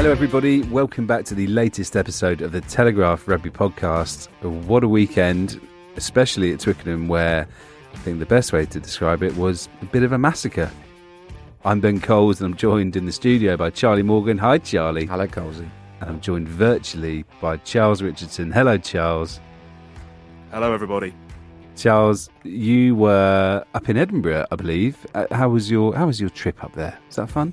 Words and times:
Hello, 0.00 0.12
everybody. 0.12 0.62
Welcome 0.62 1.06
back 1.06 1.26
to 1.26 1.34
the 1.34 1.46
latest 1.48 1.94
episode 1.94 2.40
of 2.40 2.52
the 2.52 2.62
Telegraph 2.62 3.28
Rugby 3.28 3.50
Podcast. 3.50 4.28
What 4.40 4.82
a 4.82 4.88
weekend, 4.88 5.60
especially 5.94 6.54
at 6.54 6.60
Twickenham, 6.60 7.06
where 7.06 7.46
I 7.92 7.96
think 7.98 8.18
the 8.18 8.24
best 8.24 8.50
way 8.50 8.64
to 8.64 8.80
describe 8.80 9.22
it 9.22 9.36
was 9.36 9.68
a 9.82 9.84
bit 9.84 10.02
of 10.02 10.12
a 10.12 10.18
massacre. 10.18 10.70
I'm 11.66 11.80
Ben 11.80 12.00
Coles, 12.00 12.40
and 12.40 12.50
I'm 12.50 12.56
joined 12.56 12.96
in 12.96 13.04
the 13.04 13.12
studio 13.12 13.58
by 13.58 13.68
Charlie 13.68 14.02
Morgan. 14.02 14.38
Hi, 14.38 14.56
Charlie. 14.56 15.04
Hello, 15.04 15.26
Colesy. 15.26 15.68
And 16.00 16.08
I'm 16.08 16.20
joined 16.22 16.48
virtually 16.48 17.26
by 17.42 17.58
Charles 17.58 18.00
Richardson. 18.00 18.50
Hello, 18.50 18.78
Charles. 18.78 19.38
Hello, 20.50 20.72
everybody. 20.72 21.12
Charles, 21.76 22.30
you 22.42 22.94
were 22.94 23.66
up 23.74 23.90
in 23.90 23.98
Edinburgh, 23.98 24.46
I 24.50 24.56
believe. 24.56 24.96
Uh, 25.14 25.26
how 25.30 25.50
was 25.50 25.70
your 25.70 25.94
How 25.94 26.06
was 26.06 26.18
your 26.18 26.30
trip 26.30 26.64
up 26.64 26.72
there? 26.72 26.98
Was 27.08 27.16
that 27.16 27.28
fun? 27.28 27.52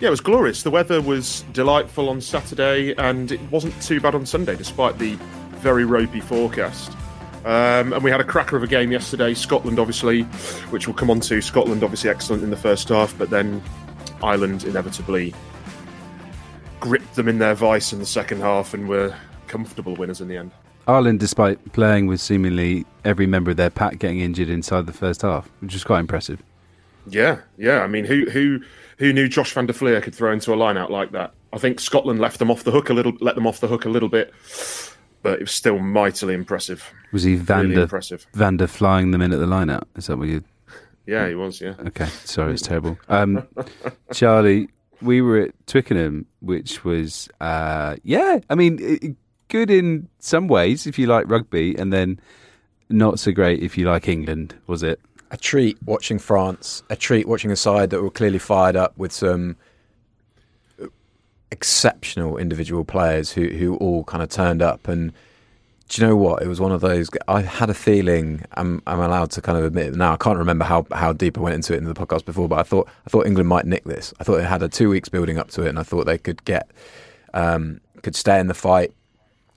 Yeah, 0.00 0.08
it 0.08 0.12
was 0.12 0.22
glorious. 0.22 0.62
The 0.62 0.70
weather 0.70 1.02
was 1.02 1.42
delightful 1.52 2.08
on 2.08 2.22
Saturday, 2.22 2.94
and 2.94 3.30
it 3.30 3.40
wasn't 3.50 3.80
too 3.82 4.00
bad 4.00 4.14
on 4.14 4.24
Sunday, 4.24 4.56
despite 4.56 4.98
the 4.98 5.16
very 5.58 5.84
ropey 5.84 6.20
forecast. 6.20 6.92
Um, 7.44 7.92
and 7.92 8.02
we 8.02 8.10
had 8.10 8.18
a 8.18 8.24
cracker 8.24 8.56
of 8.56 8.62
a 8.62 8.66
game 8.66 8.92
yesterday. 8.92 9.34
Scotland, 9.34 9.78
obviously, 9.78 10.22
which 10.70 10.88
we'll 10.88 10.96
come 10.96 11.10
on 11.10 11.20
to. 11.20 11.42
Scotland, 11.42 11.84
obviously, 11.84 12.08
excellent 12.08 12.42
in 12.42 12.48
the 12.48 12.56
first 12.56 12.88
half, 12.88 13.16
but 13.18 13.28
then 13.28 13.62
Ireland 14.22 14.64
inevitably 14.64 15.34
gripped 16.80 17.14
them 17.14 17.28
in 17.28 17.38
their 17.38 17.54
vice 17.54 17.92
in 17.92 17.98
the 17.98 18.06
second 18.06 18.40
half 18.40 18.72
and 18.72 18.88
were 18.88 19.14
comfortable 19.48 19.94
winners 19.96 20.22
in 20.22 20.28
the 20.28 20.36
end. 20.38 20.50
Ireland, 20.88 21.20
despite 21.20 21.72
playing 21.74 22.06
with 22.06 22.22
seemingly 22.22 22.86
every 23.04 23.26
member 23.26 23.50
of 23.50 23.58
their 23.58 23.68
pack 23.68 23.98
getting 23.98 24.20
injured 24.20 24.48
inside 24.48 24.86
the 24.86 24.94
first 24.94 25.20
half, 25.20 25.46
which 25.60 25.74
was 25.74 25.84
quite 25.84 26.00
impressive. 26.00 26.42
Yeah, 27.06 27.40
yeah. 27.56 27.80
I 27.80 27.86
mean, 27.86 28.04
who 28.04 28.28
who 28.30 28.60
who 28.98 29.12
knew 29.12 29.28
Josh 29.28 29.52
van 29.52 29.66
der 29.66 29.72
Flier 29.72 30.00
could 30.00 30.14
throw 30.14 30.32
into 30.32 30.52
a 30.52 30.56
line 30.56 30.76
out 30.76 30.90
like 30.90 31.12
that? 31.12 31.32
I 31.52 31.58
think 31.58 31.80
Scotland 31.80 32.20
left 32.20 32.38
them 32.38 32.50
off 32.50 32.64
the 32.64 32.70
hook 32.70 32.90
a 32.90 32.94
little, 32.94 33.12
let 33.20 33.34
them 33.34 33.46
off 33.46 33.60
the 33.60 33.66
hook 33.66 33.84
a 33.84 33.88
little 33.88 34.08
bit, 34.08 34.32
but 35.22 35.34
it 35.34 35.40
was 35.40 35.50
still 35.50 35.78
mightily 35.78 36.34
impressive. 36.34 36.92
Was 37.12 37.24
he 37.24 37.34
Van 37.36 37.62
Really 37.62 37.74
der, 37.76 37.82
impressive. 37.82 38.26
Van 38.34 38.56
der 38.56 38.66
flying 38.66 39.10
them 39.10 39.20
in 39.22 39.32
at 39.32 39.38
the 39.38 39.46
line 39.46 39.70
out? 39.70 39.88
Is 39.96 40.06
that 40.06 40.16
what 40.16 40.28
you. 40.28 40.44
Yeah, 41.06 41.28
he 41.28 41.34
was. 41.34 41.60
Yeah. 41.60 41.74
Okay, 41.86 42.06
sorry, 42.24 42.52
it's 42.52 42.62
terrible. 42.62 42.98
Um, 43.08 43.48
Charlie, 44.12 44.68
we 45.02 45.20
were 45.22 45.38
at 45.38 45.66
Twickenham, 45.66 46.26
which 46.40 46.84
was, 46.84 47.28
uh, 47.40 47.96
yeah, 48.04 48.38
I 48.48 48.54
mean, 48.54 49.16
good 49.48 49.70
in 49.70 50.08
some 50.20 50.46
ways 50.46 50.86
if 50.86 50.98
you 50.98 51.06
like 51.06 51.28
rugby, 51.28 51.74
and 51.76 51.92
then 51.92 52.20
not 52.90 53.18
so 53.18 53.32
great 53.32 53.60
if 53.62 53.76
you 53.76 53.88
like 53.88 54.08
England, 54.08 54.54
was 54.66 54.82
it? 54.82 55.00
A 55.30 55.36
treat 55.36 55.78
watching 55.84 56.18
France, 56.18 56.82
a 56.90 56.96
treat 56.96 57.28
watching 57.28 57.52
a 57.52 57.56
side 57.56 57.90
that 57.90 58.02
were 58.02 58.10
clearly 58.10 58.38
fired 58.38 58.76
up 58.76 58.96
with 58.98 59.12
some 59.12 59.56
exceptional 61.52 62.36
individual 62.36 62.84
players 62.84 63.32
who, 63.32 63.48
who 63.48 63.76
all 63.76 64.04
kind 64.04 64.22
of 64.22 64.28
turned 64.28 64.62
up. 64.62 64.88
And 64.88 65.12
do 65.88 66.00
you 66.00 66.08
know 66.08 66.16
what? 66.16 66.42
It 66.42 66.46
was 66.46 66.60
one 66.60 66.72
of 66.72 66.80
those. 66.80 67.10
I 67.26 67.42
had 67.42 67.68
a 67.68 67.74
feeling. 67.74 68.44
I'm 68.52 68.80
I'm 68.86 69.00
allowed 69.00 69.32
to 69.32 69.42
kind 69.42 69.58
of 69.58 69.64
admit 69.64 69.86
it 69.86 69.94
now. 69.96 70.12
I 70.12 70.16
can't 70.16 70.38
remember 70.38 70.64
how, 70.64 70.86
how 70.92 71.12
deep 71.12 71.36
I 71.36 71.40
went 71.40 71.54
into 71.54 71.74
it 71.74 71.78
in 71.78 71.84
the 71.84 71.94
podcast 71.94 72.24
before, 72.24 72.48
but 72.48 72.58
I 72.60 72.62
thought 72.62 72.88
I 73.06 73.10
thought 73.10 73.26
England 73.26 73.48
might 73.48 73.66
nick 73.66 73.84
this. 73.84 74.14
I 74.20 74.24
thought 74.24 74.36
they 74.36 74.44
had 74.44 74.62
a 74.62 74.68
two 74.68 74.88
weeks 74.88 75.08
building 75.08 75.38
up 75.38 75.50
to 75.50 75.62
it, 75.62 75.68
and 75.68 75.78
I 75.78 75.82
thought 75.82 76.06
they 76.06 76.18
could 76.18 76.44
get 76.44 76.70
um, 77.34 77.80
could 78.02 78.14
stay 78.14 78.38
in 78.38 78.46
the 78.46 78.54
fight 78.54 78.92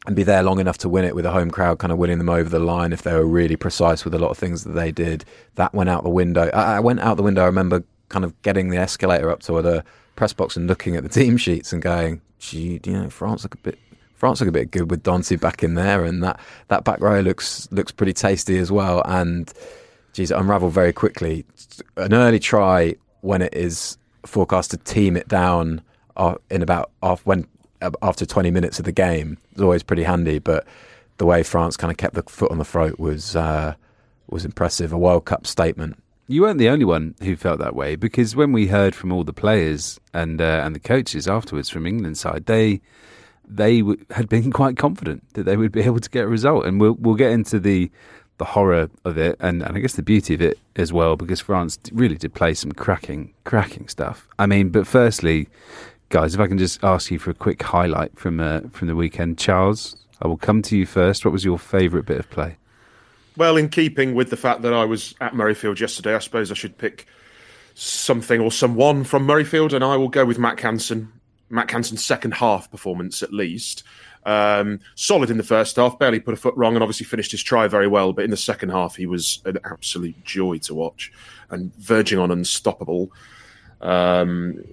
and 0.06 0.16
be 0.16 0.24
there 0.24 0.44
long 0.44 0.60
enough 0.60 0.78
to 0.80 0.90
win 0.90 1.06
it 1.06 1.16
with 1.16 1.26
a 1.26 1.32
home 1.32 1.50
crowd 1.50 1.80
kind 1.80 1.92
of 1.92 1.98
winning 1.98 2.18
them 2.18 2.30
over 2.30 2.50
the 2.50 2.60
line 2.60 2.92
if 2.92 3.04
they 3.04 3.14
were 3.14 3.26
really 3.26 3.56
precise 3.56 4.04
with 4.04 4.14
a 4.14 4.20
lot 4.20 4.32
of 4.32 4.38
things 4.38 4.64
that 4.64 4.74
they 4.74 4.92
did. 4.92 5.24
That 5.56 5.74
went 5.74 5.90
out 5.90 6.04
the 6.04 6.10
window. 6.10 6.50
I, 6.54 6.76
I 6.76 6.80
went 6.80 7.00
out 7.00 7.16
the 7.16 7.24
window. 7.24 7.44
I 7.44 7.46
remember 7.46 7.84
kind 8.10 8.26
of 8.26 8.40
getting 8.42 8.70
the 8.70 8.78
escalator 8.78 9.32
up 9.32 9.42
to 9.44 9.62
the 9.62 9.84
press 10.16 10.34
box 10.34 10.58
and 10.58 10.68
looking 10.68 10.96
at 10.96 11.04
the 11.04 11.10
team 11.22 11.38
sheets 11.38 11.72
and 11.72 11.82
going, 11.82 12.22
"Gee, 12.40 12.80
you 12.84 12.94
know, 12.94 13.10
France 13.10 13.44
look 13.44 13.56
a 13.56 13.58
bit." 13.58 13.80
France 14.16 14.40
look 14.40 14.48
a 14.48 14.54
bit 14.54 14.72
good 14.72 14.90
with 14.90 15.04
Danty 15.04 15.38
back 15.38 15.64
in 15.64 15.74
there, 15.74 16.06
and 16.06 16.24
that, 16.24 16.40
that 16.70 16.86
back 16.86 17.02
row 17.02 17.20
looks 17.20 17.68
looks 17.72 17.92
pretty 17.92 18.14
tasty 18.14 18.58
as 18.58 18.72
well. 18.72 19.02
And 19.04 19.52
geez, 20.14 20.32
it 20.32 20.38
unravelled 20.38 20.72
very 20.72 20.94
quickly. 20.94 21.46
An 21.98 22.14
early 22.14 22.40
try 22.40 22.96
when 23.20 23.42
it 23.42 23.54
is 23.54 23.98
forecast 24.26 24.72
to 24.72 24.78
team 24.78 25.18
it 25.18 25.28
down 25.28 25.82
uh, 26.16 26.36
in 26.50 26.62
about 26.62 26.92
off 27.02 27.26
when 27.26 27.46
after 28.02 28.26
20 28.26 28.52
minutes 28.52 28.80
of 28.80 28.86
the 28.86 28.92
game 28.92 29.38
is 29.56 29.62
always 29.62 29.84
pretty 29.84 30.04
handy. 30.04 30.40
But 30.40 30.66
the 31.18 31.26
way 31.26 31.44
France 31.44 31.78
kind 31.78 31.92
of 31.92 31.98
kept 31.98 32.16
the 32.16 32.24
foot 32.24 32.52
on 32.52 32.58
the 32.58 32.66
throat 32.66 33.00
was 33.00 33.36
uh, 33.36 33.76
was 34.30 34.46
impressive. 34.46 34.92
A 34.92 34.98
World 34.98 35.26
Cup 35.26 35.46
statement. 35.48 35.98
You 36.28 36.44
weren't 36.44 36.58
the 36.58 36.70
only 36.70 36.86
one 36.86 37.16
who 37.22 37.36
felt 37.36 37.60
that 37.60 37.76
way 37.76 37.96
because 37.96 38.36
when 38.36 38.54
we 38.54 38.68
heard 38.68 38.96
from 38.96 39.12
all 39.12 39.24
the 39.24 39.34
players 39.34 40.00
and 40.14 40.42
uh, 40.42 40.62
and 40.64 40.76
the 40.76 40.80
coaches 40.80 41.28
afterwards 41.28 41.70
from 41.70 41.86
England 41.86 42.18
side, 42.18 42.46
they 42.46 42.82
they 43.48 43.80
w- 43.80 44.04
had 44.12 44.30
been 44.30 44.52
quite 44.62 44.78
confident 44.78 45.24
that 45.34 45.44
they 45.44 45.58
would 45.58 45.72
be 45.72 45.82
able 45.82 46.00
to 46.00 46.10
get 46.10 46.26
a 46.26 46.28
result, 46.28 46.66
and 46.66 46.80
we'll 46.80 46.94
we'll 46.94 47.16
get 47.16 47.32
into 47.32 47.60
the 47.60 47.92
the 48.40 48.46
horror 48.46 48.90
of 49.06 49.18
it 49.18 49.36
and, 49.40 49.62
and 49.62 49.78
I 49.78 49.80
guess 49.80 49.94
the 49.94 50.02
beauty 50.02 50.34
of 50.34 50.42
it 50.42 50.58
as 50.76 50.92
well 50.92 51.16
because 51.16 51.40
France 51.40 51.78
really 51.92 52.16
did 52.16 52.34
play 52.34 52.54
some 52.56 52.72
cracking 52.72 53.34
cracking 53.44 53.88
stuff. 53.88 54.28
I 54.40 54.48
mean, 54.48 54.70
but 54.70 54.88
firstly, 54.88 55.48
guys, 56.14 56.36
if 56.36 56.40
I 56.40 56.46
can 56.46 56.60
just 56.60 56.84
ask 56.84 57.10
you 57.10 57.18
for 57.18 57.32
a 57.32 57.34
quick 57.34 57.64
highlight 57.64 58.16
from 58.20 58.40
uh, 58.40 58.62
from 58.72 58.88
the 58.88 58.96
weekend, 58.96 59.40
Charles, 59.40 59.96
I 60.22 60.28
will 60.28 60.38
come 60.38 60.62
to 60.62 60.78
you 60.78 60.86
first. 60.86 61.26
What 61.26 61.32
was 61.32 61.44
your 61.44 61.58
favourite 61.58 62.06
bit 62.06 62.20
of 62.20 62.30
play? 62.30 62.56
Well, 63.36 63.58
in 63.58 63.68
keeping 63.68 64.14
with 64.14 64.30
the 64.30 64.38
fact 64.38 64.62
that 64.62 64.74
I 64.74 64.86
was 64.86 65.16
at 65.22 65.34
Murrayfield 65.34 65.80
yesterday, 65.80 66.14
I 66.14 66.20
suppose 66.20 66.52
I 66.52 66.54
should 66.54 66.78
pick 66.78 67.08
something 67.74 68.40
or 68.40 68.52
someone 68.52 69.04
from 69.04 69.26
Murrayfield, 69.26 69.74
and 69.74 69.84
I 69.84 69.98
will 69.98 70.08
go 70.08 70.24
with 70.24 70.38
Mack 70.38 70.60
Hansen. 70.60 71.12
Mack 71.50 71.72
Hansen's 71.72 72.06
second 72.06 72.36
half 72.36 72.70
performance, 72.70 73.24
at 73.24 73.34
least. 73.34 73.82
Um, 74.24 74.82
solid 74.94 75.32
in 75.32 75.38
the 75.38 75.44
first 75.44 75.78
half, 75.78 75.98
barely 75.98 76.20
put 76.20 76.36
a 76.36 76.38
foot 76.38 76.56
wrong, 76.56 76.76
and 76.76 76.84
obviously 76.84 77.08
finished 77.08 77.32
his 77.32 77.42
try 77.42 77.68
very 77.68 77.88
well. 77.88 78.14
But 78.14 78.26
in 78.26 78.30
the 78.30 78.38
second 78.38 78.70
half, 78.70 78.96
he 78.98 79.08
was 79.08 79.42
an 79.46 79.58
absolute 79.64 80.24
joy 80.24 80.60
to 80.60 80.76
watch 80.76 81.12
and 81.50 81.74
verging 81.78 82.20
on 82.20 82.30
unstoppable. 82.30 83.12
Um, 83.82 84.64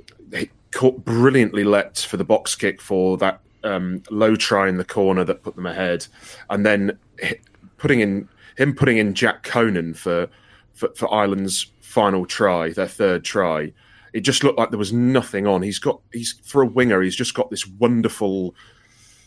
caught 0.72 1.04
brilliantly 1.04 1.64
let 1.64 1.98
for 1.98 2.16
the 2.16 2.24
box 2.24 2.54
kick 2.54 2.80
for 2.80 3.16
that 3.18 3.40
um, 3.64 4.02
low 4.10 4.36
try 4.36 4.68
in 4.68 4.76
the 4.76 4.84
corner 4.84 5.24
that 5.24 5.42
put 5.42 5.56
them 5.56 5.66
ahead, 5.66 6.06
and 6.48 6.64
then 6.64 6.98
putting 7.76 8.00
in 8.00 8.28
him 8.56 8.74
putting 8.74 8.98
in 8.98 9.14
Jack 9.14 9.42
Conan 9.42 9.94
for, 9.94 10.28
for 10.74 10.90
for 10.94 11.12
Ireland's 11.12 11.70
final 11.80 12.26
try, 12.26 12.70
their 12.70 12.88
third 12.88 13.24
try. 13.24 13.72
It 14.12 14.20
just 14.20 14.42
looked 14.42 14.58
like 14.58 14.70
there 14.70 14.78
was 14.78 14.92
nothing 14.92 15.46
on. 15.46 15.62
He's 15.62 15.78
got 15.78 16.00
he's 16.12 16.40
for 16.44 16.62
a 16.62 16.66
winger. 16.66 17.00
He's 17.02 17.16
just 17.16 17.34
got 17.34 17.50
this 17.50 17.66
wonderful 17.66 18.54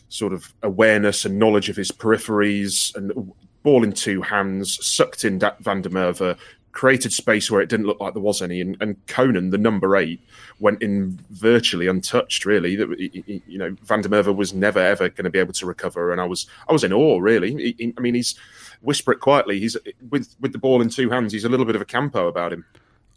sort 0.09 0.33
of 0.33 0.53
awareness 0.61 1.25
and 1.25 1.39
knowledge 1.39 1.69
of 1.69 1.75
his 1.75 1.91
peripheries 1.91 2.95
and 2.95 3.33
ball 3.63 3.83
in 3.83 3.93
two 3.93 4.21
hands, 4.21 4.85
sucked 4.85 5.25
in 5.25 5.39
that 5.39 5.59
Van 5.63 5.81
der 5.81 5.89
Merwe, 5.89 6.37
created 6.73 7.13
space 7.13 7.49
where 7.49 7.61
it 7.61 7.69
didn't 7.69 7.85
look 7.85 7.99
like 7.99 8.13
there 8.13 8.21
was 8.21 8.41
any, 8.41 8.59
and, 8.59 8.75
and 8.81 8.97
Conan, 9.07 9.51
the 9.51 9.57
number 9.57 9.95
eight, 9.95 10.19
went 10.59 10.81
in 10.81 11.19
virtually 11.29 11.87
untouched. 11.87 12.45
Really, 12.45 12.75
that 12.75 12.99
you 13.47 13.57
know, 13.57 13.75
Van 13.83 14.01
der 14.01 14.09
Merwe 14.09 14.35
was 14.35 14.53
never 14.53 14.79
ever 14.79 15.07
going 15.09 15.23
to 15.23 15.29
be 15.29 15.39
able 15.39 15.53
to 15.53 15.65
recover, 15.65 16.11
and 16.11 16.19
I 16.19 16.25
was 16.25 16.47
I 16.67 16.73
was 16.73 16.83
in 16.83 16.91
awe. 16.91 17.19
Really, 17.19 17.93
I 17.97 18.01
mean, 18.01 18.15
he's 18.15 18.35
whisper 18.81 19.13
it 19.13 19.19
quietly. 19.19 19.59
He's 19.59 19.77
with 20.09 20.35
with 20.41 20.51
the 20.51 20.57
ball 20.57 20.81
in 20.81 20.89
two 20.89 21.09
hands. 21.09 21.31
He's 21.31 21.45
a 21.45 21.49
little 21.49 21.65
bit 21.65 21.75
of 21.75 21.81
a 21.81 21.85
campo 21.85 22.27
about 22.27 22.51
him. 22.51 22.65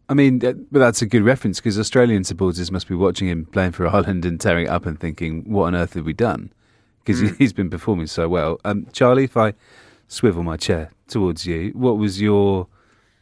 I 0.09 0.15
mean, 0.15 0.39
but 0.39 0.57
that's 0.71 1.03
a 1.03 1.07
good 1.07 1.25
reference 1.25 1.59
because 1.59 1.79
Australian 1.79 2.23
supporters 2.23 2.71
must 2.71 2.87
be 2.87 2.95
watching 2.95 3.27
him 3.27 3.47
playing 3.47 3.73
for 3.73 3.87
Ireland 3.89 4.25
and 4.25 4.41
tearing 4.41 4.67
it 4.67 4.71
up 4.71 4.87
and 4.87 5.01
thinking, 5.01 5.51
"What 5.51 5.65
on 5.65 5.75
earth 5.75 5.95
have 5.95 6.05
we 6.05 6.13
done?" 6.13 6.53
Because 7.05 7.23
mm. 7.23 7.37
he's 7.39 7.53
been 7.53 7.71
performing 7.71 8.07
so 8.07 8.29
well. 8.29 8.61
Um, 8.65 8.87
Charlie, 8.93 9.25
if 9.25 9.37
I 9.37 9.55
swivel 10.09 10.43
my 10.43 10.57
chair 10.57 10.93
towards 11.09 11.47
you, 11.47 11.71
what 11.75 11.99
was 11.99 12.21
your 12.21 12.69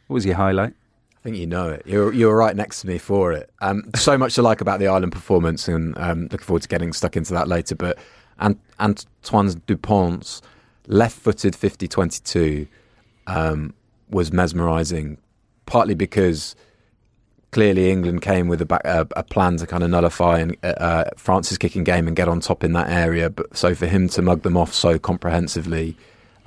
what 0.07 0.15
was 0.15 0.25
your 0.25 0.35
highlight? 0.35 0.73
I 1.17 1.21
think 1.23 1.37
you 1.37 1.47
know 1.47 1.69
it. 1.69 1.83
You're 1.85 2.13
you're 2.13 2.35
right 2.35 2.55
next 2.55 2.81
to 2.81 2.87
me 2.87 2.97
for 2.97 3.31
it. 3.31 3.49
Um, 3.59 3.89
so 3.95 4.17
much 4.17 4.35
to 4.35 4.41
like 4.41 4.61
about 4.61 4.79
the 4.79 4.87
Ireland 4.87 5.11
performance, 5.11 5.67
and 5.67 5.97
um, 5.97 6.23
looking 6.23 6.39
forward 6.39 6.61
to 6.61 6.67
getting 6.67 6.93
stuck 6.93 7.17
into 7.17 7.33
that 7.33 7.47
later. 7.47 7.75
But 7.75 7.97
Ant- 8.39 8.59
Antoine 8.79 9.49
Dupont's 9.67 10.41
left-footed 10.87 11.53
50-22 11.53 12.67
um, 13.27 13.73
was 14.09 14.31
mesmerising, 14.31 15.17
partly 15.65 15.95
because 15.95 16.55
clearly 17.51 17.89
England 17.89 18.21
came 18.21 18.47
with 18.47 18.61
a, 18.61 18.65
back, 18.65 18.81
a, 18.83 19.23
plan 19.23 19.57
to 19.57 19.65
kind 19.65 19.81
of 19.81 19.89
nullify 19.89 20.39
and, 20.39 20.57
uh, 20.61 20.67
uh, 20.77 21.09
France's 21.15 21.57
kicking 21.57 21.85
game 21.85 22.05
and 22.05 22.15
get 22.15 22.27
on 22.27 22.39
top 22.41 22.63
in 22.63 22.73
that 22.73 22.89
area. 22.89 23.29
But 23.29 23.55
so 23.55 23.73
for 23.73 23.87
him 23.87 24.09
to 24.09 24.21
mug 24.21 24.41
them 24.43 24.57
off 24.57 24.73
so 24.73 24.99
comprehensively 24.99 25.95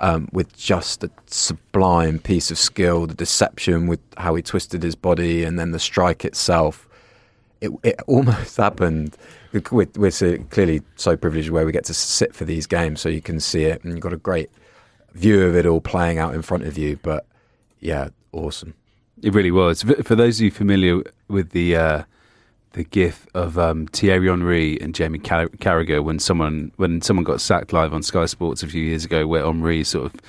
um, 0.01 0.29
with 0.31 0.55
just 0.57 1.03
a 1.03 1.11
sublime 1.27 2.19
piece 2.19 2.51
of 2.51 2.57
skill, 2.57 3.05
the 3.07 3.13
deception 3.13 3.87
with 3.87 3.99
how 4.17 4.35
he 4.35 4.41
twisted 4.41 4.83
his 4.83 4.95
body, 4.95 5.43
and 5.43 5.59
then 5.59 5.71
the 5.71 5.79
strike 5.79 6.25
itself. 6.25 6.87
It, 7.61 7.71
it 7.83 7.99
almost 8.07 8.57
happened. 8.57 9.17
We're, 9.51 9.87
we're 9.95 10.11
clearly 10.11 10.81
so 10.95 11.17
privileged 11.17 11.49
where 11.49 11.65
we 11.65 11.71
get 11.71 11.85
to 11.85 11.93
sit 11.93 12.35
for 12.35 12.45
these 12.45 12.67
games, 12.67 13.01
so 13.01 13.09
you 13.09 13.21
can 13.21 13.39
see 13.39 13.63
it, 13.63 13.83
and 13.83 13.93
you've 13.93 14.01
got 14.01 14.13
a 14.13 14.17
great 14.17 14.49
view 15.13 15.43
of 15.45 15.55
it 15.55 15.65
all 15.65 15.81
playing 15.81 16.17
out 16.17 16.33
in 16.33 16.41
front 16.41 16.63
of 16.63 16.77
you. 16.77 16.99
But 17.01 17.25
yeah, 17.79 18.09
awesome. 18.31 18.75
It 19.21 19.33
really 19.33 19.51
was. 19.51 19.83
For 19.83 20.15
those 20.15 20.39
of 20.39 20.45
you 20.45 20.51
familiar 20.51 21.03
with 21.27 21.49
the 21.49 21.75
uh, 21.75 22.03
the 22.73 22.83
gif 22.83 23.27
of 23.33 23.57
um, 23.57 23.87
Thierry 23.87 24.27
Henry 24.27 24.79
and 24.79 24.93
Jamie 24.93 25.19
Car- 25.19 25.49
Carragher 25.49 26.03
when 26.03 26.19
someone 26.19 26.71
when 26.77 27.01
someone 27.01 27.23
got 27.23 27.41
sacked 27.41 27.73
live 27.73 27.93
on 27.93 28.03
Sky 28.03 28.25
Sports 28.25 28.63
a 28.63 28.67
few 28.67 28.83
years 28.83 29.05
ago, 29.05 29.25
where 29.27 29.45
Henry 29.45 29.83
sort 29.83 30.13
of 30.13 30.21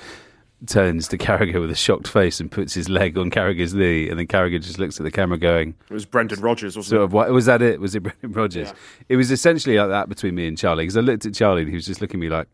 turns 0.67 1.07
to 1.07 1.17
Carragher 1.17 1.59
with 1.59 1.71
a 1.71 1.75
shocked 1.75 2.07
face 2.07 2.39
and 2.39 2.51
puts 2.51 2.73
his 2.73 2.89
leg 2.89 3.17
on 3.17 3.31
Carragher's 3.31 3.73
knee, 3.73 4.09
and 4.09 4.19
then 4.19 4.27
Carragher 4.27 4.61
just 4.61 4.79
looks 4.79 4.99
at 4.99 5.03
the 5.03 5.11
camera, 5.11 5.37
going, 5.37 5.75
"It 5.89 5.93
was 5.93 6.05
Brendan 6.05 6.41
Rodgers, 6.41 6.75
wasn't 6.75 6.89
sort 6.89 7.01
it? 7.01 7.05
Of, 7.05 7.13
what, 7.13 7.29
was 7.31 7.45
that? 7.45 7.61
It 7.61 7.79
was 7.79 7.95
it 7.95 8.01
Brendan 8.01 8.31
Rodgers? 8.31 8.67
Yeah. 8.69 8.73
It 9.09 9.15
was 9.17 9.31
essentially 9.31 9.77
like 9.77 9.89
that 9.89 10.09
between 10.09 10.35
me 10.35 10.47
and 10.47 10.57
Charlie 10.57 10.83
because 10.83 10.97
I 10.97 11.01
looked 11.01 11.25
at 11.25 11.33
Charlie 11.33 11.61
and 11.61 11.69
he 11.69 11.75
was 11.75 11.85
just 11.85 12.01
looking 12.01 12.19
at 12.19 12.21
me 12.21 12.29
like 12.29 12.47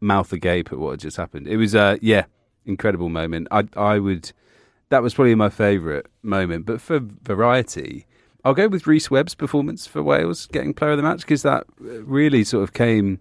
mouth 0.00 0.32
agape 0.32 0.72
at 0.72 0.78
what 0.78 0.92
had 0.92 1.00
just 1.00 1.16
happened. 1.16 1.46
It 1.46 1.56
was, 1.56 1.74
uh, 1.74 1.98
yeah, 2.00 2.24
incredible 2.66 3.08
moment. 3.08 3.48
I 3.50 3.64
I 3.76 3.98
would 3.98 4.32
that 4.88 5.02
was 5.02 5.14
probably 5.14 5.34
my 5.36 5.50
favourite 5.50 6.06
moment, 6.22 6.66
but 6.66 6.80
for 6.80 7.00
variety. 7.00 8.06
I'll 8.44 8.54
go 8.54 8.68
with 8.68 8.86
Rhys 8.86 9.10
Webb's 9.10 9.34
performance 9.34 9.86
for 9.86 10.02
Wales 10.02 10.46
getting 10.46 10.72
player 10.74 10.92
of 10.92 10.96
the 10.96 11.02
match 11.02 11.20
because 11.20 11.42
that 11.42 11.64
really 11.78 12.44
sort 12.44 12.62
of 12.62 12.72
came 12.72 13.20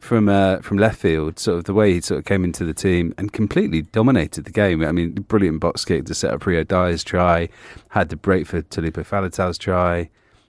from 0.00 0.28
uh, 0.28 0.58
from 0.60 0.78
left 0.78 0.98
field, 0.98 1.38
sort 1.38 1.58
of 1.58 1.64
the 1.64 1.74
way 1.74 1.92
he 1.92 2.00
sort 2.00 2.18
of 2.18 2.24
came 2.24 2.44
into 2.44 2.64
the 2.64 2.74
team 2.74 3.14
and 3.18 3.32
completely 3.32 3.82
dominated 3.82 4.44
the 4.44 4.50
game. 4.50 4.84
I 4.84 4.92
mean, 4.92 5.12
brilliant 5.12 5.60
box 5.60 5.84
kick 5.84 6.06
to 6.06 6.14
set 6.14 6.32
up 6.32 6.46
Rio 6.46 6.64
Dyer's 6.64 7.04
try, 7.04 7.48
had 7.88 8.08
the 8.08 8.16
break 8.16 8.46
for 8.46 8.62
Taulupe 8.62 9.04
Faletau's 9.06 9.58
try. 9.58 10.08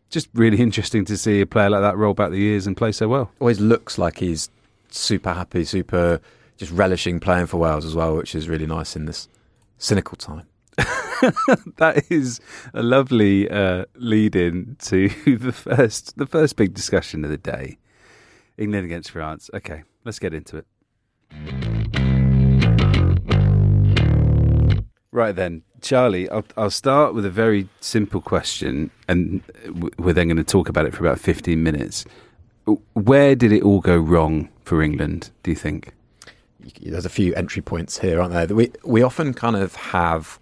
Just 0.10 0.30
really 0.34 0.58
interesting 0.62 1.06
to 1.06 1.18
see 1.18 1.42
a 1.42 1.46
player 1.46 1.70
like 1.70 1.82
that 1.82 1.98
roll 1.98 2.14
back 2.14 2.32
the 2.32 2.38
years 2.38 2.68
and 2.68 2.78
play 2.78 2.92
so 2.92 3.08
well. 3.08 3.32
Always 3.40 3.60
looks 3.60 3.98
like 3.98 4.20
he's 4.20 4.50
super 4.92 5.34
happy, 5.34 5.66
super 5.66 6.22
just 6.58 6.72
relishing 6.74 7.20
playing 7.20 7.48
for 7.48 7.58
Wales 7.58 7.86
as 7.86 7.96
well, 7.96 8.18
which 8.18 8.36
is 8.36 8.50
really 8.50 8.68
nice 8.68 8.96
in 8.96 9.06
this 9.06 9.28
cynical 9.78 10.18
time. 10.18 10.46
that 11.78 12.06
is 12.10 12.40
a 12.74 12.84
lovely 12.84 13.50
uh, 13.50 13.86
lead 13.96 14.36
in 14.36 14.78
to 14.80 15.10
the 15.38 15.52
first 15.52 16.18
the 16.18 16.26
first 16.26 16.56
big 16.56 16.74
discussion 16.74 17.24
of 17.24 17.32
the 17.32 17.38
day. 17.38 17.78
England 18.58 18.86
against 18.86 19.12
France. 19.12 19.50
Okay, 19.54 19.84
let's 20.04 20.20
get 20.20 20.34
into 20.34 20.58
it. 20.58 20.66
Right 25.12 25.36
then, 25.36 25.64
Charlie, 25.82 26.30
I'll, 26.30 26.46
I'll 26.56 26.70
start 26.70 27.16
with 27.16 27.26
a 27.26 27.32
very 27.32 27.68
simple 27.80 28.22
question, 28.22 28.92
and 29.08 29.42
we're 29.98 30.14
then 30.14 30.28
going 30.28 30.38
to 30.38 30.44
talk 30.44 30.70
about 30.70 30.86
it 30.86 30.94
for 30.94 31.06
about 31.06 31.20
15 31.20 31.62
minutes. 31.62 32.06
Where 32.94 33.36
did 33.36 33.52
it 33.52 33.64
all 33.64 33.80
go 33.80 33.98
wrong 33.98 34.50
for 34.64 34.84
England, 34.84 35.32
do 35.42 35.52
you 35.52 35.58
think? 35.58 35.94
There's 36.82 37.06
a 37.06 37.10
few 37.10 37.34
entry 37.34 37.62
points 37.62 37.98
here, 37.98 38.22
aren't 38.22 38.34
there? 38.34 38.56
We, 38.56 38.72
we 38.84 39.02
often 39.02 39.34
kind 39.34 39.56
of 39.56 39.76
have 39.76 40.40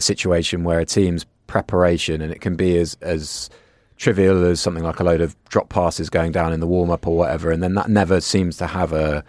a 0.00 0.02
situation 0.02 0.64
where 0.64 0.80
a 0.80 0.84
team's 0.84 1.26
preparation, 1.46 2.20
and 2.20 2.32
it 2.32 2.40
can 2.40 2.56
be 2.56 2.76
as 2.78 2.96
as 3.00 3.50
trivial 3.96 4.44
as 4.46 4.60
something 4.60 4.82
like 4.82 4.98
a 4.98 5.04
load 5.04 5.20
of 5.20 5.36
drop 5.50 5.68
passes 5.68 6.08
going 6.08 6.32
down 6.32 6.54
in 6.54 6.60
the 6.60 6.66
warm 6.66 6.90
up 6.90 7.06
or 7.06 7.16
whatever, 7.16 7.50
and 7.50 7.62
then 7.62 7.74
that 7.74 7.88
never 7.88 8.20
seems 8.20 8.56
to 8.56 8.66
have 8.66 8.92
a 8.92 9.22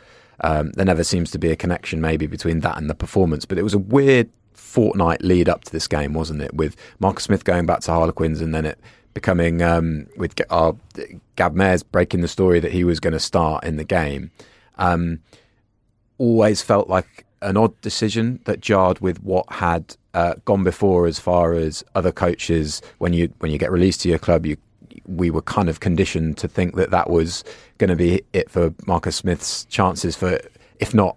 um, 0.44 0.72
there 0.72 0.86
never 0.86 1.04
seems 1.04 1.30
to 1.32 1.38
be 1.38 1.52
a 1.52 1.56
connection 1.56 2.02
maybe 2.02 2.26
between 2.26 2.62
that 2.62 2.78
and 2.78 2.90
the 2.90 2.96
performance. 2.96 3.46
But 3.46 3.58
it 3.58 3.64
was 3.64 3.74
a 3.74 3.80
weird 3.80 4.30
fortnight 4.54 5.22
lead 5.22 5.50
up 5.50 5.64
to 5.66 5.72
this 5.72 5.88
game, 5.88 6.14
wasn't 6.14 6.42
it? 6.42 6.54
With 6.54 6.76
Marcus 7.00 7.26
Smith 7.26 7.44
going 7.44 7.66
back 7.66 7.82
to 7.82 7.92
Harlequins 7.92 8.42
and 8.42 8.56
then 8.56 8.66
it 8.66 8.80
becoming 9.14 9.62
um, 9.62 10.08
with 10.18 10.36
Gavin 10.36 11.58
Mairs 11.58 11.84
breaking 11.84 12.22
the 12.22 12.28
story 12.28 12.60
that 12.60 12.72
he 12.72 12.84
was 12.84 13.00
going 13.00 13.14
to 13.14 13.20
start 13.20 13.64
in 13.64 13.76
the 13.76 13.84
game. 13.84 14.32
Um, 14.78 15.20
always 16.18 16.62
felt 16.62 16.88
like 16.88 17.26
an 17.42 17.58
odd 17.58 17.80
decision 17.82 18.40
that 18.46 18.62
jarred 18.62 19.00
with 19.00 19.22
what 19.24 19.52
had 19.52 19.96
uh, 20.14 20.36
gone 20.46 20.64
before 20.64 21.08
as 21.08 21.20
far 21.20 21.54
as 21.54 21.84
other 21.96 22.12
coaches. 22.12 22.82
When 23.00 23.14
you 23.14 23.34
when 23.40 23.52
you 23.52 23.58
get 23.58 23.72
released 23.72 24.02
to 24.02 24.10
your 24.10 24.20
club 24.20 24.46
you 24.46 24.58
we 25.06 25.30
were 25.30 25.42
kind 25.42 25.70
of 25.70 25.80
conditioned 25.80 26.38
to 26.38 26.48
think 26.48 26.76
that 26.76 26.92
that 26.92 27.10
was 27.10 27.44
going 27.78 27.90
to 27.90 27.96
be 27.96 28.22
it 28.34 28.50
for 28.50 28.74
Marcus 28.86 29.16
Smith's 29.16 29.66
chances 29.66 30.16
for 30.16 30.40
if 30.80 30.94
not 30.94 31.16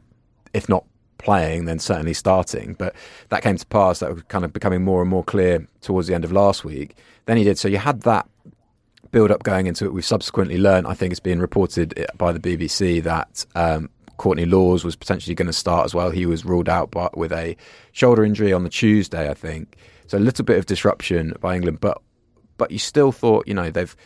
if 0.52 0.68
not 0.68 0.84
playing 1.18 1.64
then 1.64 1.78
certainly 1.78 2.14
starting. 2.14 2.74
But 2.74 2.94
that 3.30 3.42
came 3.42 3.56
to 3.56 3.66
pass. 3.66 4.00
That 4.00 4.12
was 4.14 4.22
kind 4.24 4.44
of 4.44 4.52
becoming 4.52 4.84
more 4.84 5.00
and 5.00 5.10
more 5.10 5.24
clear 5.24 5.66
towards 5.80 6.08
the 6.08 6.14
end 6.14 6.24
of 6.24 6.32
last 6.32 6.64
week. 6.64 6.96
Then 7.26 7.36
he 7.36 7.44
did. 7.44 7.58
So 7.58 7.68
you 7.68 7.78
had 7.78 8.02
that 8.02 8.28
build 9.10 9.30
up 9.30 9.42
going 9.42 9.66
into 9.66 9.84
it. 9.84 9.92
We've 9.92 10.04
subsequently 10.04 10.58
learned 10.58 10.86
I 10.86 10.94
think 10.94 11.12
it's 11.12 11.20
been 11.20 11.40
reported 11.40 12.06
by 12.16 12.32
the 12.32 12.40
BBC 12.40 13.02
that 13.02 13.46
um, 13.54 13.88
Courtney 14.16 14.46
Lawes 14.46 14.84
was 14.84 14.96
potentially 14.96 15.34
going 15.34 15.46
to 15.46 15.52
start 15.52 15.84
as 15.84 15.94
well. 15.94 16.10
He 16.10 16.26
was 16.26 16.44
ruled 16.44 16.68
out 16.68 16.90
by, 16.90 17.08
with 17.14 17.32
a 17.32 17.56
shoulder 17.92 18.24
injury 18.24 18.52
on 18.52 18.62
the 18.62 18.70
Tuesday, 18.70 19.30
I 19.30 19.34
think. 19.34 19.76
So 20.06 20.18
a 20.18 20.20
little 20.20 20.44
bit 20.44 20.58
of 20.58 20.66
disruption 20.66 21.34
by 21.40 21.56
England, 21.56 21.80
but 21.80 22.00
but 22.56 22.70
you 22.70 22.78
still 22.78 23.10
thought, 23.10 23.48
you 23.48 23.54
know, 23.54 23.70
they've 23.70 23.96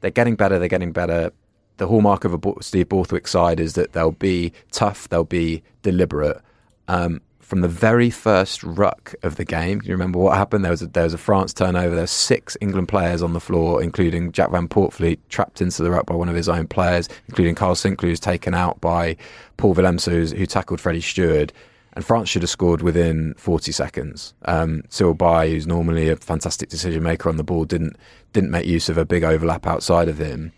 they're 0.00 0.10
getting 0.10 0.36
better. 0.36 0.58
They're 0.58 0.68
getting 0.68 0.92
better. 0.92 1.32
The 1.76 1.86
hallmark 1.86 2.24
of 2.24 2.34
a 2.34 2.62
Steve 2.62 2.88
Borthwick 2.88 3.26
side 3.26 3.58
is 3.58 3.74
that 3.74 3.92
they'll 3.92 4.12
be 4.12 4.52
tough. 4.70 5.08
They'll 5.08 5.24
be 5.24 5.62
deliberate. 5.82 6.40
Um, 6.88 7.20
from 7.52 7.60
the 7.60 7.68
very 7.68 8.08
first 8.08 8.62
ruck 8.62 9.14
of 9.22 9.36
the 9.36 9.44
game. 9.44 9.78
Do 9.80 9.86
you 9.86 9.92
remember 9.92 10.18
what 10.18 10.38
happened? 10.38 10.64
There 10.64 10.70
was 10.70 10.80
a, 10.80 10.86
there 10.86 11.04
was 11.04 11.12
a 11.12 11.18
France 11.18 11.52
turnover. 11.52 11.90
There 11.94 12.04
were 12.04 12.06
six 12.06 12.56
England 12.62 12.88
players 12.88 13.22
on 13.22 13.34
the 13.34 13.40
floor, 13.40 13.82
including 13.82 14.32
Jack 14.32 14.52
Van 14.52 14.68
Poortvliet, 14.68 15.18
trapped 15.28 15.60
into 15.60 15.82
the 15.82 15.90
ruck 15.90 16.06
by 16.06 16.14
one 16.14 16.30
of 16.30 16.34
his 16.34 16.48
own 16.48 16.66
players, 16.66 17.10
including 17.28 17.54
Kyle 17.54 17.74
Sinckler, 17.74 18.08
who's 18.08 18.20
taken 18.20 18.54
out 18.54 18.80
by 18.80 19.18
Paul 19.58 19.74
Willemse, 19.74 20.34
who 20.34 20.46
tackled 20.46 20.80
Freddie 20.80 21.02
Steward. 21.02 21.52
And 21.92 22.02
France 22.02 22.30
should 22.30 22.40
have 22.40 22.48
scored 22.48 22.80
within 22.80 23.34
40 23.34 23.70
seconds. 23.70 24.32
Um, 24.46 24.84
Cyril 24.88 25.12
Baille, 25.12 25.50
who's 25.50 25.66
normally 25.66 26.08
a 26.08 26.16
fantastic 26.16 26.70
decision 26.70 27.02
maker 27.02 27.28
on 27.28 27.36
the 27.36 27.44
ball, 27.44 27.66
didn't 27.66 27.98
didn't 28.32 28.50
make 28.50 28.64
use 28.64 28.88
of 28.88 28.96
a 28.96 29.04
big 29.04 29.24
overlap 29.24 29.66
outside 29.66 30.08
of 30.08 30.16
him. 30.16 30.52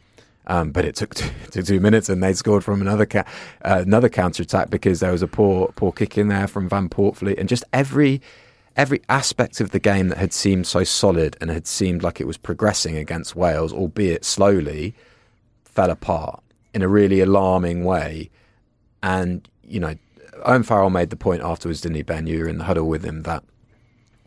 Um, 0.47 0.71
but 0.73 0.85
it 0.85 0.95
took, 0.95 1.15
two, 1.51 1.63
two 1.63 1.81
minutes, 1.81 2.09
and 2.09 2.23
they 2.23 2.33
scored 2.35 2.65
from 2.65 2.81
another 2.81 3.07
ca- 3.07 3.25
uh, 3.65 3.83
another 3.83 4.09
counter 4.09 4.43
attack 4.43 4.71
because 4.71 5.01
there 5.01 5.13
was 5.13 5.23
a 5.23 5.29
poor 5.29 5.73
poor 5.77 5.93
kick 5.93 6.19
in 6.19 6.29
there 6.29 6.47
from 6.47 6.69
Van 6.69 6.89
Poortvliet, 6.89 7.39
and 7.39 7.49
just 7.49 7.65
every 7.73 8.21
every 8.77 9.01
aspect 9.09 9.61
of 9.61 9.71
the 9.71 9.79
game 9.79 10.09
that 10.09 10.19
had 10.19 10.33
seemed 10.33 10.67
so 10.67 10.83
solid 10.83 11.37
and 11.41 11.51
had 11.51 11.67
seemed 11.67 12.03
like 12.03 12.21
it 12.21 12.27
was 12.27 12.37
progressing 12.37 12.97
against 12.97 13.37
Wales, 13.37 13.73
albeit 13.73 14.25
slowly, 14.25 14.95
fell 15.65 15.91
apart 15.91 16.43
in 16.75 16.83
a 16.83 16.89
really 16.89 17.21
alarming 17.21 17.85
way. 17.85 18.31
And 19.03 19.49
you 19.63 19.81
know, 19.81 19.95
Owen 20.45 20.63
Farrell 20.63 20.91
made 20.91 21.11
the 21.11 21.17
point 21.17 21.43
afterwards, 21.43 21.81
didn't 21.81 21.97
he, 21.97 22.03
Ben? 22.03 22.27
You 22.27 22.41
were 22.41 22.49
in 22.49 22.59
the 22.59 22.65
huddle 22.65 22.89
with 22.89 23.05
him 23.05 23.23
that 23.23 23.45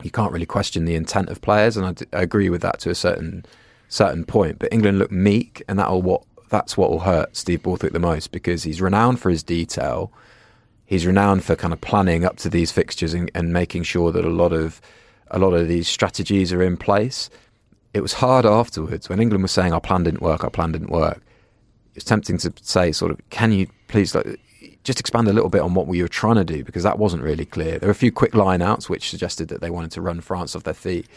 you 0.04 0.12
can't 0.12 0.32
really 0.32 0.46
question 0.46 0.86
the 0.86 0.96
intent 0.96 1.30
of 1.30 1.42
players, 1.42 1.78
and 1.78 1.86
I, 1.86 1.92
d- 1.92 2.06
I 2.14 2.22
agree 2.22 2.50
with 2.50 2.62
that 2.62 2.80
to 2.82 2.90
a 2.90 2.96
certain 2.96 3.46
certain 3.90 4.26
point. 4.26 4.60
But 4.60 4.74
England 4.74 5.00
looked 5.00 5.12
meek, 5.12 5.64
and 5.68 5.78
that 5.80 5.88
all 5.88 6.02
what 6.02 6.24
that's 6.50 6.78
what 6.78 6.90
will 6.90 7.00
hurt 7.00 7.36
Steve 7.36 7.64
Borthwick 7.64 7.94
the 7.94 8.00
most 8.00 8.32
because 8.32 8.64
he's 8.64 8.82
renowned 8.82 9.20
for 9.20 9.30
his 9.30 9.44
detail. 9.44 10.12
He's 10.86 11.06
renowned 11.06 11.44
for 11.44 11.56
kind 11.56 11.74
of 11.74 11.82
planning 11.82 12.24
up 12.24 12.38
to 12.38 12.50
these 12.50 12.72
fixtures 12.72 13.14
and, 13.14 13.30
and 13.36 13.52
making 13.52 13.84
sure 13.84 14.12
that 14.14 14.24
a 14.24 14.30
lot 14.30 14.54
of 14.54 14.82
a 15.30 15.40
lot 15.40 15.54
of 15.54 15.68
these 15.68 15.88
strategies 15.88 16.54
are 16.54 16.64
in 16.64 16.78
place. 16.78 17.30
It 17.94 18.02
was 18.02 18.14
hard 18.14 18.46
afterwards 18.46 19.10
when 19.10 19.20
England 19.20 19.44
was 19.44 19.52
saying 19.52 19.74
our 19.74 19.82
plan 19.82 20.04
didn't 20.04 20.22
work, 20.22 20.44
our 20.44 20.50
plan 20.50 20.72
didn't 20.72 20.92
work. 20.92 21.22
It's 21.96 22.06
tempting 22.06 22.38
to 22.40 22.54
say, 22.62 22.92
sort 22.92 23.12
of, 23.12 23.20
can 23.32 23.52
you 23.52 23.68
please 23.88 24.14
like, 24.14 24.40
just 24.84 25.00
expand 25.00 25.28
a 25.28 25.34
little 25.34 25.50
bit 25.50 25.62
on 25.62 25.74
what 25.74 25.88
we 25.88 26.02
were 26.02 26.08
trying 26.08 26.36
to 26.36 26.46
do 26.46 26.64
because 26.64 26.84
that 26.84 27.00
wasn't 27.00 27.24
really 27.24 27.46
clear. 27.46 27.80
There 27.80 27.88
were 27.88 27.92
a 27.92 27.96
few 27.96 28.12
quick 28.12 28.34
line 28.34 28.62
outs 28.62 28.90
which 28.90 29.10
suggested 29.10 29.50
that 29.50 29.62
they 29.62 29.70
wanted 29.70 29.92
to 29.92 30.02
run 30.02 30.22
France 30.22 30.56
off 30.56 30.64
their 30.64 30.74
feet. 30.74 31.08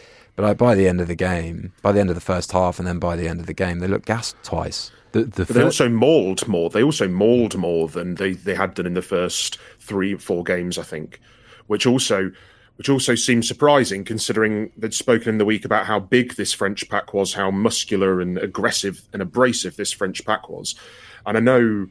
But 0.40 0.56
by 0.56 0.74
the 0.74 0.88
end 0.88 1.02
of 1.02 1.08
the 1.08 1.14
game, 1.14 1.72
by 1.82 1.92
the 1.92 2.00
end 2.00 2.08
of 2.08 2.14
the 2.14 2.20
first 2.20 2.52
half, 2.52 2.78
and 2.78 2.88
then 2.88 2.98
by 2.98 3.14
the 3.14 3.28
end 3.28 3.40
of 3.40 3.46
the 3.46 3.52
game, 3.52 3.80
they 3.80 3.86
looked 3.86 4.06
gassed 4.06 4.36
twice. 4.42 4.90
The, 5.12 5.24
the 5.24 5.44
they 5.44 5.62
also 5.62 5.88
mauled 5.88 6.48
more. 6.48 6.70
They 6.70 6.82
also 6.82 7.08
mauled 7.08 7.56
more 7.58 7.88
than 7.88 8.14
they, 8.14 8.32
they 8.32 8.54
had 8.54 8.74
done 8.74 8.86
in 8.86 8.94
the 8.94 9.02
first 9.02 9.58
three, 9.80 10.16
four 10.16 10.42
games, 10.42 10.78
I 10.78 10.82
think, 10.82 11.20
which 11.66 11.86
also 11.86 12.30
which 12.76 12.88
also 12.88 13.14
seems 13.14 13.46
surprising 13.46 14.04
considering 14.04 14.72
they'd 14.78 14.94
spoken 14.94 15.28
in 15.28 15.36
the 15.36 15.44
week 15.44 15.66
about 15.66 15.84
how 15.84 16.00
big 16.00 16.36
this 16.36 16.54
French 16.54 16.88
pack 16.88 17.12
was, 17.12 17.34
how 17.34 17.50
muscular 17.50 18.22
and 18.22 18.38
aggressive 18.38 19.02
and 19.12 19.20
abrasive 19.20 19.76
this 19.76 19.92
French 19.92 20.24
pack 20.24 20.48
was. 20.48 20.74
And 21.26 21.36
I 21.36 21.40
know 21.40 21.88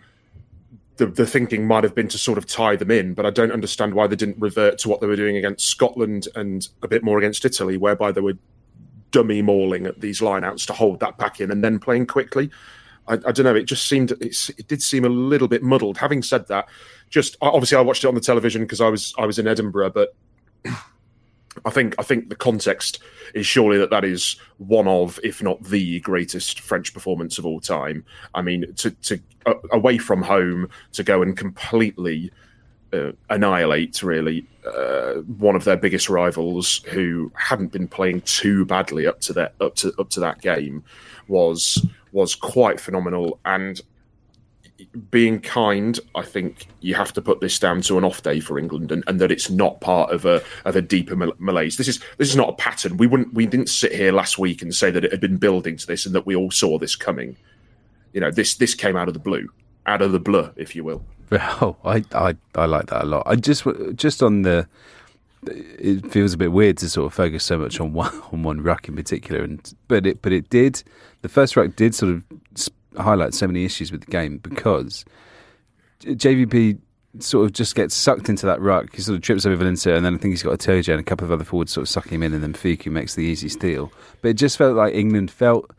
the, 1.00 1.06
the 1.06 1.26
thinking 1.26 1.66
might 1.66 1.86
have 1.86 1.96
been 1.96 2.10
to 2.10 2.18
sort 2.18 2.38
of 2.38 2.46
tie 2.46 2.76
them 2.76 2.92
in, 2.92 3.14
but 3.14 3.26
I 3.26 3.30
don't 3.30 3.54
understand 3.54 3.94
why 3.94 4.06
they 4.06 4.18
didn't 4.18 4.38
revert 4.38 4.78
to 4.80 4.90
what 4.90 5.00
they 5.00 5.08
were 5.08 5.16
doing 5.16 5.38
against 5.38 5.68
Scotland 5.68 6.28
and 6.36 6.68
a 6.84 6.90
bit 6.90 7.04
more 7.04 7.18
against 7.18 7.46
Italy, 7.46 7.78
whereby 7.78 8.12
they 8.12 8.20
were 8.20 8.34
dummy 9.12 9.42
mauling 9.42 9.86
at 9.86 10.02
these 10.02 10.20
lineouts 10.20 10.68
to 10.68 10.74
hold 10.74 11.00
that 11.00 11.18
back 11.18 11.40
in 11.40 11.52
and 11.52 11.64
then 11.64 11.80
playing 11.80 12.06
quickly. 12.06 12.52
I, 13.08 13.14
I 13.14 13.32
don't 13.32 13.46
know. 13.46 13.56
It 13.56 13.64
just 13.64 13.88
seemed 13.88 14.12
it 14.12 14.68
did 14.68 14.84
seem 14.84 15.06
a 15.06 15.10
little 15.10 15.48
bit 15.48 15.64
muddled. 15.64 15.98
Having 15.98 16.24
said 16.24 16.50
that, 16.50 16.68
just 17.10 17.38
obviously 17.42 17.78
I 17.78 17.82
watched 17.82 18.04
it 18.04 18.08
on 18.08 18.16
the 18.16 18.22
television 18.22 18.64
because 18.64 18.82
I 18.82 18.90
was 18.90 19.14
I 19.18 19.26
was 19.26 19.40
in 19.40 19.48
Edinburgh, 19.48 19.92
but 19.92 20.14
I 21.66 21.70
think 21.70 21.96
I 22.00 22.04
think 22.04 22.30
the 22.30 22.36
context 22.36 23.00
is 23.34 23.46
surely 23.46 23.78
that 23.78 23.90
that 23.90 24.06
is 24.06 24.38
one 24.58 24.88
of, 24.88 25.20
if 25.24 25.44
not 25.44 25.64
the 25.64 26.00
greatest 26.02 26.60
French 26.62 26.94
performance 26.94 27.38
of 27.38 27.46
all 27.46 27.60
time. 27.60 28.04
I 28.34 28.42
mean, 28.42 28.74
to 28.76 28.92
to 28.92 29.20
uh, 29.46 29.54
away 29.72 29.98
from 29.98 30.22
home 30.22 30.70
to 30.94 31.04
go 31.04 31.22
and 31.22 31.38
completely 31.38 32.32
uh, 32.94 33.12
annihilate 33.30 34.02
really 34.02 34.46
uh, 34.66 35.16
one 35.38 35.56
of 35.56 35.64
their 35.64 35.78
biggest 35.78 36.10
rivals 36.10 36.84
who 36.90 37.32
hadn't 37.36 37.72
been 37.72 37.88
playing 37.88 38.22
too 38.22 38.66
badly 38.66 39.06
up 39.06 39.20
to 39.22 39.34
that 39.34 39.54
up 39.62 39.76
to 39.76 39.94
up 40.00 40.10
to 40.10 40.20
that 40.20 40.42
game 40.42 40.84
was 41.28 41.86
was 42.12 42.34
quite 42.36 42.80
phenomenal 42.80 43.40
and 43.46 43.82
being 45.12 45.40
kind, 45.40 46.00
I 46.16 46.22
think 46.22 46.68
you 46.82 46.96
have 46.96 47.14
to 47.14 47.22
put 47.22 47.42
this 47.42 47.60
down 47.60 47.82
to 47.82 47.98
an 47.98 48.04
off 48.04 48.24
day 48.24 48.40
for 48.40 48.58
England, 48.58 48.92
and, 48.92 49.04
and 49.08 49.20
that 49.22 49.32
it's 49.32 49.50
not 49.50 49.82
part 49.82 50.12
of 50.12 50.26
a 50.26 50.42
of 50.66 50.76
a 50.76 50.82
deeper 50.82 51.16
malaise. 51.16 51.78
This 51.78 51.88
is 51.88 52.00
this 52.18 52.30
is 52.30 52.36
not 52.36 52.50
a 52.50 52.54
pattern. 52.54 52.98
We 52.98 53.08
wouldn't 53.08 53.34
we 53.34 53.46
didn't 53.46 53.70
sit 53.70 53.94
here 53.94 54.12
last 54.12 54.38
week 54.38 54.62
and 54.62 54.74
say 54.74 54.92
that 54.92 55.04
it 55.04 55.12
had 55.12 55.22
been 55.22 55.38
building 55.38 55.78
to 55.78 55.88
this 55.88 56.06
and 56.06 56.16
that 56.16 56.26
we 56.26 56.36
all 56.36 56.52
saw 56.52 56.78
this 56.78 56.96
coming. 56.96 57.36
You 58.14 58.22
know, 58.22 58.32
this 58.32 58.56
this 58.56 58.74
came 58.74 58.96
out 58.96 59.08
of 59.08 59.14
the 59.14 59.20
blue, 59.20 59.50
out 59.86 60.02
of 60.02 60.12
the 60.12 60.20
blur, 60.20 60.52
if 60.56 60.76
you 60.76 60.84
will. 60.84 61.04
Oh, 61.32 61.76
I 61.86 62.04
I, 62.14 62.36
I 62.56 62.66
like 62.66 62.88
that 62.88 63.04
a 63.04 63.06
lot. 63.06 63.24
I 63.26 63.36
just 63.36 63.66
just 63.96 64.24
on 64.24 64.42
the 64.42 64.68
it 65.44 66.12
feels 66.12 66.34
a 66.34 66.38
bit 66.38 66.52
weird 66.52 66.78
to 66.78 66.90
sort 66.90 67.08
of 67.08 67.14
focus 67.14 67.46
so 67.46 67.58
much 67.58 67.80
on 67.80 67.94
one 67.94 68.14
on 68.32 68.44
one 68.44 68.62
ruck 68.62 68.88
in 68.88 68.96
particular, 68.96 69.44
and 69.44 69.74
but 69.88 70.06
it 70.06 70.22
but 70.22 70.32
it 70.32 70.50
did 70.50 70.84
the 71.22 71.30
first 71.30 71.56
ruck 71.56 71.76
did 71.76 71.94
sort 71.94 72.14
of 72.14 72.24
highlight 72.98 73.34
so 73.34 73.48
many 73.48 73.66
issues 73.66 73.92
with 73.92 74.02
the 74.02 74.12
game 74.12 74.38
because 74.38 75.06
JVP 76.02 76.80
sort 77.20 77.46
of 77.46 77.54
just 77.54 77.76
gets 77.76 77.96
sucked 77.96 78.30
into 78.30 78.46
that 78.46 78.62
ruck. 78.62 78.96
He 78.96 79.02
sort 79.02 79.16
of 79.16 79.22
trips 79.22 79.46
over 79.46 79.56
Valencia, 79.56 79.96
and 79.96 80.06
then 80.06 80.14
I 80.14 80.18
think 80.18 80.32
he's 80.32 80.44
got 80.44 80.60
Itoje 80.60 80.92
and 80.92 81.00
a 81.00 81.04
couple 81.04 81.26
of 81.26 81.32
other 81.32 81.44
forwards 81.44 81.72
sort 81.72 81.84
of 81.84 81.90
sucking 81.90 82.14
him 82.14 82.24
in, 82.24 82.34
and 82.34 82.44
then 82.44 82.54
Fickou 82.54 82.92
makes 82.92 83.16
the 83.16 83.24
easy 83.24 83.50
steal. 83.50 83.92
But 84.22 84.30
it 84.30 84.34
just 84.36 84.58
felt 84.58 84.76
like 84.76 84.94
England 84.94 85.32
felt 85.32 85.72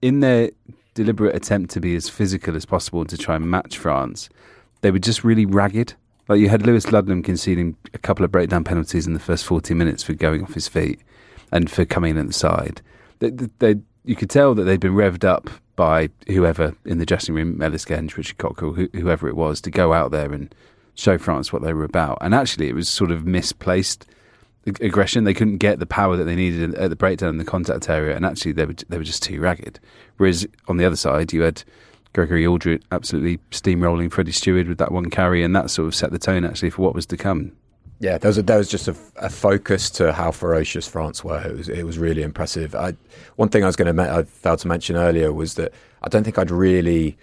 in 0.00 0.20
their 0.20 0.50
deliberate 0.94 1.36
attempt 1.36 1.70
to 1.70 1.80
be 1.80 1.94
as 1.94 2.08
physical 2.08 2.56
as 2.56 2.64
possible 2.64 3.04
to 3.04 3.16
try 3.16 3.36
and 3.36 3.48
match 3.48 3.78
France, 3.78 4.28
they 4.80 4.90
were 4.90 4.98
just 4.98 5.22
really 5.22 5.46
ragged. 5.46 5.94
Like 6.28 6.40
you 6.40 6.48
had 6.48 6.66
Lewis 6.66 6.90
Ludlam 6.90 7.22
conceding 7.22 7.76
a 7.94 7.98
couple 7.98 8.24
of 8.24 8.32
breakdown 8.32 8.64
penalties 8.64 9.06
in 9.06 9.14
the 9.14 9.20
first 9.20 9.44
40 9.44 9.74
minutes 9.74 10.02
for 10.02 10.12
going 10.14 10.42
off 10.42 10.54
his 10.54 10.68
feet 10.68 11.00
and 11.52 11.70
for 11.70 11.84
coming 11.84 12.12
in 12.12 12.18
at 12.18 12.26
the 12.26 12.32
side. 12.32 12.82
They, 13.20 13.30
they, 13.30 13.76
you 14.04 14.16
could 14.16 14.28
tell 14.28 14.54
that 14.54 14.64
they'd 14.64 14.80
been 14.80 14.94
revved 14.94 15.24
up 15.24 15.48
by 15.78 16.10
whoever 16.26 16.74
in 16.84 16.98
the 16.98 17.06
dressing 17.06 17.36
room, 17.36 17.62
Ellis 17.62 17.84
Genge, 17.84 18.16
Richard 18.16 18.36
Cockerill, 18.36 18.92
whoever 18.96 19.28
it 19.28 19.36
was, 19.36 19.60
to 19.60 19.70
go 19.70 19.92
out 19.92 20.10
there 20.10 20.32
and 20.32 20.52
show 20.96 21.16
France 21.18 21.52
what 21.52 21.62
they 21.62 21.72
were 21.72 21.84
about. 21.84 22.18
And 22.20 22.34
actually, 22.34 22.68
it 22.68 22.74
was 22.74 22.88
sort 22.88 23.12
of 23.12 23.24
misplaced 23.24 24.04
aggression. 24.66 25.22
They 25.22 25.34
couldn't 25.34 25.58
get 25.58 25.78
the 25.78 25.86
power 25.86 26.16
that 26.16 26.24
they 26.24 26.34
needed 26.34 26.74
at 26.74 26.90
the 26.90 26.96
breakdown 26.96 27.28
in 27.28 27.38
the 27.38 27.44
contact 27.44 27.88
area, 27.88 28.16
and 28.16 28.26
actually, 28.26 28.52
they 28.52 28.66
were 28.66 28.74
they 28.88 28.98
were 28.98 29.04
just 29.04 29.22
too 29.22 29.40
ragged. 29.40 29.78
Whereas 30.16 30.48
on 30.66 30.78
the 30.78 30.84
other 30.84 30.96
side, 30.96 31.32
you 31.32 31.42
had 31.42 31.62
Gregory 32.12 32.42
Alldritt 32.42 32.82
absolutely 32.90 33.38
steamrolling 33.52 34.10
Freddie 34.10 34.32
Steward 34.32 34.66
with 34.66 34.78
that 34.78 34.90
one 34.90 35.10
carry, 35.10 35.44
and 35.44 35.54
that 35.54 35.70
sort 35.70 35.86
of 35.86 35.94
set 35.94 36.10
the 36.10 36.18
tone 36.18 36.44
actually 36.44 36.70
for 36.70 36.82
what 36.82 36.94
was 36.96 37.06
to 37.06 37.16
come. 37.16 37.52
Yeah, 38.00 38.18
there 38.18 38.28
was, 38.28 38.38
a, 38.38 38.42
was 38.42 38.68
just 38.68 38.86
a, 38.86 38.94
a, 39.16 39.28
focus 39.28 39.90
to 39.90 40.12
how 40.12 40.30
ferocious 40.30 40.86
France 40.86 41.24
were. 41.24 41.44
It 41.44 41.56
was, 41.56 41.68
it 41.68 41.82
was 41.82 41.98
really 41.98 42.22
impressive. 42.22 42.74
I, 42.74 42.94
one 43.34 43.48
thing 43.48 43.64
I 43.64 43.66
was 43.66 43.74
going 43.74 43.94
to 43.94 44.02
I 44.02 44.22
failed 44.22 44.60
to 44.60 44.68
mention 44.68 44.94
earlier 44.94 45.32
was 45.32 45.54
that 45.54 45.72
I 46.02 46.08
don't 46.08 46.22
think 46.22 46.38
I'd 46.38 46.52
really 46.52 47.16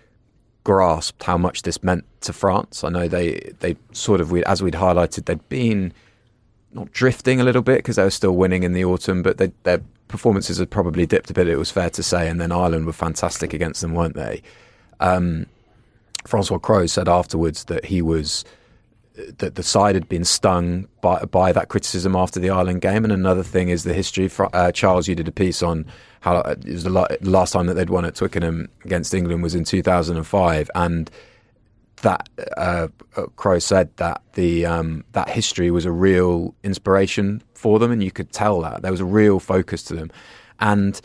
grasped 0.66 1.24
how 1.24 1.38
much 1.38 1.62
this 1.62 1.82
meant 1.82 2.04
to 2.22 2.34
France. 2.34 2.84
I 2.84 2.90
know 2.90 3.08
they 3.08 3.54
they 3.60 3.78
sort 3.94 4.20
of 4.20 4.34
as 4.44 4.62
we'd 4.62 4.74
highlighted 4.74 5.26
they'd 5.26 5.48
been 5.48 5.94
not 6.74 6.92
drifting 6.92 7.40
a 7.40 7.46
little 7.46 7.62
bit 7.62 7.78
because 7.78 7.96
they 7.96 8.04
were 8.04 8.10
still 8.10 8.36
winning 8.36 8.64
in 8.64 8.74
the 8.74 8.84
autumn, 8.84 9.22
but 9.22 9.38
they, 9.38 9.54
their 9.64 9.82
performances 10.10 10.58
had 10.58 10.70
probably 10.70 11.06
dipped 11.06 11.30
a 11.30 11.34
bit. 11.34 11.48
It 11.48 11.56
was 11.56 11.72
fair 11.72 11.90
to 11.92 12.04
say, 12.04 12.28
and 12.28 12.42
then 12.42 12.52
Ireland 12.52 12.86
were 12.86 12.94
fantastic 12.94 13.54
against 13.54 13.80
them, 13.80 13.94
weren't 13.94 14.16
they? 14.16 14.42
Um, 15.00 15.46
Francois 16.28 16.58
Cros 16.58 16.92
said 16.92 17.08
afterwards 17.08 17.66
that 17.66 17.86
he 17.86 18.02
was 18.02 18.44
that 19.38 19.56
the 19.56 19.64
side 19.64 19.96
had 19.96 20.10
been 20.10 20.26
stung 20.26 20.88
by 21.02 21.24
by 21.26 21.52
that 21.52 21.70
criticism 21.70 22.16
after 22.16 22.40
the 22.40 22.50
Ireland 22.50 22.82
game. 22.82 23.04
And 23.04 23.14
another 23.14 23.44
thing 23.44 23.70
is 23.70 23.84
the 23.84 23.94
history. 23.94 24.30
Uh, 24.54 24.72
Charles, 24.72 25.08
you 25.08 25.16
did 25.16 25.28
a 25.28 25.32
piece 25.32 25.64
on 25.64 25.86
how 26.22 26.38
uh, 26.38 26.56
it 26.66 26.66
was 26.66 26.84
the 26.84 27.18
last 27.22 27.52
time 27.52 27.68
that 27.68 27.76
they'd 27.76 27.90
won 27.90 28.06
at 28.06 28.16
Twickenham 28.16 28.68
against 28.84 29.14
England 29.14 29.44
was 29.44 29.56
in 29.56 29.64
2005, 29.64 30.72
and 30.76 31.12
that 32.02 32.28
uh, 32.58 32.88
uh, 33.16 33.26
Cros 33.36 33.66
said 33.66 33.96
that 33.98 34.22
the 34.34 34.66
um, 34.66 35.04
that 35.14 35.30
history 35.30 35.72
was 35.72 35.86
a 35.86 35.92
real 35.92 36.54
inspiration 36.64 37.42
for 37.54 37.80
them, 37.80 37.92
and 37.92 38.04
you 38.04 38.12
could 38.12 38.32
tell 38.32 38.62
that 38.62 38.82
there 38.82 38.92
was 38.92 39.02
a 39.02 39.06
real 39.06 39.40
focus 39.40 39.84
to 39.84 39.96
them. 39.96 40.12
And 40.60 41.00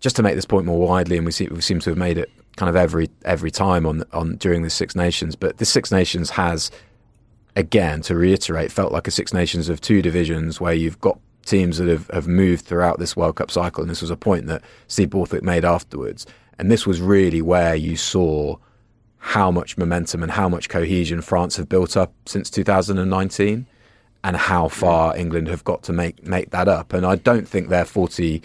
just 0.00 0.16
to 0.16 0.22
make 0.22 0.34
this 0.34 0.44
point 0.44 0.66
more 0.66 0.78
widely, 0.78 1.16
and 1.16 1.24
we, 1.24 1.32
see, 1.32 1.46
we 1.48 1.60
seem 1.60 1.80
to 1.80 1.90
have 1.90 1.98
made 1.98 2.18
it 2.18 2.30
kind 2.56 2.68
of 2.68 2.76
every 2.76 3.10
every 3.24 3.50
time 3.50 3.86
on 3.86 4.02
on 4.12 4.36
during 4.36 4.62
the 4.62 4.70
Six 4.70 4.96
Nations, 4.96 5.36
but 5.36 5.58
the 5.58 5.64
Six 5.64 5.92
Nations 5.92 6.30
has 6.30 6.70
again, 7.56 8.02
to 8.02 8.16
reiterate, 8.16 8.72
felt 8.72 8.92
like 8.92 9.06
a 9.06 9.10
Six 9.10 9.32
Nations 9.32 9.68
of 9.68 9.80
two 9.80 10.02
divisions 10.02 10.60
where 10.60 10.74
you've 10.74 11.00
got 11.00 11.18
teams 11.44 11.78
that 11.78 11.88
have, 11.88 12.08
have 12.08 12.26
moved 12.26 12.64
throughout 12.64 12.98
this 12.98 13.16
World 13.16 13.36
Cup 13.36 13.50
cycle. 13.50 13.82
And 13.82 13.90
this 13.90 14.00
was 14.00 14.10
a 14.10 14.16
point 14.16 14.46
that 14.46 14.62
Steve 14.88 15.10
Borthwick 15.10 15.42
made 15.42 15.64
afterwards. 15.64 16.26
And 16.58 16.70
this 16.70 16.86
was 16.86 17.00
really 17.00 17.42
where 17.42 17.74
you 17.74 17.96
saw 17.96 18.56
how 19.18 19.50
much 19.50 19.78
momentum 19.78 20.22
and 20.22 20.32
how 20.32 20.48
much 20.48 20.68
cohesion 20.68 21.20
France 21.22 21.56
have 21.56 21.68
built 21.68 21.96
up 21.96 22.12
since 22.26 22.50
2019 22.50 23.66
and 24.22 24.36
how 24.36 24.68
far 24.68 25.16
England 25.16 25.48
have 25.48 25.64
got 25.64 25.82
to 25.84 25.92
make 25.92 26.22
make 26.26 26.50
that 26.50 26.68
up. 26.68 26.92
And 26.92 27.06
I 27.06 27.16
don't 27.16 27.48
think 27.48 27.68
they're 27.68 27.84
40 27.84 28.42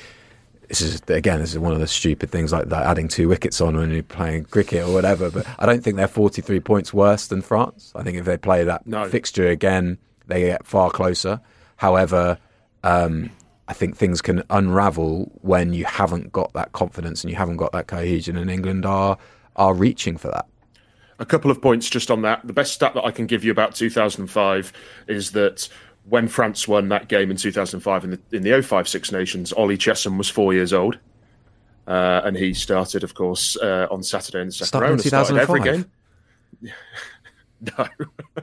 this 0.70 0.82
is 0.82 1.02
again 1.08 1.40
this 1.40 1.52
is 1.52 1.60
one 1.60 1.74
of 1.74 1.80
the 1.80 1.88
stupid 1.88 2.30
things 2.30 2.54
like 2.54 2.70
that 2.70 2.86
adding 2.86 3.08
two 3.08 3.28
wickets 3.28 3.60
on 3.60 3.76
when 3.76 3.90
you're 3.92 4.04
playing 4.04 4.46
cricket 4.46 4.88
or 4.88 4.94
whatever 4.94 5.30
but 5.30 5.46
i 5.58 5.66
don't 5.66 5.84
think 5.84 5.98
they're 5.98 6.08
43 6.08 6.60
points 6.62 6.94
worse 6.94 7.28
than 7.28 7.42
france. 7.42 7.92
I 7.96 8.04
think 8.04 8.18
if 8.18 8.26
they 8.26 8.38
play 8.38 8.64
that 8.64 8.88
no. 8.88 9.10
fixture 9.10 9.48
again 9.48 9.98
they 10.28 10.42
get 10.42 10.66
far 10.66 10.92
closer. 10.92 11.42
However 11.78 12.38
um, 12.84 13.32
i 13.68 13.74
think 13.74 13.98
things 13.98 14.22
can 14.22 14.44
unravel 14.52 15.32
when 15.42 15.74
you 15.74 15.86
haven't 15.86 16.32
got 16.32 16.54
that 16.54 16.72
confidence 16.72 17.24
and 17.24 17.32
you 17.32 17.38
haven't 17.38 17.58
got 17.58 17.72
that 17.72 17.88
cohesion 17.88 18.38
and 18.38 18.50
england 18.50 18.86
are 18.86 19.18
are 19.56 19.74
reaching 19.74 20.16
for 20.16 20.30
that. 20.30 20.46
A 21.18 21.26
couple 21.26 21.52
of 21.52 21.62
points 21.62 21.90
just 21.90 22.10
on 22.10 22.22
that. 22.22 22.48
The 22.48 22.54
best 22.54 22.74
stat 22.74 22.94
that 22.94 23.04
i 23.04 23.12
can 23.12 23.26
give 23.26 23.44
you 23.44 23.52
about 23.52 23.74
2005 23.74 24.72
is 25.08 25.32
that 25.32 25.68
when 26.10 26.28
France 26.28 26.68
won 26.68 26.90
that 26.90 27.08
game 27.08 27.32
in 27.32 27.38
2005 27.38 28.04
in 28.04 28.10
the 28.12 28.20
in 28.32 28.44
the 28.44 28.62
05 28.62 28.88
Six 28.88 29.12
Nations, 29.12 29.54
Ollie 29.54 29.78
Chessum 29.78 30.18
was 30.18 30.30
four 30.30 30.54
years 30.54 30.74
old, 30.74 30.98
uh, 31.88 32.22
and 32.24 32.36
he 32.36 32.54
started, 32.54 33.04
of 33.04 33.14
course, 33.14 33.56
uh, 33.58 33.88
on 33.92 34.04
Saturday 34.04 34.42
in 34.42 34.48
the 34.48 34.54
second 34.54 34.82
round. 34.82 35.02
Started 35.02 35.38
every 35.38 35.62
game. 35.62 35.86
no, 37.78 37.88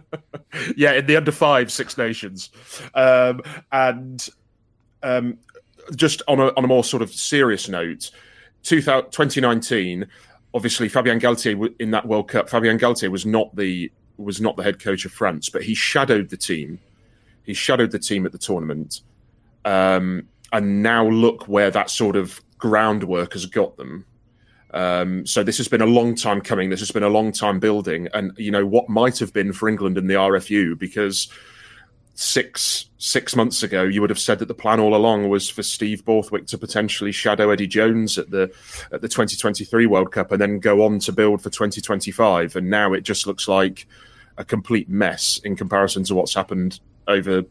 yeah, 0.77 0.93
in 0.93 1.07
the 1.07 1.17
under 1.17 1.33
five 1.33 1.71
Six 1.73 1.99
Nations, 1.99 2.51
um, 2.95 3.43
and 3.73 4.29
um, 5.03 5.39
just 5.95 6.23
on 6.29 6.41
a 6.41 6.49
on 6.57 6.65
a 6.65 6.69
more 6.69 6.85
sort 6.85 7.03
of 7.03 7.13
serious 7.13 7.69
note, 7.69 8.11
2019. 8.63 10.07
obviously 10.55 10.89
Fabien 10.89 11.21
Galthié 11.21 11.75
in 11.81 11.91
that 11.91 12.07
World 12.07 12.29
Cup. 12.29 12.49
Fabien 12.49 12.79
Galthié 12.79 13.11
was 13.11 13.27
not 13.27 13.55
the 13.57 13.91
was 14.19 14.41
not 14.41 14.57
the 14.57 14.63
head 14.63 14.79
coach 14.79 15.05
of 15.05 15.13
France, 15.13 15.49
but 15.49 15.63
he 15.63 15.75
shadowed 15.75 16.31
the 16.31 16.37
team. 16.37 16.79
He 17.47 17.55
shadowed 17.55 17.93
the 17.93 17.99
team 17.99 18.26
at 18.26 18.33
the 18.33 18.38
tournament, 18.38 19.00
um, 19.65 20.29
and 20.53 20.83
now 20.83 21.09
look 21.09 21.49
where 21.49 21.71
that 21.71 21.91
sort 21.91 22.17
of 22.17 22.41
groundwork 22.59 23.33
has 23.33 23.47
got 23.47 23.76
them. 23.76 24.05
Um, 24.73 25.25
so 25.25 25.43
this 25.43 25.57
has 25.57 25.69
been 25.69 25.81
a 25.81 25.87
long 25.87 26.15
time 26.15 26.41
coming. 26.41 26.69
This 26.69 26.81
has 26.81 26.91
been 26.91 27.03
a 27.03 27.09
long 27.09 27.33
time 27.33 27.61
building, 27.61 28.09
and 28.12 28.33
you 28.37 28.50
know 28.50 28.67
what 28.67 28.88
might 28.88 29.19
have 29.19 29.33
been 29.33 29.53
for 29.53 29.69
England 29.69 29.97
and 29.97 30.11
the 30.11 30.15
RFU 30.15 30.79
because 30.79 31.29
six 32.15 32.91
six 32.99 33.37
months 33.37 33.62
ago, 33.62 33.85
you 33.85 34.00
would 34.00 34.11
have 34.11 34.19
said 34.19 34.38
that 34.41 34.49
the 34.49 34.55
plan 34.55 34.81
all 34.81 34.97
along 34.97 35.29
was 35.29 35.49
for 35.49 35.62
Steve 35.62 36.05
Borthwick 36.05 36.47
to 36.49 36.59
potentially 36.59 37.12
shadow 37.12 37.50
Eddie 37.50 37.67
Jones 37.67 38.19
at 38.19 38.31
the 38.31 38.53
at 38.91 39.03
the 39.03 39.09
2023 39.09 39.87
World 39.87 40.12
Cup 40.12 40.33
and 40.33 40.41
then 40.41 40.59
go 40.59 40.85
on 40.85 40.99
to 41.00 41.12
build 41.12 41.43
for 41.43 41.50
2025. 41.50 42.57
And 42.57 42.69
now 42.69 42.93
it 42.93 43.03
just 43.03 43.26
looks 43.26 43.47
like 43.47 43.87
a 44.38 44.45
complete 44.45 44.88
mess 44.88 45.41
in 45.45 45.57
comparison 45.57 46.05
to 46.05 46.15
what's 46.15 46.35
happened 46.35 46.81
over 47.09 47.43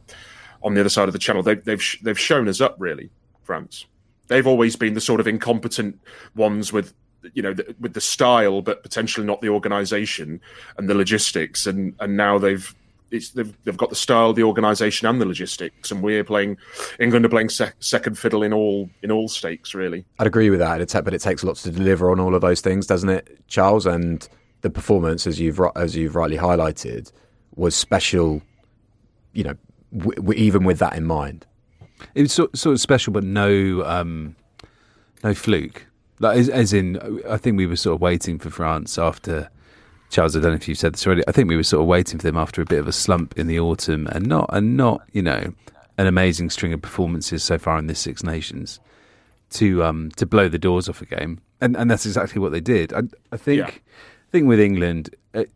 on 0.63 0.73
the 0.73 0.79
other 0.79 0.89
side 0.89 1.07
of 1.07 1.13
the 1.13 1.19
channel. 1.19 1.43
They, 1.43 1.55
they've 1.55 1.83
they've 2.01 2.19
shown 2.19 2.47
us 2.47 2.61
up 2.61 2.75
really, 2.79 3.09
France. 3.43 3.85
They've 4.27 4.47
always 4.47 4.75
been 4.75 4.95
the 4.95 5.01
sort 5.01 5.19
of 5.19 5.27
incompetent 5.27 5.99
ones 6.35 6.73
with 6.73 6.93
you 7.33 7.41
know 7.41 7.53
the, 7.53 7.75
with 7.79 7.93
the 7.93 8.01
style, 8.01 8.61
but 8.61 8.83
potentially 8.83 9.25
not 9.25 9.41
the 9.41 9.49
organisation 9.49 10.41
and 10.77 10.89
the 10.89 10.95
logistics. 10.95 11.67
And 11.67 11.95
and 11.99 12.17
now 12.17 12.37
they've 12.37 12.73
they've, 13.09 13.53
they've 13.63 13.77
got 13.77 13.89
the 13.89 13.95
style, 13.95 14.33
the 14.33 14.43
organisation, 14.43 15.07
and 15.07 15.21
the 15.21 15.25
logistics, 15.25 15.91
and 15.91 16.01
we're 16.01 16.23
playing. 16.23 16.57
England 16.99 17.25
are 17.25 17.29
playing 17.29 17.49
sec- 17.49 17.75
second 17.79 18.17
fiddle 18.17 18.43
in 18.43 18.53
all 18.53 18.89
in 19.03 19.11
all 19.11 19.27
stakes, 19.27 19.73
really. 19.73 20.05
I'd 20.19 20.27
agree 20.27 20.49
with 20.49 20.59
that, 20.59 21.03
but 21.03 21.13
it 21.13 21.21
takes 21.21 21.43
lots 21.43 21.63
to 21.63 21.71
deliver 21.71 22.11
on 22.11 22.19
all 22.19 22.35
of 22.35 22.41
those 22.41 22.61
things, 22.61 22.87
doesn't 22.87 23.09
it, 23.09 23.39
Charles? 23.47 23.85
And 23.85 24.27
the 24.61 24.69
performance, 24.69 25.27
as 25.27 25.39
you've 25.39 25.59
as 25.75 25.95
you've 25.95 26.15
rightly 26.15 26.37
highlighted, 26.37 27.11
was 27.55 27.75
special. 27.75 28.41
You 29.35 29.43
know, 29.43 29.55
w- 29.95 30.15
w- 30.15 30.39
even 30.39 30.63
with 30.63 30.79
that 30.79 30.95
in 30.95 31.05
mind, 31.05 31.45
it 32.15 32.23
was 32.23 32.33
sort, 32.33 32.57
sort 32.57 32.73
of 32.73 32.81
special, 32.81 33.13
but 33.13 33.23
no 33.23 33.83
um, 33.85 34.35
no 35.23 35.33
fluke. 35.33 35.85
Like 36.19 36.37
as, 36.37 36.49
as 36.49 36.73
in, 36.73 37.21
I 37.29 37.37
think 37.37 37.57
we 37.57 37.67
were 37.67 37.75
sort 37.75 37.95
of 37.95 38.01
waiting 38.01 38.39
for 38.39 38.49
France 38.49 38.97
after 38.97 39.49
Charles, 40.09 40.35
I 40.35 40.39
don't 40.39 40.51
know 40.51 40.55
if 40.55 40.67
you've 40.67 40.77
said 40.77 40.93
this 40.93 41.05
already. 41.05 41.23
I 41.27 41.31
think 41.31 41.49
we 41.49 41.57
were 41.57 41.63
sort 41.63 41.81
of 41.81 41.87
waiting 41.87 42.19
for 42.19 42.23
them 42.23 42.37
after 42.37 42.61
a 42.61 42.65
bit 42.65 42.79
of 42.79 42.87
a 42.87 42.93
slump 42.93 43.37
in 43.37 43.47
the 43.47 43.59
autumn, 43.59 44.07
and 44.07 44.25
not 44.27 44.49
and 44.53 44.77
not 44.77 45.01
you 45.11 45.21
know 45.21 45.53
an 45.97 46.07
amazing 46.07 46.49
string 46.49 46.73
of 46.73 46.81
performances 46.81 47.43
so 47.43 47.57
far 47.57 47.77
in 47.77 47.87
this 47.87 47.99
Six 47.99 48.23
Nations 48.23 48.79
to 49.51 49.83
um 49.83 50.11
to 50.15 50.25
blow 50.25 50.47
the 50.47 50.59
doors 50.59 50.87
off 50.87 51.01
a 51.01 51.05
game, 51.05 51.41
and 51.59 51.75
and 51.75 51.89
that's 51.89 52.05
exactly 52.05 52.39
what 52.39 52.51
they 52.51 52.61
did. 52.61 52.93
I, 52.93 53.03
I 53.31 53.37
think 53.37 53.59
yeah. 53.59 53.67
I 53.67 54.31
think 54.31 54.47
with 54.47 54.59
England, 54.59 55.15
it, 55.33 55.47
uh, 55.47 55.51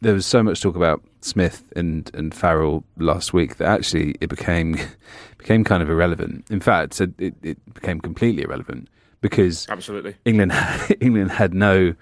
there 0.00 0.14
was 0.14 0.26
so 0.26 0.42
much 0.42 0.60
talk 0.60 0.76
about 0.76 1.02
Smith 1.20 1.72
and 1.76 2.10
and 2.14 2.34
Farrell 2.34 2.84
last 2.98 3.32
week 3.32 3.56
that 3.56 3.68
actually 3.68 4.14
it 4.20 4.28
became 4.28 4.76
became 5.38 5.64
kind 5.64 5.82
of 5.82 5.90
irrelevant. 5.90 6.44
In 6.50 6.60
fact, 6.60 7.00
it, 7.00 7.12
it 7.18 7.74
became 7.74 8.00
completely 8.00 8.42
irrelevant 8.42 8.88
because 9.20 9.66
absolutely 9.68 10.16
England 10.24 10.52
England 11.00 11.30
had 11.30 11.54
no 11.54 11.94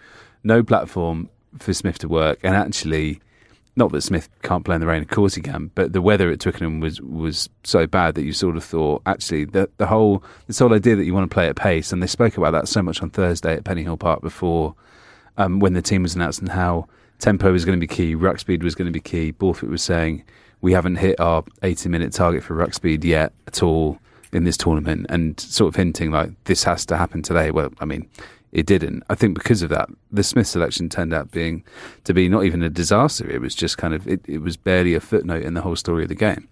no 0.45 0.63
platform 0.63 1.29
for 1.59 1.73
Smith 1.73 1.99
to 1.99 2.09
work, 2.09 2.39
and 2.43 2.55
actually, 2.55 3.21
not 3.77 3.93
that 3.93 4.03
Smith 4.03 4.29
can't 4.43 4.65
play 4.65 4.75
in 4.75 4.81
the 4.81 4.87
rain, 4.87 5.03
of 5.03 5.09
course 5.09 5.35
he 5.35 5.43
can, 5.43 5.71
but 5.75 5.93
the 5.93 6.01
weather 6.01 6.31
at 6.31 6.41
Twickenham 6.41 6.81
was 6.81 7.01
was 7.01 7.49
so 7.65 7.87
bad 7.87 8.15
that 8.15 8.25
you 8.25 8.33
sort 8.33 8.57
of 8.57 8.65
thought 8.65 9.03
actually 9.07 9.45
the 9.45 9.69
the 9.79 9.87
whole 9.87 10.25
this 10.47 10.59
whole 10.59 10.75
idea 10.75 10.97
that 10.97 11.05
you 11.05 11.15
want 11.15 11.31
to 11.31 11.35
play 11.35 11.49
at 11.49 11.57
pace, 11.57 11.93
and 11.93 12.03
they 12.03 12.07
spoke 12.07 12.37
about 12.37 12.53
that 12.53 12.69
so 12.69 12.83
much 12.83 13.03
on 13.03 13.11
Thursday 13.11 13.55
at 13.55 13.65
Pennyhill 13.65 13.99
Park 13.99 14.23
before 14.23 14.75
um, 15.37 15.61
when 15.61 15.75
the 15.75 15.83
team 15.83 16.03
was 16.03 16.15
announced 16.15 16.41
and 16.41 16.51
how 16.51 16.89
tempo 17.23 17.53
was 17.53 17.65
going 17.65 17.79
to 17.79 17.81
be 17.81 17.93
key, 17.93 18.15
ruck 18.15 18.39
speed 18.39 18.63
was 18.63 18.75
going 18.75 18.87
to 18.87 18.93
be 18.93 19.01
key. 19.01 19.31
Borthwick 19.31 19.71
was 19.71 19.83
saying 19.83 20.25
we 20.61 20.73
haven't 20.73 20.97
hit 20.97 21.19
our 21.21 21.45
80 21.63 21.89
minute 21.89 22.13
target 22.13 22.43
for 22.43 22.55
ruck 22.55 22.75
speed 22.75 23.05
yet 23.05 23.33
at 23.47 23.63
all 23.63 23.99
in 24.33 24.45
this 24.45 24.57
tournament, 24.57 25.07
and 25.09 25.39
sort 25.39 25.69
of 25.69 25.77
hinting 25.77 26.11
like 26.11 26.31
this 26.45 26.65
has 26.65 26.85
to 26.87 26.97
happen 26.97 27.23
today. 27.23 27.51
Well, 27.51 27.71
I 27.81 27.85
mean, 27.85 28.09
it 28.51 28.67
didn't. 28.67 29.03
I 29.09 29.15
think 29.15 29.35
because 29.35 29.63
of 29.63 29.71
that, 29.71 29.89
the 30.11 30.23
Smith 30.23 30.47
selection 30.47 30.89
turned 30.89 31.15
out 31.15 31.31
being 31.31 31.65
to 32.05 32.15
be 32.15 32.29
not 32.29 32.45
even 32.45 32.63
a 32.63 32.71
disaster. 32.71 33.29
It 33.31 33.41
was 33.41 33.55
just 33.55 33.79
kind 33.79 33.95
of 33.95 34.07
it, 34.09 34.21
it 34.27 34.39
was 34.39 34.57
barely 34.57 34.95
a 34.95 35.01
footnote 35.01 35.43
in 35.43 35.55
the 35.55 35.63
whole 35.63 35.77
story 35.77 36.03
of 36.03 36.09
the 36.09 36.15
game. 36.15 36.49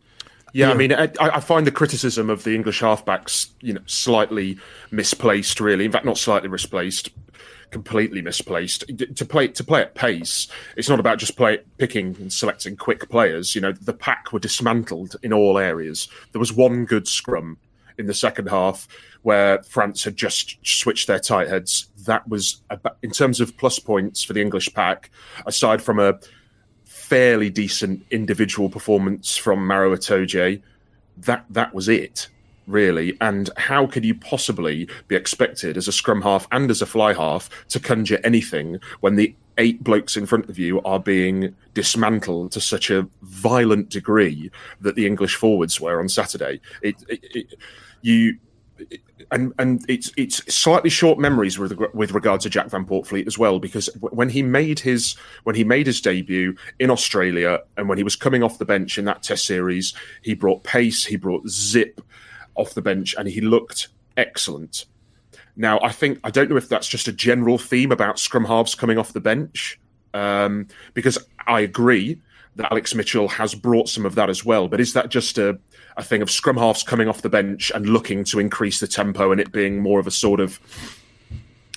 Yeah, 0.53 0.67
yeah. 0.67 0.73
I 0.73 0.77
mean, 0.77 0.93
I, 0.93 1.11
I, 1.21 1.41
find 1.41 1.65
the 1.65 1.71
criticism 1.71 2.29
of 2.29 2.43
the 2.43 2.57
English 2.57 2.81
halfbacks, 2.81 3.51
you 3.61 3.73
know, 3.73 3.83
slightly 3.87 4.59
misplaced. 4.91 5.61
Really, 5.61 5.85
in 5.85 5.93
fact, 5.93 6.05
not 6.05 6.19
slightly 6.19 6.49
misplaced, 6.49 7.11
completely 7.71 8.23
misplaced. 8.23 8.85
To 9.17 9.25
play 9.25 9.49
to 9.49 9.65
play 9.65 9.83
at 9.83 9.95
pace, 9.95 10.49
it's 10.77 10.89
not 10.89 11.01
about 11.01 11.19
just 11.19 11.37
play 11.37 11.59
picking 11.79 12.17
and 12.17 12.33
selecting 12.33 12.77
quick 12.77 13.09
players. 13.09 13.55
You 13.55 13.61
know, 13.61 13.73
the 13.73 13.93
pack 13.93 14.33
were 14.33 14.41
dismantled 14.41 15.17
in 15.23 15.33
all 15.33 15.59
areas. 15.59 16.09
There 16.33 16.41
was 16.41 16.53
one 16.53 16.85
good 16.85 17.09
scrum 17.09 17.59
in 17.99 18.07
the 18.07 18.15
second 18.15 18.49
half 18.49 18.89
where 19.23 19.63
France 19.63 20.03
had 20.05 20.17
just 20.17 20.57
switched 20.67 21.07
their 21.07 21.19
tight 21.19 21.49
heads. 21.49 21.89
That 22.07 22.27
was, 22.29 22.63
in 23.03 23.11
terms 23.11 23.41
of 23.41 23.57
plus 23.57 23.79
points 23.79 24.25
for 24.25 24.33
the 24.33 24.41
English 24.41 24.73
pack, 24.73 25.11
aside 25.47 25.83
from 25.83 25.99
a 25.99 26.19
fairly 26.85 27.51
decent 27.51 28.05
individual 28.11 28.71
performance 28.71 29.37
from 29.37 29.67
Maro 29.67 29.95
Itoje, 29.95 30.63
that 31.19 31.45
that 31.51 31.75
was 31.75 31.89
it 31.89 32.29
really. 32.71 33.17
And 33.21 33.51
how 33.57 33.87
could 33.87 34.05
you 34.05 34.15
possibly 34.15 34.89
be 35.09 35.17
expected 35.17 35.77
as 35.77 35.89
a 35.89 35.93
scrum 35.93 36.23
half 36.23 36.47
and 36.53 36.71
as 36.71 36.83
a 36.83 36.87
fly 36.87 37.13
half 37.13 37.51
to 37.69 37.81
conjure 37.81 38.21
anything 38.25 38.81
when 39.01 39.17
the 39.17 39.35
eight 39.59 39.83
blokes 39.85 40.17
in 40.17 40.27
front 40.27 40.49
of 40.49 40.59
you 40.59 40.81
are 40.83 41.01
being 41.01 41.55
dismantled 41.75 42.53
to 42.53 42.61
such 42.61 42.91
a 42.91 43.07
violent 43.23 43.91
degree 43.91 44.51
that 44.81 44.95
the 44.95 45.07
English 45.07 45.35
forwards 45.35 45.81
were 45.81 46.01
on 46.01 46.09
Saturday? 46.09 46.61
It, 46.83 46.97
it, 47.09 47.21
it 47.35 47.55
you 48.03 48.39
and 49.31 49.53
and 49.59 49.85
it's 49.89 50.11
it's 50.17 50.43
slightly 50.53 50.91
short 50.91 51.19
memories 51.19 51.59
with 51.59 51.79
with 51.95 52.13
regard 52.13 52.41
to 52.41 52.51
Jack 52.51 52.69
Van 52.69 52.85
Poortvliet 52.85 53.27
as 53.27 53.39
well 53.39 53.59
because 53.59 53.89
when 54.01 54.29
he 54.29 54.43
made 54.43 54.81
his 54.81 55.15
when 55.45 55.55
he 55.55 55.65
made 55.65 55.87
his 55.87 56.01
debut 56.01 56.57
in 56.79 56.91
Australia 56.91 57.61
and 57.77 57.89
when 57.89 57.99
he 57.99 58.05
was 58.05 58.17
coming 58.17 58.43
off 58.43 58.59
the 58.59 58.65
bench 58.65 58.99
in 58.99 59.05
that 59.05 59.23
Test 59.23 59.45
series, 59.45 59.95
he 60.23 60.35
brought 60.35 60.65
pace, 60.65 61.05
he 61.05 61.17
brought 61.17 61.49
zip 61.49 62.01
off 62.61 62.75
the 62.75 62.83
bench, 62.83 63.15
and 63.19 63.29
he 63.29 63.41
looked 63.41 63.89
excellent. 64.17 64.87
Now, 65.57 65.81
I 65.83 65.93
think 65.93 66.21
I 66.25 66.31
don't 66.31 66.51
know 66.51 66.57
if 66.57 66.69
that's 66.69 66.89
just 66.89 67.09
a 67.09 67.13
general 67.13 67.59
theme 67.59 67.93
about 67.93 68.19
scrum 68.19 68.45
halves 68.45 68.75
coming 68.75 68.99
off 68.99 69.13
the 69.13 69.21
bench, 69.21 69.79
um, 70.15 70.69
because 70.95 71.19
I 71.47 71.61
agree 71.61 72.21
that 72.57 72.71
Alex 72.71 72.95
Mitchell 72.95 73.29
has 73.29 73.55
brought 73.55 73.89
some 73.89 74.05
of 74.07 74.15
that 74.15 74.31
as 74.31 74.45
well. 74.45 74.69
But 74.69 74.81
is 74.81 74.93
that 74.93 75.09
just 75.09 75.39
a 75.39 75.59
a 75.97 76.03
thing 76.03 76.23
of 76.23 76.31
scrum 76.31 76.57
halves 76.57 76.83
coming 76.83 77.09
off 77.09 77.23
the 77.23 77.29
bench 77.29 77.71
and 77.75 77.87
looking 77.87 78.25
to 78.25 78.39
increase 78.39 78.81
the 78.81 78.87
tempo 78.87 79.33
and 79.33 79.41
it 79.41 79.53
being 79.53 79.81
more 79.81 80.01
of 80.01 80.07
a 80.07 80.11
sort 80.11 80.41
of 80.41 80.59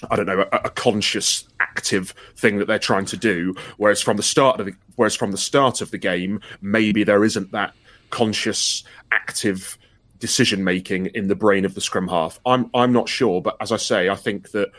I 0.10 0.15
don't 0.15 0.26
know, 0.26 0.41
a, 0.52 0.58
a, 0.65 0.69
conscious, 0.69 1.48
active 1.62 2.13
thing 2.36 2.58
that 2.58 2.67
they're 2.67 2.78
trying 2.78 3.06
to 3.06 3.17
do. 3.17 3.56
Whereas 3.78 4.02
from 4.02 4.17
the 4.17 4.24
start 4.24 4.60
of 4.60 4.65
the, 4.65 4.74
whereas 4.98 5.15
from 5.15 5.32
the 5.32 5.38
start 5.38 5.80
of 5.80 5.91
the 5.91 5.98
game, 5.98 6.41
maybe 6.62 7.06
there 7.06 7.24
isn't 7.24 7.52
that 7.54 7.74
conscious, 8.10 8.84
active 9.12 9.78
decision 10.24 10.64
making 10.64 11.08
in 11.08 11.28
the 11.28 11.36
brain 11.36 11.66
of 11.66 11.76
the 11.76 11.82
scrum 11.82 12.08
half. 12.08 12.40
I'm 12.46 12.70
I'm 12.74 12.94
not 12.94 13.10
sure, 13.10 13.42
but 13.42 13.58
as 13.60 13.74
I 13.74 13.78
say, 13.78 14.08
I 14.08 14.16
think 14.16 14.52
that 14.52 14.70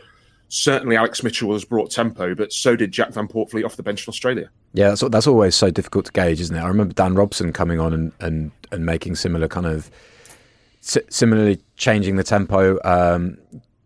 certainly 0.47 0.95
Alex 0.95 1.21
Mitchell 1.21 1.53
has 1.53 1.63
brought 1.63 1.91
tempo, 1.91 2.33
but 2.33 2.51
so 2.51 2.75
did 2.75 2.91
Jack 2.91 3.11
Van 3.11 3.27
Poortvliet 3.27 3.63
off 3.63 3.75
the 3.75 3.83
bench 3.83 4.07
in 4.07 4.11
Australia. 4.11 4.49
Yeah, 4.73 4.89
that's 4.89 5.01
that's 5.01 5.27
always 5.27 5.53
so 5.53 5.69
difficult 5.69 6.05
to 6.05 6.11
gauge, 6.13 6.41
isn't 6.41 6.55
it? 6.55 6.59
I 6.59 6.67
remember 6.67 6.95
Dan 6.95 7.13
Robson 7.13 7.53
coming 7.53 7.79
on 7.79 7.93
and 7.93 8.11
and, 8.19 8.51
and 8.71 8.87
making 8.87 9.17
similar 9.17 9.47
kind 9.47 9.67
of 9.67 9.91
similarly 10.81 11.61
changing 11.77 12.15
the 12.15 12.23
tempo 12.23 12.79
um, 12.83 13.37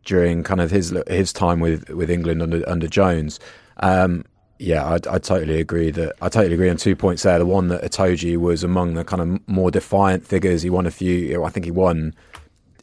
during 0.05 0.41
kind 0.43 0.61
of 0.61 0.71
his 0.71 0.97
his 1.07 1.33
time 1.33 1.59
with 1.59 1.89
with 1.89 2.09
England 2.09 2.41
under 2.41 2.67
under 2.69 2.87
Jones. 2.87 3.37
Um, 3.81 4.23
yeah, 4.59 4.85
I, 4.85 4.95
I, 4.95 5.19
totally 5.19 5.61
agree 5.61 5.89
that 5.91 6.15
I 6.21 6.27
totally 6.27 6.53
agree 6.53 6.69
on 6.69 6.75
two 6.75 6.95
points 6.95 7.23
there. 7.23 7.39
The 7.39 7.45
one 7.45 7.69
that 7.69 7.81
Itoje 7.81 8.35
was 8.37 8.61
among 8.61 8.93
the 8.95 9.05
kind 9.05 9.21
of 9.21 9.47
more 9.47 9.71
defiant 9.71 10.27
figures. 10.27 10.61
He 10.61 10.69
won 10.69 10.85
a 10.85 10.91
few. 10.91 11.43
I 11.45 11.49
think 11.49 11.65
he 11.65 11.71
won 11.71 12.13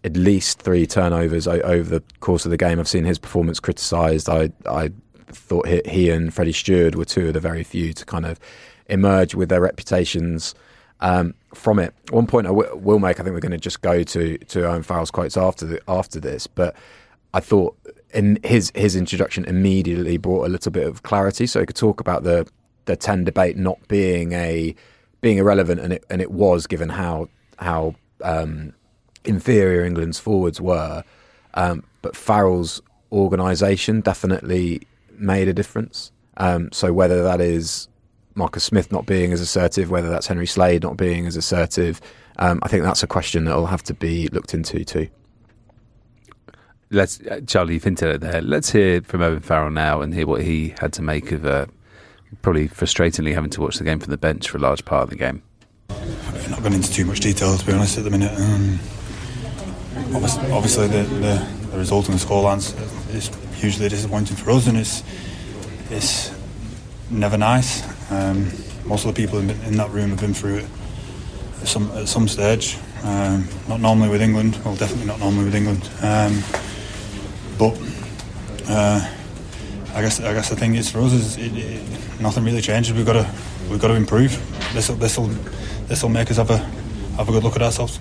at 0.03 0.17
least 0.17 0.63
three 0.63 0.87
turnovers 0.87 1.47
over 1.47 1.83
the 1.83 2.03
course 2.21 2.47
of 2.47 2.51
the 2.51 2.57
game. 2.57 2.81
I've 2.81 2.89
seen 2.89 3.05
his 3.05 3.19
performance 3.19 3.61
criticised. 3.61 4.29
I 4.31 4.51
I 4.65 4.91
thought 5.27 5.69
he 5.69 6.09
and 6.09 6.33
Freddie 6.33 6.53
Steward 6.53 6.95
were 6.95 7.05
two 7.05 7.29
of 7.29 7.35
the 7.35 7.41
very 7.41 7.63
few 7.63 7.93
to 7.93 8.05
kind 8.07 8.25
of 8.25 8.41
emerge 8.89 9.35
with 9.35 9.51
their 9.51 9.61
reputations 9.61 10.55
um, 11.01 11.35
from 11.55 11.79
it. 11.79 11.93
One 12.11 12.27
point 12.27 12.47
I 12.47 12.51
w- 12.51 12.77
will 12.77 13.01
make, 13.01 13.21
I 13.21 13.23
think 13.23 13.35
we're 13.35 13.41
going 13.41 13.53
to 13.53 13.59
just 13.59 13.83
go 13.83 14.03
to 14.03 14.39
to 14.39 14.67
Owen 14.67 14.83
Farrell's 14.83 15.11
quotes 15.11 15.37
after 15.37 15.67
the, 15.67 15.81
after 15.89 16.21
this, 16.21 16.47
but 16.47 16.75
I 17.35 17.41
thought 17.41 17.77
in 18.15 18.39
his 18.45 18.73
his 18.75 18.97
introduction 18.97 19.45
immediately 19.45 20.17
brought 20.17 20.47
a 20.47 20.49
little 20.49 20.73
bit 20.73 20.87
of 20.87 21.03
clarity, 21.03 21.47
so 21.47 21.61
he 21.61 21.67
could 21.67 21.77
talk 21.77 22.01
about 22.01 22.23
the 22.23 22.49
the 22.87 22.97
ten 22.97 23.25
debate 23.25 23.57
not 23.57 23.79
being 23.89 24.33
a 24.33 24.75
being 25.21 25.39
irrelevant, 25.39 25.81
and 25.81 25.93
it 25.93 26.05
and 26.11 26.21
it 26.21 26.31
was 26.31 26.67
given 26.67 26.89
how 26.89 27.29
how 27.59 27.95
um, 28.23 28.73
inferior 29.25 29.85
England's 29.85 30.19
forwards 30.19 30.61
were. 30.61 31.05
Um, 31.55 31.85
but 32.03 32.17
Farrell's 32.17 32.83
organisation 33.13 34.01
definitely 34.01 34.83
made 35.19 35.49
a 35.49 35.55
difference. 35.55 36.13
Um, 36.37 36.71
so 36.73 36.93
whether 36.93 37.23
that 37.23 37.41
is 37.41 37.89
Marcus 38.35 38.65
Smith 38.65 38.93
not 38.93 39.07
being 39.07 39.33
as 39.33 39.41
assertive, 39.41 39.91
whether 39.91 40.11
that's 40.11 40.27
Henry 40.27 40.47
Slade 40.47 40.83
not 40.83 40.97
being 40.97 41.27
as 41.27 41.37
assertive, 41.37 42.01
um, 42.39 42.61
I 42.63 42.69
think 42.69 42.85
that's 42.85 43.03
a 43.03 43.07
question 43.07 43.47
that 43.47 43.57
will 43.57 43.67
have 43.67 43.83
to 43.85 43.95
be 43.95 44.29
looked 44.29 44.53
into 44.53 44.85
too. 44.85 45.09
Let's 46.91 47.21
uh, 47.23 47.41
Charlie, 47.47 47.75
you've 47.75 47.85
hinted 47.85 48.21
there. 48.21 48.41
Let's 48.41 48.71
hear 48.71 49.03
from 49.03 49.23
Owen 49.23 49.41
Farrell 49.41 49.71
now 49.71 50.03
and 50.03 50.15
hear 50.15 50.27
what 50.27 50.43
he 50.43 50.75
had 50.81 50.93
to 50.95 51.03
make 51.03 51.33
of 51.33 51.45
uh, 51.45 51.67
probably 52.43 52.69
frustratingly 52.69 53.35
having 53.35 53.51
to 53.51 53.61
watch 53.61 53.79
the 53.79 53.85
game 53.85 53.99
from 53.99 54.11
the 54.11 54.17
bench 54.17 54.49
for 54.49 54.59
a 54.59 54.61
large 54.61 54.85
part 54.85 55.05
of 55.05 55.11
the 55.11 55.17
game. 55.17 55.43
I've 55.91 56.51
not 56.51 56.63
gone 56.63 56.75
into 56.75 56.93
too 56.93 57.05
much 57.05 57.21
detail 57.21 57.57
to 57.57 57.67
be 57.67 57.73
honest 57.73 57.99
at 57.99 58.05
the 58.05 58.11
minute. 58.11 58.33
Um, 58.39 58.79
obviously, 60.15 60.51
obviously 60.53 60.87
the, 60.87 61.03
the, 61.03 61.49
the 61.73 61.79
result 61.79 62.09
and 62.09 62.19
the 62.19 62.25
scorelines 62.25 62.73
is 63.15 63.31
hugely 63.57 63.89
disappointing 63.89 64.37
for 64.37 64.51
us, 64.53 64.69
and 64.69 64.79
it's 64.79 65.03
it's 65.91 66.33
never 67.11 67.37
nice. 67.37 67.83
Um, 68.13 68.51
most 68.85 69.05
of 69.05 69.15
the 69.15 69.21
people 69.21 69.39
in, 69.41 69.51
in, 69.51 69.77
that 69.77 69.91
room 69.91 70.11
have 70.11 70.21
been 70.21 70.35
through 70.35 70.59
it 70.59 70.69
at 71.63 71.69
some 71.69 71.91
at 71.93 72.07
some 72.07 72.29
stage. 72.29 72.79
Um, 73.03 73.49
not 73.69 73.81
normally 73.81 74.09
with 74.09 74.23
England. 74.23 74.59
Well, 74.65 74.77
definitely 74.77 75.07
not 75.07 75.19
normally 75.19 75.47
with 75.47 75.55
England. 75.55 75.91
Um, 76.01 76.43
but 77.59 77.79
uh, 78.69 79.13
I 79.95 80.03
guess 80.03 80.21
I 80.21 80.33
guess 80.35 80.51
the 80.51 80.57
thing 80.57 80.75
is 80.75 80.91
for 80.91 81.01
us 81.01 81.13
is 81.13 81.37
it, 81.39 81.57
it, 81.57 82.21
nothing 82.21 82.45
really 82.45 82.61
changes. 82.61 82.93
We've 82.93 83.07
got 83.07 83.15
to 83.15 83.31
we've 83.71 83.81
got 83.81 83.89
to 83.89 83.95
improve. 83.95 84.33
This 84.75 84.89
this 84.89 85.19
will 85.19 85.29
this 85.89 86.03
will 86.03 86.11
make 86.11 86.31
us 86.31 86.37
have 86.37 86.51
a 86.51 86.59
have 87.17 87.29
a 87.29 87.33
good 87.33 87.45
look 87.45 87.57
at 87.57 87.63
ourselves. 87.63 87.99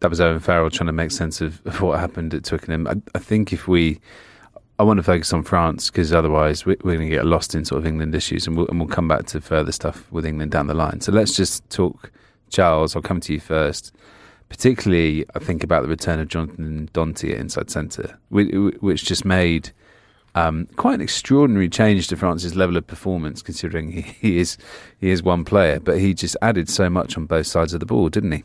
That 0.00 0.10
was 0.10 0.20
Owen 0.20 0.40
Farrell 0.40 0.70
trying 0.70 0.88
to 0.88 0.92
make 0.92 1.10
sense 1.10 1.40
of, 1.40 1.64
of 1.66 1.80
what 1.80 1.98
happened 1.98 2.34
at 2.34 2.44
Twickenham. 2.44 2.86
I, 2.86 2.96
I 3.14 3.18
think 3.18 3.52
if 3.52 3.66
we 3.66 4.00
I 4.78 4.82
want 4.82 4.98
to 4.98 5.02
focus 5.02 5.32
on 5.32 5.42
France 5.42 5.90
because 5.90 6.12
otherwise 6.12 6.66
we're, 6.66 6.76
going 6.76 7.00
to 7.00 7.08
get 7.08 7.24
lost 7.24 7.54
in 7.54 7.64
sort 7.64 7.78
of 7.78 7.86
England 7.86 8.14
issues, 8.14 8.46
and 8.46 8.56
we'll, 8.56 8.66
and 8.68 8.78
we'll 8.78 8.88
come 8.88 9.08
back 9.08 9.24
to 9.26 9.40
further 9.40 9.72
stuff 9.72 10.10
with 10.12 10.26
England 10.26 10.50
down 10.50 10.66
the 10.66 10.74
line. 10.74 11.00
So 11.00 11.12
let's 11.12 11.34
just 11.34 11.68
talk, 11.70 12.10
Charles. 12.50 12.94
I'll 12.94 13.02
come 13.02 13.20
to 13.20 13.32
you 13.32 13.40
first. 13.40 13.95
Particularly, 14.48 15.24
I 15.34 15.40
think 15.40 15.64
about 15.64 15.82
the 15.82 15.88
return 15.88 16.20
of 16.20 16.28
Jonathan 16.28 16.88
Danty 16.92 17.32
at 17.32 17.38
inside 17.38 17.70
centre, 17.70 18.18
which 18.30 19.04
just 19.04 19.24
made 19.24 19.72
um, 20.36 20.66
quite 20.76 20.94
an 20.94 21.00
extraordinary 21.00 21.68
change 21.68 22.08
to 22.08 22.16
France's 22.16 22.54
level 22.54 22.76
of 22.76 22.86
performance, 22.86 23.42
considering 23.42 23.90
he 23.90 24.38
is 24.38 24.56
he 24.98 25.10
is 25.10 25.22
one 25.22 25.44
player, 25.44 25.80
but 25.80 25.98
he 25.98 26.14
just 26.14 26.36
added 26.42 26.68
so 26.68 26.88
much 26.88 27.16
on 27.16 27.26
both 27.26 27.46
sides 27.46 27.74
of 27.74 27.80
the 27.80 27.86
ball, 27.86 28.08
didn't 28.08 28.32
he? 28.32 28.44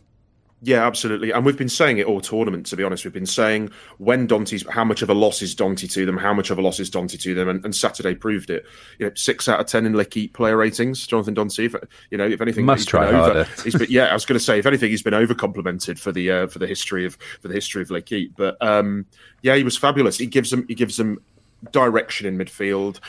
Yeah, 0.63 0.86
absolutely. 0.86 1.32
And 1.32 1.43
we've 1.43 1.58
been 1.58 1.69
saying 1.69 1.97
it 1.97 2.06
all 2.06 2.21
tournament, 2.21 2.67
to 2.67 2.76
be 2.76 2.84
honest. 2.84 3.04
We've 3.04 3.12
been 3.12 3.26
saying 3.26 3.71
when 3.97 4.28
Danty's, 4.28 4.63
how 4.69 4.84
much 4.84 5.02
of 5.02 5.10
a 5.10 5.13
loss 5.13 5.41
is 5.41 5.56
Danty 5.56 5.91
to 5.91 6.06
them, 6.06 6.17
how 6.17 6.36
much 6.36 6.52
of 6.52 6.60
a 6.60 6.62
loss 6.62 6.80
is 6.80 6.91
Danty 6.91 7.19
to 7.19 7.34
them. 7.34 7.50
And, 7.50 7.65
and 7.65 7.76
Saturday 7.76 8.13
proved 8.13 8.52
it. 8.52 8.63
You 9.00 9.08
know, 9.08 9.12
six 9.15 9.50
out 9.50 9.60
of 9.60 9.65
10 9.65 9.88
in 9.88 9.97
L'Equipe 9.97 10.34
player 10.34 10.56
ratings, 10.56 11.08
Jonathan 11.08 11.34
Danty. 11.34 11.65
If, 11.65 11.76
you 12.12 12.17
know, 12.17 12.28
if 12.28 12.41
anything, 12.41 12.65
must 12.65 12.88
try 12.88 13.12
harder. 13.12 13.47
He's 13.63 13.74
been, 13.74 13.88
yeah, 13.89 14.06
I 14.06 14.13
was 14.13 14.24
going 14.24 14.38
to 14.38 14.43
say, 14.43 14.60
if 14.60 14.67
anything, 14.67 14.91
he's 14.91 15.02
been 15.02 15.15
over 15.15 15.34
complimented 15.34 16.00
for 16.00 16.12
the, 16.12 16.30
uh, 16.30 16.47
for 16.47 16.60
the 16.60 16.67
history 16.67 17.08
of, 17.08 17.17
for 17.41 17.47
the 17.47 17.56
history 17.56 17.82
of 17.82 17.89
L'Equipe. 17.89 18.34
But, 18.38 18.62
um, 18.62 19.08
yeah, 19.41 19.56
he 19.56 19.63
was 19.63 19.76
fabulous. 19.76 20.19
He 20.19 20.28
gives 20.28 20.52
them, 20.52 20.65
he 20.67 20.76
gives 20.76 20.97
them 20.97 21.24
direction 21.71 22.28
in 22.28 22.38
midfield. 22.38 23.00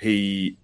He, 0.00 0.56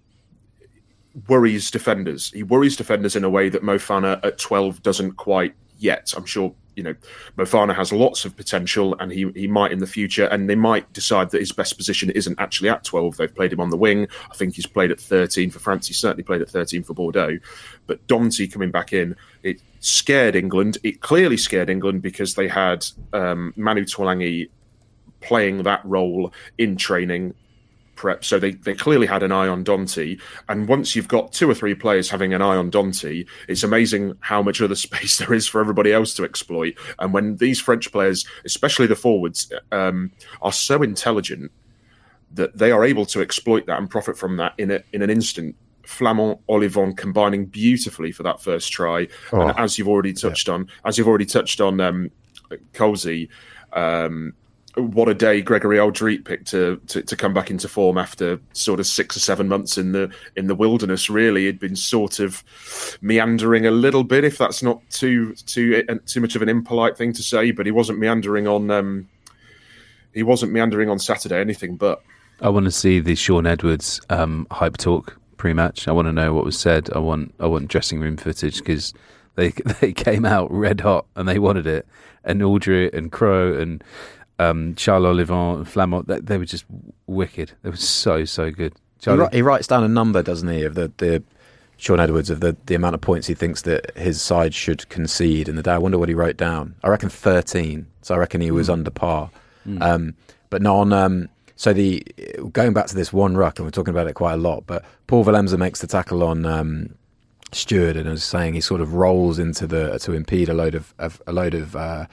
worries 1.27 1.71
defenders. 1.71 2.31
He 2.31 2.43
worries 2.43 2.77
defenders 2.77 3.15
in 3.15 3.23
a 3.23 3.29
way 3.29 3.49
that 3.49 3.63
Moefana 3.63 4.23
at 4.23 4.37
12 4.37 4.83
doesn't 4.83 5.13
quite 5.13 5.55
yet. 5.79 6.13
I'm 6.15 6.25
sure 6.25 6.53
you 6.75 6.83
know 6.83 6.95
Moefana 7.37 7.75
has 7.75 7.91
lots 7.91 8.25
of 8.25 8.35
potential, 8.35 8.95
and 8.99 9.11
he 9.11 9.29
he 9.35 9.47
might 9.47 9.71
in 9.71 9.79
the 9.79 9.87
future. 9.87 10.25
And 10.25 10.49
they 10.49 10.55
might 10.55 10.91
decide 10.93 11.31
that 11.31 11.39
his 11.39 11.51
best 11.51 11.77
position 11.77 12.09
isn't 12.11 12.39
actually 12.39 12.69
at 12.69 12.83
12. 12.83 13.17
They've 13.17 13.33
played 13.33 13.53
him 13.53 13.59
on 13.59 13.69
the 13.69 13.77
wing. 13.77 14.07
I 14.31 14.35
think 14.35 14.55
he's 14.55 14.67
played 14.67 14.91
at 14.91 14.99
13 14.99 15.49
for 15.49 15.59
France. 15.59 15.87
He 15.87 15.93
certainly 15.93 16.23
played 16.23 16.41
at 16.41 16.49
13 16.49 16.83
for 16.83 16.93
Bordeaux. 16.93 17.39
But 17.87 18.05
Danty 18.07 18.51
coming 18.51 18.71
back 18.71 18.93
in, 18.93 19.15
it 19.43 19.59
scared 19.79 20.35
England. 20.35 20.77
It 20.83 21.01
clearly 21.01 21.37
scared 21.37 21.69
England 21.69 22.01
because 22.01 22.35
they 22.35 22.47
had 22.47 22.85
um, 23.13 23.53
Manu 23.55 23.85
Tuilagi 23.85 24.49
playing 25.21 25.63
that 25.63 25.83
role 25.83 26.31
in 26.57 26.77
training 26.77 27.33
prep. 27.97 28.23
So 28.23 28.39
they, 28.39 28.51
they 28.51 28.73
clearly 28.73 29.07
had 29.07 29.23
an 29.23 29.31
eye 29.31 29.47
on 29.47 29.65
Danty. 29.65 30.21
And 30.47 30.69
once 30.69 30.95
you've 30.95 31.09
got 31.09 31.33
two 31.33 31.49
or 31.49 31.53
three 31.53 31.75
players 31.75 32.09
having 32.09 32.33
an 32.33 32.41
eye 32.41 32.55
on 32.55 32.71
Danty, 32.71 33.27
it's 33.49 33.63
amazing 33.63 34.13
how 34.21 34.41
much 34.41 34.61
other 34.61 34.75
space 34.87 35.17
there 35.17 35.33
is 35.33 35.47
for 35.47 35.59
everybody 35.59 35.91
else 35.91 36.13
to 36.15 36.23
exploit. 36.23 36.75
And 36.99 37.13
when 37.13 37.35
these 37.37 37.59
French 37.59 37.91
players, 37.91 38.25
especially 38.45 38.87
the 38.87 38.95
forwards, 38.95 39.51
um, 39.71 40.11
are 40.41 40.53
so 40.53 40.81
intelligent 40.81 41.51
that 42.31 42.57
they 42.57 42.71
are 42.71 42.85
able 42.85 43.05
to 43.07 43.21
exploit 43.21 43.65
that 43.65 43.79
and 43.79 43.89
profit 43.89 44.17
from 44.17 44.37
that 44.37 44.53
in 44.57 44.71
a, 44.71 44.83
in 44.93 45.01
an 45.01 45.09
instant. 45.09 45.55
Flament 45.83 46.37
Ollivon 46.49 46.97
combining 46.97 47.45
beautifully 47.45 48.11
for 48.11 48.21
that 48.23 48.41
first 48.41 48.73
try, 48.73 49.07
oh, 49.31 49.39
and 49.39 49.57
as 49.57 49.77
you've 49.77 49.87
already 49.87 50.11
touched 50.11 50.49
yeah. 50.49 50.55
on, 50.55 50.67
as 50.83 50.97
you've 50.97 51.07
already 51.07 51.25
touched 51.25 51.61
on, 51.61 51.79
um, 51.79 52.11
Colsey, 52.73 53.29
um, 53.71 54.33
what 54.77 55.09
a 55.09 55.13
day 55.13 55.41
Gregory 55.41 55.77
Alldritt 55.77 56.23
picked 56.25 56.47
to, 56.47 56.79
to, 56.87 57.01
to 57.01 57.15
come 57.15 57.33
back 57.33 57.49
into 57.49 57.67
form 57.67 57.97
after 57.97 58.39
sort 58.53 58.79
of 58.79 58.85
six 58.85 59.17
or 59.17 59.19
seven 59.19 59.47
months 59.47 59.77
in 59.77 59.91
the 59.91 60.11
in 60.35 60.47
the 60.47 60.55
wilderness. 60.55 61.09
Really, 61.09 61.45
he'd 61.45 61.59
been 61.59 61.75
sort 61.75 62.19
of 62.19 62.43
meandering 63.01 63.65
a 63.65 63.71
little 63.71 64.03
bit, 64.03 64.23
if 64.23 64.37
that's 64.37 64.61
not 64.61 64.81
too 64.89 65.33
too 65.33 65.83
uh, 65.89 65.95
too 66.05 66.21
much 66.21 66.35
of 66.35 66.41
an 66.41 66.49
impolite 66.49 66.97
thing 66.97 67.13
to 67.13 67.23
say. 67.23 67.51
But 67.51 67.65
he 67.65 67.71
wasn't 67.71 67.99
meandering 67.99 68.47
on 68.47 68.69
um, 68.69 69.09
he 70.13 70.23
wasn't 70.23 70.51
meandering 70.51 70.89
on 70.89 70.99
Saturday. 70.99 71.39
Anything 71.39 71.75
but. 71.75 72.01
I 72.39 72.49
want 72.49 72.65
to 72.65 72.71
see 72.71 72.99
the 72.99 73.15
Shaun 73.15 73.47
Edwards 73.47 73.99
um, 74.11 74.45
hype 74.51 74.77
talk 74.77 75.17
pre-match. 75.37 75.87
I 75.87 75.91
want 75.91 76.07
to 76.07 76.11
know 76.11 76.33
what 76.33 76.45
was 76.45 76.59
said. 76.59 76.89
I 76.93 76.99
want 76.99 77.33
I 77.39 77.47
want 77.47 77.67
dressing 77.67 77.99
room 77.99 78.17
footage 78.17 78.59
because 78.59 78.93
they 79.35 79.49
they 79.81 79.93
came 79.93 80.25
out 80.25 80.51
red 80.51 80.81
hot 80.81 81.05
and 81.15 81.27
they 81.27 81.39
wanted 81.39 81.65
it. 81.65 81.87
And 82.23 82.41
Alldritt 82.41 82.93
and 82.93 83.11
Cros 83.11 83.57
and 83.57 83.83
um, 84.39 84.75
Charles 84.75 85.05
Ollivon, 85.05 85.65
Flament, 85.65 86.07
they, 86.07 86.19
they, 86.19 86.37
were 86.37 86.45
just 86.45 86.65
wicked. 87.07 87.53
They 87.63 87.69
were 87.69 87.75
so 87.75 88.25
so 88.25 88.51
good. 88.51 88.73
He, 89.03 89.37
he, 89.37 89.41
writes 89.41 89.67
down 89.67 89.83
a 89.83 89.87
number, 89.87 90.23
doesn't 90.23 90.49
he, 90.49 90.63
of 90.63 90.73
the, 90.73 90.91
the 90.97 91.23
Shaun 91.77 91.99
Edwards 91.99 92.29
of 92.29 92.39
the, 92.39 92.57
the 92.65 92.75
amount 92.75 92.95
of 92.95 93.01
points 93.01 93.27
he 93.27 93.35
thinks 93.35 93.61
that 93.61 93.95
his 93.95 94.21
side 94.21 94.53
should 94.53 94.89
concede 94.89 95.47
in 95.47 95.55
the 95.55 95.63
day. 95.63 95.71
I 95.71 95.77
wonder 95.77 95.99
what 95.99 96.09
he 96.09 96.15
wrote 96.15 96.37
down. 96.37 96.75
I 96.83 96.89
reckon 96.89 97.09
thirteen. 97.09 97.87
So 98.01 98.15
I 98.15 98.17
reckon 98.17 98.41
he 98.41 98.51
was 98.51 98.69
mm. 98.69 98.73
under 98.73 98.89
par. 98.89 99.29
Mm. 99.67 99.81
Um, 99.81 100.13
but 100.49 100.61
no, 100.61 100.77
on 100.77 100.93
um, 100.93 101.29
so 101.55 101.73
the 101.73 102.03
going 102.53 102.73
back 102.73 102.87
to 102.87 102.95
this 102.95 103.11
one 103.11 103.35
ruck, 103.37 103.59
and 103.59 103.65
we're 103.65 103.71
talking 103.71 103.93
about 103.93 104.07
it 104.07 104.13
quite 104.13 104.33
a 104.33 104.37
lot. 104.37 104.65
But 104.65 104.85
Paul 105.07 105.25
Willemse 105.25 105.57
makes 105.57 105.81
the 105.81 105.87
tackle 105.87 106.23
on 106.23 106.45
um, 106.45 106.95
Steward, 107.51 107.97
and 107.97 108.07
is 108.07 108.23
saying 108.23 108.53
he 108.53 108.61
sort 108.61 108.81
of 108.81 108.93
rolls 108.93 109.39
into 109.39 109.67
the 109.67 109.99
to 109.99 110.13
impede 110.13 110.49
a 110.49 110.53
load 110.53 110.75
of, 110.75 110.93
of 110.99 111.21
a 111.27 111.33
load 111.33 111.53
of. 111.53 111.75
Uh, 111.75 112.05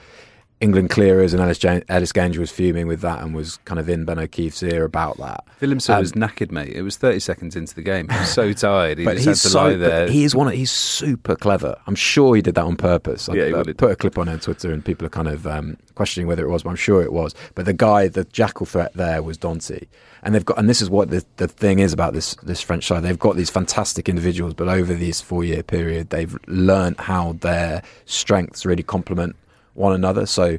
England 0.65 0.89
clearers, 0.89 1.31
and 1.31 1.43
Ellis, 1.43 1.63
Ellis 1.63 2.11
Genge 2.11 2.37
was 2.37 2.49
fuming 2.49 2.87
with 2.87 3.01
that 3.01 3.21
and 3.21 3.35
was 3.35 3.57
kind 3.65 3.79
of 3.79 3.87
in 3.87 4.03
Ben 4.03 4.17
O'Keeffe's 4.17 4.63
ear 4.63 4.83
about 4.83 5.15
that. 5.17 5.43
Willemse 5.61 5.93
um, 5.93 5.99
was 5.99 6.13
knackered, 6.13 6.51
mate. 6.51 6.69
It 6.69 6.81
was 6.81 6.97
30 6.97 7.19
seconds 7.19 7.55
into 7.55 7.75
the 7.75 7.83
game. 7.83 8.09
He 8.09 8.17
was 8.17 8.33
so 8.33 8.51
tired. 8.67 8.97
He 8.97 9.05
but 9.05 9.19
he's 9.19 9.41
so, 9.41 9.77
there. 9.77 10.09
He 10.09 10.23
is 10.23 10.33
one. 10.33 10.47
Of, 10.47 10.53
he's 10.53 10.71
super 10.71 11.35
clever. 11.35 11.77
I'm 11.85 11.93
sure 11.93 12.35
he 12.35 12.41
did 12.41 12.55
that 12.55 12.63
on 12.63 12.77
purpose. 12.77 13.29
Yeah, 13.31 13.43
I, 13.43 13.51
uh, 13.51 13.63
put 13.77 13.91
a 13.91 13.95
clip 13.95 14.17
on 14.17 14.27
on 14.27 14.39
Twitter, 14.39 14.71
and 14.71 14.83
people 14.83 15.05
are 15.05 15.09
kind 15.09 15.27
of 15.27 15.45
um, 15.45 15.77
questioning 15.93 16.27
whether 16.27 16.43
it 16.43 16.49
was, 16.49 16.63
but 16.63 16.71
I'm 16.71 16.75
sure 16.75 17.03
it 17.03 17.13
was. 17.13 17.35
But 17.53 17.65
the 17.65 17.73
guy, 17.73 18.07
the 18.07 18.25
jackal 18.25 18.65
threat 18.65 18.93
there 18.93 19.21
was 19.21 19.37
Danty, 19.37 19.87
and 20.23 20.33
they've 20.33 20.43
got. 20.43 20.57
And 20.57 20.67
this 20.67 20.81
is 20.81 20.89
what 20.89 21.11
the 21.11 21.23
the 21.37 21.47
thing 21.47 21.77
is 21.77 21.93
about 21.93 22.13
this 22.13 22.33
this 22.41 22.61
French 22.61 22.87
side. 22.87 23.03
They've 23.03 23.19
got 23.19 23.35
these 23.35 23.51
fantastic 23.51 24.09
individuals, 24.09 24.55
but 24.55 24.67
over 24.67 24.95
this 24.95 25.21
four 25.21 25.43
year 25.43 25.61
period, 25.61 26.09
they've 26.09 26.35
learned 26.47 26.99
how 26.99 27.33
their 27.41 27.83
strengths 28.05 28.65
really 28.65 28.83
complement 28.83 29.35
one 29.75 29.93
another. 29.93 30.25
So 30.25 30.57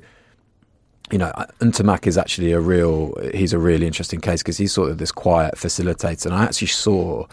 you 1.11 1.19
know, 1.19 1.33
Ntamack 1.61 2.07
is 2.07 2.19
actually 2.19 2.53
a 2.53 2.61
real, 2.61 3.15
he's 3.33 3.53
a 3.53 3.59
really 3.59 3.87
interesting 3.87 4.21
case 4.21 4.43
because 4.43 4.57
he's 4.57 4.73
sort 4.73 4.91
of 4.91 4.99
this 4.99 5.13
quiet 5.13 5.55
facilitator. 5.55 6.27
And 6.27 6.35
I 6.35 6.45
actually 6.45 6.67
saw 6.67 7.27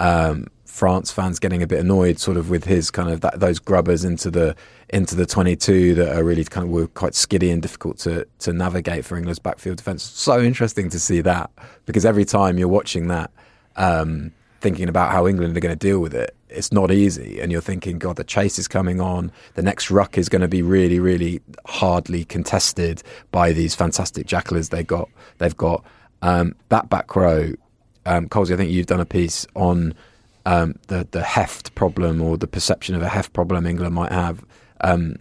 um, 0.00 0.46
France 0.64 1.10
fans 1.10 1.38
getting 1.38 1.62
a 1.62 1.66
bit 1.66 1.80
annoyed 1.80 2.18
sort 2.18 2.36
of 2.36 2.48
with 2.48 2.64
his 2.64 2.90
kind 2.90 3.10
of 3.10 3.20
that, 3.20 3.40
those 3.40 3.58
grubbers 3.58 4.04
into 4.04 4.30
the 4.30 4.56
into 4.90 5.14
the 5.14 5.26
22 5.26 5.94
that 5.96 6.16
are 6.16 6.24
really 6.24 6.44
kind 6.44 6.64
of 6.64 6.70
were 6.70 6.86
quite 6.86 7.14
skiddy 7.14 7.50
and 7.50 7.60
difficult 7.60 7.98
to 7.98 8.26
to 8.38 8.52
navigate 8.52 9.04
for 9.04 9.16
England's 9.16 9.38
backfield 9.38 9.76
defence. 9.76 10.02
So 10.02 10.40
interesting 10.40 10.88
to 10.90 11.00
see 11.00 11.20
that 11.22 11.50
because 11.84 12.06
every 12.06 12.24
time 12.24 12.58
you're 12.58 12.68
watching 12.68 13.08
that, 13.08 13.30
um, 13.76 14.32
thinking 14.60 14.88
about 14.88 15.10
how 15.10 15.26
England 15.26 15.56
are 15.56 15.60
going 15.60 15.76
to 15.76 15.86
deal 15.86 16.00
with 16.00 16.14
it, 16.14 16.34
it's 16.50 16.72
not 16.72 16.90
easy. 16.90 17.40
And 17.40 17.52
you're 17.52 17.60
thinking, 17.60 17.98
God, 17.98 18.16
the 18.16 18.24
chase 18.24 18.58
is 18.58 18.68
coming 18.68 19.00
on. 19.00 19.32
The 19.54 19.62
next 19.62 19.90
ruck 19.90 20.18
is 20.18 20.28
going 20.28 20.42
to 20.42 20.48
be 20.48 20.62
really, 20.62 21.00
really 21.00 21.40
hardly 21.66 22.24
contested 22.24 23.02
by 23.30 23.52
these 23.52 23.74
fantastic 23.74 24.26
jackalers 24.26 24.70
they 24.70 24.82
got. 24.82 25.08
They've 25.38 25.56
got 25.56 25.84
um, 26.22 26.54
that 26.68 26.88
back 26.88 27.14
row. 27.14 27.52
Um, 28.06 28.28
Colsey, 28.28 28.54
I 28.54 28.56
think 28.56 28.70
you've 28.70 28.86
done 28.86 29.00
a 29.00 29.06
piece 29.06 29.46
on 29.54 29.94
um, 30.46 30.76
the 30.86 31.06
the 31.10 31.22
heft 31.22 31.74
problem 31.74 32.22
or 32.22 32.38
the 32.38 32.46
perception 32.46 32.94
of 32.94 33.02
a 33.02 33.08
heft 33.08 33.32
problem 33.32 33.66
England 33.66 33.94
might 33.94 34.12
have. 34.12 34.44
Um, 34.80 35.16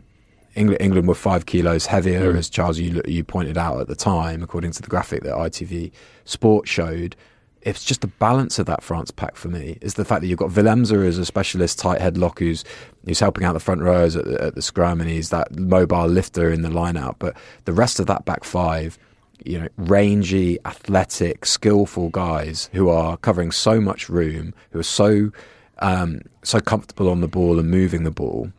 England, 0.55 0.81
England 0.81 1.07
were 1.07 1.15
five 1.15 1.45
kilos 1.45 1.85
heavier, 1.85 2.33
mm. 2.33 2.37
as 2.37 2.49
Charles 2.49 2.79
you 2.79 3.01
you 3.05 3.23
pointed 3.23 3.57
out 3.57 3.81
at 3.81 3.87
the 3.87 3.95
time, 3.95 4.41
according 4.41 4.71
to 4.71 4.81
the 4.81 4.87
graphic 4.87 5.23
that 5.23 5.33
ITV 5.33 5.91
Sport 6.23 6.67
showed 6.67 7.15
it's 7.67 7.83
just 7.83 7.99
the 7.99 8.07
balance 8.07 8.59
of 8.59 8.65
that 8.67 8.81
France 8.81 9.11
pack 9.11 9.35
for 9.35 9.49
me. 9.49 9.77
Is 9.81 9.95
the 9.95 10.05
fact 10.05 10.21
that 10.21 10.27
you've 10.27 10.39
got 10.39 10.51
Willemse 10.51 11.05
as 11.05 11.17
a 11.17 11.25
specialist 11.25 11.77
tight 11.77 11.99
head 11.99 12.17
lock 12.17 12.39
who's 12.39 12.63
who's 13.05 13.19
helping 13.19 13.43
out 13.43 13.53
the 13.53 13.59
front 13.59 13.81
rows 13.81 14.15
at 14.15 14.23
the, 14.23 14.41
at 14.41 14.55
the 14.55 14.61
scrum, 14.61 15.01
and 15.01 15.09
he's 15.09 15.31
that 15.31 15.53
mobile 15.59 16.07
lifter 16.07 16.49
in 16.49 16.61
the 16.61 16.69
line 16.69 16.95
out. 16.95 17.17
But 17.19 17.35
the 17.65 17.73
rest 17.73 17.99
of 17.99 18.07
that 18.07 18.23
back 18.23 18.45
five, 18.45 18.97
you 19.43 19.59
know, 19.59 19.67
rangy, 19.75 20.57
athletic, 20.63 21.45
skillful 21.45 22.07
guys 22.09 22.69
who 22.71 22.87
are 22.87 23.17
covering 23.17 23.51
so 23.51 23.81
much 23.81 24.07
room, 24.07 24.53
who 24.71 24.79
are 24.79 24.83
so 24.83 25.31
um, 25.79 26.21
so 26.43 26.61
comfortable 26.61 27.09
on 27.09 27.19
the 27.19 27.27
ball 27.27 27.59
and 27.59 27.69
moving 27.69 28.03
the 28.03 28.11
ball. 28.11 28.49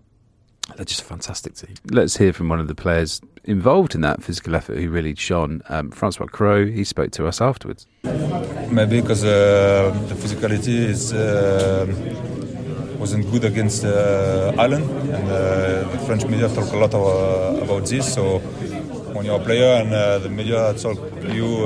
They're 0.77 0.85
just 0.85 1.01
a 1.01 1.05
fantastic 1.05 1.55
team. 1.55 1.75
Let's 1.91 2.17
hear 2.17 2.33
from 2.33 2.49
one 2.49 2.61
of 2.61 2.69
the 2.69 2.75
players 2.75 3.21
involved 3.45 3.95
in 3.95 4.01
that 4.03 4.23
physical 4.23 4.55
effort 4.55 4.79
who 4.79 4.91
really 4.91 5.15
shone. 5.15 5.63
Um, 5.69 5.91
Francois 5.91 6.27
Cros, 6.27 6.69
he 6.71 6.85
spoke 6.85 7.11
to 7.13 7.27
us 7.27 7.41
afterwards. 7.41 7.87
Maybe 8.71 9.01
because 9.01 9.25
uh, 9.25 9.91
the 10.09 10.15
physicality 10.15 10.85
is 10.95 11.13
uh, 11.13 11.87
wasn't 12.99 13.31
good 13.31 13.45
against 13.45 13.85
uh, 13.85 14.53
Ireland, 14.59 14.85
and 15.11 15.29
uh, 15.29 15.89
the 15.91 15.99
French 16.07 16.27
media 16.27 16.49
talk 16.49 16.73
a 16.73 16.77
lot 16.77 16.93
of, 16.95 17.03
uh, 17.03 17.65
about 17.65 17.87
this. 17.87 18.15
So 18.15 18.39
when 19.15 19.25
you're 19.25 19.41
a 19.41 19.45
player 19.45 19.81
and 19.81 19.93
uh, 19.93 20.19
the 20.19 20.29
media 20.29 20.75
talk 20.75 20.99
to 21.23 21.35
you 21.35 21.65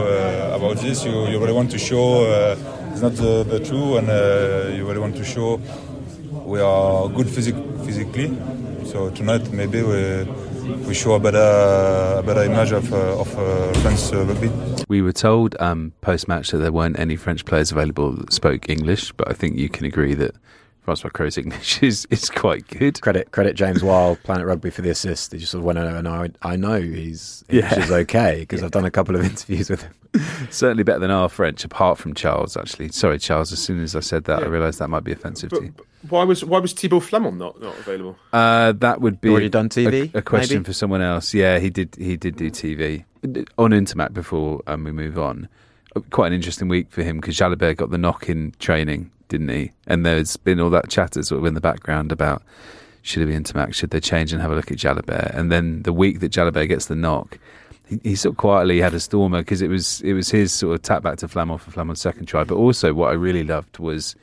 about 0.55 0.77
this, 0.77 1.05
you, 1.05 1.27
you 1.27 1.39
really 1.39 1.53
want 1.53 1.71
to 1.73 1.79
show 1.79 2.25
it's 2.93 3.01
not 3.01 3.15
the, 3.17 3.43
the 3.45 3.59
truth, 3.59 3.99
and 3.99 4.77
you 4.77 4.87
really 4.87 5.01
want 5.01 5.17
to 5.17 5.25
show 5.25 5.61
we 6.53 6.61
are 6.61 7.09
good 7.09 7.29
physic- 7.31 7.65
physically 7.87 8.29
so 8.85 9.09
tonight 9.09 9.51
maybe 9.53 9.81
we 9.83 10.01
we 10.87 10.93
show 10.93 11.15
a 11.15 11.19
better 11.27 12.19
a 12.19 12.23
better 12.23 12.43
image 12.43 12.73
of 12.73 12.93
uh, 12.93 13.23
of 13.23 13.39
uh, 13.39 13.73
French 13.81 14.13
uh, 14.13 14.27
rugby. 14.27 14.51
We 14.87 15.01
were 15.01 15.15
told 15.15 15.57
um, 15.61 15.93
post 16.03 16.29
match 16.29 16.51
that 16.51 16.59
there 16.59 16.71
weren't 16.71 16.99
any 16.99 17.17
French 17.17 17.47
players 17.47 17.73
available 17.73 18.13
that 18.13 18.35
spoke 18.35 18.69
English, 18.69 19.13
but 19.13 19.31
I 19.31 19.33
think 19.33 19.57
you 19.57 19.71
can 19.71 19.87
agree 19.87 20.15
that 20.15 20.35
Francois 20.83 21.11
Cros's 21.11 21.39
English 21.39 21.83
is, 21.83 22.07
is 22.11 22.29
quite 22.29 22.67
good. 22.67 23.01
Credit 23.01 23.31
credit 23.31 23.55
James 23.55 23.83
Wild, 23.83 24.23
Planet 24.25 24.47
Rugby 24.47 24.71
for 24.71 24.83
the 24.83 24.91
assist. 24.91 25.33
He 25.33 25.39
just 25.39 25.53
sort 25.53 25.61
of 25.61 25.65
went 25.65 25.79
over 25.79 25.97
and 25.97 26.09
I, 26.09 26.31
I 26.43 26.57
know 26.57 26.81
he's 26.81 27.45
English 27.49 27.73
yeah. 27.73 27.79
is 27.79 27.91
okay 27.91 28.41
because 28.41 28.61
yeah. 28.61 28.67
I've 28.67 28.73
done 28.73 28.85
a 28.85 28.91
couple 28.91 29.15
of 29.15 29.25
interviews 29.25 29.71
with 29.71 29.83
him. 29.83 29.95
Certainly 30.51 30.83
better 30.83 30.99
than 30.99 31.11
our 31.11 31.29
French, 31.29 31.65
apart 31.65 31.99
from 31.99 32.13
Charles. 32.13 32.57
Actually, 32.57 32.91
sorry, 32.91 33.19
Charles. 33.19 33.51
As 33.53 33.61
soon 33.61 33.83
as 33.83 33.97
I 33.97 34.01
said 34.01 34.25
that, 34.25 34.41
yeah. 34.41 34.47
I 34.47 34.49
realised 34.49 34.79
that 34.81 34.89
might 34.89 35.05
be 35.05 35.13
offensive 35.13 35.51
but, 35.51 35.61
to 35.61 35.65
you. 35.67 35.75
Why 36.09 36.25
was 36.25 36.45
why 36.45 36.59
was 36.59 36.75
Thibaud 36.75 37.03
Flament 37.03 37.39
not, 37.39 37.61
not 37.63 37.79
available? 37.79 38.19
Uh, 38.33 38.73
that 38.73 39.01
would 39.01 39.21
be 39.21 39.31
already 39.31 39.49
done 39.49 39.69
TV. 39.69 40.13
A, 40.15 40.19
a 40.19 40.23
question 40.23 40.59
maybe? 40.59 40.65
for 40.67 40.73
someone 40.73 41.01
else. 41.01 41.33
Yeah, 41.33 41.61
he 41.61 41.71
did. 41.71 41.95
He 41.97 42.17
did 42.17 42.37
do 42.37 42.51
TV 42.51 43.05
on 43.57 43.71
Ntamack 43.71 44.13
before 44.13 44.63
um, 44.67 44.85
we 44.85 44.93
move 44.93 45.19
on. 45.19 45.49
Quite 46.11 46.29
an 46.29 46.33
interesting 46.33 46.69
week 46.69 46.91
for 46.91 47.03
him 47.03 47.21
because 47.21 47.37
Jalibert 47.37 47.77
got 47.77 47.91
the 47.91 47.99
knock 47.99 48.29
in 48.29 48.53
training 48.59 49.11
didn't 49.33 49.49
he? 49.49 49.73
And 49.87 50.05
there's 50.05 50.37
been 50.37 50.61
all 50.61 50.71
that 50.71 50.91
chatter 50.91 51.23
sort 51.23 51.41
of 51.41 51.47
in 51.47 51.55
the 51.55 51.61
background 51.61 52.13
about 52.13 52.43
should 53.01 53.23
it 53.23 53.27
be 53.27 53.33
Ntamack, 53.33 53.75
should 53.75 53.91
they 53.91 53.99
change 53.99 54.33
and 54.33 54.41
have 54.41 54.53
a 54.53 54.55
look 54.55 54.71
at 54.71 54.79
Jalibert? 54.79 55.35
And 55.35 55.51
then 55.51 55.83
the 55.83 55.93
week 55.93 56.21
that 56.21 56.31
Jalibert 56.31 56.69
gets 56.69 56.87
the 56.87 56.95
knock, 56.95 57.39
he, 57.89 57.99
he 58.05 58.15
sort 58.15 58.35
of 58.35 58.37
quietly 58.37 58.81
had 58.81 58.95
a 58.95 59.01
stormer 59.01 59.41
because 59.41 59.63
it 59.63 59.69
was 59.69 60.03
it 60.03 60.13
was 60.13 60.31
his 60.31 60.53
sort 60.53 60.75
of 60.75 60.83
tap 60.83 61.03
back 61.03 61.17
to 61.19 61.29
Flament 61.29 61.63
for 61.63 61.71
Flament's 61.71 62.03
second 62.03 62.27
try. 62.27 62.45
But 62.45 62.57
also 62.57 62.93
what 62.93 63.11
I 63.11 63.15
really 63.15 63.43
loved 63.43 63.79
was 63.79 64.15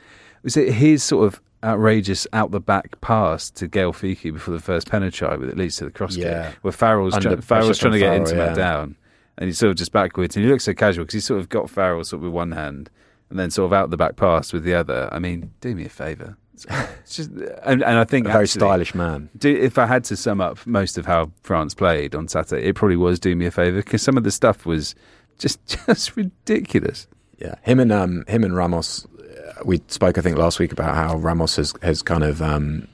was 0.44 0.56
it 0.56 0.74
his 0.74 1.04
sort 1.04 1.26
of 1.26 1.42
outrageous 1.64 2.28
out 2.32 2.52
the 2.52 2.60
back 2.60 3.02
pass 3.02 3.50
to 3.50 3.68
Gaël 3.68 3.92
Fickou 3.92 4.32
before 4.34 4.54
the 4.54 4.62
first 4.62 4.90
penalty 4.90 5.18
try, 5.18 5.36
that 5.36 5.58
leads 5.58 5.76
to 5.78 5.86
the 5.86 5.92
cross 5.92 6.16
yeah. 6.16 6.52
kick, 6.52 6.60
where 6.62 6.72
Farrell's, 6.72 7.18
try, 7.18 7.36
Farrell's 7.38 7.78
trying 7.78 7.94
to 7.94 8.00
get 8.00 8.10
Farrell, 8.10 8.26
Ntamack 8.26 8.48
yeah. 8.50 8.54
down. 8.54 8.96
And 9.38 9.48
he's 9.48 9.58
sort 9.58 9.72
of 9.72 9.76
just 9.78 9.92
backwards, 9.92 10.36
and 10.36 10.46
he 10.46 10.52
looks 10.52 10.66
so 10.66 10.74
casual 10.74 11.04
because 11.04 11.16
he's 11.16 11.26
sort 11.26 11.40
of 11.40 11.50
got 11.50 11.70
Farrell 11.70 12.04
sort 12.06 12.20
of 12.20 12.24
with 12.24 12.34
one 12.34 12.52
hand, 12.54 12.90
and 13.30 13.40
then 13.40 13.52
sort 13.52 13.68
of 13.68 13.74
out 13.74 13.90
the 13.90 13.98
back 13.98 14.16
pass 14.16 14.54
with 14.54 14.64
the 14.64 14.74
other. 14.74 15.10
I 15.12 15.20
mean, 15.20 15.52
do 15.62 15.76
me 15.76 15.86
a 15.86 15.90
favour. 15.90 16.38
It's 17.02 17.16
just, 17.16 17.32
and, 17.64 17.82
and 17.82 17.98
I 17.98 18.04
think 18.04 18.28
a 18.28 18.32
very 18.32 18.44
actually, 18.44 18.60
stylish 18.60 18.94
man. 18.94 19.30
Do, 19.36 19.50
if 19.50 19.80
I 19.80 19.88
had 19.88 20.04
to 20.06 20.16
sum 20.16 20.42
up 20.42 20.68
most 20.68 20.96
of 20.96 21.08
how 21.08 21.32
France 21.42 21.74
played 21.74 22.14
on 22.14 22.28
Saturday, 22.28 22.68
it 22.68 22.76
probably 22.76 22.98
was 22.98 23.20
do 23.20 23.36
me 23.36 23.48
a 23.48 23.52
favour 23.52 23.78
because 23.78 24.04
some 24.04 24.16
of 24.16 24.24
the 24.24 24.30
stuff 24.30 24.66
was 24.66 24.94
just 25.40 25.66
just 25.88 26.16
ridiculous. 26.16 27.08
Yeah, 27.40 27.56
him 27.64 27.80
and 27.80 27.92
um, 27.92 28.26
him 28.28 28.44
and 28.44 28.56
Ramos. 28.56 29.06
Uh, 29.06 29.54
we 29.66 29.82
spoke, 29.88 30.20
I 30.20 30.22
think, 30.22 30.38
last 30.38 30.60
week 30.60 30.72
about 30.72 30.94
how 30.94 31.18
Ramos 31.18 31.56
has 31.56 31.74
has 31.82 32.04
kind 32.04 32.24
of 32.24 32.44
um, 32.44 32.88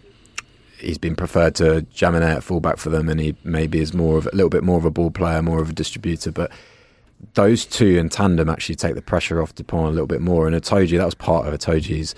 he's 0.79 0.97
been 0.97 1.15
preferred 1.15 1.55
to 1.55 1.85
Jaminet 1.93 2.37
at 2.37 2.43
fullback 2.43 2.77
for 2.77 2.89
them, 2.89 3.09
and 3.09 3.19
he 3.19 3.35
maybe 3.43 3.79
is 3.79 3.93
more 3.93 4.17
of 4.17 4.27
a 4.27 4.35
little 4.35 4.49
bit 4.49 4.63
more 4.63 4.77
of 4.77 4.85
a 4.85 4.91
ball 4.91 5.11
player, 5.11 5.41
more 5.41 5.61
of 5.61 5.71
a 5.71 5.73
distributor, 5.73 6.31
but 6.31 6.51
those 7.33 7.65
two 7.65 7.97
in 7.97 8.09
tandem 8.09 8.49
actually 8.49 8.75
take 8.75 8.95
the 8.95 9.01
pressure 9.01 9.41
off 9.41 9.55
Dupont 9.55 9.87
a 9.87 9.91
little 9.91 10.07
bit 10.07 10.21
more. 10.21 10.47
And 10.47 10.55
Itoje, 10.55 10.97
that 10.97 11.05
was 11.05 11.15
part 11.15 11.47
of 11.47 11.53
Itoje's 11.53 12.15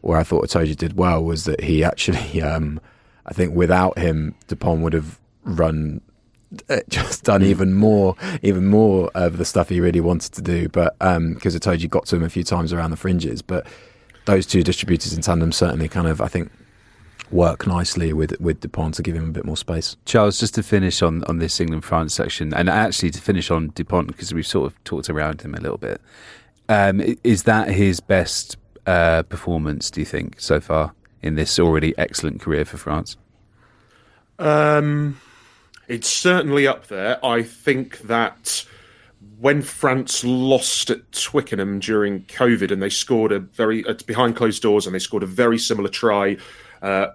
where 0.00 0.18
I 0.18 0.22
thought 0.22 0.44
Itoje 0.44 0.76
did 0.76 0.96
well 0.96 1.22
was 1.22 1.44
that 1.44 1.62
he 1.62 1.84
actually, 1.84 2.42
um, 2.42 2.80
I 3.26 3.32
think, 3.32 3.54
without 3.54 3.98
him, 3.98 4.34
Dupont 4.48 4.82
would 4.82 4.92
have 4.92 5.18
run 5.44 6.00
uh, 6.68 6.80
just 6.88 7.24
done 7.24 7.42
even 7.42 7.74
more, 7.74 8.16
even 8.42 8.66
more 8.66 9.10
of 9.14 9.38
the 9.38 9.44
stuff 9.44 9.68
he 9.68 9.80
really 9.80 10.00
wanted 10.00 10.32
to 10.32 10.42
do. 10.42 10.68
But 10.68 10.98
because 10.98 11.16
um, 11.16 11.60
Itoje 11.60 11.88
got 11.88 12.06
to 12.06 12.16
him 12.16 12.22
a 12.22 12.30
few 12.30 12.44
times 12.44 12.72
around 12.72 12.90
the 12.90 12.96
fringes, 12.96 13.42
but 13.42 13.66
those 14.26 14.46
two 14.46 14.62
distributors 14.62 15.12
in 15.12 15.22
tandem 15.22 15.52
certainly 15.52 15.88
kind 15.88 16.06
of, 16.06 16.20
I 16.20 16.28
think, 16.28 16.50
work 17.30 17.66
nicely 17.66 18.12
with 18.12 18.38
with 18.40 18.60
Dupont 18.60 18.94
to 18.94 19.02
give 19.02 19.16
him 19.16 19.28
a 19.28 19.32
bit 19.32 19.44
more 19.44 19.56
space. 19.56 19.96
Charles, 20.04 20.40
just 20.40 20.54
to 20.56 20.62
finish 20.62 21.02
on, 21.02 21.24
on 21.24 21.38
this 21.38 21.60
England 21.60 21.84
France 21.84 22.14
section, 22.14 22.52
and 22.54 22.68
actually 22.68 23.10
to 23.10 23.20
finish 23.20 23.50
on 23.50 23.68
Dupont 23.68 24.08
because 24.08 24.34
we've 24.34 24.46
sort 24.46 24.66
of 24.66 24.84
talked 24.84 25.08
around 25.08 25.42
him 25.42 25.54
a 25.54 25.60
little 25.60 25.78
bit. 25.78 26.00
Um, 26.68 27.02
is 27.24 27.44
that 27.44 27.68
his 27.68 28.00
best 28.00 28.56
uh, 28.86 29.22
performance? 29.24 29.90
Do 29.90 30.00
you 30.00 30.06
think 30.06 30.40
so 30.40 30.60
far 30.60 30.94
in 31.22 31.34
this 31.34 31.58
already 31.58 31.96
excellent 31.98 32.40
career 32.40 32.64
for 32.64 32.76
France? 32.76 33.16
Um, 34.38 35.20
it's 35.88 36.08
certainly 36.08 36.66
up 36.66 36.86
there. 36.86 37.24
I 37.24 37.42
think 37.42 37.98
that 38.02 38.64
when 39.38 39.62
France 39.62 40.24
lost 40.24 40.90
at 40.90 41.12
Twickenham 41.12 41.78
during 41.80 42.22
COVID 42.24 42.70
and 42.70 42.82
they 42.82 42.88
scored 42.88 43.32
a 43.32 43.38
very 43.38 43.84
uh, 43.86 43.94
behind 44.06 44.36
closed 44.36 44.62
doors 44.62 44.86
and 44.86 44.94
they 44.94 44.98
scored 44.98 45.22
a 45.22 45.26
very 45.26 45.58
similar 45.58 45.88
try 45.88 46.36
uh, 46.82 47.08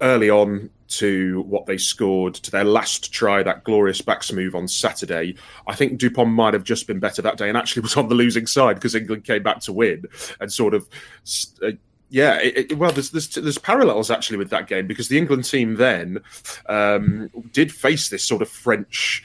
early 0.00 0.30
on 0.30 0.70
to 0.86 1.42
what 1.42 1.66
they 1.66 1.78
scored 1.78 2.34
to 2.34 2.50
their 2.50 2.64
last 2.64 3.12
try, 3.12 3.42
that 3.42 3.64
glorious 3.64 4.00
backs 4.00 4.32
move 4.32 4.54
on 4.54 4.68
Saturday. 4.68 5.34
I 5.66 5.74
think 5.74 5.98
Dupont 5.98 6.30
might 6.30 6.54
have 6.54 6.64
just 6.64 6.86
been 6.86 7.00
better 7.00 7.22
that 7.22 7.36
day 7.36 7.48
and 7.48 7.58
actually 7.58 7.82
was 7.82 7.96
on 7.96 8.08
the 8.08 8.14
losing 8.14 8.46
side 8.46 8.74
because 8.74 8.94
England 8.94 9.24
came 9.24 9.42
back 9.42 9.60
to 9.60 9.72
win 9.72 10.04
and 10.40 10.52
sort 10.52 10.74
of. 10.74 10.88
Uh, 11.62 11.72
yeah, 12.10 12.38
it, 12.40 12.70
it, 12.70 12.78
well, 12.78 12.92
there's, 12.92 13.10
there's, 13.10 13.28
there's 13.28 13.58
parallels 13.58 14.08
actually 14.08 14.36
with 14.36 14.50
that 14.50 14.68
game 14.68 14.86
because 14.86 15.08
the 15.08 15.18
England 15.18 15.46
team 15.46 15.74
then 15.74 16.18
um, 16.68 17.28
did 17.52 17.72
face 17.72 18.08
this 18.08 18.22
sort 18.22 18.40
of 18.40 18.48
French 18.48 19.24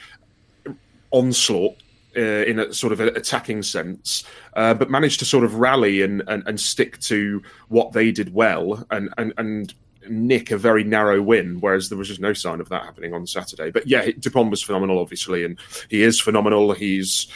onslaught 1.12 1.76
uh, 2.16 2.20
in 2.20 2.58
a 2.58 2.72
sort 2.72 2.92
of 2.92 3.00
an 3.00 3.08
attacking 3.16 3.62
sense, 3.62 4.24
uh, 4.54 4.74
but 4.74 4.90
managed 4.90 5.18
to 5.20 5.24
sort 5.24 5.44
of 5.44 5.54
rally 5.56 6.02
and, 6.02 6.22
and, 6.28 6.42
and 6.46 6.60
stick 6.60 6.98
to 7.00 7.42
what 7.68 7.92
they 7.92 8.10
did 8.10 8.34
well 8.34 8.84
and, 8.90 9.12
and, 9.18 9.32
and 9.38 9.74
nick 10.08 10.50
a 10.50 10.58
very 10.58 10.84
narrow 10.84 11.20
win, 11.20 11.60
whereas 11.60 11.88
there 11.88 11.98
was 11.98 12.08
just 12.08 12.20
no 12.20 12.32
sign 12.32 12.60
of 12.60 12.68
that 12.68 12.84
happening 12.84 13.14
on 13.14 13.26
Saturday. 13.26 13.70
But 13.70 13.86
yeah, 13.86 14.10
Dupont 14.18 14.50
was 14.50 14.62
phenomenal, 14.62 14.98
obviously, 14.98 15.44
and 15.44 15.58
he 15.88 16.02
is 16.02 16.20
phenomenal. 16.20 16.72
He's 16.72 17.28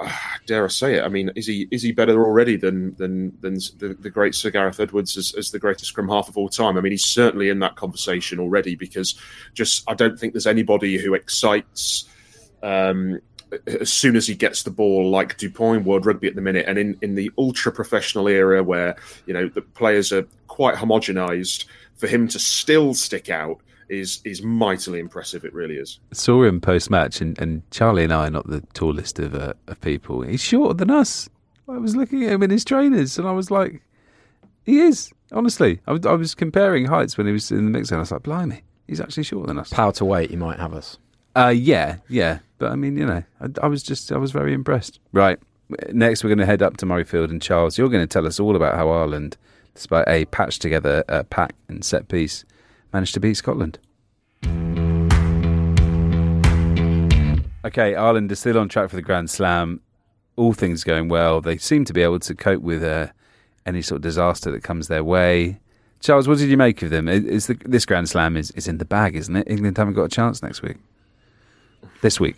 uh, 0.00 0.12
dare 0.46 0.64
I 0.64 0.68
say 0.68 0.94
it? 0.94 1.04
I 1.04 1.08
mean, 1.08 1.30
is 1.34 1.46
he 1.46 1.66
is 1.70 1.82
he 1.82 1.92
better 1.92 2.24
already 2.24 2.56
than 2.56 2.94
than 2.96 3.36
than 3.40 3.54
the, 3.78 3.96
the 4.00 4.10
great 4.10 4.34
Sir 4.34 4.50
Gareth 4.50 4.80
Edwards 4.80 5.16
as, 5.16 5.34
as, 5.36 5.50
the 5.50 5.58
greatest 5.58 5.86
scrum 5.86 6.08
half 6.08 6.28
of 6.28 6.38
all 6.38 6.48
time? 6.48 6.76
I 6.76 6.80
mean, 6.80 6.92
he's 6.92 7.04
certainly 7.04 7.48
in 7.48 7.58
that 7.60 7.74
conversation 7.74 8.38
already 8.38 8.76
because 8.76 9.18
just 9.54 9.82
I 9.90 9.94
don't 9.94 10.18
think 10.18 10.32
there's 10.32 10.46
anybody 10.46 10.98
who 10.98 11.14
excites. 11.14 12.08
Um, 12.62 13.20
as 13.66 13.92
soon 13.92 14.16
as 14.16 14.26
he 14.26 14.34
gets 14.34 14.62
the 14.62 14.70
ball, 14.70 15.10
like 15.10 15.36
Dupont 15.38 15.78
in 15.78 15.84
World 15.84 16.06
Rugby 16.06 16.28
at 16.28 16.34
the 16.34 16.40
minute, 16.40 16.66
and 16.68 16.78
in, 16.78 16.98
in 17.02 17.14
the 17.14 17.30
ultra 17.38 17.72
professional 17.72 18.28
era 18.28 18.62
where 18.62 18.96
you 19.26 19.34
know 19.34 19.48
the 19.48 19.62
players 19.62 20.12
are 20.12 20.26
quite 20.46 20.76
homogenized, 20.76 21.64
for 21.96 22.06
him 22.06 22.28
to 22.28 22.38
still 22.38 22.94
stick 22.94 23.30
out 23.30 23.60
is 23.88 24.20
is 24.24 24.42
mightily 24.42 25.00
impressive. 25.00 25.44
It 25.44 25.54
really 25.54 25.76
is. 25.76 25.98
saw 26.12 26.44
him 26.44 26.60
post 26.60 26.90
match, 26.90 27.20
and, 27.20 27.38
and 27.38 27.68
Charlie 27.70 28.04
and 28.04 28.12
I 28.12 28.26
are 28.26 28.30
not 28.30 28.48
the 28.48 28.60
tallest 28.74 29.18
of 29.18 29.34
uh, 29.34 29.54
of 29.66 29.80
people. 29.80 30.22
He's 30.22 30.42
shorter 30.42 30.74
than 30.74 30.90
us. 30.90 31.28
I 31.68 31.76
was 31.76 31.94
looking 31.94 32.24
at 32.24 32.32
him 32.32 32.42
in 32.42 32.50
his 32.50 32.64
trainers, 32.64 33.18
and 33.18 33.28
I 33.28 33.32
was 33.32 33.50
like, 33.50 33.82
he 34.64 34.80
is. 34.80 35.12
Honestly, 35.32 35.80
I 35.86 35.92
was, 35.92 36.06
I 36.06 36.12
was 36.12 36.34
comparing 36.34 36.86
heights 36.86 37.18
when 37.18 37.26
he 37.26 37.32
was 37.32 37.50
in 37.50 37.64
the 37.66 37.70
mix, 37.70 37.90
and 37.90 37.98
I 37.98 38.00
was 38.00 38.10
like, 38.10 38.22
blimey, 38.22 38.62
he's 38.86 39.00
actually 39.00 39.24
shorter 39.24 39.48
than 39.48 39.58
us. 39.58 39.70
Power 39.70 39.92
to 39.92 40.04
weight, 40.04 40.30
he 40.30 40.36
might 40.36 40.58
have 40.58 40.72
us. 40.72 40.98
Uh, 41.36 41.54
yeah, 41.56 41.96
yeah. 42.08 42.40
But 42.58 42.72
I 42.72 42.76
mean, 42.76 42.96
you 42.96 43.06
know, 43.06 43.22
I, 43.40 43.48
I 43.62 43.66
was 43.68 43.82
just, 43.82 44.10
I 44.12 44.16
was 44.18 44.32
very 44.32 44.52
impressed. 44.52 44.98
Right. 45.12 45.38
Next, 45.92 46.24
we're 46.24 46.28
going 46.28 46.38
to 46.38 46.46
head 46.46 46.62
up 46.62 46.76
to 46.78 46.86
Murrayfield 46.86 47.30
and 47.30 47.40
Charles. 47.42 47.78
You're 47.78 47.90
going 47.90 48.02
to 48.02 48.06
tell 48.12 48.26
us 48.26 48.40
all 48.40 48.56
about 48.56 48.74
how 48.74 48.88
Ireland, 48.90 49.36
despite 49.74 50.08
a 50.08 50.24
patched 50.26 50.62
together 50.62 51.04
uh, 51.08 51.22
pack 51.24 51.54
and 51.68 51.84
set 51.84 52.08
piece, 52.08 52.44
managed 52.92 53.14
to 53.14 53.20
beat 53.20 53.34
Scotland. 53.34 53.78
Okay, 57.64 57.94
Ireland 57.94 58.32
is 58.32 58.38
still 58.40 58.58
on 58.58 58.68
track 58.68 58.88
for 58.88 58.96
the 58.96 59.02
Grand 59.02 59.28
Slam. 59.28 59.80
all 60.38 60.52
things 60.52 60.84
going 60.84 61.08
well, 61.08 61.40
they 61.40 61.58
seem 61.58 61.84
to 61.84 61.92
be 61.92 62.00
able 62.00 62.20
to 62.20 62.34
cope 62.34 62.62
with 62.62 62.82
uh, 62.82 63.08
any 63.66 63.82
sort 63.82 63.96
of 63.96 64.02
disaster 64.02 64.50
that 64.52 64.62
comes 64.62 64.86
their 64.86 65.02
way. 65.02 65.58
Charles, 66.00 66.28
what 66.28 66.38
did 66.38 66.48
you 66.48 66.56
make 66.56 66.80
of 66.82 66.90
them? 66.90 67.08
Is 67.08 67.48
the, 67.48 67.54
this 67.64 67.84
Grand 67.84 68.08
Slam 68.08 68.36
is, 68.36 68.52
is 68.52 68.68
in 68.68 68.78
the 68.78 68.84
bag, 68.84 69.16
isn't 69.16 69.34
it? 69.34 69.50
England 69.50 69.76
haven't 69.76 69.94
got 69.94 70.04
a 70.04 70.08
chance 70.08 70.42
next 70.42 70.62
week. 70.62 70.76
This 72.00 72.20
week. 72.20 72.36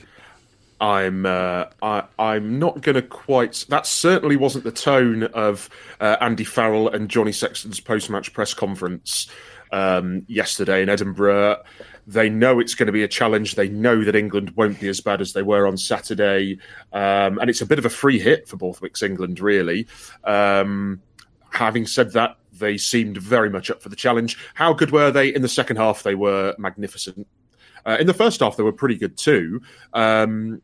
I'm 0.80 1.26
uh, 1.26 1.66
I, 1.82 2.04
I'm 2.18 2.58
not 2.58 2.80
going 2.80 2.94
to 2.94 3.02
quite. 3.02 3.66
That 3.68 3.86
certainly 3.86 4.36
wasn't 4.36 4.64
the 4.64 4.72
tone 4.72 5.24
of 5.24 5.68
uh, 6.00 6.16
Andy 6.20 6.44
Farrell 6.44 6.88
and 6.88 7.10
Johnny 7.10 7.32
Sexton's 7.32 7.80
post-match 7.80 8.32
press 8.32 8.54
conference 8.54 9.28
um, 9.72 10.24
yesterday 10.26 10.82
in 10.82 10.88
Edinburgh. 10.88 11.58
They 12.06 12.30
know 12.30 12.58
it's 12.58 12.74
going 12.74 12.86
to 12.86 12.92
be 12.92 13.02
a 13.02 13.08
challenge. 13.08 13.54
They 13.54 13.68
know 13.68 14.04
that 14.04 14.16
England 14.16 14.56
won't 14.56 14.80
be 14.80 14.88
as 14.88 15.00
bad 15.00 15.20
as 15.20 15.34
they 15.34 15.42
were 15.42 15.66
on 15.66 15.76
Saturday, 15.76 16.58
um, 16.92 17.38
and 17.38 17.50
it's 17.50 17.60
a 17.60 17.66
bit 17.66 17.78
of 17.78 17.84
a 17.84 17.90
free 17.90 18.18
hit 18.18 18.48
for 18.48 18.56
Borthwick's 18.56 19.02
England, 19.02 19.38
really. 19.38 19.86
Um, 20.24 21.02
having 21.50 21.86
said 21.86 22.12
that, 22.14 22.36
they 22.52 22.78
seemed 22.78 23.18
very 23.18 23.50
much 23.50 23.70
up 23.70 23.82
for 23.82 23.90
the 23.90 23.96
challenge. 23.96 24.38
How 24.54 24.72
good 24.72 24.90
were 24.90 25.10
they 25.10 25.32
in 25.32 25.42
the 25.42 25.48
second 25.48 25.76
half? 25.76 26.02
They 26.02 26.14
were 26.14 26.54
magnificent. 26.58 27.26
Uh, 27.86 27.96
in 28.00 28.06
the 28.06 28.14
first 28.14 28.40
half, 28.40 28.56
they 28.56 28.62
were 28.62 28.72
pretty 28.72 28.96
good 28.96 29.16
too. 29.16 29.60
Um, 29.92 30.62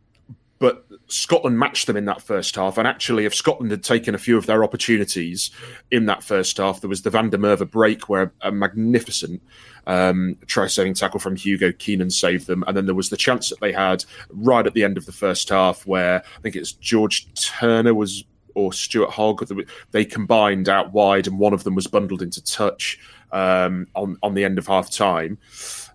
but 0.59 0.87
Scotland 1.09 1.59
matched 1.59 1.87
them 1.87 1.97
in 1.97 2.07
that 2.07 2.23
first 2.23 2.57
half. 2.57 2.79
And 2.79 2.89
actually, 2.89 3.27
if 3.27 3.35
Scotland 3.35 3.71
had 3.71 3.85
taken 3.85 4.15
a 4.15 4.19
few 4.19 4.39
of 4.39 4.47
their 4.47 4.65
opportunities 4.65 5.51
in 5.91 6.07
that 6.07 6.23
first 6.23 6.57
half, 6.57 6.81
there 6.81 6.89
was 6.89 7.03
the 7.03 7.11
Van 7.11 7.29
der 7.29 7.37
Merwe 7.39 7.71
break 7.71 8.09
where 8.09 8.33
a 8.41 8.51
magnificent 8.51 9.43
um, 9.87 10.37
try 10.47 10.67
saving 10.67 10.95
tackle 10.95 11.21
from 11.21 11.37
Hugo 11.37 11.73
Keenan 11.73 12.11
saved 12.11 12.47
them. 12.47 12.65
And 12.67 12.77
then 12.77 12.87
there 12.87 12.95
was 12.95 13.11
the 13.11 13.17
chance 13.19 13.51
that 13.51 13.61
they 13.61 13.73
had 13.73 14.05
right 14.31 14.67
at 14.67 14.73
the 14.73 14.85
end 14.85 14.97
of 14.97 15.05
the 15.05 15.13
first 15.13 15.51
half 15.51 15.87
where 15.87 16.23
I 16.25 16.41
think 16.41 16.57
it's 16.57 16.73
George 16.73 17.33
Turner 17.35 17.95
was 17.95 18.25
or 18.55 18.73
Stuart 18.73 19.11
Hogg, 19.11 19.47
they 19.91 20.05
combined 20.07 20.71
out 20.71 20.95
wide, 20.95 21.27
and 21.27 21.39
one 21.39 21.53
of 21.53 21.63
them 21.63 21.75
was 21.75 21.87
bundled 21.87 22.23
into 22.23 22.43
touch 22.43 22.99
um, 23.31 23.87
on 23.95 24.17
on 24.23 24.33
the 24.33 24.45
end 24.45 24.57
of 24.57 24.67
half 24.67 24.91
time. 24.91 25.37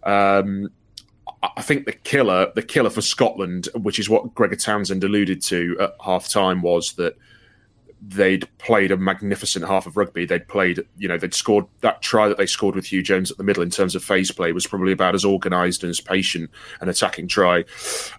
Um, 0.04 0.70
I 1.44 1.62
think 1.62 1.86
the 1.86 1.94
killer, 1.94 2.52
the 2.54 2.62
killer 2.62 2.90
for 2.90 3.02
Scotland, 3.02 3.68
which 3.76 3.98
is 3.98 4.10
what 4.10 4.34
Gregor 4.36 4.56
Townsend 4.56 5.04
alluded 5.04 5.42
to 5.44 5.78
at 5.80 5.96
half 6.04 6.28
time, 6.28 6.62
was 6.62 6.94
that 6.94 7.18
they'd 8.02 8.48
played 8.58 8.92
a 8.92 8.98
magnificent 8.98 9.66
half 9.66 9.86
of 9.86 9.98
rugby. 9.98 10.26
They'd 10.26 10.48
played, 10.48 10.86
you 10.98 11.08
know, 11.08 11.18
they'd 11.18 11.34
scored 11.34 11.66
that 11.82 12.02
try 12.02 12.28
that 12.28 12.38
they 12.38 12.46
scored 12.46 12.76
with 12.76 12.86
Huw 12.86 13.04
Jones 13.04 13.32
at 13.32 13.38
the 13.38 13.44
middle 13.44 13.64
in 13.64 13.70
terms 13.70 13.96
of 13.96 14.04
phase 14.04 14.32
play 14.32 14.52
was 14.52 14.68
probably 14.68 14.92
about 14.92 15.16
as 15.16 15.26
organised 15.26 15.84
and 15.84 15.90
as 15.90 16.00
patient 16.00 16.50
an 16.80 16.90
attacking 16.90 17.28
try 17.28 17.64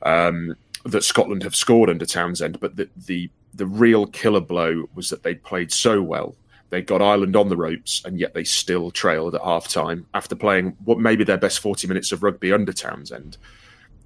um, 0.03 0.57
that 0.85 1.05
Scotland 1.05 1.43
have 1.43 1.57
scored 1.57 1.91
under 1.91 2.07
Townsend. 2.07 2.61
But 2.61 2.77
the, 2.77 2.89
the 2.97 3.31
the 3.55 3.67
real 3.67 4.07
killer 4.07 4.41
blow 4.41 4.89
was 4.95 5.11
that 5.11 5.23
they'd 5.23 5.43
played 5.43 5.71
so 5.71 6.01
well 6.03 6.35
they 6.73 6.81
got 6.81 7.03
Ireland 7.03 7.37
on 7.37 7.51
the 7.51 7.57
ropes, 7.57 8.03
and 8.07 8.19
yet 8.19 8.33
they 8.33 8.45
still 8.45 8.91
trailed 8.91 9.35
at 9.35 9.43
half 9.43 9.69
time 9.69 10.07
after 10.15 10.35
playing 10.35 10.75
what 10.85 10.99
maybe 10.99 11.23
their 11.23 11.37
best 11.37 11.61
40 11.61 11.87
minutes 11.87 12.13
of 12.13 12.23
rugby 12.23 12.51
under 12.51 12.73
Townsend. 12.73 13.37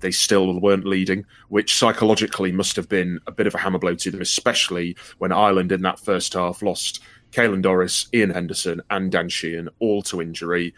They 0.01 0.11
still 0.11 0.59
weren't 0.59 0.85
leading, 0.85 1.25
which 1.49 1.77
psychologically 1.77 2.51
must 2.51 2.75
have 2.75 2.89
been 2.89 3.21
a 3.29 3.31
bit 3.31 3.47
of 3.47 3.55
a 3.55 3.59
hammer 3.59 3.79
blow 3.79 3.95
to 3.95 4.11
them, 4.11 4.21
especially 4.21 4.97
when 5.19 5.31
Ireland 5.31 5.71
in 5.71 5.83
that 5.83 6.01
first 6.01 6.33
half 6.33 6.61
lost 6.61 7.05
Caelan 7.31 7.63
Doris, 7.63 8.09
Ian 8.13 8.31
Henderson, 8.31 8.83
and 8.91 9.13
Dan 9.13 9.29
Sheehan 9.29 9.69
all 9.79 10.03
to 10.03 10.21
injury. 10.21 10.75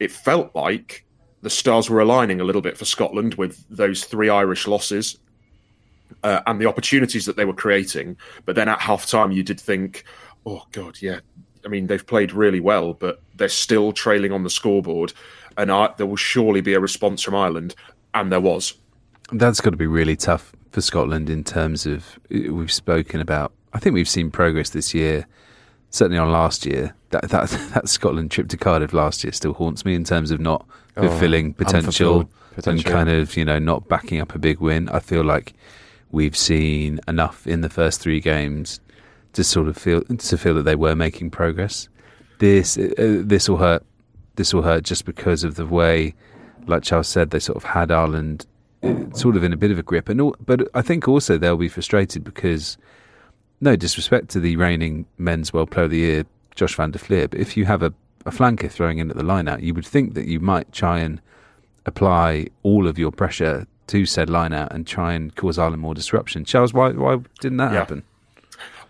It 0.00 0.12
felt 0.12 0.56
like 0.56 1.04
the 1.42 1.50
stars 1.50 1.90
were 1.90 2.00
aligning 2.00 2.40
a 2.40 2.44
little 2.44 2.62
bit 2.62 2.78
for 2.78 2.86
Scotland 2.86 3.34
with 3.34 3.62
those 3.68 4.04
three 4.04 4.30
Irish 4.30 4.66
losses 4.66 5.18
uh, 6.22 6.40
and 6.46 6.58
the 6.58 6.66
opportunities 6.66 7.26
that 7.26 7.36
they 7.36 7.44
were 7.44 7.52
creating. 7.52 8.16
But 8.46 8.56
then 8.56 8.70
at 8.70 8.80
half 8.80 9.06
time, 9.06 9.30
you 9.30 9.42
did 9.42 9.60
think, 9.60 10.04
oh 10.46 10.62
god, 10.72 11.00
yeah. 11.00 11.20
I 11.64 11.68
mean, 11.68 11.86
they've 11.86 12.06
played 12.06 12.32
really 12.32 12.60
well, 12.60 12.94
but 12.94 13.20
they're 13.36 13.48
still 13.48 13.92
trailing 13.92 14.32
on 14.32 14.42
the 14.42 14.50
scoreboard, 14.50 15.12
and 15.56 15.70
I, 15.70 15.92
there 15.96 16.06
will 16.06 16.16
surely 16.16 16.60
be 16.60 16.74
a 16.74 16.80
response 16.80 17.22
from 17.22 17.34
Ireland, 17.34 17.74
and 18.14 18.32
there 18.32 18.40
was. 18.40 18.74
That's 19.30 19.60
got 19.60 19.70
to 19.70 19.76
be 19.76 19.86
really 19.86 20.16
tough 20.16 20.52
for 20.70 20.80
Scotland 20.80 21.30
in 21.30 21.44
terms 21.44 21.86
of 21.86 22.18
uh, 22.34 22.52
we've 22.52 22.72
spoken 22.72 23.20
about. 23.20 23.52
I 23.72 23.78
think 23.78 23.94
we've 23.94 24.08
seen 24.08 24.30
progress 24.30 24.70
this 24.70 24.92
year, 24.92 25.26
certainly 25.90 26.18
on 26.18 26.32
last 26.32 26.66
year. 26.66 26.94
That 27.10 27.30
that 27.30 27.48
that 27.74 27.88
Scotland 27.88 28.30
trip 28.30 28.48
to 28.48 28.56
Cardiff 28.56 28.92
last 28.92 29.22
year 29.22 29.32
still 29.32 29.54
haunts 29.54 29.84
me 29.84 29.94
in 29.94 30.04
terms 30.04 30.30
of 30.30 30.40
not 30.40 30.66
oh, 30.96 31.08
fulfilling 31.08 31.50
oh, 31.50 31.64
potential, 31.64 32.28
potential 32.54 32.72
and 32.72 32.84
kind 32.84 33.08
of 33.08 33.36
you 33.36 33.44
know 33.44 33.58
not 33.58 33.88
backing 33.88 34.20
up 34.20 34.34
a 34.34 34.38
big 34.38 34.58
win. 34.58 34.88
I 34.88 34.98
feel 34.98 35.24
like 35.24 35.54
we've 36.10 36.36
seen 36.36 37.00
enough 37.08 37.46
in 37.46 37.62
the 37.62 37.70
first 37.70 38.00
three 38.00 38.20
games 38.20 38.80
to 39.32 39.44
sort 39.44 39.68
of 39.68 39.76
feel 39.76 40.02
to 40.02 40.38
feel 40.38 40.54
that 40.54 40.64
they 40.64 40.74
were 40.74 40.94
making 40.94 41.30
progress. 41.30 41.88
This 42.38 42.76
uh, 42.76 43.22
this 43.24 43.48
will 43.48 43.58
hurt. 43.58 43.84
This 44.36 44.54
will 44.54 44.62
hurt 44.62 44.84
just 44.84 45.04
because 45.04 45.44
of 45.44 45.56
the 45.56 45.66
way, 45.66 46.14
like 46.66 46.82
Charles 46.82 47.08
said, 47.08 47.30
they 47.30 47.38
sort 47.38 47.56
of 47.56 47.64
had 47.64 47.90
Ireland 47.90 48.46
uh, 48.82 49.10
sort 49.14 49.36
of 49.36 49.44
in 49.44 49.52
a 49.52 49.56
bit 49.56 49.70
of 49.70 49.78
a 49.78 49.82
grip, 49.82 50.08
and 50.08 50.20
all, 50.20 50.34
but 50.44 50.68
I 50.74 50.82
think 50.82 51.06
also 51.06 51.36
they'll 51.36 51.56
be 51.56 51.68
frustrated 51.68 52.24
because, 52.24 52.78
no 53.60 53.76
disrespect 53.76 54.30
to 54.30 54.40
the 54.40 54.56
reigning 54.56 55.04
men's 55.18 55.52
World 55.52 55.70
Player 55.70 55.84
of 55.84 55.90
the 55.90 55.98
Year, 55.98 56.24
Josh 56.54 56.74
Van 56.76 56.90
der 56.90 56.98
Flier, 56.98 57.28
but 57.28 57.38
if 57.38 57.56
you 57.56 57.66
have 57.66 57.82
a, 57.82 57.92
a 58.24 58.30
flanker 58.30 58.70
throwing 58.70 58.98
in 58.98 59.10
at 59.10 59.16
the 59.16 59.22
line 59.22 59.48
out, 59.48 59.62
you 59.62 59.74
would 59.74 59.86
think 59.86 60.14
that 60.14 60.26
you 60.26 60.40
might 60.40 60.72
try 60.72 60.98
and 60.98 61.20
apply 61.84 62.46
all 62.62 62.88
of 62.88 62.98
your 62.98 63.12
pressure 63.12 63.66
to 63.88 64.06
said 64.06 64.30
line 64.30 64.54
out 64.54 64.72
and 64.72 64.86
try 64.86 65.12
and 65.12 65.36
cause 65.36 65.58
Ireland 65.58 65.82
more 65.82 65.94
disruption. 65.94 66.44
Charles, 66.44 66.72
why 66.72 66.90
why 66.90 67.18
didn't 67.40 67.58
that 67.58 67.72
yeah. 67.72 67.78
happen? 67.78 68.02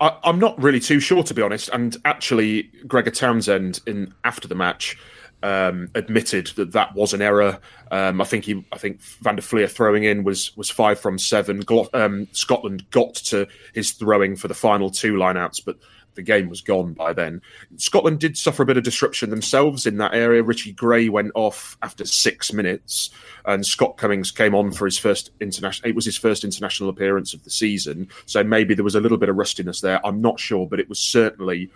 I, 0.02 0.18
am 0.24 0.40
not 0.40 0.60
really 0.60 0.80
too 0.80 0.98
sure, 0.98 1.22
to 1.22 1.32
be 1.32 1.42
honest. 1.42 1.70
And 1.72 1.96
actually, 2.04 2.64
Gregor 2.88 3.12
Townsend, 3.12 3.80
in 3.86 4.12
after 4.24 4.48
the 4.48 4.56
match, 4.56 4.98
um, 5.44 5.88
admitted 5.94 6.48
that 6.56 6.72
that 6.72 6.94
was 6.94 7.14
an 7.14 7.22
error. 7.22 7.58
Um, 7.90 8.20
I 8.20 8.24
think 8.24 8.44
he, 8.44 8.64
I 8.72 8.78
think 8.78 9.00
Van 9.00 9.36
der 9.36 9.42
Flier 9.42 9.68
throwing 9.68 10.04
in 10.04 10.24
was 10.24 10.56
was 10.56 10.70
five 10.70 10.98
from 10.98 11.18
seven. 11.18 11.62
Um, 11.94 12.26
Scotland 12.32 12.90
got 12.90 13.14
to 13.14 13.46
his 13.74 13.92
throwing 13.92 14.34
for 14.34 14.48
the 14.48 14.54
final 14.54 14.90
two 14.90 15.14
lineouts, 15.14 15.64
but 15.64 15.78
the 16.14 16.22
game 16.22 16.48
was 16.48 16.61
gone 16.61 16.92
by 16.92 17.12
then. 17.12 17.40
Scotland 17.77 18.20
did 18.20 18.37
suffer 18.37 18.62
a 18.62 18.66
bit 18.66 18.77
of 18.77 18.85
disruption 18.85 19.31
themselves 19.31 19.87
in 19.87 19.96
that 19.98 20.14
area. 20.14 20.42
Richie 20.42 20.72
Gray 20.72 21.09
went 21.09 21.33
off 21.35 21.77
after 21.83 22.05
six 22.05 22.53
minutes, 22.53 23.11
and 23.44 23.64
Scott 23.64 23.96
Cummings 23.96 24.31
came 24.31 24.55
on 24.55 24.72
for 24.72 24.85
his 24.85 24.98
first 24.98 25.31
international. 25.40 25.90
It 25.90 25.94
was 25.94 26.05
his 26.05 26.16
first 26.16 26.44
international 26.44 26.88
appearance 26.88 27.35
of 27.35 27.44
the 27.44 27.51
season, 27.51 28.09
so 28.27 28.44
maybe 28.44 28.75
there 28.75 28.85
was 28.85 28.94
a 28.94 29.01
little 29.01 29.18
bit 29.18 29.29
of 29.29 29.37
rustiness 29.37 29.81
there. 29.81 30.05
I'm 30.07 30.20
not 30.20 30.38
sure, 30.38 30.66
but 30.66 30.81
it 30.81 30.88
was 30.88 30.98
certainly 30.98 31.70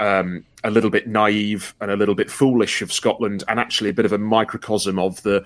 um, 0.00 0.44
a 0.64 0.70
little 0.70 0.90
bit 0.90 1.06
naive 1.06 1.74
and 1.80 1.90
a 1.90 1.96
little 1.96 2.14
bit 2.14 2.30
foolish 2.30 2.82
of 2.82 2.92
Scotland, 2.92 3.44
and 3.48 3.58
actually 3.58 3.90
a 3.90 3.94
bit 3.94 4.04
of 4.04 4.12
a 4.12 4.18
microcosm 4.18 4.98
of 4.98 5.22
the 5.22 5.44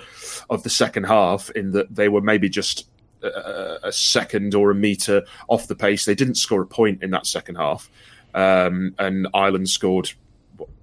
of 0.49 0.63
the 0.63 0.71
second 0.71 1.05
half 1.05 1.51
in 1.51 1.73
that 1.73 1.95
they 1.95 2.09
were 2.09 2.21
maybe 2.21 2.49
just 2.49 2.87
a, 3.23 3.79
a 3.85 3.93
second 3.93 4.55
or 4.55 4.71
a 4.71 4.75
meter 4.75 5.23
off 5.49 5.67
the 5.67 5.75
pace. 5.75 6.05
They 6.05 6.15
didn't 6.15 6.37
score 6.37 6.63
a 6.63 6.67
point 6.67 7.03
in 7.03 7.11
that 7.11 7.27
second 7.27 7.57
half 7.57 7.91
um, 8.35 8.95
and 8.99 9.29
Ireland 9.35 9.69
scored 9.69 10.11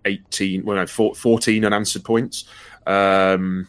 18, 0.06 0.66
well, 0.66 0.78
no, 0.78 0.86
14 0.86 1.66
unanswered 1.66 2.04
points. 2.04 2.46
Um, 2.86 3.68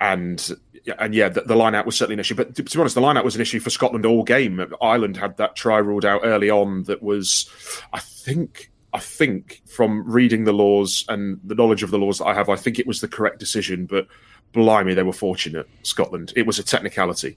and 0.00 0.50
and 0.98 1.14
yeah, 1.14 1.28
the, 1.28 1.42
the 1.42 1.56
line 1.56 1.74
out 1.74 1.86
was 1.86 1.96
certainly 1.96 2.14
an 2.14 2.20
issue. 2.20 2.34
But 2.34 2.54
to, 2.54 2.62
to, 2.62 2.76
be 2.76 2.80
honest, 2.80 2.94
the 2.94 3.00
line 3.00 3.16
out 3.16 3.24
was 3.24 3.34
an 3.34 3.42
issue 3.42 3.60
for 3.60 3.70
Scotland 3.70 4.06
all 4.06 4.22
game. 4.22 4.60
Ireland 4.80 5.16
had 5.16 5.36
that 5.36 5.56
try 5.56 5.78
ruled 5.78 6.04
out 6.04 6.22
early 6.24 6.50
on 6.50 6.84
that 6.84 7.02
was, 7.02 7.50
I 7.92 8.00
think, 8.00 8.70
I 8.92 9.00
think 9.00 9.62
from 9.66 10.10
reading 10.10 10.44
the 10.44 10.52
laws 10.52 11.04
and 11.08 11.40
the 11.44 11.54
knowledge 11.54 11.82
of 11.82 11.90
the 11.90 11.98
laws 11.98 12.18
that 12.18 12.26
I 12.26 12.34
have, 12.34 12.48
I 12.48 12.56
think 12.56 12.78
it 12.78 12.86
was 12.86 13.00
the 13.00 13.08
correct 13.08 13.38
decision. 13.38 13.86
But 13.86 14.06
blimey, 14.52 14.94
they 14.94 15.02
were 15.02 15.12
fortunate, 15.12 15.68
Scotland. 15.82 16.32
It 16.36 16.46
was 16.46 16.58
a 16.58 16.62
technicality, 16.62 17.36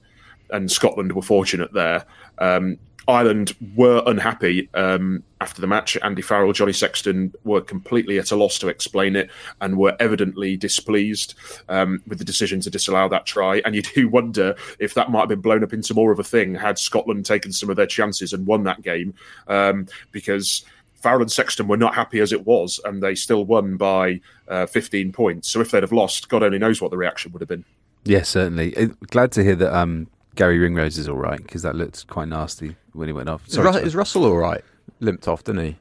and 0.50 0.70
Scotland 0.70 1.12
were 1.12 1.22
fortunate 1.22 1.72
there. 1.72 2.06
Um, 2.38 2.78
Ireland 3.08 3.54
were 3.74 4.02
unhappy 4.06 4.68
um, 4.74 5.24
after 5.42 5.60
the 5.60 5.66
match. 5.66 5.98
Andy 6.02 6.22
Farrell, 6.22 6.52
Johnny 6.52 6.72
Sexton 6.72 7.34
were 7.42 7.60
completely 7.60 8.18
at 8.18 8.30
a 8.30 8.36
loss 8.36 8.58
to 8.60 8.68
explain 8.68 9.16
it 9.16 9.28
and 9.60 9.76
were 9.76 9.96
evidently 9.98 10.56
displeased 10.56 11.34
um, 11.68 12.00
with 12.06 12.18
the 12.18 12.24
decision 12.24 12.60
to 12.60 12.70
disallow 12.70 13.08
that 13.08 13.26
try. 13.26 13.60
And 13.64 13.74
you 13.74 13.82
do 13.94 14.08
wonder 14.08 14.54
if 14.78 14.94
that 14.94 15.10
might 15.10 15.20
have 15.20 15.28
been 15.28 15.40
blown 15.40 15.64
up 15.64 15.72
into 15.72 15.94
more 15.94 16.12
of 16.12 16.20
a 16.20 16.24
thing 16.24 16.54
had 16.54 16.78
Scotland 16.78 17.26
taken 17.26 17.52
some 17.52 17.68
of 17.68 17.76
their 17.76 17.86
chances 17.86 18.32
and 18.32 18.46
won 18.46 18.62
that 18.64 18.82
game 18.82 19.14
um, 19.48 19.86
because. 20.12 20.64
Farrell 20.94 21.22
and 21.22 21.32
Sexton 21.32 21.66
were 21.66 21.76
not 21.76 21.96
happy 21.96 22.20
as 22.20 22.32
it 22.32 22.46
was, 22.46 22.78
and 22.84 23.02
they 23.02 23.16
still 23.16 23.44
won 23.44 23.76
by 23.76 24.20
uh, 24.46 24.66
15 24.66 25.10
points. 25.10 25.50
So 25.50 25.60
if 25.60 25.72
they'd 25.72 25.82
have 25.82 25.90
lost, 25.90 26.28
God 26.28 26.44
only 26.44 26.60
knows 26.60 26.80
what 26.80 26.92
the 26.92 26.96
reaction 26.96 27.32
would 27.32 27.42
have 27.42 27.48
been. 27.48 27.64
Yes, 28.04 28.28
certainly. 28.28 28.76
Uh, 28.76 28.86
glad 29.08 29.32
to 29.32 29.42
hear 29.42 29.56
that 29.56 29.76
um, 29.76 30.06
Garry 30.36 30.58
Ringrose 30.58 30.98
is 30.98 31.08
all 31.08 31.16
right 31.16 31.42
because 31.42 31.62
that 31.62 31.74
looked 31.74 32.06
quite 32.06 32.28
nasty 32.28 32.76
when 32.92 33.08
he 33.08 33.12
went 33.12 33.28
off. 33.28 33.42
Sorry, 33.48 33.68
is, 33.68 33.76
Ru- 33.76 33.82
is 33.82 33.96
Russell 33.96 34.24
all 34.26 34.36
right? 34.36 34.62
Limped 35.00 35.28
off, 35.28 35.44
didn't 35.44 35.64
he? 35.64 35.76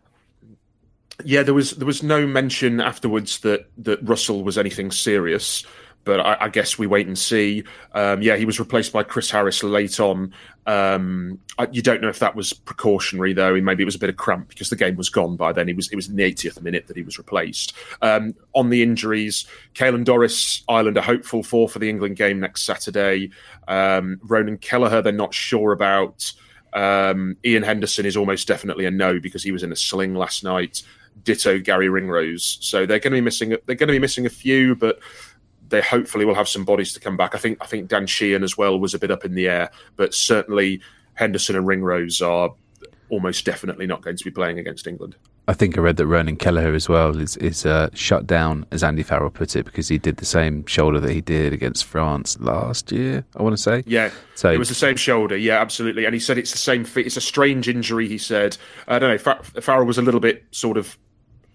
Yeah, 1.24 1.44
there 1.44 1.54
was 1.54 1.72
there 1.72 1.86
was 1.86 2.02
no 2.02 2.26
mention 2.26 2.82
afterwards 2.82 3.40
that 3.40 3.70
that 3.80 4.00
Russell 4.08 4.44
was 4.44 4.58
anything 4.58 4.92
serious, 4.92 5.64
but 6.04 6.20
I, 6.20 6.38
I, 6.42 6.50
guess 6.50 6.80
we 6.80 6.88
wait 6.88 7.08
and 7.08 7.18
see. 7.18 7.64
Um, 7.94 8.22
yeah, 8.22 8.36
he 8.36 8.46
was 8.46 8.60
replaced 8.60 8.92
by 8.92 9.04
Chris 9.04 9.30
Harris 9.30 9.62
late 9.64 10.00
on. 10.00 10.34
Um, 10.66 11.40
I, 11.58 11.68
you 11.72 11.82
don't 11.82 12.02
know 12.02 12.10
if 12.10 12.20
that 12.20 12.36
was 12.36 12.54
precautionary 12.54 13.34
though. 13.34 13.60
Maybe 13.62 13.84
it 13.84 13.86
was 13.86 13.96
a 13.96 14.00
bit 14.00 14.10
of 14.10 14.18
cramp 14.18 14.50
because 14.50 14.70
the 14.70 14.76
game 14.76 14.96
was 14.96 15.10
gone 15.10 15.36
by 15.36 15.52
then. 15.54 15.68
He 15.68 15.74
was 15.74 15.90
it 15.92 15.96
was 15.96 16.10
in 16.10 16.16
the 16.16 16.24
80th 16.24 16.62
minute 16.62 16.88
that 16.88 16.98
he 16.98 17.04
was 17.04 17.18
replaced. 17.18 17.74
Um, 18.02 18.34
on 18.54 18.70
the 18.70 18.82
injuries, 18.82 19.46
Caelan 19.76 20.06
Doris, 20.06 20.64
Ireland 20.68 20.98
are 20.98 21.04
hopeful 21.04 21.44
for 21.44 21.70
for 21.70 21.80
the 21.80 21.90
England 21.90 22.16
game 22.16 22.40
next 22.40 22.64
Saturday. 22.64 23.32
Um, 23.68 24.20
Ronan 24.24 24.58
Kelleher, 24.58 25.02
they're 25.02 25.14
not 25.14 25.34
sure 25.34 25.72
about. 25.72 26.32
Um, 26.74 27.38
Ian 27.46 27.64
Henderson 27.64 28.06
is 28.06 28.16
almost 28.16 28.48
definitely 28.48 28.86
a 28.86 28.92
no 28.92 29.20
because 29.20 29.44
he 29.44 29.52
was 29.52 29.64
in 29.64 29.72
a 29.72 29.76
sling 29.76 30.16
last 30.16 30.44
night. 30.44 30.84
Ditto 31.24 31.60
Garry 31.60 31.90
Ringrose. 31.90 32.58
So 32.62 32.86
they're 32.86 33.00
going 33.00 33.12
to 33.12 33.18
be 33.18 33.22
missing. 33.22 33.50
They're 33.50 33.76
going 33.76 33.88
to 33.88 33.94
be 33.94 34.00
missing 34.00 34.26
a 34.26 34.30
few, 34.30 34.76
but 34.76 35.00
they 35.68 35.82
hopefully 35.82 36.26
will 36.26 36.36
have 36.36 36.48
some 36.48 36.66
bodies 36.66 36.94
to 36.94 37.00
come 37.00 37.18
back. 37.18 37.36
I 37.36 37.38
think 37.38 37.58
I 37.62 37.66
think 37.66 37.90
Dan 37.90 38.08
Sheehan 38.08 38.44
as 38.44 38.58
well 38.58 38.80
was 38.80 38.94
a 38.94 39.00
bit 39.00 39.12
up 39.12 39.26
in 39.26 39.36
the 39.36 39.48
air, 39.48 39.72
but 39.96 40.14
certainly 40.14 40.82
Henderson 41.16 41.56
and 41.56 41.68
Ringrose 41.68 42.22
are 42.22 42.54
almost 43.10 43.46
definitely 43.46 43.88
not 43.88 44.02
going 44.02 44.18
to 44.18 44.24
be 44.24 44.32
playing 44.32 44.60
against 44.60 44.88
England. 44.88 45.16
I 45.48 45.54
think 45.54 45.78
I 45.78 45.82
read 45.82 45.98
that 45.98 46.06
Ronan 46.06 46.38
Kelleher 46.38 46.74
as 46.74 46.88
well 46.88 47.18
is 47.20 47.36
is 47.38 47.66
uh, 47.66 47.90
shut 47.94 48.28
down, 48.28 48.66
as 48.72 48.84
Andy 48.84 49.04
Farrell 49.04 49.32
put 49.32 49.56
it, 49.56 49.66
because 49.66 49.88
he 49.88 49.98
did 49.98 50.18
the 50.18 50.26
same 50.26 50.66
shoulder 50.66 51.00
that 51.00 51.12
he 51.12 51.22
did 51.22 51.52
against 51.52 51.86
France 51.86 52.40
last 52.40 52.92
year. 52.92 53.26
I 53.36 53.44
want 53.44 53.58
to 53.58 53.62
say, 53.62 53.84
yeah, 53.86 54.12
so 54.36 54.52
it 54.52 54.60
was 54.60 54.70
the 54.70 54.76
same 54.76 54.96
shoulder, 54.96 55.36
yeah, 55.36 55.60
absolutely. 55.60 56.06
And 56.06 56.14
he 56.14 56.20
said 56.20 56.38
it's 56.38 56.52
the 56.52 56.58
same. 56.58 56.86
Fit. 56.86 57.08
It's 57.08 57.18
a 57.18 57.22
strange 57.22 57.68
injury. 57.68 58.08
He 58.08 58.18
said, 58.18 58.56
I 58.88 59.00
don't 59.00 59.10
know. 59.26 59.34
Farrell 59.62 59.86
was 59.86 59.98
a 59.98 60.04
little 60.04 60.20
bit 60.20 60.46
sort 60.52 60.78
of 60.78 60.98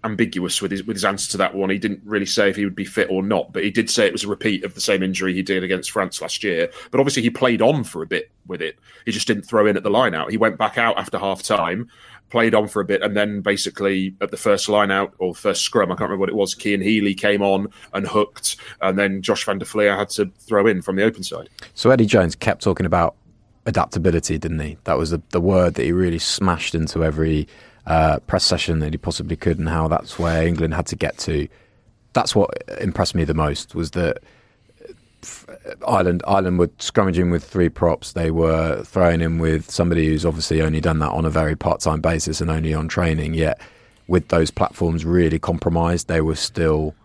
ambiguous 0.03 0.61
with 0.61 0.71
his 0.71 0.83
with 0.83 0.95
his 0.95 1.05
answer 1.05 1.31
to 1.31 1.37
that 1.37 1.55
one. 1.55 1.69
He 1.69 1.79
didn't 1.79 2.01
really 2.03 2.25
say 2.25 2.49
if 2.49 2.55
he 2.55 2.65
would 2.65 2.75
be 2.75 2.85
fit 2.85 3.09
or 3.09 3.23
not, 3.23 3.51
but 3.51 3.63
he 3.63 3.71
did 3.71 3.89
say 3.89 4.05
it 4.05 4.13
was 4.13 4.23
a 4.23 4.27
repeat 4.27 4.63
of 4.63 4.73
the 4.73 4.81
same 4.81 5.01
injury 5.01 5.33
he 5.33 5.43
did 5.43 5.63
against 5.63 5.91
France 5.91 6.21
last 6.21 6.43
year. 6.43 6.69
But 6.91 6.99
obviously, 6.99 7.23
he 7.23 7.29
played 7.29 7.61
on 7.61 7.83
for 7.83 8.03
a 8.03 8.07
bit 8.07 8.31
with 8.47 8.61
it. 8.61 8.77
He 9.05 9.11
just 9.11 9.27
didn't 9.27 9.43
throw 9.43 9.65
in 9.65 9.77
at 9.77 9.83
the 9.83 9.89
line 9.89 10.13
out. 10.13 10.31
He 10.31 10.37
went 10.37 10.57
back 10.57 10.77
out 10.77 10.97
after 10.97 11.17
half 11.17 11.43
time, 11.43 11.89
played 12.29 12.53
on 12.53 12.67
for 12.67 12.81
a 12.81 12.85
bit, 12.85 13.01
and 13.01 13.15
then 13.15 13.41
basically 13.41 14.15
at 14.21 14.31
the 14.31 14.37
first 14.37 14.69
line 14.69 14.91
out 14.91 15.13
or 15.17 15.33
first 15.33 15.61
scrum, 15.63 15.91
I 15.91 15.95
can't 15.95 16.09
remember 16.09 16.21
what 16.21 16.29
it 16.29 16.35
was. 16.35 16.53
Cian 16.53 16.81
Healy 16.81 17.13
came 17.13 17.41
on 17.41 17.67
and 17.93 18.07
hooked, 18.07 18.57
and 18.81 18.97
then 18.97 19.21
Josh 19.21 19.45
van 19.45 19.59
der 19.59 19.65
Flier 19.65 19.95
had 19.95 20.09
to 20.11 20.31
throw 20.39 20.67
in 20.67 20.81
from 20.81 20.95
the 20.95 21.03
open 21.03 21.23
side. 21.23 21.49
So 21.73 21.89
Eddie 21.89 22.05
Jones 22.05 22.35
kept 22.35 22.61
talking 22.61 22.85
about 22.85 23.15
adaptability, 23.65 24.37
didn't 24.37 24.59
he? 24.59 24.77
That 24.85 24.97
was 24.97 25.11
the, 25.11 25.21
the 25.29 25.41
word 25.41 25.75
that 25.75 25.83
he 25.83 25.91
really 25.91 26.19
smashed 26.19 26.75
into 26.75 27.03
every 27.03 27.47
uh, 27.85 28.19
press 28.19 28.43
session 28.43 28.79
that 28.79 28.93
he 28.93 28.97
possibly 28.97 29.35
could, 29.35 29.59
and 29.59 29.69
how 29.69 29.87
that's 29.87 30.19
where 30.19 30.45
England 30.45 30.73
had 30.73 30.87
to 30.87 30.95
get 30.95 31.17
to. 31.19 31.47
That's 32.13 32.35
what 32.35 32.51
impressed 32.81 33.15
me 33.15 33.23
the 33.23 33.33
most 33.33 33.75
was 33.75 33.91
that 33.91 34.19
Ireland 35.87 36.23
Ireland 36.27 36.59
were 36.59 36.67
scrummaging 36.67 37.31
with 37.31 37.43
three 37.43 37.69
props. 37.69 38.13
They 38.13 38.31
were 38.31 38.83
throwing 38.83 39.21
in 39.21 39.39
with 39.39 39.69
somebody 39.69 40.07
who's 40.07 40.25
obviously 40.25 40.61
only 40.61 40.81
done 40.81 40.99
that 40.99 41.11
on 41.11 41.25
a 41.25 41.29
very 41.29 41.55
part 41.55 41.79
time 41.81 42.01
basis 42.01 42.41
and 42.41 42.49
only 42.49 42.73
on 42.73 42.87
training. 42.87 43.33
Yet, 43.33 43.59
with 44.07 44.27
those 44.29 44.51
platforms 44.51 45.05
really 45.05 45.39
compromised, 45.39 46.07
they 46.07 46.21
were 46.21 46.35
still 46.35 46.95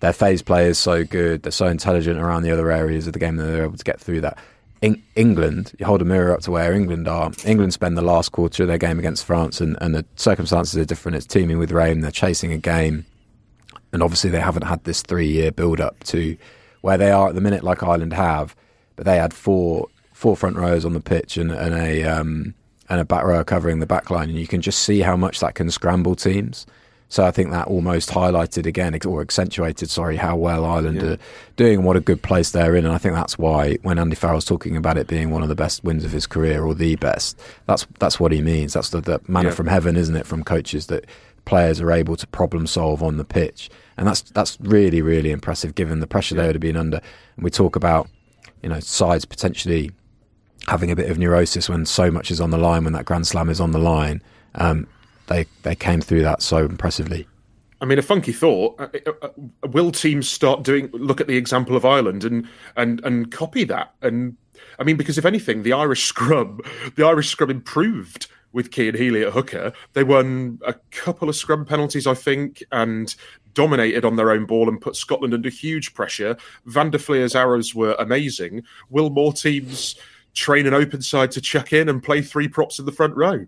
their 0.00 0.12
phase 0.12 0.42
play 0.42 0.66
is 0.66 0.78
so 0.78 1.04
good. 1.04 1.42
They're 1.42 1.52
so 1.52 1.66
intelligent 1.66 2.18
around 2.18 2.42
the 2.42 2.50
other 2.50 2.70
areas 2.70 3.06
of 3.06 3.12
the 3.12 3.18
game 3.18 3.36
that 3.36 3.44
they're 3.44 3.64
able 3.64 3.76
to 3.76 3.84
get 3.84 4.00
through 4.00 4.22
that. 4.22 4.38
In 4.80 5.02
England, 5.14 5.74
you 5.78 5.84
hold 5.84 6.00
a 6.00 6.06
mirror 6.06 6.32
up 6.32 6.40
to 6.40 6.50
where 6.50 6.72
England 6.72 7.06
are. 7.06 7.30
England 7.44 7.74
spend 7.74 7.98
the 7.98 8.02
last 8.02 8.32
quarter 8.32 8.62
of 8.62 8.68
their 8.68 8.78
game 8.78 8.98
against 8.98 9.26
France, 9.26 9.60
and, 9.60 9.76
and 9.82 9.94
the 9.94 10.06
circumstances 10.16 10.78
are 10.78 10.86
different. 10.86 11.16
It's 11.16 11.26
teeming 11.26 11.58
with 11.58 11.70
rain. 11.70 12.00
They're 12.00 12.10
chasing 12.10 12.50
a 12.50 12.58
game, 12.58 13.04
and 13.92 14.02
obviously 14.02 14.30
they 14.30 14.40
haven't 14.40 14.62
had 14.64 14.82
this 14.84 15.02
three 15.02 15.28
year 15.28 15.52
build 15.52 15.82
up 15.82 16.02
to 16.04 16.34
where 16.80 16.98
they 16.98 17.10
are 17.10 17.28
at 17.28 17.34
the 17.34 17.40
minute, 17.40 17.62
like 17.62 17.82
Ireland 17.82 18.12
have. 18.12 18.56
But 18.96 19.06
they 19.06 19.16
had 19.16 19.32
four 19.32 19.88
four 20.12 20.36
front 20.36 20.56
rows 20.56 20.84
on 20.84 20.92
the 20.92 21.00
pitch 21.00 21.36
and, 21.36 21.50
and 21.50 21.74
a 21.74 22.04
um, 22.04 22.54
and 22.88 23.00
a 23.00 23.04
back 23.04 23.24
row 23.24 23.42
covering 23.44 23.78
the 23.78 23.86
back 23.86 24.10
line, 24.10 24.28
and 24.28 24.38
you 24.38 24.46
can 24.46 24.60
just 24.60 24.80
see 24.80 25.00
how 25.00 25.16
much 25.16 25.40
that 25.40 25.54
can 25.54 25.70
scramble 25.70 26.16
teams. 26.16 26.66
So 27.10 27.24
I 27.24 27.32
think 27.32 27.50
that 27.50 27.66
almost 27.66 28.10
highlighted 28.10 28.66
again 28.66 28.96
or 29.04 29.20
accentuated, 29.20 29.90
sorry, 29.90 30.16
how 30.16 30.36
well 30.36 30.64
Ireland 30.64 31.02
yeah. 31.02 31.08
are 31.08 31.18
doing 31.56 31.78
and 31.78 31.84
what 31.84 31.96
a 31.96 32.00
good 32.00 32.22
place 32.22 32.52
they're 32.52 32.76
in. 32.76 32.84
And 32.84 32.94
I 32.94 32.98
think 32.98 33.16
that's 33.16 33.36
why 33.36 33.78
when 33.82 33.98
Andy 33.98 34.14
Farrell's 34.14 34.44
talking 34.44 34.76
about 34.76 34.96
it 34.96 35.08
being 35.08 35.30
one 35.30 35.42
of 35.42 35.48
the 35.48 35.56
best 35.56 35.82
wins 35.82 36.04
of 36.04 36.12
his 36.12 36.28
career 36.28 36.62
or 36.62 36.72
the 36.72 36.94
best, 36.96 37.36
that's 37.66 37.84
that's 37.98 38.20
what 38.20 38.30
he 38.30 38.40
means. 38.40 38.74
That's 38.74 38.90
the, 38.90 39.00
the 39.00 39.20
manner 39.26 39.48
yeah. 39.48 39.56
from 39.56 39.66
heaven, 39.66 39.96
isn't 39.96 40.14
it, 40.14 40.24
from 40.24 40.44
coaches 40.44 40.86
that 40.86 41.04
players 41.46 41.80
are 41.80 41.90
able 41.90 42.14
to 42.14 42.28
problem 42.28 42.68
solve 42.68 43.02
on 43.02 43.16
the 43.16 43.24
pitch, 43.24 43.70
and 44.00 44.08
that's 44.08 44.22
that's 44.22 44.58
really 44.60 45.02
really 45.02 45.30
impressive 45.30 45.74
given 45.74 46.00
the 46.00 46.06
pressure 46.06 46.34
yeah. 46.34 46.40
they 46.40 46.48
would 46.48 46.56
have 46.56 46.60
been 46.60 46.76
under. 46.76 47.00
And 47.36 47.44
we 47.44 47.50
talk 47.50 47.76
about 47.76 48.08
you 48.62 48.68
know 48.68 48.80
sides 48.80 49.24
potentially 49.24 49.92
having 50.66 50.90
a 50.90 50.96
bit 50.96 51.10
of 51.10 51.18
neurosis 51.18 51.68
when 51.68 51.86
so 51.86 52.10
much 52.10 52.30
is 52.30 52.40
on 52.40 52.50
the 52.50 52.58
line, 52.58 52.84
when 52.84 52.94
that 52.94 53.04
Grand 53.04 53.26
Slam 53.26 53.48
is 53.48 53.60
on 53.60 53.70
the 53.72 53.78
line. 53.78 54.22
Um, 54.56 54.88
they 55.26 55.46
they 55.62 55.76
came 55.76 56.00
through 56.00 56.22
that 56.22 56.42
so 56.42 56.64
impressively. 56.64 57.28
I 57.82 57.84
mean, 57.84 57.98
a 57.98 58.02
funky 58.02 58.32
thought. 58.32 58.80
Uh, 58.80 58.88
uh, 59.06 59.12
uh, 59.22 59.68
will 59.68 59.92
teams 59.92 60.28
start 60.28 60.62
doing 60.62 60.88
look 60.92 61.20
at 61.20 61.28
the 61.28 61.36
example 61.36 61.76
of 61.76 61.84
Ireland 61.84 62.24
and 62.24 62.48
and 62.76 63.04
and 63.04 63.30
copy 63.30 63.64
that? 63.64 63.92
And 64.00 64.36
I 64.78 64.84
mean, 64.84 64.96
because 64.96 65.18
if 65.18 65.26
anything, 65.26 65.62
the 65.62 65.74
Irish 65.74 66.04
scrum, 66.08 66.62
the 66.96 67.04
Irish 67.04 67.28
scrum 67.28 67.50
improved 67.50 68.28
with 68.52 68.74
Cian 68.74 68.96
Healy 68.96 69.22
at 69.22 69.32
hooker. 69.32 69.72
They 69.92 70.04
won 70.04 70.58
a 70.66 70.74
couple 70.90 71.28
of 71.28 71.36
scrum 71.36 71.64
penalties, 71.64 72.06
I 72.06 72.14
think, 72.14 72.62
and 72.72 73.14
dominated 73.54 74.04
on 74.04 74.16
their 74.16 74.30
own 74.30 74.46
ball 74.46 74.68
and 74.68 74.80
put 74.80 74.96
Scotland 74.96 75.34
under 75.34 75.48
huge 75.48 75.94
pressure. 75.94 76.36
Van 76.66 76.90
der 76.90 76.98
Flier's 76.98 77.34
arrows 77.34 77.74
were 77.74 77.94
amazing. 77.98 78.62
Will 78.88 79.10
more 79.10 79.32
teams 79.32 79.96
train 80.34 80.66
an 80.66 80.74
open 80.74 81.02
side 81.02 81.30
to 81.32 81.40
chuck 81.40 81.72
in 81.72 81.88
and 81.88 82.02
play 82.02 82.22
three 82.22 82.48
props 82.48 82.78
in 82.78 82.86
the 82.86 82.92
front 82.92 83.16
row? 83.16 83.46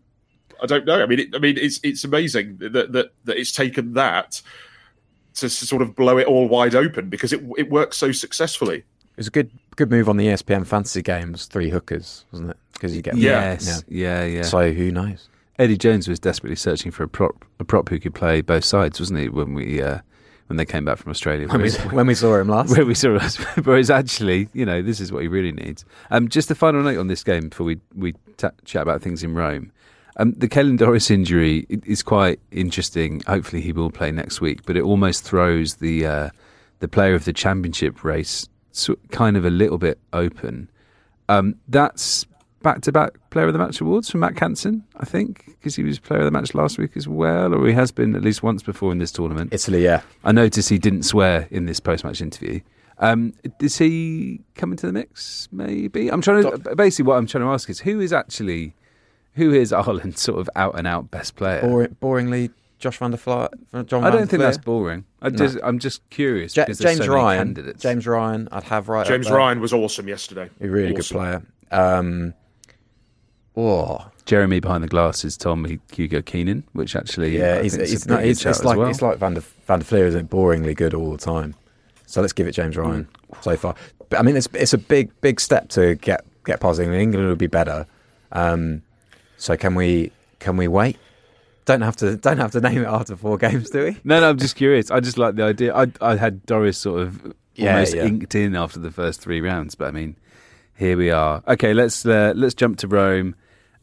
I 0.62 0.66
don't 0.66 0.84
know. 0.84 1.02
I 1.02 1.06
mean, 1.06 1.20
it, 1.20 1.34
I 1.34 1.38
mean, 1.38 1.58
it's 1.58 1.80
it's 1.82 2.04
amazing 2.04 2.58
that 2.58 2.92
that 2.92 3.12
that 3.24 3.36
it's 3.36 3.52
taken 3.52 3.94
that 3.94 4.40
to, 5.34 5.48
sort 5.48 5.82
of 5.82 5.96
blow 5.96 6.18
it 6.18 6.26
all 6.26 6.48
wide 6.48 6.74
open 6.74 7.08
because 7.08 7.32
it 7.32 7.42
it 7.58 7.70
works 7.70 7.96
so 7.96 8.12
successfully. 8.12 8.78
It 8.78 9.16
was 9.16 9.26
a 9.26 9.30
good 9.30 9.50
good 9.76 9.90
move 9.90 10.08
on 10.08 10.16
the 10.16 10.26
ESPN 10.26 10.66
fantasy 10.66 11.02
games. 11.02 11.46
Three 11.46 11.68
hookers, 11.68 12.24
wasn't 12.30 12.50
it? 12.50 12.56
Because 12.74 12.94
you 12.94 13.02
get 13.02 13.16
yes, 13.16 13.84
yeah. 13.88 14.22
yeah, 14.22 14.24
yeah. 14.24 14.42
So 14.42 14.72
who 14.72 14.92
knows? 14.92 15.28
Eddie 15.58 15.76
Jones 15.76 16.08
was 16.08 16.18
desperately 16.18 16.56
searching 16.56 16.90
for 16.90 17.02
a 17.02 17.08
prop 17.08 17.44
a 17.58 17.64
prop 17.64 17.88
who 17.88 17.98
could 17.98 18.14
play 18.14 18.40
both 18.40 18.64
sides, 18.64 18.98
wasn't 18.98 19.20
he? 19.20 19.28
When 19.28 19.54
we 19.54 19.82
uh, 19.82 19.98
when 20.46 20.56
they 20.56 20.64
came 20.64 20.84
back 20.84 20.98
from 20.98 21.10
Australia. 21.10 21.48
When 21.48 21.62
we, 21.62 21.70
when 21.90 22.06
we 22.06 22.14
saw 22.14 22.38
him 22.38 22.48
last. 22.48 22.76
Where 22.76 22.84
we 22.84 22.94
saw 22.94 23.16
us. 23.16 23.36
Whereas 23.64 23.90
actually, 23.90 24.48
you 24.52 24.66
know, 24.66 24.82
this 24.82 25.00
is 25.00 25.12
what 25.12 25.22
he 25.22 25.28
really 25.28 25.52
needs. 25.52 25.84
Um, 26.10 26.28
just 26.28 26.50
a 26.50 26.54
final 26.54 26.82
note 26.82 26.98
on 26.98 27.06
this 27.06 27.24
game 27.24 27.48
before 27.48 27.66
we, 27.66 27.80
we 27.94 28.12
t- 28.36 28.48
chat 28.64 28.82
about 28.82 29.02
things 29.02 29.22
in 29.22 29.34
Rome. 29.34 29.72
Um, 30.18 30.32
the 30.32 30.48
Caelan 30.48 30.76
Doris 30.76 31.10
injury 31.10 31.66
is 31.70 32.02
quite 32.02 32.38
interesting. 32.50 33.22
Hopefully, 33.26 33.62
he 33.62 33.72
will 33.72 33.90
play 33.90 34.12
next 34.12 34.40
week, 34.42 34.60
but 34.66 34.76
it 34.76 34.82
almost 34.82 35.24
throws 35.24 35.76
the 35.76 36.04
uh, 36.04 36.30
the 36.80 36.88
player 36.88 37.14
of 37.14 37.24
the 37.24 37.32
championship 37.32 38.04
race 38.04 38.48
kind 39.10 39.36
of 39.36 39.44
a 39.44 39.50
little 39.50 39.78
bit 39.78 39.98
open. 40.12 40.68
Um, 41.28 41.56
that's 41.68 42.26
back 42.62 42.80
to 42.82 42.92
back 42.92 43.12
player 43.30 43.46
of 43.46 43.52
the 43.52 43.58
match 43.58 43.80
awards 43.80 44.10
for 44.10 44.18
Mack 44.18 44.38
Hansen, 44.38 44.84
I 44.96 45.04
think, 45.04 45.44
because 45.46 45.76
he 45.76 45.82
was 45.82 45.98
player 45.98 46.20
of 46.20 46.24
the 46.24 46.30
match 46.30 46.54
last 46.54 46.78
week 46.78 46.96
as 46.96 47.06
well, 47.08 47.54
or 47.54 47.66
he 47.66 47.72
has 47.74 47.90
been 47.90 48.14
at 48.14 48.22
least 48.22 48.42
once 48.42 48.62
before 48.62 48.92
in 48.92 48.98
this 48.98 49.12
tournament. 49.12 49.52
Italy, 49.52 49.84
yeah. 49.84 50.02
I 50.24 50.32
noticed 50.32 50.68
he 50.68 50.78
didn't 50.78 51.02
swear 51.02 51.48
in 51.50 51.66
this 51.66 51.80
post 51.80 52.04
match 52.04 52.20
interview. 52.20 52.60
Um, 52.98 53.32
does 53.58 53.78
he 53.78 54.40
come 54.54 54.70
into 54.70 54.86
the 54.86 54.92
mix? 54.92 55.48
Maybe. 55.50 56.08
I'm 56.08 56.20
trying 56.20 56.44
to. 56.44 56.76
Basically, 56.76 57.06
what 57.06 57.16
I'm 57.16 57.26
trying 57.26 57.44
to 57.44 57.50
ask 57.50 57.68
is 57.68 57.80
who 57.80 58.00
is 58.00 58.12
actually 58.12 58.74
who 59.34 59.52
is 59.52 59.72
Ireland's 59.72 60.20
sort 60.20 60.38
of 60.38 60.48
out 60.56 60.78
and 60.78 60.86
out 60.86 61.10
best 61.10 61.36
player? 61.36 61.62
Boring, 61.62 61.96
boringly, 62.00 62.50
Josh 62.78 62.98
van 62.98 63.10
der 63.12 63.16
Flier. 63.16 63.48
John 63.86 64.04
I 64.04 64.10
don't 64.10 64.28
think 64.28 64.40
that's 64.40 64.58
boring. 64.58 65.04
I 65.20 65.30
just, 65.30 65.56
no. 65.56 65.62
I'm 65.64 65.78
just 65.78 66.08
curious 66.10 66.52
J- 66.52 66.66
James 66.66 66.98
so 66.98 67.06
Ryan. 67.06 67.74
James 67.78 68.06
Ryan, 68.06 68.48
I'd 68.52 68.64
have 68.64 68.88
right. 68.88 69.06
James 69.06 69.30
Ryan 69.30 69.60
was 69.60 69.72
awesome 69.72 70.08
yesterday. 70.08 70.50
A 70.60 70.68
really 70.68 70.94
awesome. 70.94 70.96
good 70.96 71.06
player. 71.06 71.42
Um, 71.70 72.34
oh. 73.56 74.08
Jeremy 74.24 74.60
behind 74.60 74.84
the 74.84 74.88
glasses 74.88 75.36
told 75.36 75.58
me 75.58 75.80
Hugo 75.92 76.22
Keenan, 76.22 76.62
which 76.74 76.94
actually 76.94 77.36
yeah, 77.36 77.60
he's, 77.60 77.74
he's, 77.74 78.06
not, 78.06 78.22
he's 78.22 78.44
it's 78.46 78.62
like 78.62 78.78
well. 78.78 78.88
it's 78.88 79.02
like 79.02 79.18
Van 79.18 79.34
der, 79.34 79.40
Van 79.66 79.80
der 79.80 79.84
Flier 79.84 80.06
isn't 80.06 80.30
boringly 80.30 80.76
good 80.76 80.94
all 80.94 81.10
the 81.10 81.18
time. 81.18 81.54
So 82.06 82.20
let's 82.20 82.32
give 82.32 82.46
it 82.46 82.52
James 82.52 82.76
Ryan 82.76 83.08
mm. 83.32 83.42
so 83.42 83.56
far. 83.56 83.74
But 84.08 84.20
I 84.20 84.22
mean, 84.22 84.36
it's 84.36 84.48
it's 84.52 84.72
a 84.72 84.78
big 84.78 85.10
big 85.22 85.40
step 85.40 85.70
to 85.70 85.96
get 85.96 86.24
get 86.44 86.60
past 86.60 86.78
England. 86.78 87.02
England 87.02 87.28
would 87.28 87.38
be 87.38 87.48
better. 87.48 87.86
Um, 88.30 88.82
so 89.38 89.56
can 89.56 89.74
we 89.74 90.12
can 90.38 90.56
we 90.56 90.68
wait? 90.68 90.98
Don't 91.64 91.80
have 91.80 91.96
to 91.96 92.16
don't 92.16 92.38
have 92.38 92.52
to 92.52 92.60
name 92.60 92.82
it 92.82 92.86
after 92.86 93.16
four 93.16 93.38
games, 93.38 93.70
do 93.70 93.84
we? 93.86 93.96
No, 94.04 94.20
no. 94.20 94.30
I'm 94.30 94.38
just 94.38 94.54
curious. 94.54 94.90
I 94.90 95.00
just 95.00 95.18
like 95.18 95.34
the 95.34 95.44
idea. 95.44 95.74
I 95.74 95.86
I 96.00 96.16
had 96.16 96.46
Doris 96.46 96.78
sort 96.78 97.02
of 97.02 97.34
yeah, 97.54 97.74
almost 97.74 97.94
yeah. 97.94 98.04
inked 98.04 98.34
in 98.34 98.54
after 98.54 98.78
the 98.78 98.90
first 98.90 99.20
three 99.20 99.40
rounds, 99.40 99.74
but 99.74 99.88
I 99.88 99.90
mean, 99.90 100.16
here 100.76 100.96
we 100.96 101.10
are. 101.10 101.42
Okay, 101.46 101.74
let's 101.74 102.04
uh, 102.06 102.32
let's 102.36 102.54
jump 102.54 102.78
to 102.78 102.88
Rome, 102.88 103.34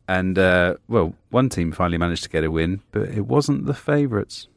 and 0.10 0.40
uh, 0.40 0.76
well, 0.88 1.14
one 1.30 1.50
team 1.50 1.72
finally 1.72 2.00
managed 2.00 2.24
to 2.24 2.30
get 2.30 2.44
a 2.44 2.50
win, 2.50 2.82
but 2.92 3.10
it 3.10 3.28
wasn't 3.28 3.68
the 3.68 3.76
favourites. 3.76 4.48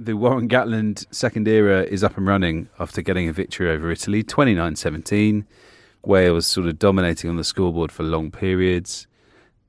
the 0.00 0.16
Warren 0.16 0.48
Gatland 0.48 1.06
second 1.14 1.46
era 1.46 1.82
is 1.82 2.02
up 2.02 2.16
and 2.16 2.26
running 2.26 2.68
after 2.80 3.02
getting 3.02 3.28
a 3.28 3.32
victory 3.32 3.70
over 3.70 3.90
Italy, 3.92 4.24
29 4.24 4.74
17. 4.74 5.46
Wales 6.04 6.46
sort 6.46 6.66
of 6.66 6.78
dominating 6.78 7.30
on 7.30 7.36
the 7.36 7.44
scoreboard 7.44 7.92
for 7.92 8.02
long 8.02 8.32
periods. 8.32 9.06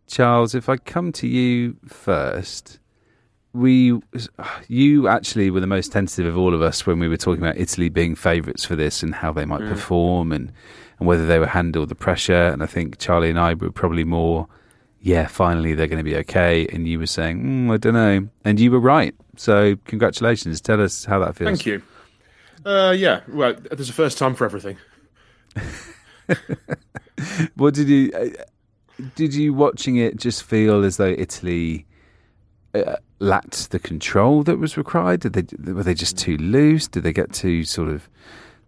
Charles, 0.08 0.56
if 0.56 0.70
I 0.70 0.78
come 0.78 1.12
to 1.12 1.28
you 1.28 1.78
first, 1.86 2.80
we, 3.54 4.00
you 4.68 5.08
actually 5.08 5.52
were 5.52 5.60
the 5.60 5.68
most 5.68 5.92
tentative 5.92 6.26
of 6.26 6.38
all 6.38 6.56
of 6.56 6.62
us 6.62 6.88
when 6.88 6.98
we 6.98 7.08
were 7.08 7.18
talking 7.18 7.44
about 7.44 7.58
Italy 7.58 7.90
being 7.90 8.16
favourites 8.16 8.66
for 8.66 8.76
this 8.76 9.04
and 9.04 9.14
how 9.14 9.32
they 9.32 9.46
might 9.46 9.62
mm. 9.62 9.70
perform 9.70 10.32
and, 10.32 10.52
and 11.02 11.08
whether 11.08 11.26
they 11.26 11.40
would 11.40 11.50
handle 11.50 11.88
the 11.88 11.96
pressure. 11.96 12.50
And 12.50 12.62
I 12.62 12.68
think 12.68 13.00
Charlie 13.00 13.32
and 13.32 13.40
I 13.40 13.56
were 13.56 13.72
probably 13.72 14.04
more, 14.04 14.48
yeah, 15.00 15.26
finally 15.26 15.74
they're 15.74 15.88
going 15.88 15.98
to 15.98 16.04
be 16.04 16.16
okay. 16.18 16.68
And 16.68 16.88
you 16.88 17.00
were 17.00 17.08
saying, 17.08 17.44
mm, 17.44 17.74
I 17.74 17.78
don't 17.78 17.96
know. 17.96 18.30
And 18.46 18.60
you 18.60 18.70
were 18.70 18.80
right. 18.80 19.16
So 19.36 19.78
congratulations. 19.86 20.62
Tell 20.62 20.80
us 20.80 21.04
how 21.04 21.18
that 21.18 21.36
feels. 21.36 21.48
Thank 21.48 21.66
you. 21.66 21.82
Uh, 22.64 22.94
yeah, 22.96 23.22
well, 23.28 23.56
there's 23.72 23.90
a 23.90 23.94
first 23.94 24.20
time 24.20 24.36
for 24.36 24.46
everything. 24.46 24.78
what 27.56 27.74
did 27.74 27.90
you 27.90 28.12
uh, 28.14 28.30
did 29.16 29.34
you 29.34 29.56
watching 29.56 29.96
it 29.96 30.18
just 30.18 30.44
feel 30.44 30.86
as 30.86 30.98
though 30.98 31.16
Italy 31.18 31.88
uh, 32.76 32.98
lacked 33.18 33.72
the 33.72 33.80
control 33.80 34.44
that 34.44 34.60
was 34.60 34.78
required? 34.78 35.22
Did 35.22 35.34
they 35.34 35.72
were 35.74 35.82
they 35.82 35.96
just 35.96 36.16
too 36.20 36.38
loose? 36.38 36.88
Did 36.88 37.02
they 37.02 37.12
get 37.12 37.34
too 37.34 37.64
sort 37.64 37.90
of? 37.90 38.08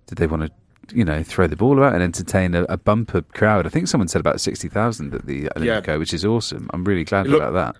Did 0.08 0.18
they 0.18 0.26
want 0.26 0.44
to? 0.44 0.52
You 0.92 1.06
know, 1.06 1.24
throw 1.24 1.48
the 1.48 1.56
ball 1.56 1.78
about 1.78 1.94
and 1.94 2.04
entertain 2.04 2.56
a, 2.56 2.64
a 2.64 2.78
bumper 2.78 3.22
crowd. 3.22 3.66
I 3.66 3.70
think 3.70 3.88
someone 3.88 4.08
said 4.08 4.20
about 4.20 4.42
sixty 4.42 4.68
thousand 4.68 5.14
at 5.14 5.26
the 5.26 5.46
Olimpico, 5.56 5.88
yeah. 5.88 5.98
which 5.98 6.14
is 6.14 6.26
awesome. 6.26 6.70
I'm 6.74 6.84
really 6.84 7.04
glad 7.04 7.28
about 7.28 7.54
that. 7.54 7.76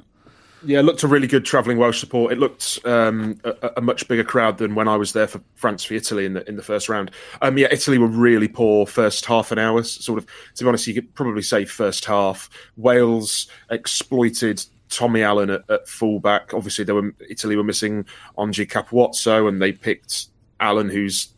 Yeah, 0.66 0.80
it 0.80 0.84
looked 0.84 1.04
a 1.04 1.08
really 1.08 1.28
good 1.28 1.44
travelling 1.44 1.78
Welsh 1.78 2.00
support. 2.00 2.32
It 2.32 2.40
looked 2.40 2.80
um, 2.86 3.38
a, 3.44 3.72
a, 3.78 3.82
much 3.82 4.08
bigger 4.08 4.24
crowd 4.24 4.58
than 4.58 4.76
when 4.76 4.88
I 4.88 4.96
was 4.96 5.12
there 5.12 5.28
for 5.28 5.42
France 5.56 5.84
for 5.84 5.94
Italy 5.94 6.26
in 6.26 6.34
the 6.34 6.48
in 6.48 6.56
the 6.56 6.64
first 6.64 6.88
round. 6.88 7.12
Um, 7.42 7.58
yeah, 7.58 7.68
Italy 7.70 7.98
were 7.98 8.08
really 8.08 8.48
poor 8.48 8.86
first 8.86 9.26
half 9.26 9.52
an 9.52 9.60
hour. 9.60 9.84
Sort 9.84 10.20
of, 10.20 10.26
to 10.56 10.64
be 10.64 10.68
honest, 10.68 10.88
you 10.88 10.94
could 10.94 11.14
probably 11.16 11.42
say 11.42 11.66
first 11.66 12.06
half. 12.06 12.50
Wales 12.78 13.48
exploited 13.70 14.64
Tommy 14.90 15.22
Allan 15.22 15.50
at, 15.50 15.70
at 15.70 15.88
fullback. 15.88 16.54
Obviously, 16.54 16.86
they 16.86 16.94
were 16.94 17.14
Italy 17.30 17.56
were 17.58 17.64
missing 17.64 18.06
Ange 18.40 18.68
Capuozzo, 18.68 19.50
and 19.50 19.62
they 19.62 19.74
picked 19.74 20.28
Allan, 20.62 20.90
who's 20.90 21.33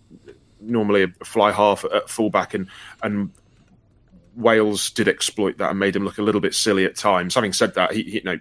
normally 0.65 1.03
a 1.03 1.25
fly 1.25 1.51
half 1.51 1.85
at 1.85 2.09
fullback, 2.09 2.53
and 2.53 2.67
and 3.03 3.31
Wales 4.35 4.89
did 4.91 5.07
exploit 5.07 5.57
that 5.57 5.71
and 5.71 5.79
made 5.79 5.95
him 5.95 6.03
look 6.03 6.17
a 6.17 6.21
little 6.21 6.41
bit 6.41 6.53
silly 6.53 6.85
at 6.85 6.95
times. 6.95 7.35
Having 7.35 7.53
said 7.53 7.73
that, 7.75 7.93
he, 7.93 8.03
he 8.03 8.15
you 8.15 8.23
know 8.23 8.39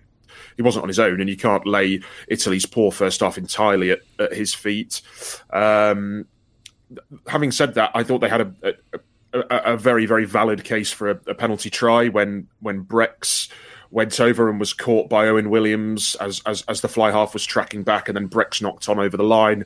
he 0.57 0.63
wasn't 0.63 0.83
on 0.83 0.89
his 0.89 0.99
own, 0.99 1.21
and 1.21 1.29
you 1.29 1.37
can't 1.37 1.67
lay 1.67 2.01
Italy's 2.29 2.67
poor 2.67 2.91
first 2.93 3.21
half 3.21 3.39
entirely 3.39 3.91
at, 3.91 4.01
at 4.19 4.33
his 4.33 4.55
feet. 4.55 5.01
Um, 5.51 6.27
having 7.27 7.51
said 7.51 7.75
that, 7.75 7.91
I 7.95 8.03
thought 8.03 8.21
they 8.21 8.29
had 8.29 8.41
a, 8.41 8.55
a, 8.63 9.39
a, 9.39 9.57
a 9.75 9.77
very 9.77 10.07
very 10.07 10.25
valid 10.25 10.65
case 10.65 10.91
for 10.91 11.11
a, 11.11 11.35
penalty 11.35 11.71
try 11.71 12.09
when 12.09 12.49
when 12.61 12.85
Brex 12.85 13.49
went 13.91 14.19
over 14.19 14.51
and 14.51 14.59
was 14.59 14.73
caught 14.73 15.09
by 15.09 15.29
Owen 15.29 15.51
Williams 15.51 16.17
as, 16.17 16.43
as 16.47 16.63
as 16.63 16.81
the 16.81 16.89
fly 16.89 17.13
half 17.13 17.33
was 17.33 17.45
tracking 17.45 17.83
back, 17.83 18.09
and 18.09 18.17
then 18.17 18.29
Brex 18.29 18.61
knocked 18.61 18.89
on 18.89 18.99
over 18.99 19.17
the 19.17 19.25
line. 19.25 19.65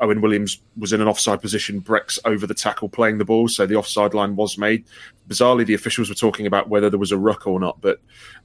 Owen 0.00 0.20
Williams 0.20 0.60
was 0.76 0.92
in 0.92 1.00
an 1.00 1.08
offside 1.08 1.40
position, 1.40 1.80
Brex 1.80 2.18
over 2.24 2.46
the 2.46 2.54
tackle 2.54 2.88
playing 2.88 3.18
the 3.18 3.24
ball, 3.24 3.48
so 3.48 3.66
the 3.66 3.76
offside 3.76 4.14
line 4.14 4.36
was 4.36 4.56
made. 4.56 4.84
Bizarrely, 5.28 5.66
the 5.66 5.74
officials 5.74 6.08
were 6.08 6.14
talking 6.14 6.46
about 6.46 6.68
whether 6.68 6.88
there 6.88 6.98
was 6.98 7.12
a 7.12 7.18
ruck 7.18 7.46
or 7.46 7.58
not, 7.58 7.80
but 7.80 8.00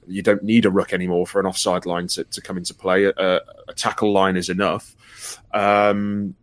you 0.06 0.22
don't 0.22 0.42
need 0.42 0.66
a 0.66 0.70
ruck 0.70 0.92
anymore 0.92 1.26
for 1.26 1.40
an 1.40 1.46
offside 1.46 1.86
line 1.86 2.08
to, 2.08 2.24
to 2.24 2.40
come 2.40 2.56
into 2.56 2.74
play. 2.74 3.04
A, 3.04 3.40
a 3.68 3.74
tackle 3.74 4.12
line 4.12 4.36
is 4.36 4.48
enough. 4.48 4.96
Um, 5.52 6.34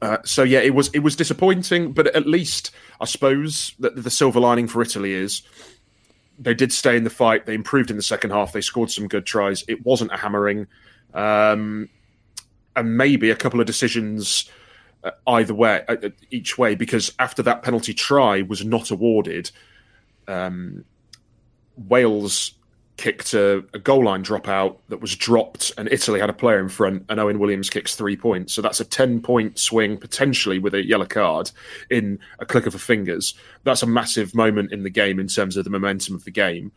uh, 0.00 0.18
so 0.24 0.42
yeah, 0.42 0.60
it 0.60 0.74
was 0.74 0.88
it 0.94 1.00
was 1.00 1.16
disappointing, 1.16 1.92
but 1.92 2.06
at 2.14 2.26
least 2.26 2.70
I 3.00 3.04
suppose 3.04 3.74
that 3.80 4.00
the 4.00 4.10
silver 4.10 4.38
lining 4.38 4.68
for 4.68 4.80
Italy 4.80 5.12
is 5.12 5.42
they 6.38 6.54
did 6.54 6.72
stay 6.72 6.96
in 6.96 7.04
the 7.04 7.10
fight. 7.10 7.46
They 7.46 7.54
improved 7.54 7.90
in 7.90 7.96
the 7.96 8.02
second 8.02 8.30
half. 8.30 8.52
They 8.52 8.60
scored 8.60 8.90
some 8.90 9.08
good 9.08 9.26
tries. 9.26 9.64
It 9.68 9.84
wasn't 9.84 10.12
a 10.12 10.16
hammering. 10.16 10.66
Um, 11.14 11.88
and 12.76 12.96
maybe 12.96 13.30
a 13.30 13.36
couple 13.36 13.60
of 13.60 13.66
decisions 13.66 14.50
uh, 15.04 15.10
either 15.26 15.54
way, 15.54 15.84
uh, 15.88 15.96
uh, 16.02 16.08
each 16.30 16.58
way, 16.58 16.74
because 16.74 17.12
after 17.18 17.42
that 17.42 17.62
penalty 17.62 17.92
try 17.92 18.42
was 18.42 18.64
not 18.64 18.90
awarded, 18.90 19.50
um, 20.28 20.84
Wales 21.76 22.52
kicked 22.96 23.34
a, 23.34 23.64
a, 23.74 23.78
goal 23.78 24.04
line 24.04 24.22
dropout 24.22 24.76
that 24.88 25.00
was 25.00 25.16
dropped, 25.16 25.72
and 25.76 25.88
Italy 25.90 26.20
had 26.20 26.30
a 26.30 26.34
player 26.34 26.60
in 26.60 26.68
front, 26.68 27.04
and 27.08 27.18
Owen 27.18 27.38
Williams 27.38 27.70
kicks 27.70 27.96
three 27.96 28.16
points. 28.16 28.52
So 28.52 28.62
that's 28.62 28.80
a 28.80 28.84
10 28.84 29.22
point 29.22 29.58
swing, 29.58 29.96
potentially 29.96 30.58
with 30.58 30.74
a 30.74 30.86
yellow 30.86 31.06
card 31.06 31.50
in 31.90 32.18
a 32.38 32.46
click 32.46 32.66
of 32.66 32.74
a 32.74 32.78
fingers. 32.78 33.34
That's 33.64 33.82
a 33.82 33.86
massive 33.86 34.34
moment 34.34 34.72
in 34.72 34.82
the 34.82 34.90
game 34.90 35.18
in 35.18 35.26
terms 35.26 35.56
of 35.56 35.64
the 35.64 35.70
momentum 35.70 36.14
of 36.14 36.24
the 36.24 36.30
game. 36.30 36.70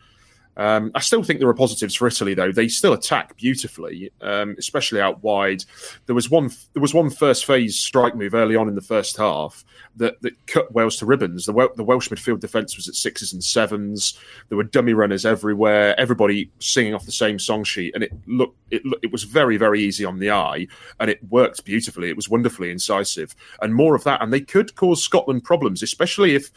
Um, 0.58 0.92
I 0.96 1.00
still 1.00 1.24
think 1.24 1.40
there 1.40 1.50
are 1.50 1.54
positives 1.54 1.96
for 1.96 2.08
Italy, 2.08 2.34
though. 2.34 2.52
They 2.52 2.68
still 2.68 2.94
attack 2.94 3.36
beautifully, 3.38 4.12
um, 4.22 4.56
especially 4.58 5.02
out 5.02 5.22
wide. 5.24 5.64
There 6.06 6.16
was 6.16 6.30
one. 6.30 6.50
There 6.74 6.82
was 6.82 6.94
one 6.94 7.10
first 7.10 7.46
phase 7.46 7.76
strike 7.78 8.16
move 8.16 8.34
early 8.34 8.56
on 8.56 8.68
in 8.68 8.76
the 8.76 8.82
first 8.82 9.18
half 9.18 9.66
that, 9.98 10.22
that 10.22 10.34
cut 10.48 10.72
Wales 10.74 10.96
to 10.98 11.06
ribbons. 11.06 11.46
The, 11.46 11.70
the 11.76 11.84
Welsh 11.84 12.10
midfield 12.10 12.40
defence 12.40 12.76
was 12.76 12.88
at 12.88 12.96
sixes 12.96 13.34
and 13.34 13.44
sevens. 13.44 14.18
There 14.50 14.58
were 14.58 14.64
dummy 14.64 14.94
runners 14.94 15.26
everywhere. 15.26 16.00
Everybody 16.00 16.50
singing 16.60 16.94
off 16.94 17.06
the 17.06 17.12
same 17.12 17.40
song 17.40 17.64
sheet, 17.64 17.94
and 17.94 18.04
it 18.04 18.14
looked. 18.28 18.58
It, 18.72 18.82
it 19.02 19.12
was 19.12 19.24
very, 19.24 19.58
very 19.58 19.82
easy 19.82 20.06
on 20.06 20.20
the 20.20 20.32
eye, 20.32 20.68
and 21.00 21.10
it 21.10 21.20
worked 21.30 21.66
beautifully. 21.66 22.10
It 22.10 22.16
was 22.16 22.30
wonderfully 22.30 22.72
incisive, 22.72 23.36
and 23.62 23.76
more 23.76 23.96
of 23.96 24.04
that. 24.06 24.22
And 24.22 24.32
they 24.32 24.42
could 24.42 24.76
cause 24.76 25.04
Scotland 25.04 25.44
problems, 25.44 25.84
especially 25.84 26.36
if 26.36 26.52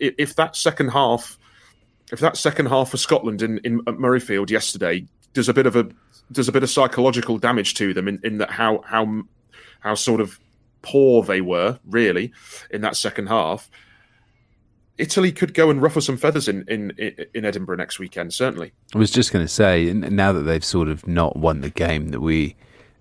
if 0.00 0.34
that 0.36 0.56
second 0.56 0.88
half 0.88 1.38
if 2.14 2.20
that 2.20 2.36
second 2.36 2.66
half 2.66 2.90
for 2.90 2.96
Scotland 2.96 3.42
in, 3.42 3.58
in 3.58 3.80
at 3.86 3.94
Murrayfield 3.94 4.48
yesterday 4.48 5.06
does 5.34 5.48
a 5.48 5.54
bit 5.54 5.66
of 5.66 5.76
a 5.76 5.88
does 6.32 6.48
a 6.48 6.52
bit 6.52 6.62
of 6.62 6.70
psychological 6.70 7.38
damage 7.38 7.74
to 7.74 7.92
them 7.92 8.08
in, 8.08 8.18
in 8.24 8.38
that 8.38 8.50
how 8.50 8.82
how 8.86 9.22
how 9.80 9.94
sort 9.94 10.20
of 10.20 10.40
poor 10.80 11.22
they 11.22 11.40
were 11.40 11.78
really 11.84 12.32
in 12.70 12.80
that 12.80 12.96
second 12.96 13.26
half. 13.26 13.70
Italy 14.96 15.32
could 15.32 15.54
go 15.54 15.70
and 15.70 15.82
ruffle 15.82 16.00
some 16.00 16.16
feathers 16.16 16.46
in, 16.46 16.64
in, 16.68 16.92
in 17.34 17.44
Edinburgh 17.44 17.78
next 17.78 17.98
weekend, 17.98 18.32
certainly. 18.32 18.72
I 18.94 18.98
was 18.98 19.10
just 19.10 19.32
going 19.32 19.44
to 19.44 19.52
say, 19.52 19.92
now 19.92 20.32
that 20.32 20.42
they've 20.42 20.64
sort 20.64 20.88
of 20.88 21.08
not 21.08 21.36
won 21.36 21.62
the 21.62 21.70
game 21.70 22.10
that 22.10 22.20
we 22.20 22.54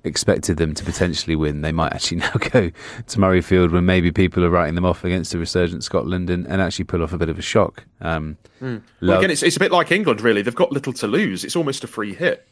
expected 0.04 0.58
them 0.58 0.74
to 0.74 0.84
potentially 0.84 1.36
win, 1.36 1.62
they 1.62 1.72
might 1.72 1.94
actually 1.94 2.18
now 2.20 2.32
go 2.34 2.70
to 2.70 3.18
Murrayfield 3.18 3.72
when 3.72 3.86
maybe 3.86 4.12
people 4.12 4.44
are 4.44 4.50
writing 4.50 4.76
them 4.76 4.86
off 4.86 5.04
against 5.04 5.34
a 5.34 5.40
resurgent 5.40 5.84
Scotland 5.84 6.30
and, 6.30 6.46
and 6.48 6.62
actually 6.62 6.86
pull 6.86 7.04
off 7.04 7.14
a 7.14 7.18
bit 7.18 7.30
of 7.30 7.40
a 7.40 7.42
shock. 7.42 7.86
Um, 8.02 8.38
mm. 8.62 8.82
well, 9.02 9.18
again, 9.18 9.32
it's, 9.32 9.44
it's 9.44 9.56
a 9.56 9.60
bit 9.60 9.72
like 9.72 9.92
England, 9.92 10.22
really. 10.22 10.42
They've 10.42 10.54
got 10.54 10.72
little 10.72 10.94
to 10.94 11.08
lose. 11.08 11.44
It's 11.44 11.56
almost 11.56 11.84
a 11.84 11.88
free 11.88 12.14
hit. 12.14 12.48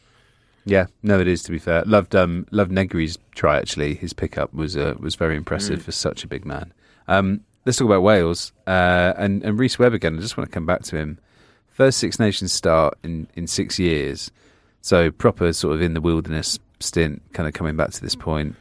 Yeah, 0.64 0.86
no, 1.02 1.18
it 1.18 1.26
is. 1.26 1.42
To 1.44 1.50
be 1.50 1.58
fair, 1.58 1.82
loved 1.86 2.14
um, 2.14 2.46
loved 2.52 2.70
Negri's 2.70 3.18
try. 3.34 3.56
Actually, 3.56 3.94
his 3.94 4.12
pickup 4.12 4.54
was 4.54 4.76
uh, 4.76 4.94
was 4.98 5.16
very 5.16 5.36
impressive 5.36 5.80
mm. 5.80 5.82
for 5.82 5.90
such 5.90 6.22
a 6.22 6.28
big 6.28 6.44
man. 6.44 6.72
Um, 7.08 7.40
let's 7.66 7.78
talk 7.78 7.86
about 7.86 8.02
Wales 8.02 8.52
uh, 8.68 9.12
and 9.16 9.42
and 9.42 9.58
Rhys 9.58 9.78
Webb 9.80 9.92
again. 9.92 10.16
I 10.16 10.20
just 10.20 10.36
want 10.36 10.48
to 10.48 10.54
come 10.54 10.64
back 10.64 10.82
to 10.84 10.96
him. 10.96 11.18
First 11.68 11.98
Six 11.98 12.20
Nations 12.20 12.52
start 12.52 12.96
in 13.02 13.26
in 13.34 13.48
six 13.48 13.80
years, 13.80 14.30
so 14.80 15.10
proper 15.10 15.52
sort 15.52 15.74
of 15.74 15.82
in 15.82 15.94
the 15.94 16.00
wilderness 16.00 16.60
stint, 16.82 17.22
kind 17.32 17.48
of 17.48 17.54
coming 17.54 17.76
back 17.76 17.90
to 17.92 18.00
this 18.00 18.14
point. 18.14 18.56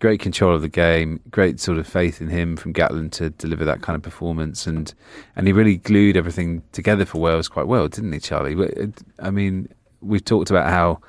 Great 0.00 0.20
control 0.20 0.54
of 0.54 0.62
the 0.62 0.68
game, 0.68 1.20
great 1.30 1.60
sort 1.60 1.78
of 1.78 1.86
faith 1.86 2.20
in 2.20 2.28
him 2.28 2.56
from 2.56 2.72
Gatland 2.72 3.12
to 3.12 3.30
deliver 3.30 3.64
that 3.64 3.82
kind 3.82 3.94
of 3.96 4.02
performance, 4.02 4.66
and 4.66 4.92
and 5.36 5.46
he 5.46 5.52
really 5.52 5.76
glued 5.76 6.16
everything 6.16 6.62
together 6.72 7.04
for 7.04 7.20
Wales 7.20 7.48
quite 7.48 7.68
well, 7.68 7.86
didn't 7.86 8.12
he, 8.12 8.18
Charlie? 8.18 8.56
I 9.20 9.30
mean, 9.30 9.68
we've 10.00 10.24
talked 10.24 10.50
about 10.50 10.68
how 10.68 11.00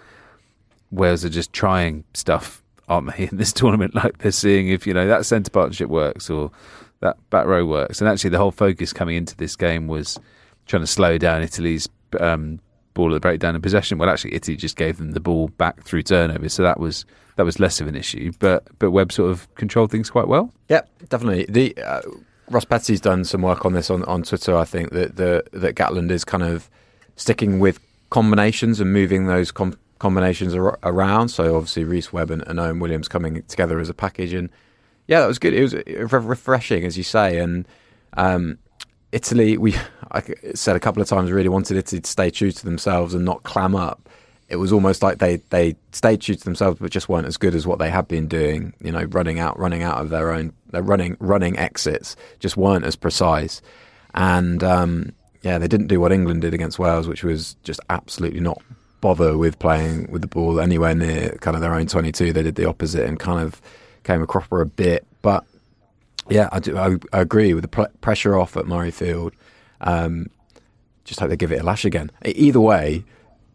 Wales 0.91 1.25
are 1.25 1.29
just 1.29 1.51
trying 1.53 2.03
stuff, 2.13 2.61
aren't 2.87 3.15
they, 3.15 3.23
in 3.31 3.37
this 3.37 3.51
tournament? 3.51 3.95
Like 3.95 4.19
they're 4.19 4.31
seeing 4.31 4.69
if 4.69 4.85
you 4.85 4.93
know 4.93 5.07
that 5.07 5.25
centre 5.25 5.51
partnership 5.51 5.89
works 5.89 6.29
or 6.29 6.51
that 6.99 7.17
back 7.31 7.47
row 7.47 7.65
works, 7.65 7.99
and 7.99 8.09
actually 8.09 8.29
the 8.29 8.37
whole 8.37 8.51
focus 8.51 8.93
coming 8.93 9.15
into 9.15 9.35
this 9.35 9.55
game 9.55 9.87
was 9.87 10.19
trying 10.67 10.83
to 10.83 10.87
slow 10.87 11.17
down 11.17 11.41
Italy's 11.41 11.89
um, 12.19 12.59
ball 12.93 13.11
at 13.11 13.13
the 13.13 13.19
breakdown 13.19 13.55
and 13.55 13.63
possession. 13.63 13.97
Well, 13.97 14.09
actually, 14.09 14.35
Italy 14.35 14.57
just 14.57 14.75
gave 14.75 14.97
them 14.97 15.11
the 15.11 15.19
ball 15.19 15.49
back 15.49 15.83
through 15.83 16.03
turnover, 16.03 16.49
so 16.49 16.63
that 16.63 16.79
was 16.79 17.05
that 17.35 17.43
was 17.43 17.59
less 17.59 17.81
of 17.81 17.87
an 17.87 17.95
issue. 17.95 18.31
But 18.39 18.67
but 18.79 18.91
Webb 18.91 19.11
sort 19.11 19.31
of 19.31 19.53
controlled 19.55 19.91
things 19.91 20.09
quite 20.09 20.27
well. 20.27 20.51
Yeah, 20.69 20.81
definitely. 21.09 21.45
The 21.49 21.75
uh, 21.77 22.01
Ross 22.49 22.65
Petty's 22.65 23.01
done 23.01 23.23
some 23.23 23.41
work 23.41 23.65
on 23.65 23.73
this 23.73 23.89
on, 23.89 24.03
on 24.05 24.23
Twitter. 24.23 24.55
I 24.55 24.65
think 24.65 24.91
that 24.91 25.15
the 25.15 25.43
that 25.51 25.75
Gatland 25.75 26.11
is 26.11 26.23
kind 26.23 26.43
of 26.43 26.69
sticking 27.15 27.59
with 27.59 27.79
combinations 28.09 28.79
and 28.79 28.93
moving 28.93 29.25
those 29.25 29.51
com- 29.51 29.77
combinations 29.99 30.53
ar- 30.55 30.77
around. 30.83 31.29
So 31.29 31.55
obviously 31.55 31.83
Rhys 31.83 32.13
Webb 32.13 32.29
and, 32.31 32.43
and 32.47 32.59
Owen 32.59 32.79
Williams 32.79 33.07
coming 33.07 33.41
together 33.43 33.79
as 33.79 33.89
a 33.89 33.93
package, 33.93 34.33
and 34.33 34.49
yeah, 35.07 35.21
that 35.21 35.27
was 35.27 35.39
good. 35.39 35.53
It 35.53 35.61
was 35.61 35.73
refreshing, 36.11 36.85
as 36.85 36.97
you 36.97 37.03
say, 37.03 37.39
and 37.39 37.67
um, 38.15 38.59
Italy, 39.11 39.57
we 39.57 39.75
I 40.13 40.23
said 40.53 40.75
a 40.75 40.79
couple 40.79 41.01
of 41.01 41.07
times, 41.07 41.31
really 41.31 41.49
wanted 41.49 41.77
it 41.77 41.87
to 41.87 42.01
stay 42.07 42.29
true 42.29 42.51
to 42.51 42.65
themselves 42.65 43.13
and 43.13 43.25
not 43.25 43.43
clam 43.43 43.75
up. 43.75 44.09
it 44.49 44.57
was 44.57 44.71
almost 44.71 45.01
like 45.01 45.17
they 45.17 45.37
they 45.49 45.75
stayed 45.91 46.21
true 46.21 46.35
to 46.35 46.43
themselves, 46.43 46.79
but 46.79 46.91
just 46.91 47.09
weren't 47.09 47.27
as 47.27 47.37
good 47.37 47.55
as 47.55 47.65
what 47.65 47.79
they 47.79 47.89
had 47.89 48.07
been 48.07 48.27
doing. 48.27 48.73
You 48.81 48.91
know, 48.91 49.03
running 49.05 49.39
out, 49.39 49.57
running 49.57 49.83
out 49.83 49.99
of 50.01 50.09
their 50.09 50.31
own, 50.31 50.53
their 50.71 50.83
running 50.83 51.17
running 51.19 51.57
exits 51.57 52.15
just 52.39 52.57
weren't 52.57 52.85
as 52.85 52.95
precise, 52.95 53.61
and 54.13 54.63
um, 54.63 55.13
yeah, 55.41 55.57
they 55.57 55.67
didn't 55.67 55.87
do 55.87 55.99
what 55.99 56.11
England 56.11 56.41
did 56.41 56.53
against 56.53 56.79
Wales, 56.79 57.07
which 57.07 57.23
was 57.23 57.55
just 57.63 57.79
absolutely 57.89 58.39
not 58.39 58.61
bother 59.01 59.37
with 59.37 59.59
playing 59.59 60.09
with 60.09 60.21
the 60.21 60.27
ball 60.27 60.61
anywhere 60.61 60.95
near 60.95 61.31
kind 61.41 61.55
of 61.55 61.61
their 61.61 61.73
own 61.73 61.85
22. 61.85 62.31
They 62.31 62.41
did 62.41 62.55
the 62.55 62.65
opposite 62.65 63.05
and 63.05 63.19
kind 63.19 63.45
of 63.45 63.61
came 64.05 64.21
a 64.21 64.27
cropper 64.27 64.61
a 64.61 64.65
bit. 64.65 65.05
But 65.21 65.43
yeah, 66.29 66.47
I, 66.53 66.59
do, 66.59 66.77
I, 66.77 66.95
I 67.11 67.19
agree 67.19 67.53
with 67.53 67.63
the 67.63 67.67
pr- 67.67 67.91
pressure 67.99 68.37
off 68.37 68.55
at 68.55 68.63
Murrayfield. 68.63 69.33
Um, 69.83 70.27
just 71.03 71.19
hope 71.19 71.29
they 71.29 71.37
give 71.37 71.51
it 71.51 71.61
a 71.61 71.63
lash 71.63 71.85
again. 71.85 72.11
Either 72.25 72.61
way, 72.61 73.03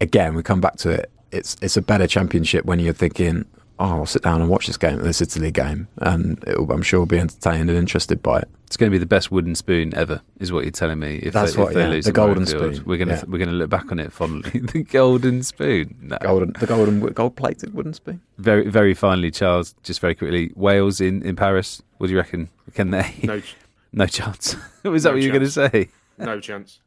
again, 0.00 0.34
we 0.34 0.42
come 0.42 0.60
back 0.60 0.76
to 0.76 0.90
it. 0.90 1.10
It's 1.30 1.56
it's 1.60 1.76
a 1.76 1.82
better 1.82 2.06
championship 2.06 2.64
when 2.64 2.78
you're 2.78 2.94
thinking, 2.94 3.44
oh, 3.78 3.98
I'll 4.00 4.06
sit 4.06 4.22
down 4.22 4.40
and 4.40 4.50
watch 4.50 4.66
this 4.66 4.76
game, 4.76 4.98
this 4.98 5.20
Italy 5.20 5.50
game, 5.50 5.88
and 5.98 6.42
I'm 6.46 6.82
sure 6.82 7.00
will 7.00 7.06
be 7.06 7.18
entertained 7.18 7.68
and 7.68 7.78
interested 7.78 8.22
by 8.22 8.40
it. 8.40 8.48
It's 8.66 8.76
going 8.76 8.90
to 8.90 8.94
be 8.94 8.98
the 8.98 9.06
best 9.06 9.30
wooden 9.30 9.54
spoon 9.54 9.94
ever, 9.94 10.20
is 10.40 10.52
what 10.52 10.64
you're 10.64 10.70
telling 10.70 10.98
me. 10.98 11.16
If 11.16 11.32
That's 11.32 11.54
they, 11.54 11.62
what, 11.62 11.68
if 11.68 11.74
they 11.74 11.82
yeah, 11.82 11.88
lose 11.88 12.04
the 12.04 12.12
golden 12.12 12.44
spoon. 12.44 12.82
We're 12.84 12.98
going 12.98 13.08
to 13.08 13.14
yeah. 13.14 13.24
we're 13.26 13.38
going 13.38 13.48
to 13.48 13.54
look 13.54 13.70
back 13.70 13.90
on 13.90 13.98
it 13.98 14.12
fondly. 14.12 14.60
the 14.72 14.82
golden 14.82 15.42
spoon, 15.42 15.96
no. 16.02 16.18
golden, 16.20 16.52
the 16.58 16.66
golden 16.66 17.00
gold 17.00 17.36
plated 17.36 17.72
wooden 17.74 17.94
spoon. 17.94 18.20
Very 18.36 18.68
very 18.68 18.94
finally, 18.94 19.30
Charles. 19.30 19.74
Just 19.82 20.00
very 20.00 20.14
quickly, 20.14 20.52
Wales 20.54 21.00
in, 21.00 21.22
in 21.22 21.36
Paris. 21.36 21.82
What 21.98 22.08
do 22.08 22.12
you 22.12 22.18
reckon? 22.18 22.48
Can 22.74 22.90
they? 22.90 23.14
No, 23.22 23.40
no 23.92 24.06
chance. 24.06 24.54
was 24.82 25.02
that 25.04 25.10
no 25.10 25.14
what 25.14 25.22
you 25.22 25.32
were 25.32 25.38
going 25.38 25.50
to 25.50 25.50
say? 25.50 25.88
No 26.18 26.40
chance. 26.40 26.80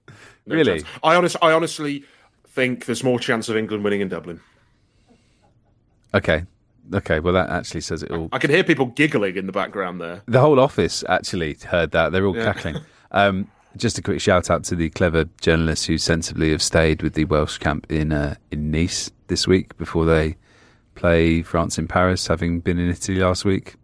No 0.45 0.55
really? 0.55 0.79
Chance. 0.79 0.99
I 1.03 1.15
honest, 1.15 1.38
I 1.41 1.51
honestly 1.51 2.03
think 2.47 2.86
there's 2.86 3.03
more 3.03 3.19
chance 3.19 3.49
of 3.49 3.57
England 3.57 3.84
winning 3.84 4.01
in 4.01 4.09
Dublin. 4.09 4.41
Okay, 6.13 6.43
Okay, 6.93 7.19
well, 7.19 7.34
that 7.34 7.49
actually 7.49 7.82
says 7.82 8.03
it 8.03 8.11
all. 8.11 8.29
I 8.32 8.38
can 8.38 8.49
hear 8.49 8.63
people 8.63 8.88
giggling 8.88 9.38
in 9.38 9.45
the 9.45 9.51
background 9.51 10.01
there. 10.01 10.23
The 10.25 10.39
whole 10.39 10.59
office 10.59 11.03
actually 11.07 11.57
heard 11.65 11.91
that. 11.91 12.11
They're 12.11 12.25
all 12.25 12.36
yeah. 12.36 12.53
cackling. 12.53 12.77
Um, 13.11 13.49
just 13.77 13.97
a 13.97 14.01
quick 14.01 14.19
shout 14.19 14.49
out 14.49 14.63
to 14.65 14.75
the 14.75 14.89
clever 14.89 15.25
journalists 15.39 15.86
who 15.86 15.97
sensibly 15.97 16.51
have 16.51 16.61
stayed 16.61 17.01
with 17.01 17.13
the 17.13 17.25
Welsh 17.25 17.57
camp 17.57 17.86
in 17.89 18.11
uh, 18.11 18.36
in 18.51 18.71
Nice 18.71 19.11
this 19.27 19.47
week 19.47 19.77
before 19.77 20.05
they 20.05 20.36
play 20.95 21.41
France 21.41 21.77
in 21.77 21.88
Paris, 21.88 22.27
having 22.27 22.59
been 22.59 22.79
in 22.79 22.89
Italy 22.89 23.19
last 23.19 23.45
week. 23.45 23.75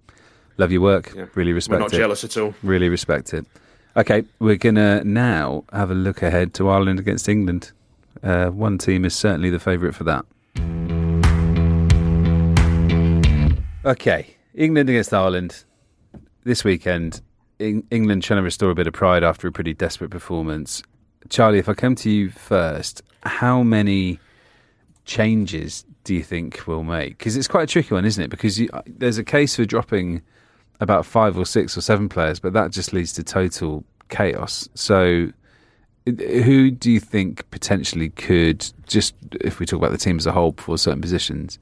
Love 0.58 0.72
your 0.72 0.82
work. 0.82 1.14
Yeah. 1.16 1.26
Really 1.36 1.54
respect 1.54 1.74
We're 1.74 1.80
not 1.80 1.94
it. 1.94 1.98
jealous 1.98 2.24
at 2.24 2.36
all. 2.38 2.54
Really 2.64 2.90
respect 2.90 3.34
it. 3.34 3.46
Okay, 3.98 4.26
we're 4.38 4.58
going 4.58 4.76
to 4.76 5.04
now 5.04 5.64
have 5.74 5.90
a 5.90 5.96
look 5.96 6.22
ahead 6.22 6.54
to 6.54 6.70
Ireland 6.70 7.00
against 7.00 7.28
England. 7.28 7.72
Uh, 8.22 8.50
one 8.50 8.78
team 8.78 9.04
is 9.06 9.16
certainly 9.16 9.50
the 9.50 9.60
favourite 9.60 9.96
for 9.96 10.04
that. 10.04 10.24
Okay, 13.84 14.36
England 14.54 14.88
against 14.92 15.16
Ireland 15.16 15.64
this 16.44 16.64
weekend. 16.64 17.22
England 17.58 18.22
trying 18.22 18.38
to 18.38 18.44
restore 18.44 18.70
a 18.70 18.76
bit 18.76 18.86
of 18.86 18.94
pride 18.94 19.24
after 19.24 19.48
a 19.48 19.52
pretty 19.52 19.74
desperate 19.74 20.12
performance. 20.12 20.84
Charlie, 21.30 21.58
if 21.58 21.68
I 21.68 21.74
come 21.74 21.96
to 21.96 22.12
you 22.12 22.30
first, 22.30 23.02
how 23.24 23.64
many 23.64 24.20
changes 25.06 25.86
do 26.04 26.14
you 26.14 26.22
think 26.22 26.68
we'll 26.68 26.84
make? 26.84 27.18
Because 27.18 27.36
it's 27.36 27.48
quite 27.48 27.64
a 27.64 27.68
tricky 27.68 27.96
one, 27.96 28.06
isn't 28.06 28.24
it? 28.24 28.30
Because 28.30 28.60
you, 28.60 28.70
there's 28.86 29.18
a 29.18 29.24
case 29.24 29.56
for 29.56 29.66
dropping 29.66 30.22
about 30.80 31.06
five 31.06 31.38
or 31.38 31.46
six 31.46 31.78
or 31.78 31.82
seven 31.82 32.10
players, 32.10 32.40
but 32.40 32.54
that 32.54 32.72
just 32.72 32.94
leads 32.94 33.14
to 33.14 33.24
total 33.24 33.84
chaos. 34.10 34.70
So, 34.76 35.32
who 36.06 36.72
do 36.72 36.92
you 36.92 37.00
think 37.00 37.50
potentially 37.52 38.10
could 38.10 38.66
just, 38.88 39.14
if 39.42 39.60
we 39.60 39.66
talk 39.66 39.78
about 39.78 39.92
the 39.92 39.98
team 39.98 40.18
as 40.18 40.26
a 40.26 40.32
whole 40.32 40.54
for 40.58 40.78
certain 40.78 41.02
positions, 41.02 41.60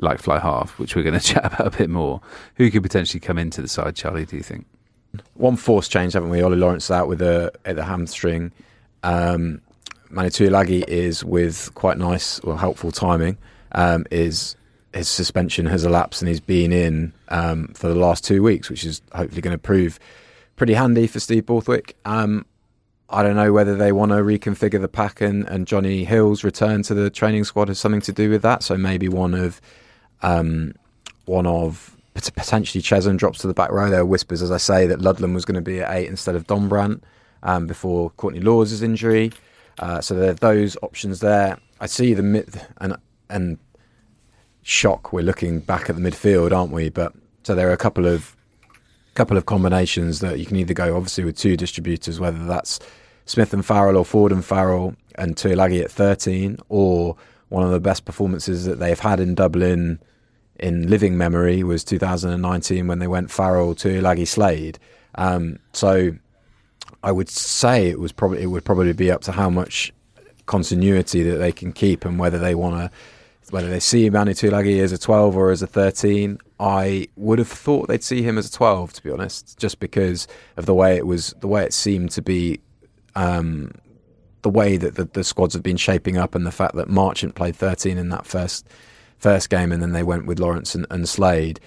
like 0.00 0.18
fly 0.18 0.38
half, 0.38 0.78
which 0.78 0.96
we're 0.96 1.02
going 1.02 1.14
to 1.18 1.24
chat 1.24 1.44
about 1.44 1.66
a 1.66 1.76
bit 1.76 1.90
more. 1.90 2.20
Who 2.56 2.70
could 2.70 2.82
potentially 2.82 3.20
come 3.20 3.38
into 3.38 3.62
the 3.62 3.68
side, 3.68 3.96
Charlie? 3.96 4.24
Do 4.24 4.36
you 4.36 4.42
think? 4.42 4.66
One 5.34 5.56
force 5.56 5.88
change, 5.88 6.12
haven't 6.12 6.30
we? 6.30 6.42
Ollie 6.42 6.56
Lawrence 6.56 6.90
out 6.90 7.08
with 7.08 7.20
a 7.20 7.52
at 7.64 7.76
the 7.76 7.84
hamstring. 7.84 8.52
Um, 9.02 9.60
Manu 10.08 10.28
Tuilagi 10.28 10.86
is 10.88 11.24
with 11.24 11.74
quite 11.74 11.98
nice 11.98 12.38
or 12.40 12.58
helpful 12.58 12.92
timing. 12.92 13.38
Um, 13.72 14.04
is 14.10 14.56
his 14.92 15.08
suspension 15.08 15.66
has 15.66 15.84
elapsed 15.84 16.20
and 16.22 16.28
he's 16.28 16.40
been 16.40 16.72
in 16.72 17.12
um, 17.28 17.68
for 17.74 17.88
the 17.88 17.94
last 17.94 18.24
two 18.24 18.42
weeks, 18.42 18.68
which 18.68 18.84
is 18.84 19.02
hopefully 19.12 19.40
going 19.40 19.54
to 19.54 19.58
prove 19.58 19.98
pretty 20.56 20.74
handy 20.74 21.06
for 21.06 21.20
Steve 21.20 21.46
Borthwick. 21.46 21.96
Um, 22.04 22.44
I 23.08 23.22
don't 23.22 23.36
know 23.36 23.52
whether 23.52 23.76
they 23.76 23.92
want 23.92 24.12
to 24.12 24.16
reconfigure 24.16 24.80
the 24.80 24.88
pack 24.88 25.20
and, 25.20 25.46
and 25.48 25.66
Jonny 25.66 26.04
Hill's 26.04 26.44
return 26.44 26.82
to 26.84 26.94
the 26.94 27.10
training 27.10 27.44
squad 27.44 27.68
has 27.68 27.78
something 27.78 28.00
to 28.02 28.12
do 28.12 28.30
with 28.30 28.42
that. 28.42 28.62
So 28.62 28.76
maybe 28.76 29.08
one 29.08 29.34
of 29.34 29.60
um, 30.22 30.74
one 31.24 31.46
of 31.46 31.96
potentially 32.14 32.82
Chessum 32.82 33.16
drops 33.16 33.38
to 33.40 33.46
the 33.46 33.54
back 33.54 33.70
row. 33.70 33.88
There 33.88 34.00
are 34.00 34.06
whispers, 34.06 34.42
as 34.42 34.50
I 34.50 34.58
say, 34.58 34.86
that 34.86 35.00
Ludlam 35.00 35.34
was 35.34 35.44
going 35.44 35.54
to 35.54 35.60
be 35.60 35.80
at 35.80 35.92
eight 35.92 36.08
instead 36.08 36.34
of 36.34 36.46
Dombrandt 36.46 37.02
um, 37.42 37.66
before 37.66 38.10
Courtney 38.10 38.40
Lawes' 38.40 38.82
injury. 38.82 39.32
Uh, 39.78 40.00
so 40.00 40.14
there 40.14 40.30
are 40.30 40.34
those 40.34 40.76
options 40.82 41.20
there. 41.20 41.58
I 41.80 41.86
see 41.86 42.12
the 42.14 42.62
and 42.78 42.96
and 43.30 43.58
shock. 44.70 45.12
We're 45.12 45.22
looking 45.22 45.58
back 45.58 45.90
at 45.90 45.96
the 45.96 46.02
midfield, 46.02 46.56
aren't 46.56 46.72
we? 46.72 46.88
But 46.88 47.12
so 47.42 47.54
there 47.54 47.68
are 47.68 47.72
a 47.72 47.76
couple 47.76 48.06
of 48.06 48.36
couple 49.14 49.36
of 49.36 49.44
combinations 49.44 50.20
that 50.20 50.38
you 50.38 50.46
can 50.46 50.56
either 50.56 50.72
go 50.72 50.96
obviously 50.96 51.24
with 51.24 51.36
two 51.36 51.56
distributors, 51.56 52.20
whether 52.20 52.44
that's 52.46 52.78
Smith 53.26 53.52
and 53.52 53.66
Farrell 53.66 53.96
or 53.96 54.04
Ford 54.04 54.30
and 54.30 54.44
Farrell 54.44 54.94
and 55.16 55.34
Tuilagi 55.34 55.82
at 55.82 55.90
13, 55.90 56.58
or 56.68 57.16
one 57.48 57.64
of 57.64 57.72
the 57.72 57.80
best 57.80 58.04
performances 58.04 58.64
that 58.64 58.78
they've 58.78 58.98
had 58.98 59.18
in 59.18 59.34
Dublin 59.34 59.98
in 60.60 60.88
living 60.88 61.18
memory 61.18 61.64
was 61.64 61.82
2019 61.82 62.86
when 62.86 63.00
they 63.00 63.08
went 63.08 63.30
Farrell 63.30 63.74
Tuilagi 63.74 64.26
Slade. 64.26 64.78
Um, 65.16 65.58
so 65.72 66.12
I 67.02 67.10
would 67.10 67.28
say 67.28 67.88
it 67.88 67.98
was 67.98 68.12
probably 68.12 68.42
it 68.42 68.46
would 68.46 68.64
probably 68.64 68.92
be 68.92 69.10
up 69.10 69.22
to 69.22 69.32
how 69.32 69.50
much 69.50 69.92
continuity 70.46 71.24
that 71.24 71.38
they 71.38 71.52
can 71.52 71.72
keep 71.72 72.04
and 72.04 72.18
whether 72.18 72.38
they 72.38 72.54
want 72.54 72.76
to 72.76 72.90
whether 73.50 73.68
they 73.68 73.80
see 73.80 74.08
Manu 74.10 74.32
Tuilagi 74.32 74.80
as 74.80 74.92
a 74.92 74.98
12 74.98 75.36
or 75.36 75.50
as 75.50 75.62
a 75.62 75.66
13. 75.66 76.38
I 76.58 77.08
would 77.16 77.38
have 77.38 77.48
thought 77.48 77.88
they'd 77.88 78.02
see 78.02 78.22
him 78.22 78.38
as 78.38 78.48
a 78.48 78.52
12 78.52 78.92
to 78.94 79.02
be 79.02 79.10
honest, 79.10 79.58
just 79.58 79.80
because 79.80 80.28
of 80.56 80.66
the 80.66 80.74
way 80.74 80.96
it 80.96 81.06
was 81.06 81.34
the 81.40 81.48
way 81.48 81.64
it 81.64 81.72
seemed 81.72 82.10
to 82.12 82.22
be 82.22 82.60
um, 83.14 83.72
the 84.42 84.50
way 84.50 84.76
that 84.76 84.94
the, 84.94 85.04
the, 85.04 85.24
squads 85.24 85.54
have 85.54 85.62
been 85.62 85.76
shaping 85.76 86.16
up 86.16 86.34
and 86.34 86.46
the 86.46 86.52
fact 86.52 86.74
that 86.76 86.88
Marchant 86.88 87.34
played 87.34 87.56
13 87.56 87.98
in 87.98 88.08
that 88.10 88.24
first 88.24 88.68
first 89.18 89.50
game 89.50 89.72
and 89.72 89.82
then 89.82 89.92
they 89.92 90.02
went 90.02 90.26
with 90.26 90.38
Lawrence 90.38 90.74
and, 90.74 90.86
and 90.90 91.08
Slade. 91.08 91.60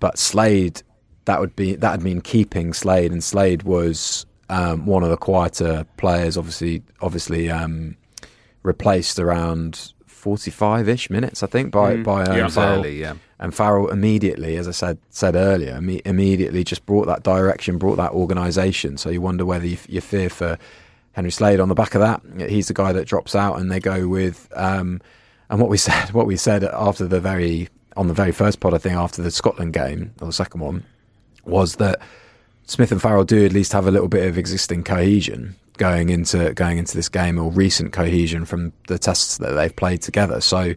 But 0.00 0.18
Slade, 0.18 0.82
that 1.26 1.40
would 1.40 1.54
be 1.56 1.76
that 1.76 1.92
would 1.92 2.02
mean 2.02 2.20
keeping 2.20 2.72
Slade, 2.72 3.12
and 3.12 3.22
Slade 3.22 3.62
was 3.62 4.26
um, 4.48 4.86
one 4.86 5.02
of 5.02 5.10
the 5.10 5.16
quieter 5.16 5.86
players. 5.96 6.36
Obviously, 6.36 6.82
obviously 7.00 7.50
um, 7.50 7.96
replaced 8.62 9.18
around 9.18 9.92
45-ish 10.20 11.10
minutes, 11.10 11.42
I 11.42 11.46
think, 11.46 11.70
by 11.70 11.96
mm. 11.96 12.04
by 12.04 12.24
um, 12.24 12.36
yeah, 12.36 12.48
Farrell. 12.48 12.86
yeah. 12.86 13.14
And 13.38 13.54
Farrell 13.54 13.88
immediately, 13.88 14.56
as 14.56 14.68
I 14.68 14.72
said 14.72 14.98
said 15.10 15.34
earlier, 15.34 15.76
Im- 15.76 16.00
immediately 16.04 16.64
just 16.64 16.84
brought 16.86 17.06
that 17.06 17.22
direction, 17.22 17.78
brought 17.78 17.96
that 17.96 18.12
organisation. 18.12 18.98
So 18.98 19.10
you 19.10 19.20
wonder 19.20 19.44
whether 19.44 19.66
you, 19.66 19.78
you 19.88 20.00
fear 20.00 20.28
for 20.28 20.58
Henry 21.12 21.30
Slade 21.30 21.60
on 21.60 21.68
the 21.68 21.74
back 21.74 21.94
of 21.94 22.00
that. 22.00 22.50
He's 22.50 22.68
the 22.68 22.74
guy 22.74 22.92
that 22.92 23.06
drops 23.06 23.34
out, 23.34 23.58
and 23.58 23.70
they 23.70 23.80
go 23.80 24.08
with. 24.08 24.48
Um, 24.54 25.00
and 25.48 25.60
what 25.60 25.70
we 25.70 25.76
said, 25.88 26.12
what 26.12 26.26
we 26.26 26.36
said 26.36 26.64
after 26.64 27.06
the 27.06 27.20
very 27.20 27.68
on 27.96 28.08
the 28.08 28.14
very 28.14 28.32
first 28.32 28.60
pod, 28.60 28.74
I 28.74 28.78
think 28.78 28.96
after 28.96 29.22
the 29.22 29.30
Scotland 29.30 29.72
game 29.72 30.12
or 30.20 30.26
the 30.26 30.32
second 30.32 30.60
one, 30.60 30.84
was 31.44 31.76
that 31.76 32.00
Smith 32.66 32.92
and 32.92 33.02
Farrell 33.02 33.24
do 33.24 33.44
at 33.44 33.52
least 33.52 33.72
have 33.72 33.86
a 33.86 33.90
little 33.90 34.08
bit 34.08 34.28
of 34.28 34.38
existing 34.38 34.84
cohesion 34.84 35.56
going 35.80 36.10
into 36.10 36.52
going 36.52 36.76
into 36.76 36.94
this 36.94 37.08
game, 37.08 37.38
or 37.38 37.50
recent 37.50 37.92
cohesion 37.92 38.44
from 38.44 38.72
the 38.86 38.98
tests 38.98 39.38
that 39.38 39.54
they've 39.54 39.74
played 39.74 40.02
together. 40.02 40.40
So 40.42 40.74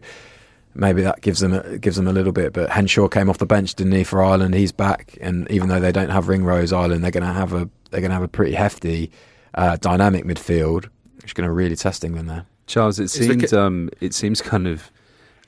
maybe 0.74 1.02
that 1.02 1.20
gives 1.20 1.40
them 1.40 1.52
a, 1.52 1.78
gives 1.78 1.96
them 1.96 2.08
a 2.08 2.12
little 2.12 2.32
bit. 2.32 2.54
But 2.54 2.70
Henshaw 2.70 3.08
came 3.08 3.28
off 3.28 3.36
the 3.36 3.46
bench, 3.46 3.74
didn't 3.74 3.92
he, 3.92 4.02
for 4.02 4.24
Ireland? 4.24 4.54
He's 4.54 4.72
back, 4.72 5.16
and 5.20 5.48
even 5.50 5.68
though 5.68 5.78
they 5.78 5.92
don't 5.92 6.08
have 6.08 6.28
Ringrose 6.28 6.72
Ireland, 6.72 7.04
they're 7.04 7.10
going 7.10 7.22
to 7.22 7.32
have 7.32 7.52
a 7.52 7.68
they're 7.90 8.00
going 8.00 8.10
to 8.10 8.14
have 8.14 8.22
a 8.22 8.28
pretty 8.28 8.54
hefty 8.54 9.12
uh, 9.54 9.76
dynamic 9.76 10.24
midfield, 10.24 10.86
which 11.16 11.26
is 11.26 11.32
going 11.34 11.46
to 11.46 11.52
really 11.52 11.76
test 11.76 12.02
England 12.02 12.30
there. 12.30 12.46
Charles, 12.66 12.98
it 12.98 13.08
seems 13.08 13.52
um, 13.52 13.90
it 14.00 14.14
seems 14.14 14.40
kind 14.40 14.66
of 14.66 14.90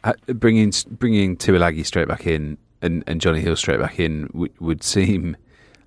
uh, 0.04 0.12
bringing 0.26 0.70
bringing 0.90 1.36
Tuilagi 1.36 1.84
straight 1.86 2.08
back 2.08 2.26
in 2.26 2.58
and, 2.82 3.02
and 3.06 3.22
Jonny 3.22 3.40
Hill 3.40 3.56
straight 3.56 3.80
back 3.80 3.98
in 3.98 4.26
w- 4.26 4.52
would 4.60 4.82
seem 4.82 5.34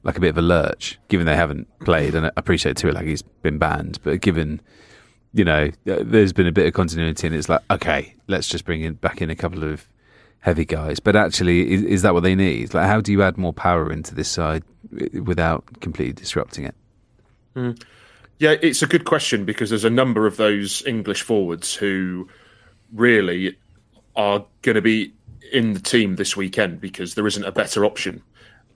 like 0.03 0.17
a 0.17 0.19
bit 0.19 0.29
of 0.29 0.37
a 0.37 0.41
lurch, 0.41 0.99
given 1.07 1.25
they 1.25 1.35
haven't 1.35 1.67
played. 1.79 2.15
And 2.15 2.27
I 2.27 2.31
appreciate 2.37 2.77
too, 2.77 2.91
like 2.91 3.05
he's 3.05 3.21
been 3.21 3.57
banned, 3.57 3.99
but 4.03 4.21
given 4.21 4.61
you 5.33 5.45
know 5.45 5.69
there's 5.85 6.33
been 6.33 6.47
a 6.47 6.51
bit 6.51 6.67
of 6.67 6.73
continuity, 6.73 7.27
and 7.27 7.35
it's 7.35 7.49
like 7.49 7.61
okay, 7.69 8.15
let's 8.27 8.47
just 8.47 8.65
bring 8.65 8.81
in 8.81 8.93
back 8.95 9.21
in 9.21 9.29
a 9.29 9.35
couple 9.35 9.63
of 9.63 9.87
heavy 10.39 10.65
guys. 10.65 10.99
But 10.99 11.15
actually, 11.15 11.71
is, 11.71 11.83
is 11.83 12.01
that 12.03 12.13
what 12.13 12.23
they 12.23 12.35
need? 12.35 12.73
Like, 12.73 12.87
how 12.87 13.01
do 13.01 13.11
you 13.11 13.21
add 13.23 13.37
more 13.37 13.53
power 13.53 13.91
into 13.91 14.15
this 14.15 14.29
side 14.29 14.63
without 15.23 15.65
completely 15.81 16.13
disrupting 16.13 16.65
it? 16.65 16.75
Mm. 17.55 17.81
Yeah, 18.39 18.55
it's 18.61 18.81
a 18.81 18.87
good 18.87 19.03
question 19.03 19.43
because 19.43 19.69
there's 19.69 19.83
a 19.83 19.89
number 19.89 20.25
of 20.25 20.37
those 20.37 20.85
English 20.85 21.23
forwards 21.23 21.75
who 21.75 22.29
really 22.93 23.57
are 24.15 24.45
going 24.61 24.75
to 24.75 24.81
be 24.81 25.13
in 25.51 25.73
the 25.73 25.79
team 25.79 26.15
this 26.15 26.37
weekend 26.37 26.79
because 26.79 27.15
there 27.15 27.27
isn't 27.27 27.43
a 27.43 27.51
better 27.51 27.85
option. 27.85 28.23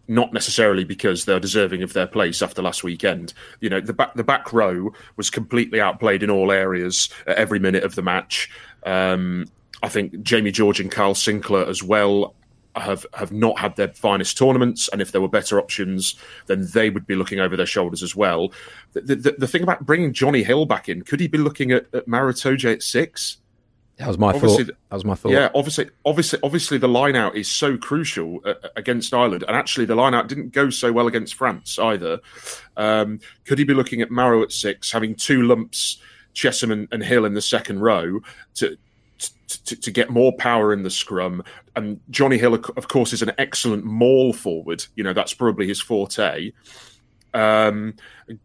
Not 0.08 0.34
necessarily 0.34 0.84
because 0.84 1.24
they're 1.24 1.40
deserving 1.40 1.82
of 1.82 1.94
their 1.94 2.08
place 2.08 2.42
after 2.42 2.62
last 2.62 2.84
weekend. 2.84 3.34
You 3.62 3.70
know, 3.70 3.80
the 3.80 3.94
back 3.94 4.14
the 4.16 4.24
back 4.24 4.52
row 4.52 4.92
was 5.16 5.30
completely 5.30 5.80
outplayed 5.80 6.24
in 6.24 6.30
all 6.30 6.52
areas 6.52 7.10
at 7.26 7.38
every 7.38 7.60
minute 7.60 7.84
of 7.84 7.96
the 7.96 8.02
match. 8.02 8.50
Um, 8.86 9.46
I 9.82 9.90
think 9.90 10.22
Jamie 10.22 10.52
George 10.52 10.80
and 10.80 10.92
Kyle 10.92 11.14
Sinckler 11.14 11.68
as 11.68 11.82
well 11.82 12.36
have 12.76 13.06
have 13.14 13.32
not 13.32 13.60
had 13.60 13.76
their 13.76 13.90
finest 13.90 14.38
tournaments, 14.38 14.90
and 14.92 15.02
if 15.02 15.12
there 15.12 15.22
were 15.22 15.30
better 15.30 15.60
options, 15.60 16.16
then 16.48 16.68
they 16.74 16.90
would 16.90 17.06
be 17.06 17.16
looking 17.16 17.40
over 17.40 17.56
their 17.56 17.66
shoulders 17.66 18.04
as 18.04 18.16
well. 18.16 18.52
The, 18.94 19.16
the, 19.16 19.36
the 19.38 19.48
thing 19.48 19.64
about 19.64 19.86
bringing 19.86 20.14
Jonny 20.14 20.44
Hill 20.44 20.66
back 20.66 20.90
in, 20.90 21.04
could 21.04 21.20
he 21.20 21.28
be 21.28 21.38
looking 21.38 21.72
at, 21.72 21.86
at 21.94 22.08
Maro 22.08 22.30
at 22.32 22.84
six? 22.84 23.38
That 24.04 24.10
was 24.10 24.18
my 24.18 24.34
obviously, 24.34 24.66
thought. 24.66 24.76
That 24.90 24.96
was 24.96 25.06
my 25.06 25.16
thought. 25.16 25.32
Yeah, 25.32 25.50
obviously, 25.56 25.90
obviously, 26.06 26.40
obviously, 26.44 26.78
the 26.78 26.90
line 26.90 27.16
out 27.16 27.38
is 27.38 27.50
so 27.50 27.78
crucial 27.78 28.42
uh, 28.44 28.56
against 28.76 29.14
Ireland, 29.14 29.46
and 29.48 29.56
actually, 29.56 29.86
the 29.86 29.96
line 29.96 30.14
out 30.14 30.28
didn't 30.28 30.52
go 30.52 30.70
so 30.70 30.92
well 30.92 31.08
against 31.08 31.36
France 31.36 31.80
either. 31.80 32.20
Um, 32.76 33.22
could 33.46 33.60
he 33.60 33.64
be 33.64 33.74
looking 33.74 34.02
at 34.02 34.12
Maro 34.12 34.44
at 34.44 34.52
six, 34.52 34.92
having 34.92 35.16
two 35.16 35.44
lumps, 35.44 36.02
Chessum 36.36 36.74
and, 36.74 36.90
and 36.92 37.02
Hill 37.02 37.24
in 37.24 37.34
the 37.34 37.42
second 37.42 37.80
row 37.80 38.20
to, 38.56 38.78
to, 39.48 39.76
to 39.78 39.90
get 39.90 40.10
more 40.10 40.34
power 40.34 40.74
in 40.74 40.84
the 40.84 40.90
scrum? 40.90 41.42
And 41.78 42.02
Jonny 42.10 42.38
Hill, 42.38 42.56
of 42.56 42.90
course, 42.90 43.14
is 43.14 43.22
an 43.22 43.32
excellent 43.38 43.86
maul 43.86 44.34
forward. 44.34 44.86
You 44.96 45.06
know, 45.06 45.14
that's 45.14 45.34
probably 45.34 45.66
his 45.66 45.80
forte. 45.80 46.52
Um, 47.34 47.96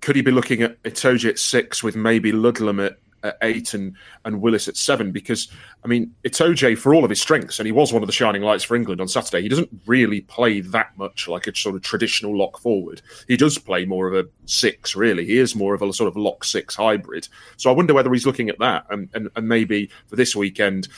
could 0.01 0.15
he 0.15 0.23
be 0.23 0.31
looking 0.31 0.63
at 0.63 0.81
Itoje 0.85 1.29
at 1.29 1.39
six 1.41 1.83
with 1.83 1.97
maybe 1.97 2.31
Ludlam 2.31 2.79
at 2.79 2.97
at 3.23 3.37
eight 3.43 3.75
and, 3.75 3.95
and 4.25 4.41
Willis 4.41 4.69
at 4.69 4.77
seven 4.77 5.13
because, 5.13 5.49
I 5.85 5.89
mean, 5.89 6.15
Itoje, 6.25 6.79
for 6.79 6.95
all 6.95 7.05
of 7.05 7.11
his 7.11 7.21
strengths, 7.21 7.59
and 7.59 7.67
he 7.67 7.73
was 7.73 7.93
one 7.93 8.03
of 8.03 8.07
the 8.07 8.13
shining 8.13 8.43
lights 8.43 8.65
for 8.65 8.77
England 8.77 9.01
on 9.01 9.09
Saturday, 9.09 9.43
he 9.43 9.49
doesn't 9.49 9.71
really 9.87 10.23
play 10.23 10.61
that 10.61 10.97
much 10.97 11.29
like 11.29 11.47
a 11.47 11.57
sort 11.57 11.75
of 11.75 11.83
traditional 11.83 12.37
lock 12.37 12.61
forward. 12.61 13.03
He 13.27 13.37
does 13.37 13.59
play 13.59 13.85
more 13.85 14.07
of 14.09 14.15
a 14.15 14.29
six, 14.47 14.95
really. 14.95 15.25
He 15.25 15.39
is 15.39 15.55
more 15.55 15.75
of 15.75 15.83
a 15.83 15.93
sort 15.93 16.09
of 16.09 16.17
lock 16.17 16.45
six 16.45 16.75
hybrid. 16.75 17.29
So 17.57 17.71
I 17.71 17.75
wonder 17.75 17.95
whether 17.95 18.13
he's 18.13 18.27
looking 18.27 18.49
at 18.49 18.59
that 18.59 18.87
and, 18.91 19.09
and, 19.15 19.29
and 19.37 19.49
maybe 19.49 19.91
for 20.07 20.17
this 20.17 20.37
weekend, 20.37 20.89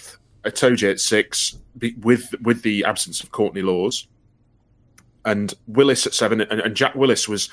A 0.44 0.50
Itoje 0.50 0.90
at 0.90 1.00
six 1.00 1.56
with 2.00 2.34
with 2.42 2.62
the 2.62 2.84
absence 2.84 3.22
of 3.22 3.30
Courtney 3.30 3.62
Lawes, 3.62 4.06
and 5.24 5.54
Willis 5.66 6.06
at 6.06 6.14
seven, 6.14 6.40
and, 6.40 6.60
and, 6.60 6.74
Jack 6.74 6.94
Willis 6.94 7.28
was 7.28 7.50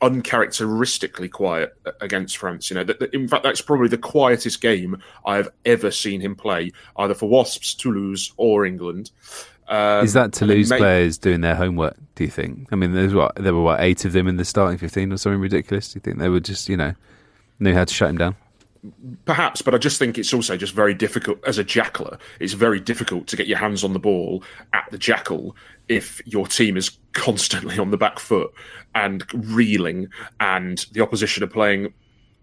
uncharacteristically 0.00 1.28
quiet 1.28 1.76
against 2.00 2.36
France. 2.36 2.70
You 2.70 2.76
know, 2.76 2.84
that, 2.84 3.14
in 3.14 3.28
fact, 3.28 3.42
that's 3.42 3.60
probably 3.60 3.88
the 3.88 3.98
quietest 3.98 4.60
game 4.60 5.02
I've 5.26 5.48
ever 5.64 5.90
seen 5.90 6.20
him 6.20 6.34
play, 6.34 6.72
either 6.96 7.14
for 7.14 7.28
Wasps, 7.28 7.74
Toulouse, 7.74 8.32
or 8.36 8.64
England. 8.64 9.10
Um, 9.68 10.04
Is 10.04 10.12
that 10.12 10.32
Toulouse 10.32 10.70
may- 10.70 10.78
players 10.78 11.18
doing 11.18 11.40
their 11.40 11.54
homework? 11.54 11.96
Do 12.14 12.24
you 12.24 12.30
think? 12.30 12.68
I 12.72 12.76
mean, 12.76 12.92
there's 12.92 13.14
what 13.14 13.34
there 13.36 13.54
were 13.54 13.62
what 13.62 13.80
eight 13.80 14.04
of 14.04 14.12
them 14.12 14.28
in 14.28 14.36
the 14.36 14.44
starting 14.44 14.76
fifteen 14.78 15.12
or 15.12 15.16
something 15.16 15.40
ridiculous. 15.40 15.92
Do 15.92 15.96
you 15.96 16.00
think 16.00 16.18
they 16.18 16.28
were 16.28 16.40
just 16.40 16.68
you 16.68 16.76
know 16.76 16.94
knew 17.58 17.72
how 17.72 17.84
to 17.84 17.94
shut 17.94 18.10
him 18.10 18.18
down? 18.18 18.36
Perhaps, 19.26 19.62
but 19.62 19.76
I 19.76 19.78
just 19.78 19.98
think 19.98 20.18
it's 20.18 20.34
also 20.34 20.56
just 20.56 20.74
very 20.74 20.92
difficult 20.92 21.38
as 21.46 21.56
a 21.56 21.62
jackler. 21.62 22.18
It's 22.40 22.52
very 22.54 22.80
difficult 22.80 23.28
to 23.28 23.36
get 23.36 23.46
your 23.46 23.58
hands 23.58 23.84
on 23.84 23.92
the 23.92 24.00
ball 24.00 24.42
at 24.72 24.88
the 24.90 24.98
jackal 24.98 25.54
if 25.88 26.20
your 26.26 26.48
team 26.48 26.76
is 26.76 26.98
constantly 27.12 27.78
on 27.78 27.92
the 27.92 27.96
back 27.96 28.18
foot 28.18 28.52
and 28.96 29.24
reeling, 29.32 30.08
and 30.40 30.84
the 30.92 31.00
opposition 31.00 31.44
are 31.44 31.48
playing 31.48 31.94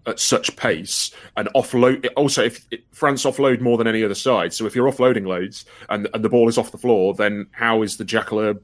at 0.08 0.18
such 0.18 0.56
pace 0.56 1.12
and 1.36 1.50
offload. 1.56 2.08
Also, 2.16 2.46
if 2.46 2.66
France 2.94 3.26
offload 3.26 3.60
more 3.60 3.78
than 3.78 3.88
any 3.88 4.02
other 4.02 4.16
side, 4.16 4.54
so 4.54 4.66
if 4.66 4.74
you're 4.74 4.90
offloading 4.90 5.28
loads 5.28 5.66
and 5.90 6.08
and 6.14 6.24
the 6.24 6.30
ball 6.30 6.48
is 6.48 6.58
off 6.58 6.72
the 6.72 6.78
floor, 6.78 7.14
then 7.14 7.48
how 7.52 7.82
is 7.82 7.98
the 7.98 8.06
jackler 8.06 8.56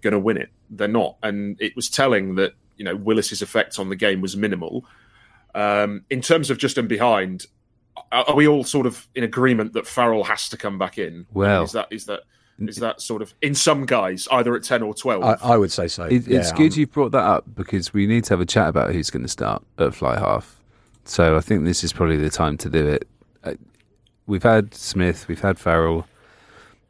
going 0.00 0.12
to 0.12 0.18
win 0.18 0.36
it? 0.36 0.50
They're 0.68 0.88
not, 0.88 1.16
and 1.22 1.56
it 1.60 1.76
was 1.76 1.88
telling 1.88 2.34
that 2.36 2.54
you 2.76 2.84
know 2.84 2.96
Willis's 2.96 3.40
effect 3.40 3.78
on 3.78 3.88
the 3.88 3.96
game 3.96 4.20
was 4.20 4.36
minimal 4.36 4.84
um, 5.54 6.04
in 6.10 6.20
terms 6.20 6.50
of 6.50 6.58
just 6.58 6.78
and 6.78 6.88
behind, 6.88 7.46
are 8.12 8.34
we 8.34 8.46
all 8.46 8.64
sort 8.64 8.86
of 8.86 9.08
in 9.14 9.24
agreement 9.24 9.72
that 9.74 9.86
Farrell 9.86 10.24
has 10.24 10.48
to 10.50 10.56
come 10.56 10.78
back 10.78 10.98
in? 10.98 11.26
Well, 11.32 11.64
is 11.64 11.72
that 11.72 11.88
is 11.90 12.06
that 12.06 12.20
is 12.58 12.76
that 12.76 13.00
sort 13.00 13.22
of 13.22 13.34
in 13.40 13.54
some 13.54 13.86
guys 13.86 14.28
either 14.30 14.54
at 14.54 14.62
ten 14.62 14.82
or 14.82 14.94
twelve? 14.94 15.22
I, 15.24 15.36
I 15.42 15.56
would 15.56 15.72
say 15.72 15.88
so. 15.88 16.04
It, 16.04 16.26
yeah, 16.26 16.40
it's 16.40 16.52
good 16.52 16.72
um, 16.72 16.78
you've 16.78 16.92
brought 16.92 17.12
that 17.12 17.24
up 17.24 17.44
because 17.54 17.92
we 17.92 18.06
need 18.06 18.24
to 18.24 18.34
have 18.34 18.40
a 18.40 18.46
chat 18.46 18.68
about 18.68 18.92
who's 18.92 19.10
going 19.10 19.22
to 19.22 19.28
start 19.28 19.64
at 19.78 19.94
fly 19.94 20.18
half. 20.18 20.60
So 21.04 21.36
I 21.36 21.40
think 21.40 21.64
this 21.64 21.82
is 21.82 21.92
probably 21.92 22.16
the 22.16 22.30
time 22.30 22.56
to 22.58 22.70
do 22.70 22.86
it. 22.86 23.08
Uh, 23.42 23.54
we've 24.26 24.42
had 24.42 24.74
Smith, 24.74 25.26
we've 25.28 25.40
had 25.40 25.58
Farrell. 25.58 26.06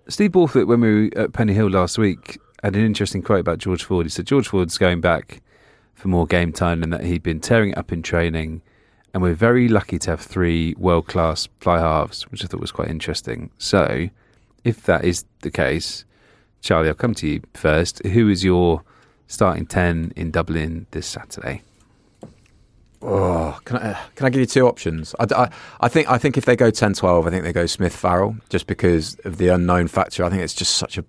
Steve 0.09 0.33
Borthwick, 0.33 0.67
when 0.67 0.81
we 0.81 1.09
were 1.09 1.19
at 1.19 1.33
Pennyhill 1.33 1.73
last 1.73 1.97
week, 1.97 2.39
had 2.65 2.75
an 2.75 2.85
interesting 2.85 3.23
quote 3.23 3.41
about 3.41 3.59
George 3.59 3.85
Ford. 3.85 4.07
He 4.07 4.11
said 4.11 4.27
George 4.27 4.49
Ford's 4.49 4.77
going 4.77 5.01
back 5.01 5.41
for 6.01 6.09
more 6.09 6.27
game 6.27 6.53
time 6.53 6.83
and 6.83 6.93
that 6.93 7.05
he'd 7.05 7.23
been 7.23 7.41
tearing 7.41 7.71
it 7.71 7.79
up 7.79 7.93
in 7.93 8.03
training. 8.03 8.63
And 9.13 9.23
we're 9.23 9.35
very 9.35 9.69
lucky 9.69 9.99
to 10.01 10.11
have 10.11 10.21
three 10.21 10.75
world 10.79 11.07
class 11.07 11.49
fly 11.59 11.79
halves, 11.79 12.23
which 12.31 12.43
I 12.45 12.47
thought 12.47 12.61
was 12.61 12.73
quite 12.73 12.89
interesting. 12.89 13.51
So, 13.59 14.09
if 14.65 14.83
that 14.85 15.05
is 15.05 15.25
the 15.43 15.51
case, 15.51 16.05
Charlie, 16.61 16.89
I'll 16.89 16.95
come 16.95 17.15
to 17.15 17.29
you 17.29 17.43
first. 17.55 18.05
Who 18.07 18.29
is 18.29 18.45
your 18.45 18.83
starting 19.27 19.67
10 19.67 20.13
in 20.17 20.31
Dublin 20.31 20.87
this 20.93 21.07
Saturday? 21.07 21.63
Oh, 23.03 23.59
can 23.65 23.79
I 23.79 23.99
can 24.15 24.27
I 24.27 24.31
give 24.31 24.41
you 24.41 24.47
two 24.47 24.67
options? 24.67 25.15
I, 25.19 25.27
I, 25.35 25.51
I 25.81 25.89
think 25.89 26.11
I 26.11 26.19
think 26.19 26.37
if 26.37 26.45
they 26.45 26.55
go 26.55 26.71
10-12, 26.71 27.27
I 27.27 27.31
think 27.31 27.45
they 27.45 27.53
go 27.53 27.67
Smith 27.67 27.97
Farrell 27.97 28.37
just 28.51 28.67
because 28.67 29.17
of 29.25 29.39
the 29.39 29.49
unknown 29.49 29.89
factor. 29.89 30.23
I 30.23 30.29
think 30.29 30.43
it's 30.43 30.55
just 30.55 30.77
such 30.77 30.99
a 30.99 31.05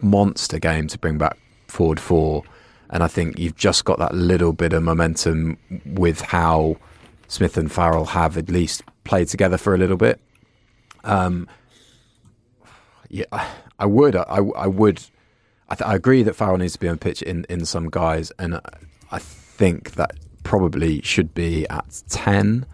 monster 0.00 0.58
game 0.58 0.88
to 0.88 0.98
bring 0.98 1.16
back 1.16 1.38
forward 1.68 2.00
four 2.00 2.42
and 2.90 3.02
I 3.02 3.08
think 3.08 3.38
you've 3.38 3.56
just 3.56 3.84
got 3.84 3.98
that 3.98 4.14
little 4.14 4.52
bit 4.52 4.72
of 4.72 4.82
momentum 4.82 5.58
with 5.84 6.20
how 6.20 6.76
Smith 7.28 7.56
and 7.56 7.70
Farrell 7.70 8.06
have 8.06 8.36
at 8.36 8.48
least 8.48 8.82
played 9.04 9.28
together 9.28 9.58
for 9.58 9.74
a 9.74 9.78
little 9.78 9.96
bit. 9.96 10.20
Um, 11.04 11.48
yeah, 13.08 13.24
I 13.78 13.86
would, 13.86 14.16
I, 14.16 14.22
I 14.56 14.66
would, 14.66 15.02
I, 15.68 15.74
th- 15.74 15.88
I, 15.88 15.94
agree 15.94 16.22
that 16.22 16.34
Farrell 16.34 16.58
needs 16.58 16.74
to 16.74 16.78
be 16.78 16.88
on 16.88 16.98
pitch 16.98 17.22
in, 17.22 17.46
in 17.48 17.64
some 17.64 17.88
guys, 17.90 18.32
and 18.38 18.60
I 19.10 19.18
think 19.18 19.92
that 19.92 20.12
probably 20.42 21.00
should 21.02 21.34
be 21.34 21.68
at 21.68 22.02
ten. 22.08 22.66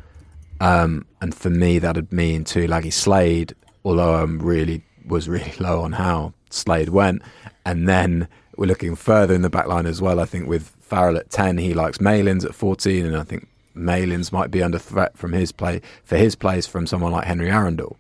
Um, 0.61 1.07
and 1.21 1.35
for 1.35 1.51
me, 1.51 1.79
that'd 1.79 2.13
mean 2.13 2.45
Tuilagi 2.45 2.93
Slade, 2.93 3.55
although 3.85 4.15
I'm 4.15 4.39
really 4.39 4.83
was 5.07 5.29
really 5.29 5.53
low 5.61 5.83
on 5.83 5.93
how 5.93 6.35
Slade 6.51 6.91
went, 6.91 7.23
and 7.67 7.89
then 7.89 8.29
we're 8.57 8.67
looking 8.67 8.95
further 8.95 9.35
in 9.35 9.43
the 9.43 9.51
back 9.51 9.67
line 9.67 9.87
as 9.87 10.01
well. 10.01 10.21
I 10.21 10.25
think 10.25 10.49
with 10.49 10.69
Farrell 10.81 11.17
at 11.17 11.31
10, 11.31 11.59
he 11.59 11.75
likes 11.75 12.01
Malins 12.01 12.45
at 12.45 12.55
14, 12.55 13.07
and 13.07 13.17
I 13.17 13.23
think 13.23 13.49
Malins 13.75 14.33
might 14.33 14.51
be 14.51 14.63
under 14.63 14.79
threat 14.79 15.17
from 15.17 15.33
his 15.33 15.53
play 15.53 15.81
for 16.05 16.17
his 16.17 16.35
plays 16.35 16.67
from 16.67 16.87
someone 16.87 17.13
like 17.13 17.27
Henry 17.27 17.49
Arundell. 17.49 17.97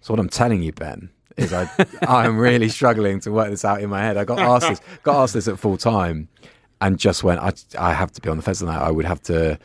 So 0.00 0.12
what 0.14 0.20
I'm 0.20 0.28
telling 0.28 0.62
you, 0.62 0.72
Ben, 0.72 1.10
is 1.36 1.52
I 1.52 1.68
I'm 2.02 2.38
really 2.38 2.68
struggling 2.68 3.20
to 3.20 3.32
work 3.32 3.50
this 3.50 3.64
out 3.64 3.80
in 3.80 3.90
my 3.90 4.00
head. 4.00 4.16
I 4.16 4.24
got 4.24 4.38
asked 4.38 4.68
this 4.68 4.80
got 5.02 5.22
asked 5.22 5.34
this 5.34 5.48
at 5.48 5.58
full 5.58 5.76
time, 5.76 6.28
and 6.80 6.98
just 6.98 7.24
went. 7.24 7.40
I 7.40 7.52
I 7.78 7.92
have 7.92 8.12
to 8.12 8.20
be 8.20 8.28
on 8.28 8.36
the 8.36 8.42
fence 8.42 8.62
on 8.62 8.68
that. 8.68 8.80
I 8.80 8.90
would 8.90 9.04
have 9.04 9.22
to. 9.22 9.58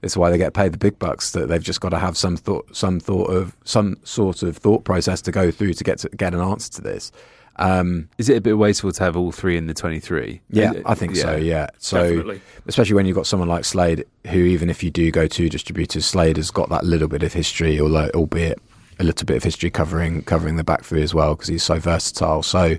Is 0.00 0.16
why 0.16 0.30
they 0.30 0.38
get 0.38 0.52
paid 0.52 0.72
the 0.72 0.78
big 0.78 0.98
bucks. 0.98 1.30
That 1.30 1.48
they've 1.48 1.62
just 1.62 1.80
got 1.80 1.90
to 1.90 1.98
have 1.98 2.16
some 2.16 2.36
thought, 2.36 2.74
some 2.74 2.98
thought 2.98 3.30
of 3.30 3.56
some 3.64 3.98
sort 4.02 4.42
of 4.42 4.56
thought 4.56 4.84
process 4.84 5.22
to 5.22 5.30
go 5.30 5.52
through 5.52 5.74
to 5.74 5.84
get 5.84 5.98
to 5.98 6.08
get 6.08 6.34
an 6.34 6.40
answer 6.40 6.72
to 6.72 6.80
this. 6.80 7.12
Um, 7.56 8.08
is 8.18 8.28
it 8.28 8.36
a 8.36 8.40
bit 8.40 8.56
wasteful 8.56 8.92
to 8.92 9.04
have 9.04 9.16
all 9.16 9.30
three 9.30 9.56
in 9.56 9.66
the 9.66 9.74
23? 9.74 10.40
Yeah, 10.50 10.72
I 10.86 10.94
think 10.94 11.14
yeah. 11.14 11.22
so, 11.22 11.36
yeah. 11.36 11.66
So, 11.78 12.02
Definitely. 12.02 12.40
especially 12.66 12.94
when 12.94 13.06
you've 13.06 13.16
got 13.16 13.26
someone 13.26 13.48
like 13.48 13.64
Slade, 13.64 14.04
who, 14.28 14.38
even 14.38 14.70
if 14.70 14.82
you 14.82 14.90
do 14.90 15.10
go 15.10 15.26
to 15.26 15.48
distributors, 15.48 16.06
Slade 16.06 16.38
has 16.38 16.50
got 16.50 16.70
that 16.70 16.84
little 16.84 17.08
bit 17.08 17.22
of 17.22 17.32
history, 17.32 17.78
although, 17.80 18.10
albeit 18.14 18.58
a 18.98 19.04
little 19.04 19.26
bit 19.26 19.36
of 19.36 19.42
history 19.42 19.70
covering 19.70 20.22
covering 20.22 20.56
the 20.56 20.64
back 20.64 20.84
three 20.84 21.02
as 21.02 21.14
well, 21.14 21.34
because 21.34 21.48
he's 21.48 21.62
so 21.62 21.78
versatile. 21.78 22.42
So, 22.42 22.76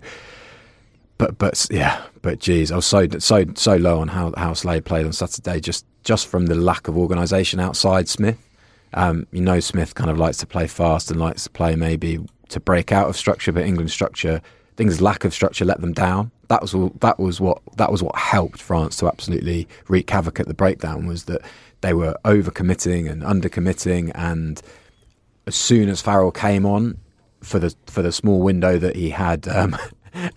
but 1.18 1.38
but 1.38 1.68
yeah, 1.70 2.02
but 2.22 2.40
geez, 2.40 2.72
I 2.72 2.76
was 2.78 2.86
so 2.86 3.08
so 3.20 3.46
so 3.56 3.76
low 3.76 4.00
on 4.00 4.08
how 4.08 4.34
how 4.38 4.54
Slade 4.54 4.86
played 4.86 5.06
on 5.06 5.14
Saturday, 5.14 5.60
just 5.60 5.86
just 6.04 6.28
from 6.28 6.48
the 6.48 6.56
lack 6.56 6.88
of 6.88 6.98
organisation 6.98 7.60
outside 7.60 8.10
Smith. 8.10 8.38
Um, 8.96 9.26
you 9.32 9.42
know, 9.42 9.60
Smith 9.60 9.96
kind 9.96 10.10
of 10.10 10.18
likes 10.18 10.38
to 10.38 10.48
play 10.48 10.68
fast 10.68 11.10
and 11.10 11.20
likes 11.20 11.44
to 11.46 11.50
play 11.50 11.76
maybe 11.76 12.20
to 12.50 12.60
break 12.60 12.92
out 12.92 13.10
of 13.10 13.18
structure, 13.18 13.52
but 13.52 13.66
England's 13.66 13.94
structure 13.94 14.42
things 14.76 15.02
lack 15.02 15.24
of 15.26 15.34
structure 15.34 15.66
let 15.66 15.82
them 15.82 15.94
down. 15.94 16.32
That 16.48 16.62
was 16.62 16.74
all, 16.74 16.90
that 17.00 17.20
was 17.20 17.40
what 17.40 17.62
that 17.78 17.92
was 17.92 18.04
what 18.04 18.16
helped 18.16 18.62
France 18.62 18.98
to 18.98 19.08
absolutely 19.08 19.68
wreak 19.88 20.10
havoc 20.10 20.40
at 20.40 20.48
the 20.48 20.54
breakdown 20.54 21.08
was 21.08 21.26
that 21.26 21.42
they 21.82 21.94
were 21.94 22.16
overcommitting 22.26 23.10
and 23.10 23.24
undercommitting, 23.24 24.12
and 24.16 24.62
as 25.48 25.56
soon 25.56 25.90
as 25.90 26.02
Farrell 26.02 26.32
came 26.32 26.66
on 26.66 26.98
for 27.42 27.60
the 27.60 27.74
for 27.88 28.02
the 28.02 28.12
small 28.12 28.42
window 28.42 28.78
that 28.78 28.96
he 28.96 29.10
had. 29.10 29.48
Um, 29.48 29.76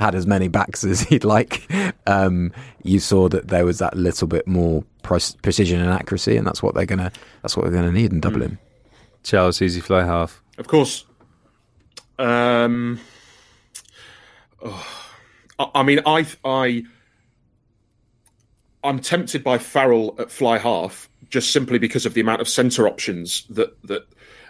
had 0.00 0.14
as 0.14 0.26
many 0.26 0.48
backs 0.48 0.84
as 0.84 1.02
he'd 1.02 1.22
like. 1.22 1.70
Um, 2.06 2.50
you 2.82 2.98
saw 2.98 3.28
that 3.28 3.48
there 3.48 3.66
was 3.66 3.78
that 3.78 3.94
little 3.94 4.26
bit 4.26 4.46
more 4.46 4.82
precision 5.02 5.80
and 5.82 5.90
accuracy, 5.90 6.36
and 6.38 6.46
that's 6.46 6.62
what 6.62 6.74
they're 6.74 6.86
gonna 6.86 7.12
that's 7.42 7.56
what 7.56 7.64
they're 7.64 7.74
gonna 7.74 7.92
need 7.92 8.10
in 8.10 8.20
Dublin. 8.20 8.52
Mm. 8.52 8.58
Charles, 9.22 9.60
easy 9.60 9.80
fly 9.80 10.04
half. 10.04 10.40
Of 10.56 10.68
course, 10.68 11.04
Um, 12.18 13.00
oh, 15.58 15.70
I, 15.74 15.82
mean, 15.82 16.00
I, 16.06 16.26
I, 16.44 16.84
I'm 18.84 19.00
tempted 19.00 19.42
by 19.42 19.58
Farrell 19.58 20.14
at 20.18 20.30
fly 20.30 20.58
half 20.58 21.08
just 21.28 21.52
simply 21.52 21.78
because 21.78 22.06
of 22.06 22.14
the 22.14 22.20
amount 22.20 22.40
of 22.40 22.48
centre 22.48 22.86
options 22.86 23.44
that 23.50 23.80
that 23.82 24.06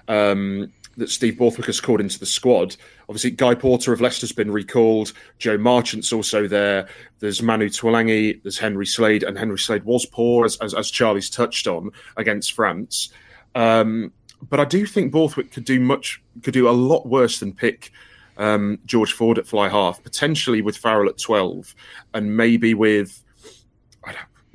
um, 0.08 0.72
that 0.96 1.10
Steve 1.10 1.38
Borthwick 1.38 1.66
has 1.66 1.80
called 1.80 2.00
into 2.00 2.18
the 2.18 2.26
squad. 2.26 2.76
Obviously, 3.08 3.30
Guy 3.30 3.54
Porter 3.54 3.92
of 3.92 4.00
Leicester's 4.00 4.32
been 4.32 4.50
recalled. 4.50 5.12
Joe 5.38 5.58
Marchant's 5.58 6.12
also 6.12 6.48
there. 6.48 6.88
There's 7.18 7.42
Manu 7.42 7.68
Tuilagi. 7.68 8.42
There's 8.42 8.58
Henry 8.58 8.86
Slade, 8.86 9.22
and 9.22 9.38
Henry 9.38 9.58
Slade 9.58 9.84
was 9.84 10.06
poor, 10.06 10.44
as 10.44 10.56
as, 10.58 10.74
as 10.74 10.90
Charlie's 10.90 11.30
touched 11.30 11.66
on 11.66 11.90
against 12.16 12.52
France. 12.52 13.10
Um, 13.54 14.12
but 14.48 14.60
I 14.60 14.64
do 14.64 14.86
think 14.86 15.12
Borthwick 15.12 15.50
could 15.50 15.64
do 15.64 15.80
much, 15.80 16.22
could 16.42 16.54
do 16.54 16.68
a 16.68 16.70
lot 16.70 17.06
worse 17.06 17.40
than 17.40 17.54
pick 17.54 17.90
um, 18.39 18.78
George 18.87 19.12
Ford 19.12 19.39
at 19.39 19.47
fly 19.47 19.68
half, 19.68 20.03
potentially 20.03 20.62
with 20.62 20.76
Farrell 20.76 21.09
at 21.09 21.18
twelve, 21.18 21.74
and 22.14 22.37
maybe 22.37 22.74
with 22.74 23.22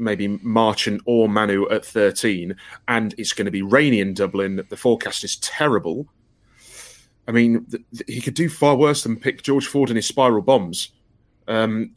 maybe 0.02 0.28
Marchant 0.28 1.02
or 1.06 1.30
Manu 1.30 1.70
at 1.70 1.86
13, 1.86 2.56
and 2.88 3.14
it's 3.18 3.34
going 3.34 3.46
to 3.46 3.52
be 3.52 3.62
rainy 3.62 4.00
in 4.00 4.14
Dublin. 4.14 4.66
The 4.68 4.78
forecast 4.78 5.24
is 5.24 5.38
terrible. 5.38 6.08
I 7.28 7.32
mean, 7.32 7.66
th- 7.66 7.84
th- 7.96 8.04
he 8.08 8.20
could 8.20 8.34
do 8.34 8.50
far 8.50 8.76
worse 8.76 9.04
than 9.04 9.16
pick 9.16 9.44
George 9.44 9.68
Ford 9.68 9.90
and 9.90 9.96
his 9.96 10.08
spiral 10.08 10.42
bombs. 10.42 10.90
Um, 11.48 11.94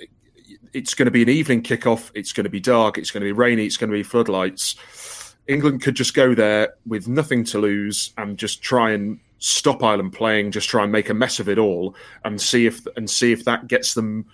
it's 0.73 0.95
going 0.95 1.07
to 1.07 1.11
be 1.13 1.23
an 1.23 1.29
evening 1.29 1.63
kickoff. 1.63 2.11
It's 2.15 2.33
going 2.33 2.45
to 2.45 2.51
be 2.51 2.61
dark. 2.61 2.99
It's 2.99 3.11
going 3.11 3.23
to 3.23 3.27
be 3.27 3.33
rainy. 3.33 3.65
It's 3.65 3.77
going 3.77 3.91
to 3.91 3.97
be 3.97 4.03
floodlights. 4.03 4.77
England 5.47 5.83
could 5.83 5.95
just 5.95 6.15
go 6.15 6.35
there 6.35 6.75
with 6.87 7.09
nothing 7.09 7.45
to 7.45 7.59
lose 7.59 8.13
and 8.19 8.39
just 8.39 8.63
try 8.63 8.93
and 8.93 9.19
stop 9.45 9.83
Ireland 9.83 10.15
playing. 10.15 10.53
Just 10.53 10.71
try 10.71 10.83
and 10.83 10.91
make 10.91 11.11
a 11.11 11.15
mess 11.15 11.39
of 11.39 11.49
it 11.49 11.59
all 11.59 11.95
and 12.25 12.41
see 12.41 12.67
if 12.67 12.87
and 12.97 13.09
see 13.09 13.31
if 13.31 13.45
that 13.45 13.69
gets 13.69 13.93
them, 13.95 14.27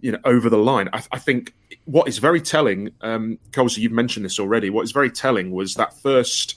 you 0.00 0.12
know, 0.12 0.18
over 0.24 0.48
the 0.48 0.58
line. 0.58 0.88
I, 0.92 1.02
I 1.12 1.18
think 1.18 1.54
what 1.84 2.08
is 2.08 2.16
very 2.18 2.40
telling, 2.40 2.90
um, 3.02 3.38
Colsey, 3.50 3.78
you've 3.78 3.92
mentioned 3.92 4.24
this 4.24 4.40
already. 4.40 4.70
What 4.70 4.82
is 4.82 4.92
very 4.92 5.10
telling 5.10 5.50
was 5.50 5.74
that 5.74 5.92
first 5.98 6.54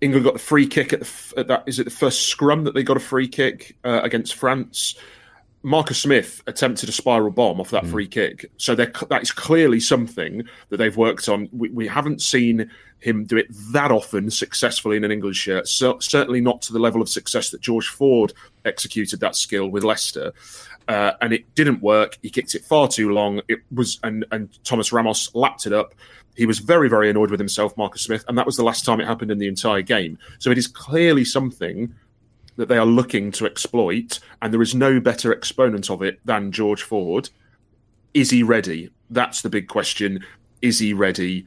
England 0.00 0.24
got 0.24 0.32
the 0.32 0.40
free 0.40 0.66
kick 0.66 0.92
at, 0.92 1.00
the, 1.00 1.34
at 1.36 1.48
that. 1.48 1.62
Is 1.66 1.78
it 1.78 1.84
the 1.84 1.90
first 1.90 2.26
scrum 2.26 2.64
that 2.64 2.74
they 2.74 2.82
got 2.82 2.96
a 2.96 3.00
free 3.00 3.28
kick 3.28 3.76
uh, 3.84 4.00
against 4.02 4.34
France? 4.34 4.96
Marcus 5.62 5.98
Smith 5.98 6.42
attempted 6.46 6.88
a 6.88 6.92
spiral 6.92 7.30
bomb 7.30 7.60
off 7.60 7.70
that 7.70 7.84
mm. 7.84 7.90
free 7.90 8.08
kick, 8.08 8.50
so 8.56 8.74
that 8.74 9.22
is 9.22 9.30
clearly 9.30 9.78
something 9.78 10.42
that 10.70 10.78
they've 10.78 10.96
worked 10.96 11.28
on. 11.28 11.48
We, 11.52 11.70
we, 11.70 11.86
haven't 11.86 12.20
seen 12.20 12.70
him 12.98 13.24
do 13.24 13.36
it 13.36 13.46
that 13.72 13.92
often 13.92 14.30
successfully 14.30 14.96
in 14.96 15.04
an 15.04 15.12
English 15.12 15.36
shirt. 15.36 15.68
So, 15.68 15.98
certainly 16.00 16.40
not 16.40 16.62
to 16.62 16.72
the 16.72 16.80
level 16.80 17.00
of 17.00 17.08
success 17.08 17.50
that 17.50 17.60
George 17.60 17.88
Ford 17.88 18.32
executed 18.64 19.20
that 19.20 19.36
skill 19.36 19.68
with 19.68 19.84
Leicester, 19.84 20.32
uh, 20.88 21.12
and 21.20 21.32
it 21.32 21.54
didn't 21.54 21.80
work. 21.80 22.18
He 22.22 22.30
kicked 22.30 22.56
it 22.56 22.64
far 22.64 22.88
too 22.88 23.12
long. 23.12 23.40
It 23.48 23.60
was, 23.72 24.00
and 24.02 24.24
and 24.32 24.48
Thomas 24.64 24.92
Ramos 24.92 25.32
lapped 25.34 25.66
it 25.66 25.72
up. 25.72 25.94
He 26.34 26.46
was 26.46 26.58
very, 26.58 26.88
very 26.88 27.08
annoyed 27.08 27.30
with 27.30 27.40
himself, 27.40 27.76
Marcus 27.76 28.02
Smith, 28.02 28.24
and 28.26 28.36
that 28.36 28.46
was 28.46 28.56
the 28.56 28.64
last 28.64 28.84
time 28.84 29.00
it 29.00 29.06
happened 29.06 29.30
in 29.30 29.38
the 29.38 29.48
entire 29.48 29.82
game. 29.82 30.18
So 30.38 30.50
it 30.50 30.58
is 30.58 30.66
clearly 30.66 31.24
something 31.24 31.94
that 32.62 32.68
they 32.68 32.78
are 32.78 32.86
looking 32.86 33.32
to 33.32 33.44
exploit, 33.44 34.20
and 34.40 34.54
there 34.54 34.62
is 34.62 34.72
no 34.72 35.00
better 35.00 35.32
exponent 35.32 35.90
of 35.90 36.00
it 36.00 36.20
than 36.24 36.52
George 36.52 36.84
Ford. 36.84 37.28
Is 38.14 38.30
he 38.30 38.44
ready? 38.44 38.88
That's 39.10 39.42
the 39.42 39.50
big 39.50 39.66
question. 39.66 40.24
Is 40.60 40.78
he 40.78 40.94
ready? 40.94 41.44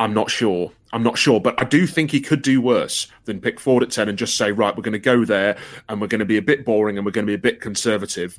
I'm 0.00 0.12
not 0.12 0.32
sure. 0.32 0.72
I'm 0.92 1.04
not 1.04 1.16
sure, 1.16 1.40
but 1.40 1.54
I 1.62 1.64
do 1.64 1.86
think 1.86 2.10
he 2.10 2.20
could 2.20 2.42
do 2.42 2.60
worse 2.60 3.06
than 3.24 3.40
pick 3.40 3.60
Ford 3.60 3.84
at 3.84 3.92
10 3.92 4.08
and 4.08 4.18
just 4.18 4.36
say, 4.36 4.50
right, 4.50 4.76
we're 4.76 4.82
going 4.82 4.94
to 4.94 4.98
go 4.98 5.24
there 5.24 5.56
and 5.88 6.00
we're 6.00 6.08
going 6.08 6.18
to 6.18 6.24
be 6.24 6.38
a 6.38 6.42
bit 6.42 6.64
boring 6.64 6.96
and 6.96 7.06
we're 7.06 7.12
going 7.12 7.26
to 7.26 7.30
be 7.30 7.34
a 7.34 7.38
bit 7.38 7.60
conservative. 7.60 8.36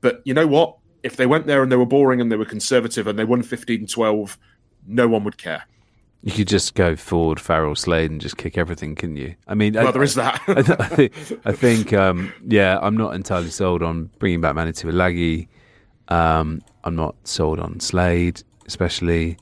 But 0.00 0.22
you 0.24 0.32
know 0.32 0.46
what? 0.46 0.76
If 1.02 1.16
they 1.16 1.26
went 1.26 1.48
there 1.48 1.64
and 1.64 1.72
they 1.72 1.76
were 1.76 1.86
boring 1.86 2.20
and 2.20 2.30
they 2.30 2.36
were 2.36 2.44
conservative 2.44 3.08
and 3.08 3.18
they 3.18 3.24
won 3.24 3.42
15 3.42 3.88
12, 3.88 4.38
no 4.86 5.08
one 5.08 5.24
would 5.24 5.38
care. 5.38 5.64
You 6.24 6.32
could 6.32 6.48
just 6.48 6.74
go 6.74 6.96
Ford, 6.96 7.38
Farrell, 7.38 7.74
Slade, 7.74 8.10
and 8.10 8.18
just 8.18 8.38
kick 8.38 8.56
everything, 8.56 8.94
couldn't 8.94 9.18
you? 9.18 9.34
I 9.46 9.54
mean, 9.54 9.74
well, 9.74 9.88
I, 9.88 9.90
there 9.90 10.02
is 10.02 10.14
that. 10.14 10.40
I, 10.48 10.60
I, 10.60 10.88
think, 10.88 11.12
I 11.44 11.52
think 11.52 11.92
um, 11.92 12.32
yeah, 12.46 12.78
I'm 12.80 12.96
not 12.96 13.14
entirely 13.14 13.50
sold 13.50 13.82
on 13.82 14.10
bringing 14.18 14.40
back 14.40 14.54
Manu 14.54 14.72
Tuilagi. 14.72 15.48
Um, 16.08 16.62
I'm 16.82 16.96
not 16.96 17.14
sold 17.24 17.60
on 17.60 17.78
Slade, 17.78 18.42
especially 18.66 19.36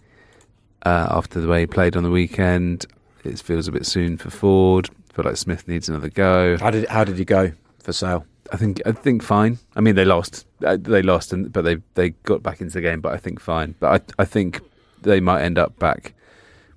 uh, 0.84 1.06
after 1.10 1.40
the 1.40 1.46
way 1.46 1.60
he 1.60 1.66
played 1.68 1.96
on 1.96 2.02
the 2.02 2.10
weekend. 2.10 2.84
It 3.22 3.38
feels 3.38 3.68
a 3.68 3.72
bit 3.72 3.86
soon 3.86 4.16
for 4.16 4.30
Ford. 4.30 4.90
I 5.08 5.14
feel 5.14 5.24
like 5.24 5.36
Smith 5.36 5.68
needs 5.68 5.88
another 5.88 6.08
go. 6.08 6.58
How 6.58 6.72
did 6.72 6.88
how 6.88 7.04
did 7.04 7.16
he 7.16 7.24
go 7.24 7.52
for 7.78 7.92
Sale? 7.92 8.26
I 8.52 8.56
think 8.56 8.82
I 8.84 8.90
think 8.90 9.22
fine. 9.22 9.60
I 9.76 9.80
mean, 9.80 9.94
they 9.94 10.04
lost. 10.04 10.46
Uh, 10.64 10.78
they 10.80 11.02
lost, 11.02 11.32
and 11.32 11.52
but 11.52 11.62
they 11.62 11.76
they 11.94 12.10
got 12.24 12.42
back 12.42 12.60
into 12.60 12.74
the 12.74 12.80
game. 12.80 13.00
But 13.00 13.12
I 13.12 13.18
think 13.18 13.38
fine. 13.38 13.76
But 13.78 14.02
I 14.18 14.22
I 14.22 14.24
think 14.24 14.60
they 15.02 15.20
might 15.20 15.42
end 15.42 15.58
up 15.58 15.78
back 15.78 16.14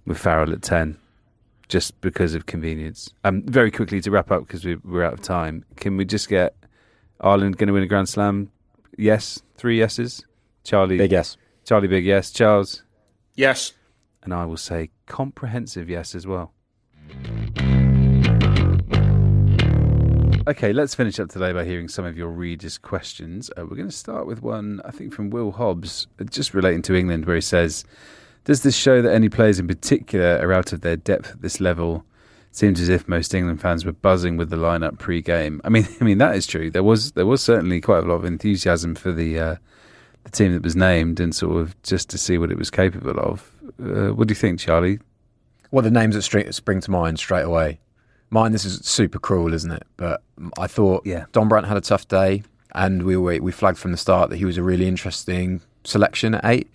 with 0.06 0.18
Farrell 0.18 0.52
at 0.54 0.62
ten, 0.62 0.98
just 1.68 2.00
because 2.02 2.36
of 2.36 2.46
convenience. 2.46 3.10
Um, 3.24 3.44
very 3.44 3.72
quickly 3.72 4.02
to 4.02 4.12
wrap 4.12 4.32
up 4.32 4.48
because 4.48 4.64
we, 4.66 4.76
we're 4.78 5.04
out 5.04 5.14
of 5.14 5.22
time. 5.22 5.66
Can 5.76 5.98
we 5.98 6.06
just 6.06 6.30
get 6.30 6.56
Ireland 7.22 7.58
going 7.58 7.68
to 7.68 7.74
win 7.74 7.84
a 7.84 7.88
Grand 7.88 8.10
Slam? 8.10 8.52
Yes, 8.98 9.42
three 9.58 9.78
yeses. 9.78 10.24
Charlie, 10.64 10.98
big 10.98 11.12
yes. 11.12 11.38
Charlie, 11.64 11.88
big 11.88 12.06
yes. 12.06 12.32
Charles, 12.32 12.84
yes. 13.36 13.74
And 14.24 14.34
I 14.34 14.46
will 14.46 14.58
say 14.58 14.90
comprehensive 15.06 15.90
yes 15.90 16.16
as 16.16 16.26
well. 16.26 16.54
Okay, 20.48 20.74
let's 20.74 20.94
finish 20.94 21.20
up 21.20 21.30
today 21.30 21.54
by 21.54 21.66
hearing 21.66 21.88
some 21.88 22.06
of 22.06 22.16
your 22.16 22.30
readers' 22.30 22.78
questions. 22.78 23.50
Uh, 23.58 23.66
we're 23.66 23.76
going 23.76 23.90
to 23.90 23.96
start 23.96 24.28
with 24.28 24.44
one, 24.44 24.80
I 24.86 24.92
think, 24.92 25.12
from 25.12 25.32
Will 25.32 25.52
Hobbs, 25.52 26.06
uh, 26.20 26.24
just 26.26 26.54
relating 26.54 26.84
to 26.84 26.94
England, 26.94 27.26
where 27.26 27.36
he 27.36 27.42
says, 27.42 27.84
"Does 28.46 28.64
this 28.64 28.76
show 28.76 29.02
that 29.02 29.14
any 29.14 29.30
players 29.30 29.60
in 29.60 29.68
particular 29.68 30.40
are 30.42 30.54
out 30.54 30.74
of 30.74 30.82
their 30.82 30.96
depth 30.96 31.32
at 31.32 31.42
this 31.42 31.60
level?" 31.60 32.06
Seems 32.52 32.80
as 32.80 32.88
if 32.88 33.06
most 33.10 33.34
England 33.34 33.60
fans 33.60 33.84
were 33.84 33.92
buzzing 33.92 34.38
with 34.38 34.50
the 34.50 34.56
lineup 34.56 34.98
pre-game. 34.98 35.60
I 35.66 35.70
mean, 35.70 35.86
I 36.02 36.04
mean 36.06 36.20
that 36.20 36.36
is 36.36 36.48
true. 36.48 36.72
There 36.72 36.84
was 36.84 37.12
there 37.12 37.26
was 37.26 37.42
certainly 37.42 37.82
quite 37.82 38.04
a 38.04 38.08
lot 38.08 38.16
of 38.16 38.26
enthusiasm 38.26 38.96
for 38.96 39.12
the 39.12 39.38
uh, 39.40 39.56
the 40.24 40.32
team 40.32 40.54
that 40.54 40.64
was 40.64 40.76
named, 40.76 41.20
and 41.20 41.36
sort 41.36 41.58
of 41.62 41.82
just 41.84 42.10
to 42.12 42.18
see 42.18 42.38
what 42.38 42.52
it 42.52 42.58
was 42.58 42.72
capable 42.72 43.20
of. 43.20 43.52
Uh, 43.84 44.14
what 44.14 44.30
do 44.30 44.32
you 44.32 44.36
think, 44.36 44.60
Charlie? 44.60 45.00
Well, 45.72 45.84
the 45.84 45.92
names 45.92 46.16
that 46.16 46.22
spring 46.54 46.82
to 46.82 46.92
mind 46.92 47.20
straight 47.20 47.44
away 47.44 47.80
mine, 48.30 48.52
this 48.52 48.66
is 48.66 48.80
super 48.86 49.20
cruel, 49.20 49.54
isn't 49.54 49.72
it? 49.72 49.84
But 49.98 50.22
I 50.60 50.68
thought 50.68 51.06
yeah. 51.06 51.26
Dombrandt 51.32 51.68
had 51.68 51.78
a 51.78 51.82
tough 51.82 52.08
day, 52.08 52.44
and 52.74 53.04
we 53.04 53.18
we 53.18 53.52
flagged 53.52 53.78
from 53.78 53.92
the 53.92 53.98
start 53.98 54.30
that 54.30 54.38
he 54.38 54.46
was 54.46 54.58
a 54.58 54.64
really 54.64 54.88
interesting 54.88 55.62
selection 55.84 56.36
at 56.36 56.46
eight 56.46 56.70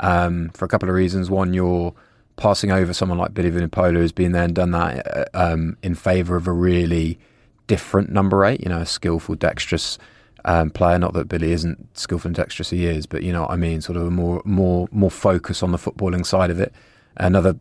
um, 0.00 0.50
for 0.50 0.64
a 0.64 0.68
couple 0.68 0.88
of 0.88 0.94
reasons. 0.94 1.30
One, 1.30 1.54
you're 1.54 1.94
passing 2.36 2.70
over 2.72 2.92
someone 2.92 3.18
like 3.18 3.34
Billy 3.34 3.50
Vunipola 3.50 3.94
who's 3.94 4.12
been 4.12 4.32
there 4.32 4.44
and 4.44 4.54
done 4.54 4.70
that 4.72 5.06
uh, 5.06 5.24
um, 5.34 5.76
in 5.82 5.94
favour 5.94 6.36
of 6.36 6.46
a 6.46 6.52
really 6.52 7.18
different 7.66 8.10
number 8.10 8.44
eight, 8.44 8.60
you 8.60 8.68
know, 8.68 8.78
a 8.78 8.86
skillful, 8.86 9.34
dexterous 9.34 9.98
um, 10.44 10.70
player. 10.70 10.98
Not 10.98 11.12
that 11.12 11.28
Billy 11.28 11.52
isn't 11.52 11.96
skillful 11.96 12.28
and 12.28 12.34
dexterous, 12.34 12.70
he 12.70 12.86
is, 12.86 13.06
but 13.06 13.22
you 13.22 13.32
know 13.32 13.42
what 13.42 13.50
I 13.50 13.56
mean. 13.56 13.80
Sort 13.80 13.96
of 13.96 14.06
a 14.06 14.10
more 14.10 14.42
more 14.44 14.88
more 14.90 15.10
focus 15.10 15.62
on 15.62 15.70
the 15.70 15.78
footballing 15.78 16.26
side 16.26 16.50
of 16.50 16.58
it. 16.58 16.72
Another, 17.16 17.56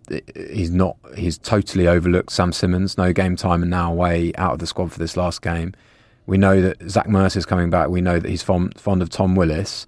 he's 0.52 0.72
not, 0.72 0.96
he's 1.18 1.38
totally 1.38 1.88
overlooked 1.88 2.32
Sam 2.32 2.54
Simmonds, 2.54 2.98
no 2.98 3.12
game 3.12 3.36
time 3.36 3.62
and 3.62 3.70
now 3.70 3.92
away 3.92 4.32
out 4.38 4.54
of 4.54 4.60
the 4.60 4.68
squad 4.68 4.92
for 4.92 5.00
this 5.00 5.18
last 5.18 5.42
game. 5.42 5.74
We 6.28 6.38
know 6.38 6.62
that 6.62 6.90
Zach 6.90 7.10
Mercer's 7.10 7.46
coming 7.46 7.70
back. 7.70 7.90
We 7.90 8.00
know 8.00 8.20
that 8.20 8.30
he's 8.30 8.44
fond, 8.44 8.80
fond 8.80 9.02
of 9.02 9.10
Tom 9.10 9.36
Willis. 9.36 9.86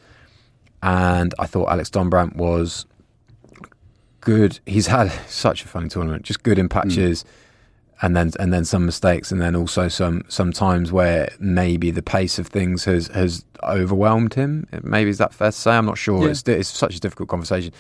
And 0.84 1.34
I 1.40 1.46
thought 1.46 1.70
Alex 1.70 1.90
Dombrandt 1.90 2.36
was 2.36 2.86
good. 4.20 4.60
He's 4.66 4.88
had 4.88 5.12
such 5.28 5.64
a 5.64 5.68
funny 5.68 5.90
tournament, 5.90 6.24
just 6.24 6.44
good 6.44 6.60
in 6.60 6.66
hmm. 6.66 6.80
patches. 6.80 7.24
Mm. 7.24 7.28
And 8.04 8.16
then, 8.16 8.32
and 8.40 8.52
then 8.52 8.66
some 8.66 8.88
mistakes, 8.88 9.32
and 9.32 9.40
then 9.40 9.56
also 9.56 9.88
some 9.88 10.24
some 10.28 10.52
times 10.52 10.92
where 10.92 11.32
maybe 11.40 11.92
the 11.92 12.02
pace 12.02 12.40
of 12.40 12.48
things 12.48 12.86
has 12.86 13.10
has 13.10 13.46
overwhelmed 13.62 14.34
him. 14.34 14.66
Maybe 14.82 15.12
is 15.12 15.20
that 15.20 15.36
fair 15.36 15.50
to 15.50 15.52
say? 15.52 15.78
I'm 15.78 15.86
not 15.86 16.00
sure. 16.00 16.24
Yeah. 16.24 16.32
It's, 16.32 16.42
it's 16.48 16.68
such 16.68 16.96
a 16.96 17.00
difficult 17.00 17.30
conversation 17.30 17.72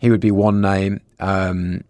he 0.00 0.10
would 0.10 0.20
be 0.20 0.30
one 0.30 0.60
name. 0.60 1.00
Um, 1.20 1.84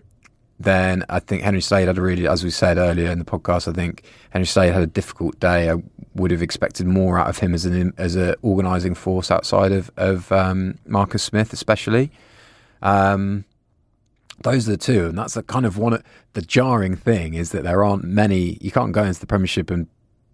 then 0.61 1.07
I 1.09 1.21
think 1.21 1.43
Henry 1.43 1.63
Slade 1.63 1.89
had 1.89 1.97
a 1.97 2.03
really, 2.03 2.29
as 2.29 2.45
we 2.45 2.51
said 2.51 2.77
earlier 2.77 3.11
in 3.11 3.19
the 3.19 3.25
podcast, 3.25 3.67
I 3.67 3.73
think 3.73 4.05
Henry 4.29 4.47
Slade 4.47 4.75
had 4.75 4.83
a 4.83 4.87
difficult 4.87 5.41
day. 5.41 5.71
I 5.71 5.77
would 6.15 6.31
have 6.31 6.43
expected 6.43 6.87
more 6.87 7.19
out 7.19 7.29
of 7.29 7.39
him 7.39 7.55
as 7.55 7.65
an 7.65 7.95
as 7.97 8.15
a 8.15 8.37
organising 8.43 8.95
force 8.95 9.31
outside 9.31 9.73
of 9.73 9.91
of 9.97 10.31
um, 10.31 10.77
Marcus 10.87 11.23
Smith, 11.23 11.55
especially. 11.55 12.13
Um, 12.83 13.47
those 14.43 14.69
are 14.69 14.73
the 14.73 14.77
two, 14.77 15.07
and 15.07 15.17
that's 15.17 15.33
the 15.33 15.43
kind 15.43 15.65
of 15.65 15.79
one. 15.79 16.03
The 16.35 16.43
jarring 16.43 16.95
thing 16.95 17.33
is 17.35 17.53
that 17.53 17.65
there 17.65 17.83
aren't 17.83 18.05
many. 18.05 18.59
You 18.61 18.71
can't 18.71 18.93
go 18.93 19.03
into 19.03 19.19
the 19.19 19.27
Premiership, 19.27 19.71
and 19.71 19.87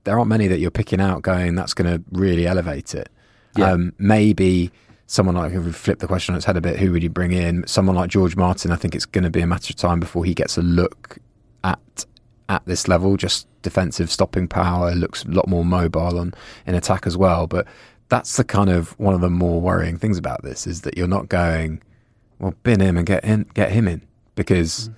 there 0.02 0.18
aren't 0.18 0.28
many 0.28 0.48
that 0.48 0.58
you're 0.58 0.72
picking 0.72 1.00
out. 1.00 1.22
Going, 1.22 1.54
that's 1.54 1.72
going 1.72 1.92
to 1.92 2.02
really 2.10 2.48
elevate 2.48 2.96
it. 2.96 3.08
Yeah. 3.56 3.70
Um, 3.70 3.92
maybe 3.98 4.72
someone 5.06 5.36
like 5.36 5.52
if 5.52 5.64
we 5.64 5.72
flip 5.72 6.00
the 6.00 6.06
question 6.06 6.34
on 6.34 6.36
its 6.36 6.46
head 6.46 6.56
a 6.56 6.60
bit, 6.60 6.78
who 6.78 6.92
would 6.92 7.02
you 7.02 7.10
bring 7.10 7.32
in? 7.32 7.66
Someone 7.66 7.96
like 7.96 8.10
George 8.10 8.36
Martin, 8.36 8.72
I 8.72 8.76
think 8.76 8.94
it's 8.94 9.06
going 9.06 9.24
to 9.24 9.30
be 9.30 9.40
a 9.40 9.46
matter 9.46 9.72
of 9.72 9.76
time 9.76 10.00
before 10.00 10.24
he 10.24 10.34
gets 10.34 10.56
a 10.56 10.62
look 10.62 11.18
at 11.64 12.04
at 12.48 12.64
this 12.66 12.88
level. 12.88 13.16
Just 13.16 13.46
defensive 13.62 14.10
stopping 14.10 14.48
power 14.48 14.94
looks 14.94 15.24
a 15.24 15.28
lot 15.28 15.48
more 15.48 15.64
mobile 15.64 16.18
on 16.18 16.34
in 16.66 16.74
attack 16.74 17.06
as 17.06 17.16
well. 17.16 17.46
But 17.46 17.66
that's 18.08 18.36
the 18.36 18.44
kind 18.44 18.70
of 18.70 18.98
one 18.98 19.14
of 19.14 19.20
the 19.20 19.30
more 19.30 19.60
worrying 19.60 19.96
things 19.96 20.18
about 20.18 20.42
this 20.42 20.66
is 20.66 20.82
that 20.82 20.96
you're 20.96 21.08
not 21.08 21.28
going, 21.28 21.82
well, 22.38 22.54
bin 22.62 22.80
him 22.80 22.96
and 22.96 23.06
get 23.06 23.24
in, 23.24 23.46
get 23.54 23.72
him 23.72 23.88
in 23.88 24.02
because, 24.34 24.88
mm. 24.88 24.94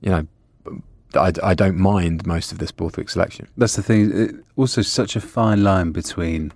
you 0.00 0.10
know, 0.10 0.26
I, 1.14 1.32
I 1.42 1.54
don't 1.54 1.76
mind 1.76 2.26
most 2.26 2.52
of 2.52 2.58
this 2.58 2.70
Borthwick 2.70 3.08
selection. 3.08 3.48
That's 3.56 3.76
the 3.76 3.82
thing. 3.82 4.10
It, 4.12 4.34
also, 4.56 4.82
such 4.82 5.16
a 5.16 5.20
fine 5.20 5.62
line 5.62 5.92
between 5.92 6.52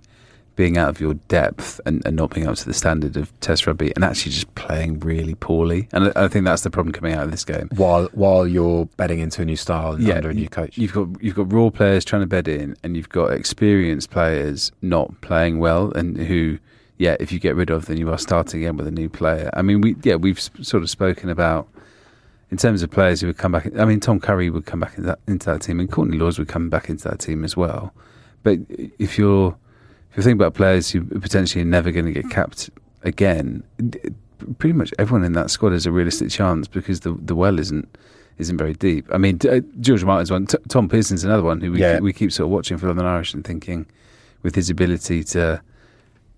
being 0.55 0.77
out 0.77 0.89
of 0.89 0.99
your 0.99 1.15
depth 1.15 1.81
and, 1.85 2.05
and, 2.05 2.15
not 2.15 2.29
being 2.29 2.47
up 2.47 2.55
to 2.55 2.65
the 2.65 2.73
standard 2.73 3.17
of 3.17 3.37
Test 3.39 3.65
rugby 3.65 3.91
and 3.95 4.03
actually 4.03 4.31
just 4.31 4.53
playing 4.55 4.99
really 4.99 5.35
poorly. 5.35 5.87
And 5.91 6.11
I, 6.15 6.25
I, 6.25 6.27
think 6.27 6.45
that's 6.45 6.61
the 6.61 6.69
problem 6.69 6.93
coming 6.93 7.13
out 7.13 7.23
of 7.23 7.31
this 7.31 7.43
game. 7.43 7.69
While 7.75 8.05
while 8.13 8.47
you're 8.47 8.85
bedding 8.97 9.19
into 9.19 9.41
a 9.41 9.45
new 9.45 9.55
style 9.55 9.93
and 9.93 10.03
yeah, 10.03 10.15
under 10.15 10.29
a 10.29 10.33
new 10.33 10.47
coach, 10.47 10.77
you've 10.77 10.93
got 10.93 11.07
you've 11.21 11.35
got 11.35 11.51
raw 11.51 11.69
players 11.69 12.05
trying 12.05 12.21
to 12.21 12.27
bed 12.27 12.47
in, 12.47 12.75
and 12.83 12.95
you've 12.95 13.09
got 13.09 13.31
experienced 13.31 14.11
players 14.11 14.71
not 14.81 15.21
playing 15.21 15.59
well, 15.59 15.91
and 15.91 16.17
who, 16.17 16.59
yeah, 16.97 17.15
if 17.19 17.31
you 17.31 17.39
get 17.39 17.55
rid 17.55 17.69
of, 17.69 17.87
then 17.87 17.97
you 17.97 18.11
are 18.11 18.17
starting 18.17 18.61
again 18.61 18.77
with 18.77 18.87
a 18.87 18.91
new 18.91 19.09
player. 19.09 19.49
I 19.53 19.61
mean, 19.63 19.81
we 19.81 19.95
yeah 20.03 20.15
we've 20.15 20.39
sort 20.39 20.83
of 20.83 20.89
spoken 20.89 21.29
about. 21.29 21.67
In 22.51 22.57
terms 22.57 22.83
of 22.83 22.91
players 22.91 23.19
who 23.19 23.25
would 23.25 23.39
come 23.39 23.53
back, 23.53 23.67
I 23.79 23.85
mean, 23.85 23.99
Tom 23.99 24.19
Curry 24.19 24.51
would 24.51 24.67
come 24.67 24.79
back 24.79 24.91
into 24.95 25.07
that, 25.07 25.19
into 25.25 25.49
that 25.49 25.63
team, 25.63 25.79
and 25.79 25.91
Courtney 25.91 26.19
Lawes 26.19 26.37
would 26.37 26.47
come 26.47 26.69
back 26.69 26.87
into 26.87 27.09
that 27.09 27.17
team 27.19 27.43
as 27.43 27.57
well. 27.57 27.95
But 28.43 28.59
if 28.99 29.17
you're 29.17 29.55
if 30.13 30.17
you 30.17 30.23
think 30.23 30.35
about 30.35 30.53
players 30.53 30.91
who 30.91 31.01
are 31.15 31.19
potentially 31.19 31.63
never 31.63 31.89
going 31.89 32.05
to 32.05 32.11
get 32.11 32.29
capped 32.29 32.69
again, 33.01 33.63
pretty 34.59 34.73
much 34.73 34.93
everyone 34.99 35.23
in 35.23 35.33
that 35.33 35.49
squad 35.49 35.71
has 35.71 35.87
a 35.87 35.91
realistic 35.91 36.29
chance 36.29 36.67
because 36.67 36.99
the 36.99 37.13
the 37.13 37.33
well 37.33 37.57
isn't 37.57 37.97
isn't 38.37 38.57
very 38.57 38.73
deep. 38.73 39.07
I 39.11 39.17
mean, 39.17 39.39
uh, 39.49 39.61
George 39.79 40.03
Martin's 40.03 40.29
one, 40.29 40.45
T- 40.45 40.57
Tom 40.67 40.87
Pearson's 40.87 41.23
another 41.23 41.41
one 41.41 41.61
who 41.61 41.71
we 41.71 41.79
yeah. 41.79 41.99
we 41.99 42.13
keep 42.13 42.31
sort 42.31 42.45
of 42.45 42.51
watching 42.51 42.77
for 42.77 42.87
London 42.87 43.07
Irish 43.07 43.33
and 43.33 43.43
thinking, 43.43 43.87
with 44.43 44.55
his 44.55 44.69
ability 44.69 45.23
to. 45.25 45.61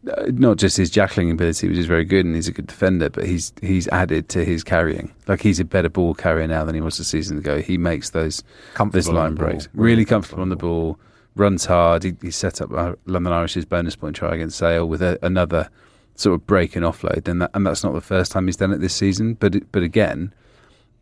Uh, 0.08 0.28
not 0.28 0.58
just 0.58 0.78
his 0.78 0.92
jackling 0.92 1.32
ability, 1.32 1.68
which 1.68 1.80
is 1.80 1.88
very 1.88 2.06
good, 2.06 2.28
and 2.28 2.36
he's 2.36 2.48
a 2.48 2.52
good 2.52 2.68
defender, 2.68 3.10
but 3.10 3.26
he's 3.26 3.52
he's 3.62 3.88
added 3.88 4.30
to 4.30 4.46
his 4.46 4.64
carrying. 4.64 5.12
Like 5.28 5.42
he's 5.42 5.60
a 5.60 5.66
better 5.66 5.90
ball 5.90 6.14
carrier 6.14 6.48
now 6.48 6.64
than 6.64 6.76
he 6.76 6.82
was 6.82 7.00
a 7.00 7.04
season 7.04 7.40
ago. 7.40 7.60
He 7.60 7.80
makes 7.80 8.12
those 8.12 8.44
those 8.92 9.10
line 9.10 9.34
breaks, 9.34 9.68
really 9.74 10.06
comfortable 10.06 10.44
on 10.44 10.50
the 10.50 10.56
ball 10.56 11.00
runs 11.36 11.66
hard. 11.66 12.04
He, 12.04 12.16
he 12.22 12.32
set 12.32 12.62
up 12.62 12.72
London 13.06 13.34
Irish's 13.34 13.66
bonus 13.66 13.96
point 13.96 14.16
try 14.16 14.34
against 14.36 14.58
Sale 14.58 14.88
with 14.88 15.02
a, 15.02 15.20
another 15.22 15.70
sort 16.16 16.36
of 16.36 16.48
break 16.48 16.76
and 16.76 16.86
offload, 16.86 17.28
and 17.28 17.42
that, 17.42 17.52
and 17.54 17.66
that's 17.66 17.84
not 17.84 17.94
the 17.94 18.02
first 18.02 18.32
time 18.32 18.48
he's 18.48 18.56
done 18.56 18.72
it 18.72 18.80
this 18.80 18.96
season. 18.96 19.36
But 19.36 19.72
but 19.72 19.84
again, 19.84 20.34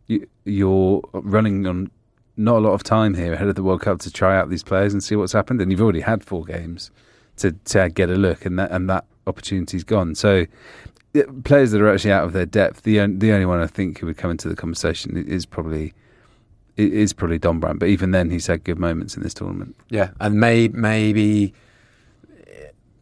you, 0.06 0.28
you're 0.44 1.02
running 1.12 1.66
on 1.66 1.90
not 2.36 2.56
a 2.56 2.60
lot 2.60 2.72
of 2.74 2.82
time 2.82 3.14
here 3.14 3.32
ahead 3.32 3.48
of 3.48 3.54
the 3.54 3.62
World 3.62 3.82
Cup 3.82 4.00
to 4.00 4.10
try 4.10 4.36
out 4.36 4.50
these 4.50 4.64
players 4.64 4.92
and 4.92 5.02
see 5.02 5.14
what's 5.14 5.32
happened. 5.32 5.60
And 5.60 5.70
you've 5.70 5.80
already 5.80 6.00
had 6.00 6.24
four 6.24 6.44
games 6.44 6.90
to 7.36 7.52
to 7.52 7.88
get 7.88 8.10
a 8.10 8.16
look, 8.16 8.44
and 8.44 8.58
that 8.58 8.70
and 8.70 8.90
that 8.90 9.04
opportunity's 9.26 9.84
gone. 9.84 10.14
So. 10.14 10.46
Players 11.44 11.70
that 11.70 11.80
are 11.80 11.94
actually 11.94 12.10
out 12.10 12.24
of 12.24 12.32
their 12.32 12.44
depth, 12.44 12.82
the 12.82 12.96
the 13.06 13.30
only 13.30 13.46
one 13.46 13.60
I 13.60 13.68
think 13.68 14.00
who 14.00 14.06
would 14.06 14.16
come 14.16 14.32
into 14.32 14.48
the 14.48 14.56
conversation 14.56 15.16
is 15.16 15.46
probably 15.46 15.94
it 16.76 16.92
is 16.92 17.12
probably 17.12 17.38
Dombrandt, 17.38 17.78
but 17.78 17.88
even 17.88 18.10
then, 18.10 18.30
he's 18.30 18.46
had 18.46 18.64
good 18.64 18.78
moments 18.78 19.16
in 19.16 19.22
this 19.22 19.34
tournament. 19.34 19.76
Yeah, 19.90 20.10
and 20.20 20.40
may, 20.40 20.68
maybe 20.68 21.54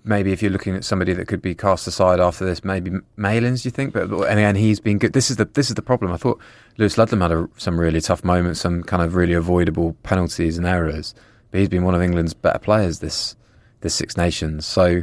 maybe 0.04 0.32
if 0.32 0.42
you're 0.42 0.50
looking 0.50 0.74
at 0.74 0.84
somebody 0.84 1.12
that 1.12 1.28
could 1.28 1.42
be 1.42 1.54
cast 1.54 1.86
aside 1.86 2.20
after 2.20 2.44
this, 2.44 2.64
maybe 2.64 2.90
Malins, 3.16 3.64
you 3.64 3.70
think? 3.70 3.92
But 3.92 4.10
again, 4.30 4.56
he's 4.56 4.80
been 4.80 4.98
good. 4.98 5.12
This 5.12 5.30
is 5.30 5.36
the 5.36 5.44
this 5.44 5.68
is 5.68 5.74
the 5.74 5.82
problem. 5.82 6.12
I 6.12 6.16
thought 6.16 6.40
Lewis 6.78 6.98
Ludlam 6.98 7.20
had 7.20 7.32
a, 7.32 7.48
some 7.56 7.78
really 7.78 8.00
tough 8.00 8.24
moments, 8.24 8.60
some 8.60 8.82
kind 8.82 9.02
of 9.02 9.14
really 9.14 9.34
avoidable 9.34 9.94
penalties 10.02 10.58
and 10.58 10.66
errors, 10.66 11.14
but 11.50 11.60
he's 11.60 11.68
been 11.68 11.84
one 11.84 11.94
of 11.94 12.02
England's 12.02 12.34
better 12.34 12.58
players 12.58 12.98
this 12.98 13.36
this 13.80 13.94
Six 13.94 14.16
Nations. 14.16 14.66
So, 14.66 15.02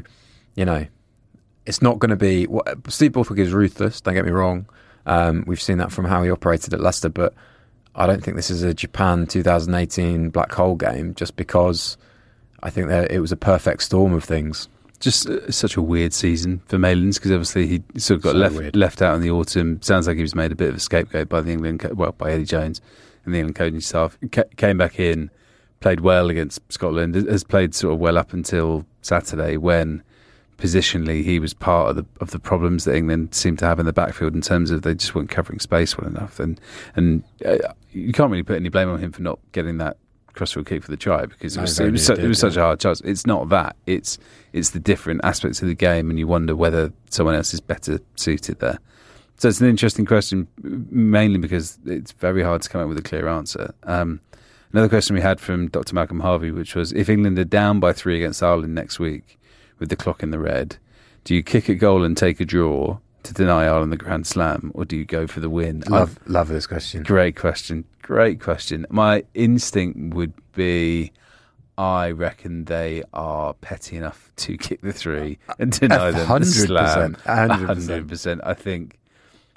you 0.56 0.66
know, 0.66 0.86
it's 1.66 1.82
not 1.82 2.00
going 2.00 2.10
to 2.10 2.16
be. 2.16 2.48
Steve 2.88 3.14
Borthwick 3.14 3.40
is 3.40 3.54
ruthless. 3.54 4.02
Don't 4.02 4.14
get 4.14 4.26
me 4.26 4.32
wrong. 4.32 4.68
Um, 5.06 5.44
we've 5.48 5.62
seen 5.62 5.78
that 5.80 5.92
from 5.92 6.06
how 6.06 6.24
he 6.24 6.30
operated 6.30 6.74
at 6.74 6.82
Leicester, 6.82 7.10
but 7.10 7.34
I 8.00 8.08
don't 8.08 8.24
think 8.24 8.38
this 8.38 8.50
is 8.50 8.64
a 8.64 8.74
Japan 8.74 9.28
2018 9.28 10.30
black 10.30 10.54
hole 10.54 10.76
game 10.76 11.14
just 11.16 11.36
because 11.36 11.98
I 12.64 12.70
think 12.70 12.88
that 12.88 13.12
it 13.12 13.20
was 13.20 13.34
a 13.34 13.38
perfect 13.38 13.84
storm 13.84 14.14
of 14.14 14.24
things. 14.24 14.70
Just 15.02 15.30
uh, 15.30 15.52
such 15.52 15.76
a 15.76 15.82
weird 15.82 16.14
season 16.14 16.62
for 16.68 16.78
Malins 16.80 17.18
because 17.18 17.32
obviously 17.32 17.68
he 17.68 17.84
sort 18.00 18.18
of 18.18 18.24
got 18.24 18.32
so 18.32 18.38
left 18.38 18.76
left 18.76 19.02
out 19.02 19.16
in 19.16 19.22
the 19.22 19.32
autumn. 19.32 19.82
Sounds 19.82 20.08
like 20.08 20.16
he 20.16 20.22
was 20.22 20.34
made 20.34 20.54
a 20.54 20.56
bit 20.56 20.70
of 20.70 20.76
a 20.76 20.80
scapegoat 20.80 21.28
by 21.28 21.42
the 21.42 21.52
England, 21.52 21.84
well, 21.94 22.14
by 22.14 22.32
Eddie 22.32 22.46
Jones 22.46 22.82
and 23.26 23.34
the 23.34 23.40
England 23.40 23.56
coaching 23.56 23.82
staff. 23.82 24.18
came 24.56 24.78
back 24.78 24.98
in, 24.98 25.30
played 25.82 26.00
well 26.00 26.30
against 26.30 26.62
Scotland, 26.72 27.16
has 27.16 27.44
played 27.44 27.76
sort 27.76 27.94
of 27.94 28.00
well 28.00 28.18
up 28.18 28.32
until 28.32 28.86
Saturday 29.02 29.58
when 29.58 30.04
positionally 30.58 31.24
he 31.24 31.40
was 31.40 31.54
part 31.54 31.90
of 31.90 31.96
the 31.96 32.06
of 32.22 32.32
the 32.32 32.40
problems 32.40 32.86
that 32.86 32.96
England 32.96 33.34
seemed 33.34 33.60
to 33.60 33.66
have 33.66 33.80
in 33.80 33.86
the 33.86 33.94
backfield 33.94 34.36
in 34.36 34.42
terms 34.42 34.72
of 34.72 34.82
they 34.82 34.94
just 34.94 35.16
weren't 35.16 35.30
covering 35.30 35.60
space 35.60 35.98
well 35.98 36.08
enough 36.08 36.40
and 36.40 36.60
and 36.96 37.24
uh, 37.46 37.58
you 37.92 38.12
can't 38.12 38.32
really 38.32 38.44
put 38.44 38.56
any 38.56 38.70
blame 38.70 38.90
on 38.90 39.00
him 39.00 39.12
for 39.12 39.22
not 39.22 39.40
getting 39.52 39.78
that 39.78 39.98
crossfield 40.34 40.68
kick 40.68 40.84
for 40.84 40.92
the 40.92 40.98
try 40.98 41.26
because 41.26 41.58
it 41.58 41.62
was, 41.62 41.80
it 41.80 41.92
was, 41.92 42.08
did, 42.08 42.20
it 42.20 42.28
was 42.28 42.38
yeah. 42.38 42.50
such 42.50 42.58
a 42.58 42.62
hard 42.62 42.80
chance. 42.80 43.02
It's 43.02 43.26
not 43.26 43.50
that 43.50 43.76
it's 43.86 44.18
it's 44.54 44.72
the 44.72 44.80
different 44.80 45.22
aspects 45.24 45.62
of 45.62 45.68
the 45.68 45.76
game 45.76 46.10
and 46.10 46.20
you 46.20 46.28
wonder 46.28 46.56
whether 46.56 46.94
someone 47.10 47.36
else 47.36 47.54
is 47.54 47.60
better 47.60 48.00
suited 48.16 48.60
there. 48.60 48.80
So 49.38 49.48
it's 49.48 49.62
an 49.62 49.70
interesting 49.70 50.06
question, 50.06 50.48
mainly 50.62 51.40
because 51.40 51.80
it's 51.86 52.12
very 52.12 52.44
hard 52.44 52.62
to 52.62 52.70
come 52.70 52.82
up 52.82 52.90
with 52.90 52.98
a 52.98 53.02
clear 53.02 53.28
answer. 53.28 53.74
Um, 53.84 54.20
another 54.74 54.90
question 54.90 55.16
we 55.16 55.22
had 55.22 55.40
from 55.40 55.70
Dr. 55.70 55.96
Malcolm 55.96 56.20
Harvey, 56.20 56.52
which 56.52 56.76
was 56.76 56.92
if 56.92 57.08
England 57.10 57.40
are 57.40 57.46
down 57.46 57.80
by 57.80 57.94
three 57.94 58.18
against 58.18 58.44
Ireland 58.44 58.76
next 58.76 59.00
week, 59.00 59.40
with 59.80 59.90
the 59.90 59.96
clock 59.96 60.22
in 60.22 60.32
the 60.32 60.40
red? 60.40 60.78
Do 61.24 61.34
you 61.34 61.42
kick 61.42 61.70
a 61.70 61.76
goal 61.76 62.04
and 62.04 62.16
take 62.16 62.40
a 62.40 62.46
draw 62.46 63.00
to 63.30 63.36
deny 63.36 63.66
Ireland 63.66 63.92
the 63.92 63.98
Grand 63.98 64.26
Slam, 64.26 64.72
or 64.74 64.86
do 64.86 64.98
you 64.98 65.06
go 65.06 65.28
for 65.28 65.40
the 65.40 65.50
win? 65.50 65.84
Love, 65.88 66.18
I've, 66.22 66.30
love 66.30 66.48
this 66.48 66.66
question. 66.66 67.04
Great 67.04 67.36
question. 67.36 67.86
Great 68.02 68.42
question. 68.42 68.86
My 68.90 69.24
instinct 69.34 70.16
would 70.16 70.34
be. 70.54 71.12
I 71.78 72.12
reckon 72.12 72.66
they 72.66 73.04
are 73.14 73.54
petty 73.54 73.96
enough 73.96 74.34
to 74.38 74.58
kick 74.58 74.82
the 74.82 74.92
three 74.92 75.38
and 75.60 75.72
deny 75.72 76.12
them 76.12 76.28
100%, 76.28 76.40
the 76.40 76.46
slam. 76.46 77.16
100%. 77.26 78.08
100%. 78.08 78.40
I 78.44 78.54
think. 78.54 79.00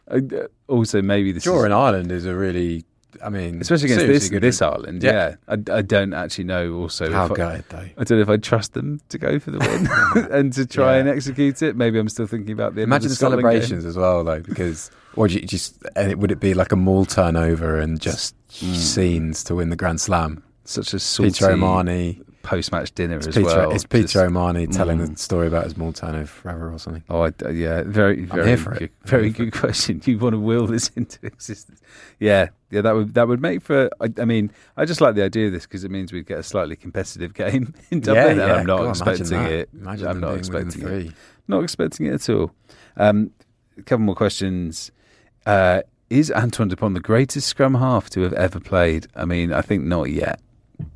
Uh, 0.09 0.21
also, 0.69 1.01
maybe 1.03 1.33
this 1.33 1.45
draw 1.45 1.65
in 1.65 1.73
Ireland 1.73 2.13
is 2.13 2.27
a 2.27 2.35
really 2.35 2.85
I 3.23 3.29
mean, 3.29 3.61
especially 3.61 3.93
against 3.93 4.31
this 4.31 4.41
this 4.41 4.63
Ireland. 4.63 5.03
Yeah, 5.03 5.35
yeah. 5.49 5.57
I, 5.69 5.79
I, 5.79 5.83
don't 5.83 6.15
actually 6.15 6.45
know. 6.45 6.75
Also, 6.75 7.13
how 7.13 7.29
good 7.29 7.65
though. 7.69 7.79
I 7.79 8.05
don't 8.05 8.19
know 8.19 8.23
if 8.23 8.29
I 8.29 8.37
trust 8.37 8.75
them 8.75 9.01
to 9.09 9.19
go 9.19 9.39
for 9.39 9.51
the 9.51 9.59
win 9.59 10.27
and 10.33 10.53
to 10.55 10.67
try 10.67 10.95
yeah. 10.95 11.01
and 11.01 11.09
execute 11.09 11.63
it. 11.63 11.77
Maybe 11.77 11.99
I'm 11.99 12.09
still 12.09 12.27
thinking 12.27 12.53
about 12.53 12.75
the 12.75 12.83
imagine 12.83 13.09
the, 13.09 13.15
celebrations 13.15 13.83
game. 13.83 13.89
as 13.89 13.97
well, 13.97 14.25
though, 14.25 14.41
because 14.41 14.91
or 15.17 15.27
you 15.27 15.41
just 15.43 15.83
and 15.97 16.11
it, 16.11 16.19
would 16.19 16.31
it 16.31 16.41
be 16.41 16.55
like 16.55 16.73
a 16.73 16.77
mall 16.77 17.05
turnover 17.05 17.79
and 17.79 18.01
just 18.01 18.35
mm. 18.49 18.75
scenes 18.75 19.45
to 19.45 19.55
win 19.55 19.71
the 19.71 19.77
Grand 19.77 20.01
Slam? 20.01 20.43
Such 20.65 20.95
a 20.95 20.99
salty, 20.99 21.33
Peter 21.33 21.57
post 22.43 22.73
match 22.73 22.93
dinner 22.95 23.17
it's 23.17 23.29
as 23.29 23.37
Peter, 23.37 23.47
well. 23.47 23.71
It's 23.71 23.85
Peter 23.85 24.03
Just, 24.03 24.17
O'Mahony 24.17 24.67
telling 24.67 24.99
mm. 24.99 25.11
the 25.11 25.17
story 25.19 25.47
about 25.47 25.65
his 25.65 25.75
Maltano 25.75 26.27
forever 26.27 26.73
or 26.73 26.79
something. 26.79 27.03
Oh, 27.09 27.23
I, 27.23 27.33
yeah, 27.51 27.83
very, 27.85 28.25
very, 28.25 28.57
good, 28.57 28.91
very 29.05 29.31
good 29.31 29.53
question. 29.53 30.01
You 30.05 30.19
want 30.19 30.35
to 30.35 30.39
will 30.39 30.67
this 30.67 30.89
into 30.97 31.25
existence? 31.27 31.81
Yeah, 32.19 32.49
yeah, 32.71 32.81
that 32.83 32.95
would 32.95 33.15
that 33.15 33.29
would 33.29 33.41
make 33.41 33.63
for. 33.63 33.91
I, 34.01 34.09
I 34.19 34.25
mean, 34.25 34.53
I 34.77 34.85
just 34.85 35.01
like 35.01 35.15
the 35.15 35.23
idea 35.23 35.47
of 35.47 35.53
this 35.53 35.67
because 35.67 35.85
it 35.85 35.91
means 35.91 36.13
we'd 36.13 36.27
get 36.27 36.39
a 36.39 36.43
slightly 36.43 36.77
competitive 36.77 37.35
game 37.43 37.75
in 37.91 38.01
Dublin, 38.01 38.39
yeah, 38.39 38.47
yeah. 38.47 38.55
I'm 38.55 38.67
not 38.67 38.79
God, 38.79 38.91
expecting 38.91 39.41
it. 39.41 39.69
Imagine 39.73 40.09
I'm 40.09 40.21
not 40.21 40.37
expecting 40.37 40.87
it. 40.87 41.13
Not 41.49 41.63
expecting 41.63 42.07
it 42.07 42.15
at 42.15 42.29
all. 42.29 42.53
Um, 42.97 43.31
a 43.79 43.83
couple 43.83 44.05
more 44.05 44.15
questions. 44.15 44.93
Uh, 45.45 45.83
is 46.09 46.31
Antoine 46.31 46.69
Dupont 46.69 46.95
the 46.95 47.01
greatest 47.01 47.49
scrum 47.49 47.75
half 47.75 48.11
to 48.11 48.21
have 48.21 48.35
ever 48.35 48.61
played? 48.61 49.07
I 49.17 49.25
mean, 49.25 49.53
I 49.53 49.63
think 49.63 49.85
not 49.85 50.11
yet 50.11 50.41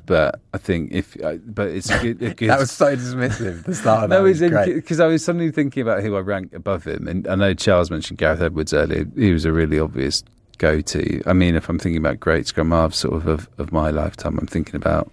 but 0.05 0.39
I 0.53 0.57
think 0.57 0.91
if, 0.91 1.21
uh, 1.23 1.35
but 1.45 1.67
it's 1.67 1.89
a 1.89 1.99
good. 1.99 2.21
A 2.21 2.33
good 2.35 2.49
that 2.49 2.59
was 2.59 2.71
so 2.71 2.95
dismissive. 2.95 3.63
The 3.65 3.75
start 3.75 4.05
of 4.05 4.09
that 4.09 4.17
no, 4.17 4.23
was 4.23 4.39
because 4.39 4.99
I 4.99 5.07
was 5.07 5.23
suddenly 5.23 5.51
thinking 5.51 5.81
about 5.81 6.01
who 6.01 6.15
I 6.15 6.19
rank 6.19 6.53
above 6.53 6.85
him, 6.85 7.07
and 7.07 7.27
I 7.27 7.35
know 7.35 7.53
Charles 7.53 7.91
mentioned 7.91 8.19
Gareth 8.19 8.41
Edwards 8.41 8.73
earlier. 8.73 9.05
He 9.15 9.31
was 9.31 9.45
a 9.45 9.51
really 9.51 9.79
obvious 9.79 10.23
go-to. 10.57 11.21
I 11.25 11.33
mean, 11.33 11.55
if 11.55 11.69
I'm 11.69 11.79
thinking 11.79 11.97
about 11.97 12.19
great 12.19 12.47
scrum 12.47 12.71
halves, 12.71 12.97
sort 12.97 13.15
of, 13.15 13.27
of 13.27 13.49
of 13.57 13.71
my 13.71 13.89
lifetime, 13.89 14.37
I'm 14.39 14.47
thinking 14.47 14.75
about 14.75 15.11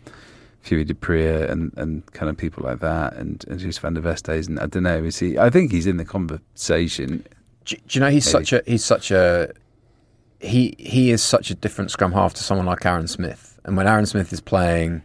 Fourie 0.63 0.85
du 0.85 0.95
Preez 0.95 1.51
and, 1.51 1.73
and 1.77 2.07
kind 2.13 2.31
of 2.31 2.37
people 2.37 2.65
like 2.65 2.81
that, 2.81 3.15
and 3.15 3.45
and 3.49 3.61
Dries 3.61 3.79
van 3.79 3.95
der 3.95 4.01
Westhuizen. 4.01 4.49
And 4.49 4.61
I 4.61 4.67
don't 4.67 4.83
know. 4.83 5.05
Is 5.05 5.19
he? 5.19 5.39
I 5.39 5.51
think 5.51 5.73
he's 5.73 5.87
in 5.87 5.99
the 5.99 6.05
conversation. 6.05 7.25
Do, 7.65 7.77
do 7.77 7.83
you 7.91 8.01
know 8.01 8.11
he's 8.11 8.33
Maybe. 8.33 8.45
such 8.45 8.53
a 8.53 8.63
he's 8.67 8.85
such 8.85 9.11
a 9.11 9.53
he 10.41 10.75
he 10.79 11.11
is 11.11 11.23
such 11.23 11.51
a 11.51 11.55
different 11.55 11.91
scrum 11.91 12.13
half 12.13 12.35
to 12.35 12.43
someone 12.43 12.67
like 12.67 12.85
Aaron 12.87 13.09
Smith. 13.09 13.54
And 13.65 13.77
when 13.77 13.87
Aaron 13.87 14.07
Smith 14.07 14.33
is 14.33 14.41
playing 14.41 15.03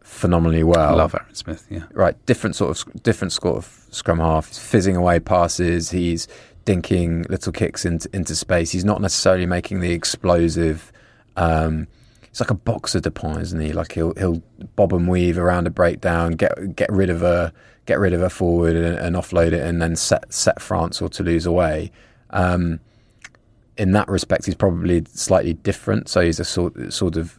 phenomenally 0.00 0.62
well, 0.62 0.90
I 0.90 0.94
love 0.94 1.14
Aaron 1.14 1.34
Smith. 1.34 1.66
Yeah, 1.70 1.84
right. 1.92 2.14
Different 2.26 2.56
sort 2.56 2.86
of 2.86 3.02
different 3.02 3.32
sort 3.32 3.56
of 3.56 3.86
scrum 3.90 4.18
half. 4.18 4.48
He's 4.48 4.58
fizzing 4.58 4.96
away 4.96 5.20
passes. 5.20 5.90
He's 5.90 6.28
dinking 6.64 7.28
little 7.28 7.52
kicks 7.52 7.84
into 7.84 8.08
into 8.12 8.34
space. 8.34 8.72
He's 8.72 8.84
not 8.84 9.00
necessarily 9.00 9.46
making 9.46 9.80
the 9.80 9.92
explosive. 9.92 10.92
Um, 11.36 11.86
he's 12.28 12.40
like 12.40 12.50
a 12.50 12.54
boxer 12.54 13.00
Dupont, 13.00 13.40
isn't 13.40 13.60
he? 13.60 13.72
Like 13.72 13.92
he'll 13.92 14.14
he'll 14.14 14.42
bob 14.74 14.92
and 14.92 15.08
weave 15.08 15.38
around 15.38 15.66
a 15.66 15.70
breakdown, 15.70 16.32
get 16.32 16.76
get 16.76 16.90
rid 16.90 17.08
of 17.08 17.22
a 17.22 17.52
get 17.86 17.98
rid 17.98 18.12
of 18.12 18.20
a 18.20 18.28
forward 18.28 18.74
and, 18.76 18.98
and 18.98 19.16
offload 19.16 19.52
it, 19.52 19.62
and 19.62 19.80
then 19.80 19.96
set 19.96 20.32
set 20.32 20.60
France 20.60 21.00
or 21.00 21.08
Toulouse 21.08 21.46
away. 21.46 21.92
Um, 22.30 22.80
in 23.78 23.92
that 23.92 24.08
respect, 24.08 24.46
he's 24.46 24.54
probably 24.54 25.04
slightly 25.12 25.54
different. 25.54 26.08
So 26.08 26.20
he's 26.20 26.40
a 26.40 26.44
sort 26.44 26.92
sort 26.92 27.16
of, 27.16 27.38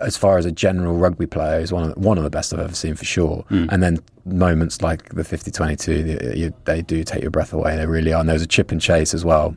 as 0.00 0.16
far 0.16 0.38
as 0.38 0.44
a 0.44 0.52
general 0.52 0.96
rugby 0.96 1.26
player, 1.26 1.60
he's 1.60 1.72
one 1.72 1.90
of 1.90 1.96
one 1.96 2.18
of 2.18 2.24
the 2.24 2.30
best 2.30 2.52
I've 2.52 2.60
ever 2.60 2.74
seen 2.74 2.94
for 2.94 3.04
sure. 3.04 3.44
Mm. 3.50 3.68
And 3.70 3.82
then 3.82 3.98
moments 4.24 4.82
like 4.82 5.08
the 5.14 5.22
50-22, 5.22 6.54
they 6.64 6.82
do 6.82 7.02
take 7.04 7.22
your 7.22 7.30
breath 7.30 7.52
away. 7.52 7.76
They 7.76 7.86
really 7.86 8.12
are. 8.12 8.20
And 8.20 8.28
there's 8.28 8.42
a 8.42 8.46
chip 8.46 8.70
and 8.70 8.80
chase 8.80 9.14
as 9.14 9.24
well, 9.24 9.56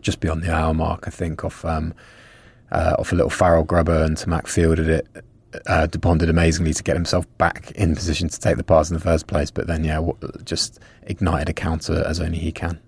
just 0.00 0.20
beyond 0.20 0.42
the 0.42 0.54
hour 0.54 0.72
mark, 0.74 1.04
I 1.06 1.10
think, 1.10 1.44
off 1.44 1.64
um, 1.64 1.92
uh, 2.70 2.96
off 2.98 3.12
a 3.12 3.14
little 3.14 3.30
Farrell 3.30 3.64
grubber, 3.64 4.02
and 4.02 4.16
Ntamack 4.16 4.46
fielded 4.46 4.88
it. 4.88 5.06
Uh, 5.66 5.86
Dupont 5.86 6.20
did 6.20 6.30
amazingly 6.30 6.72
to 6.72 6.82
get 6.82 6.96
himself 6.96 7.26
back 7.36 7.72
in 7.72 7.94
position 7.94 8.28
to 8.28 8.40
take 8.40 8.56
the 8.56 8.64
pass 8.64 8.90
in 8.90 8.94
the 8.94 9.02
first 9.02 9.26
place, 9.26 9.50
but 9.50 9.66
then 9.66 9.84
yeah, 9.84 10.00
just 10.44 10.78
ignited 11.02 11.50
a 11.50 11.52
counter 11.52 12.02
as 12.06 12.20
only 12.20 12.38
he 12.38 12.52
can. 12.52 12.80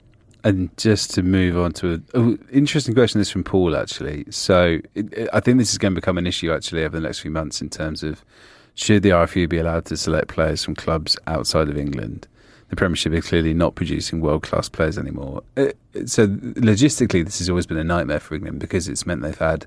And 0.45 0.77
just 0.77 1.15
to 1.15 1.23
move 1.23 1.57
on 1.57 1.73
to 1.73 2.03
an 2.13 2.47
interesting 2.53 2.95
question, 2.95 3.19
this 3.19 3.31
from 3.31 3.45
Paul 3.45 3.75
actually. 3.75 4.27
So 4.31 4.79
it, 4.95 5.13
it, 5.13 5.29
I 5.33 5.41
think 5.41 5.57
this 5.57 5.73
is 5.73 5.79
going 5.79 5.95
to 5.95 6.01
become 6.01 6.19
an 6.19 6.27
issue 6.27 6.53
actually 6.53 6.85
over 6.85 7.01
the 7.01 7.07
next 7.07 7.21
few 7.21 7.31
months 7.31 7.63
in 7.63 7.71
terms 7.71 8.03
of 8.03 8.23
should 8.75 9.03
the 9.03 9.11
RFU 9.11 9.49
be 9.49 9.57
allowed 9.57 9.87
to 9.87 9.97
select 9.97 10.29
players 10.29 10.63
from 10.63 10.75
clubs 10.75 11.17
outside 11.27 11.71
of 11.71 11.79
England? 11.79 12.29
The 12.69 12.77
Premiership 12.77 13.15
is 13.15 13.27
clearly 13.27 13.55
not 13.55 13.75
producing 13.75 14.21
world 14.21 14.43
class 14.43 14.69
players 14.69 14.99
anymore. 14.99 15.43
It, 15.57 15.79
uh, 15.97 16.07
so 16.07 16.27
logistically, 16.27 17.25
this 17.25 17.39
has 17.39 17.49
always 17.49 17.67
been 17.67 17.79
a 17.79 17.85
nightmare 17.85 18.21
for 18.21 18.35
England 18.35 18.61
because 18.61 18.87
it's 18.87 19.07
meant 19.07 19.23
they've 19.23 19.39
had 19.39 19.67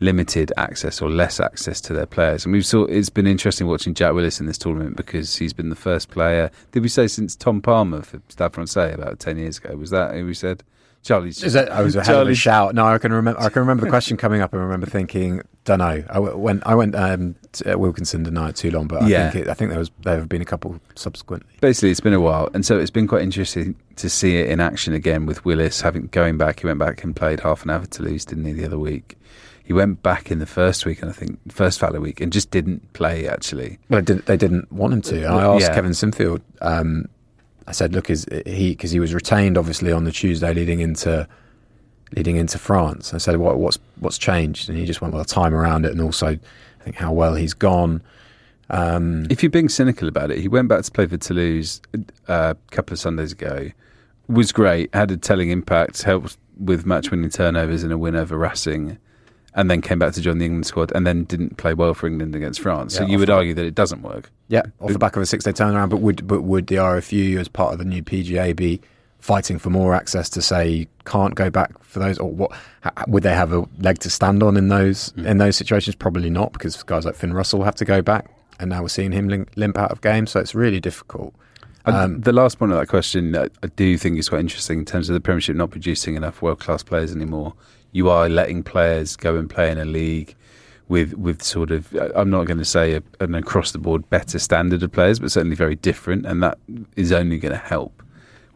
limited 0.00 0.52
access 0.56 1.02
or 1.02 1.10
less 1.10 1.40
access 1.40 1.80
to 1.82 1.92
their 1.92 2.06
players. 2.06 2.44
And 2.44 2.52
we've 2.52 2.66
saw 2.66 2.84
it's 2.84 3.10
been 3.10 3.26
interesting 3.26 3.66
watching 3.66 3.94
Jack 3.94 4.12
Willis 4.14 4.40
in 4.40 4.46
this 4.46 4.58
tournament 4.58 4.96
because 4.96 5.36
he's 5.36 5.52
been 5.52 5.70
the 5.70 5.76
first 5.76 6.10
player. 6.10 6.50
Did 6.72 6.82
we 6.82 6.88
say 6.88 7.06
since 7.06 7.34
Tom 7.36 7.60
Palmer 7.60 8.02
for 8.02 8.20
Stade 8.28 8.52
Francais 8.52 8.92
about 8.92 9.18
ten 9.18 9.38
years 9.38 9.58
ago? 9.58 9.76
Was 9.76 9.90
that 9.90 10.14
who 10.14 10.26
we 10.26 10.34
said? 10.34 10.62
Charlie's. 11.02 11.42
Is 11.42 11.52
that, 11.52 11.70
I 11.70 11.82
was 11.82 11.96
a 11.96 12.04
hell 12.04 12.20
of 12.20 12.28
a 12.28 12.34
shout. 12.34 12.74
No, 12.74 12.84
I 12.84 12.98
can 12.98 13.12
remember. 13.12 13.40
I 13.40 13.48
can 13.48 13.60
remember 13.60 13.84
the 13.84 13.90
question 13.90 14.16
coming 14.16 14.40
up, 14.40 14.52
and 14.52 14.60
remember 14.60 14.86
thinking, 14.86 15.42
"Don't 15.64 15.78
know." 15.78 16.04
I 16.10 16.18
went. 16.18 16.62
I 16.66 16.74
went 16.74 16.94
um, 16.96 17.36
to 17.52 17.74
uh, 17.74 17.78
Wilkinson 17.78 18.24
denied 18.24 18.56
too 18.56 18.70
long, 18.70 18.88
but 18.88 19.02
I 19.02 19.08
yeah. 19.08 19.30
think 19.30 19.46
it, 19.46 19.50
I 19.50 19.54
think 19.54 19.70
there 19.70 19.78
was 19.78 19.90
there 20.02 20.16
have 20.16 20.28
been 20.28 20.42
a 20.42 20.46
couple 20.46 20.80
subsequently. 20.96 21.48
Basically, 21.60 21.90
it's 21.90 22.00
been 22.00 22.14
a 22.14 22.20
while, 22.20 22.50
and 22.52 22.66
so 22.66 22.78
it's 22.78 22.90
been 22.90 23.06
quite 23.06 23.22
interesting 23.22 23.76
to 23.96 24.10
see 24.10 24.36
it 24.36 24.50
in 24.50 24.60
action 24.60 24.92
again 24.92 25.24
with 25.24 25.44
Willis 25.44 25.80
having 25.80 26.08
going 26.08 26.36
back. 26.36 26.60
He 26.60 26.66
went 26.66 26.80
back 26.80 27.04
and 27.04 27.14
played 27.14 27.40
half 27.40 27.62
an 27.62 27.70
hour 27.70 27.82
to 27.82 27.86
Toulouse, 27.86 28.24
didn't 28.24 28.44
he, 28.44 28.52
the 28.52 28.64
other 28.64 28.78
week? 28.78 29.16
He 29.68 29.74
went 29.74 30.02
back 30.02 30.30
in 30.30 30.38
the 30.38 30.46
first 30.46 30.86
week, 30.86 31.02
and 31.02 31.10
I 31.10 31.12
think 31.12 31.38
first 31.52 31.78
fallow 31.78 32.00
week, 32.00 32.22
and 32.22 32.32
just 32.32 32.50
didn't 32.50 32.90
play 32.94 33.28
actually. 33.28 33.78
Well, 33.90 34.00
they 34.00 34.38
didn't 34.38 34.72
want 34.72 34.94
him 34.94 35.02
to. 35.02 35.26
I 35.26 35.44
asked 35.44 35.66
yeah. 35.66 35.74
Kevin 35.74 35.90
Sinfield. 35.90 36.40
Um, 36.62 37.04
I 37.66 37.72
said, 37.72 37.92
"Look, 37.92 38.08
is 38.08 38.24
he 38.46 38.70
because 38.70 38.92
he 38.92 38.98
was 38.98 39.12
retained 39.12 39.58
obviously 39.58 39.92
on 39.92 40.04
the 40.04 40.10
Tuesday 40.10 40.54
leading 40.54 40.80
into 40.80 41.28
leading 42.16 42.36
into 42.36 42.56
France?" 42.56 43.12
I 43.12 43.18
said, 43.18 43.36
"What 43.36 43.58
what's 43.58 43.78
what's 44.00 44.16
changed?" 44.16 44.70
And 44.70 44.78
he 44.78 44.86
just 44.86 45.02
went, 45.02 45.12
"Well, 45.12 45.22
time 45.26 45.52
around 45.52 45.84
it, 45.84 45.92
and 45.92 46.00
also 46.00 46.28
I 46.28 46.38
think 46.82 46.96
how 46.96 47.12
well 47.12 47.34
he's 47.34 47.52
gone." 47.52 48.00
Um, 48.70 49.26
if 49.28 49.42
you're 49.42 49.50
being 49.50 49.68
cynical 49.68 50.08
about 50.08 50.30
it, 50.30 50.38
he 50.38 50.48
went 50.48 50.68
back 50.68 50.82
to 50.82 50.90
play 50.90 51.04
for 51.04 51.18
Toulouse 51.18 51.82
uh, 52.26 52.54
a 52.56 52.74
couple 52.74 52.94
of 52.94 53.00
Sundays 53.00 53.32
ago. 53.32 53.68
Was 54.28 54.50
great, 54.50 54.94
had 54.94 55.10
a 55.10 55.18
telling 55.18 55.50
impact, 55.50 56.04
helped 56.04 56.38
with 56.58 56.86
match 56.86 57.10
winning 57.10 57.28
turnovers 57.28 57.84
in 57.84 57.92
a 57.92 57.98
win 57.98 58.16
over 58.16 58.38
Racing 58.38 58.96
and 59.58 59.68
then 59.68 59.82
came 59.82 59.98
back 59.98 60.12
to 60.12 60.20
join 60.20 60.38
the 60.38 60.44
England 60.44 60.66
squad 60.66 60.92
and 60.94 61.04
then 61.04 61.24
didn't 61.24 61.56
play 61.56 61.74
well 61.74 61.92
for 61.92 62.06
England 62.06 62.36
against 62.36 62.60
France. 62.60 62.94
Yeah, 62.94 63.00
so 63.00 63.06
you 63.06 63.18
would 63.18 63.28
argue 63.28 63.54
that 63.54 63.66
it 63.66 63.74
doesn't 63.74 64.02
work. 64.02 64.30
Yeah, 64.46 64.62
off 64.80 64.92
the 64.92 65.00
back 65.00 65.16
of 65.16 65.22
a 65.22 65.26
six 65.26 65.44
day 65.44 65.52
turnaround. 65.52 65.90
But 65.90 65.96
would 66.00 66.26
but 66.28 66.42
would 66.42 66.68
the 66.68 66.76
RFU 66.76 67.38
as 67.38 67.48
part 67.48 67.72
of 67.72 67.80
the 67.80 67.84
new 67.84 68.00
PGA 68.00 68.54
be 68.54 68.80
fighting 69.18 69.58
for 69.58 69.68
more 69.68 69.96
access 69.96 70.30
to 70.30 70.40
say 70.40 70.86
can't 71.04 71.34
go 71.34 71.50
back 71.50 71.76
for 71.82 71.98
those 71.98 72.18
or 72.18 72.30
what 72.30 72.52
would 73.08 73.24
they 73.24 73.34
have 73.34 73.52
a 73.52 73.66
leg 73.80 73.98
to 73.98 74.08
stand 74.08 74.44
on 74.44 74.56
in 74.56 74.68
those 74.68 75.10
mm. 75.14 75.26
in 75.26 75.38
those 75.38 75.56
situations 75.56 75.96
probably 75.96 76.30
not 76.30 76.52
because 76.52 76.80
guys 76.84 77.04
like 77.04 77.16
Finn 77.16 77.32
Russell 77.32 77.64
have 77.64 77.74
to 77.74 77.84
go 77.84 78.00
back 78.00 78.30
and 78.60 78.70
now 78.70 78.80
we're 78.80 78.88
seeing 78.88 79.10
him 79.10 79.28
limp, 79.28 79.50
limp 79.56 79.76
out 79.76 79.90
of 79.90 80.00
games 80.02 80.30
so 80.30 80.38
it's 80.38 80.54
really 80.54 80.78
difficult 80.78 81.34
um, 81.84 82.20
the 82.20 82.32
last 82.32 82.60
point 82.60 82.70
of 82.70 82.78
that 82.78 82.86
question 82.86 83.34
I 83.34 83.66
do 83.74 83.98
think 83.98 84.18
is 84.18 84.28
quite 84.28 84.40
interesting 84.40 84.78
in 84.78 84.84
terms 84.84 85.08
of 85.08 85.14
the 85.14 85.20
Premiership 85.20 85.56
not 85.56 85.70
producing 85.70 86.14
enough 86.14 86.40
world 86.40 86.60
class 86.60 86.84
players 86.84 87.12
anymore 87.12 87.54
you 87.92 88.10
are 88.10 88.28
letting 88.28 88.62
players 88.62 89.16
go 89.16 89.36
and 89.36 89.48
play 89.48 89.70
in 89.70 89.78
a 89.78 89.84
league 89.84 90.34
with 90.88 91.14
with 91.14 91.42
sort 91.42 91.70
of 91.70 91.94
I'm 92.14 92.30
not 92.30 92.46
going 92.46 92.58
to 92.58 92.64
say 92.64 92.94
a, 92.94 93.02
an 93.20 93.34
across 93.34 93.72
the 93.72 93.78
board 93.78 94.08
better 94.10 94.38
standard 94.38 94.82
of 94.82 94.92
players, 94.92 95.18
but 95.18 95.30
certainly 95.30 95.56
very 95.56 95.76
different, 95.76 96.26
and 96.26 96.42
that 96.42 96.58
is 96.96 97.12
only 97.12 97.38
going 97.38 97.52
to 97.52 97.58
help 97.58 98.02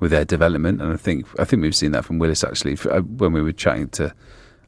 with 0.00 0.10
their 0.10 0.24
development. 0.24 0.80
And 0.80 0.92
I 0.92 0.96
think 0.96 1.26
I 1.38 1.44
think 1.44 1.62
we've 1.62 1.76
seen 1.76 1.92
that 1.92 2.04
from 2.04 2.18
Willis 2.18 2.42
actually 2.42 2.76
uh, 2.90 3.00
when 3.00 3.32
we 3.32 3.42
were 3.42 3.52
chatting 3.52 3.88
to. 3.90 4.14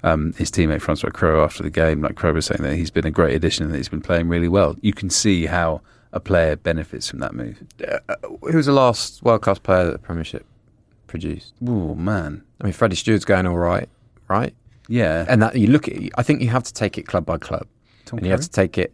Um, 0.02 0.34
his 0.34 0.50
teammate 0.50 0.82
Francois 0.82 1.08
Cros 1.08 1.42
after 1.42 1.62
the 1.62 1.70
game, 1.70 2.02
like 2.02 2.14
Cros 2.14 2.34
was 2.34 2.44
saying 2.44 2.62
that 2.62 2.76
he's 2.76 2.90
been 2.90 3.06
a 3.06 3.10
great 3.10 3.34
addition 3.34 3.64
and 3.64 3.72
that 3.72 3.78
he's 3.78 3.88
been 3.88 4.02
playing 4.02 4.28
really 4.28 4.48
well. 4.48 4.76
You 4.82 4.92
can 4.92 5.08
see 5.08 5.46
how 5.46 5.80
a 6.12 6.20
player 6.20 6.56
benefits 6.56 7.08
from 7.08 7.20
that 7.20 7.34
move. 7.34 7.64
Uh, 7.82 8.14
who 8.42 8.54
was 8.54 8.66
the 8.66 8.72
last 8.72 9.22
world 9.22 9.40
class 9.40 9.58
player 9.58 9.86
that 9.86 9.92
the 9.92 9.98
Premiership 9.98 10.44
produced? 11.06 11.54
Oh 11.66 11.94
man, 11.94 12.42
I 12.60 12.64
mean 12.64 12.74
Freddie 12.74 12.96
Steward's 12.96 13.24
going 13.24 13.46
all 13.46 13.56
right 13.56 13.88
right? 14.28 14.54
Yeah. 14.88 15.24
And 15.28 15.42
that 15.42 15.56
you 15.56 15.68
look 15.68 15.88
at, 15.88 15.96
I 16.16 16.22
think 16.22 16.42
you 16.42 16.48
have 16.48 16.64
to 16.64 16.72
take 16.72 16.98
it 16.98 17.06
club 17.06 17.24
by 17.26 17.38
club, 17.38 17.66
Tom 18.04 18.18
and 18.18 18.26
you 18.26 18.32
have 18.32 18.40
to 18.40 18.50
take 18.50 18.78
it. 18.78 18.92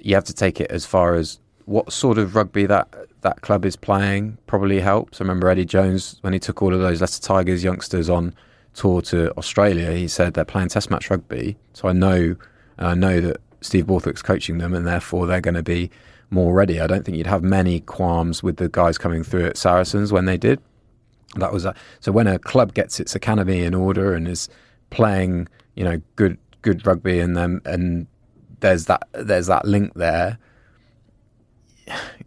You 0.00 0.14
have 0.14 0.24
to 0.24 0.34
take 0.34 0.60
it 0.60 0.70
as 0.70 0.86
far 0.86 1.14
as 1.14 1.40
what 1.64 1.92
sort 1.92 2.18
of 2.18 2.34
rugby 2.34 2.66
that 2.66 2.88
that 3.22 3.40
club 3.40 3.64
is 3.64 3.76
playing 3.76 4.38
probably 4.46 4.80
helps. 4.80 5.20
I 5.20 5.24
remember 5.24 5.48
Eddie 5.48 5.64
Jones 5.64 6.18
when 6.20 6.32
he 6.32 6.38
took 6.38 6.62
all 6.62 6.72
of 6.72 6.80
those 6.80 7.00
Leicester 7.00 7.26
Tigers 7.26 7.64
youngsters 7.64 8.08
on 8.08 8.34
tour 8.74 9.02
to 9.02 9.36
Australia. 9.36 9.92
He 9.92 10.08
said 10.08 10.34
they're 10.34 10.44
playing 10.44 10.68
Test 10.68 10.90
match 10.90 11.10
rugby, 11.10 11.56
so 11.72 11.88
I 11.88 11.92
know 11.92 12.36
I 12.78 12.94
know 12.94 13.20
that 13.20 13.38
Steve 13.60 13.86
Borthwick's 13.86 14.22
coaching 14.22 14.58
them, 14.58 14.72
and 14.72 14.86
therefore 14.86 15.26
they're 15.26 15.40
going 15.40 15.54
to 15.54 15.62
be 15.62 15.90
more 16.30 16.54
ready. 16.54 16.80
I 16.80 16.86
don't 16.86 17.04
think 17.04 17.16
you'd 17.16 17.26
have 17.26 17.42
many 17.42 17.80
qualms 17.80 18.42
with 18.42 18.58
the 18.58 18.68
guys 18.68 18.98
coming 18.98 19.24
through 19.24 19.46
at 19.46 19.56
Saracens 19.56 20.12
when 20.12 20.26
they 20.26 20.36
did. 20.36 20.60
That 21.36 21.52
was 21.52 21.64
a, 21.64 21.74
so 22.00 22.10
when 22.10 22.26
a 22.26 22.38
club 22.38 22.74
gets 22.74 23.00
its 23.00 23.14
academy 23.14 23.62
in 23.62 23.74
order 23.74 24.14
and 24.14 24.26
is 24.26 24.48
playing, 24.90 25.48
you 25.74 25.84
know, 25.84 26.00
good 26.16 26.38
good 26.62 26.86
rugby, 26.86 27.20
and 27.20 27.36
then 27.36 27.60
and 27.64 28.06
there's 28.60 28.86
that 28.86 29.06
there's 29.12 29.46
that 29.46 29.64
link 29.64 29.94
there. 29.94 30.38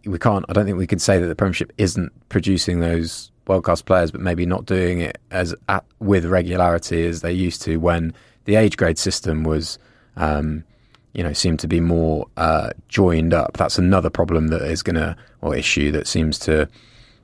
We 0.04 0.18
can't. 0.18 0.44
I 0.48 0.52
don't 0.52 0.64
think 0.64 0.78
we 0.78 0.86
could 0.86 1.00
say 1.00 1.18
that 1.18 1.26
the 1.26 1.36
Premiership 1.36 1.72
isn't 1.78 2.12
producing 2.28 2.80
those 2.80 3.30
world 3.46 3.64
class 3.64 3.82
players, 3.82 4.10
but 4.10 4.20
maybe 4.20 4.46
not 4.46 4.66
doing 4.66 5.00
it 5.00 5.18
as 5.30 5.54
at, 5.68 5.84
with 5.98 6.24
regularity 6.24 7.06
as 7.06 7.20
they 7.20 7.32
used 7.32 7.62
to 7.62 7.76
when 7.78 8.14
the 8.44 8.56
age 8.56 8.76
grade 8.76 8.98
system 8.98 9.44
was, 9.44 9.78
um, 10.16 10.64
you 11.12 11.22
know, 11.22 11.32
seemed 11.32 11.60
to 11.60 11.68
be 11.68 11.80
more 11.80 12.26
uh, 12.36 12.70
joined 12.88 13.34
up. 13.34 13.56
That's 13.56 13.78
another 13.78 14.10
problem 14.10 14.48
that 14.48 14.62
is 14.62 14.82
going 14.82 14.96
to 14.96 15.16
or 15.40 15.54
issue 15.54 15.92
that 15.92 16.06
seems 16.06 16.38
to 16.40 16.68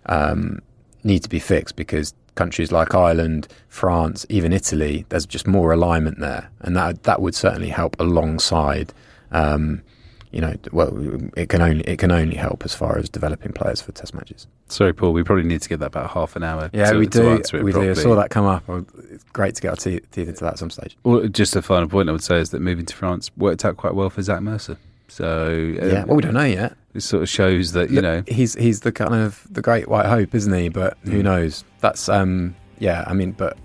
um, 0.06 0.60
need 1.08 1.24
to 1.24 1.28
be 1.28 1.40
fixed 1.40 1.74
because 1.74 2.14
countries 2.36 2.70
like 2.70 2.94
Ireland, 2.94 3.48
France, 3.68 4.24
even 4.28 4.52
Italy, 4.52 5.04
there's 5.08 5.26
just 5.26 5.46
more 5.48 5.72
alignment 5.72 6.20
there, 6.20 6.48
and 6.60 6.76
that 6.76 7.02
that 7.02 7.20
would 7.20 7.34
certainly 7.34 7.70
help 7.70 7.96
alongside. 7.98 8.92
Um, 9.32 9.82
you 10.30 10.42
know, 10.42 10.54
well, 10.72 10.92
it 11.36 11.48
can 11.48 11.62
only 11.62 11.84
it 11.84 11.98
can 11.98 12.12
only 12.12 12.36
help 12.36 12.64
as 12.64 12.74
far 12.74 12.98
as 12.98 13.08
developing 13.08 13.52
players 13.52 13.80
for 13.80 13.92
test 13.92 14.14
matches. 14.14 14.46
Sorry, 14.68 14.92
Paul, 14.92 15.14
we 15.14 15.24
probably 15.24 15.44
need 15.44 15.62
to 15.62 15.68
get 15.68 15.80
that 15.80 15.86
about 15.86 16.10
half 16.10 16.36
an 16.36 16.42
hour. 16.42 16.68
Yeah, 16.74 16.92
to, 16.92 16.98
we 16.98 17.06
do. 17.06 17.30
we 17.30 17.38
properly. 17.40 17.72
do. 17.72 17.90
I 17.90 17.94
saw 17.94 18.14
that 18.14 18.28
come 18.28 18.44
up. 18.44 18.62
It's 19.10 19.24
great 19.32 19.54
to 19.54 19.62
get 19.62 19.70
our 19.70 19.76
teeth, 19.76 20.08
teeth 20.10 20.28
into 20.28 20.44
that 20.44 20.52
at 20.52 20.58
some 20.58 20.70
stage. 20.70 20.98
Well, 21.02 21.26
just 21.28 21.56
a 21.56 21.62
final 21.62 21.88
point 21.88 22.10
I 22.10 22.12
would 22.12 22.22
say 22.22 22.38
is 22.38 22.50
that 22.50 22.60
moving 22.60 22.84
to 22.84 22.94
France 22.94 23.30
worked 23.38 23.64
out 23.64 23.78
quite 23.78 23.94
well 23.94 24.10
for 24.10 24.20
Zach 24.20 24.42
Mercer. 24.42 24.76
So 25.08 25.50
yeah, 25.50 26.02
um, 26.02 26.08
well, 26.08 26.16
we 26.16 26.22
don't 26.22 26.34
know 26.34 26.44
yet. 26.44 26.76
It 26.94 27.00
sort 27.00 27.22
of 27.22 27.28
shows 27.28 27.72
that 27.72 27.90
you 27.90 28.00
know 28.00 28.22
he's 28.26 28.54
he's 28.54 28.80
the 28.80 28.92
kind 28.92 29.14
of 29.14 29.46
the 29.50 29.62
great 29.62 29.88
white 29.88 30.06
hope, 30.06 30.34
isn't 30.34 30.52
he? 30.52 30.68
But 30.68 31.02
mm. 31.04 31.12
who 31.12 31.22
knows? 31.22 31.64
That's 31.80 32.08
um 32.08 32.54
yeah. 32.78 33.04
I 33.06 33.14
mean, 33.14 33.32
but 33.32 33.56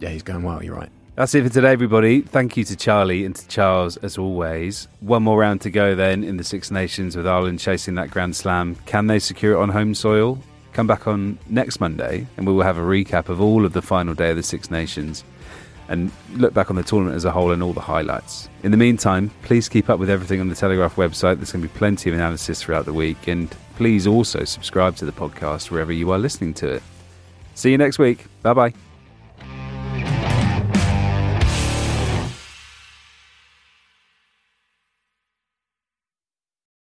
yeah, 0.00 0.10
he's 0.10 0.22
going 0.22 0.42
well. 0.42 0.62
You're 0.62 0.76
right. 0.76 0.90
That's 1.14 1.34
it 1.34 1.42
for 1.42 1.50
today, 1.50 1.72
everybody. 1.72 2.22
Thank 2.22 2.56
you 2.56 2.64
to 2.64 2.74
Charlie 2.74 3.26
and 3.26 3.36
to 3.36 3.46
Charles 3.46 3.98
as 3.98 4.16
always. 4.16 4.88
One 5.00 5.22
more 5.22 5.38
round 5.38 5.60
to 5.60 5.70
go 5.70 5.94
then 5.94 6.24
in 6.24 6.38
the 6.38 6.44
Six 6.44 6.70
Nations 6.70 7.16
with 7.16 7.26
Ireland 7.26 7.60
chasing 7.60 7.96
that 7.96 8.10
Grand 8.10 8.34
Slam. 8.34 8.76
Can 8.86 9.08
they 9.08 9.18
secure 9.18 9.54
it 9.54 9.58
on 9.58 9.68
home 9.68 9.94
soil? 9.94 10.38
Come 10.72 10.86
back 10.86 11.06
on 11.06 11.38
next 11.50 11.80
Monday 11.80 12.26
and 12.38 12.46
we 12.46 12.54
will 12.54 12.62
have 12.62 12.78
a 12.78 12.82
recap 12.82 13.28
of 13.28 13.42
all 13.42 13.66
of 13.66 13.74
the 13.74 13.82
final 13.82 14.14
day 14.14 14.30
of 14.30 14.36
the 14.36 14.42
Six 14.42 14.70
Nations 14.70 15.22
and 15.88 16.10
look 16.34 16.54
back 16.54 16.70
on 16.70 16.76
the 16.76 16.82
tournament 16.82 17.16
as 17.16 17.24
a 17.24 17.30
whole 17.30 17.52
and 17.52 17.62
all 17.62 17.72
the 17.72 17.80
highlights. 17.80 18.48
In 18.62 18.70
the 18.70 18.76
meantime, 18.76 19.30
please 19.42 19.68
keep 19.68 19.90
up 19.90 19.98
with 19.98 20.10
everything 20.10 20.40
on 20.40 20.48
the 20.48 20.54
Telegraph 20.54 20.96
website. 20.96 21.36
There's 21.36 21.52
going 21.52 21.62
to 21.62 21.68
be 21.68 21.78
plenty 21.78 22.10
of 22.10 22.14
analysis 22.14 22.62
throughout 22.62 22.84
the 22.84 22.92
week, 22.92 23.28
and 23.28 23.54
please 23.76 24.06
also 24.06 24.44
subscribe 24.44 24.96
to 24.96 25.04
the 25.04 25.12
podcast 25.12 25.70
wherever 25.70 25.92
you 25.92 26.10
are 26.10 26.18
listening 26.18 26.54
to 26.54 26.68
it. 26.68 26.82
See 27.54 27.70
you 27.70 27.78
next 27.78 27.98
week. 27.98 28.26
Bye 28.42 28.54
bye. 28.54 28.91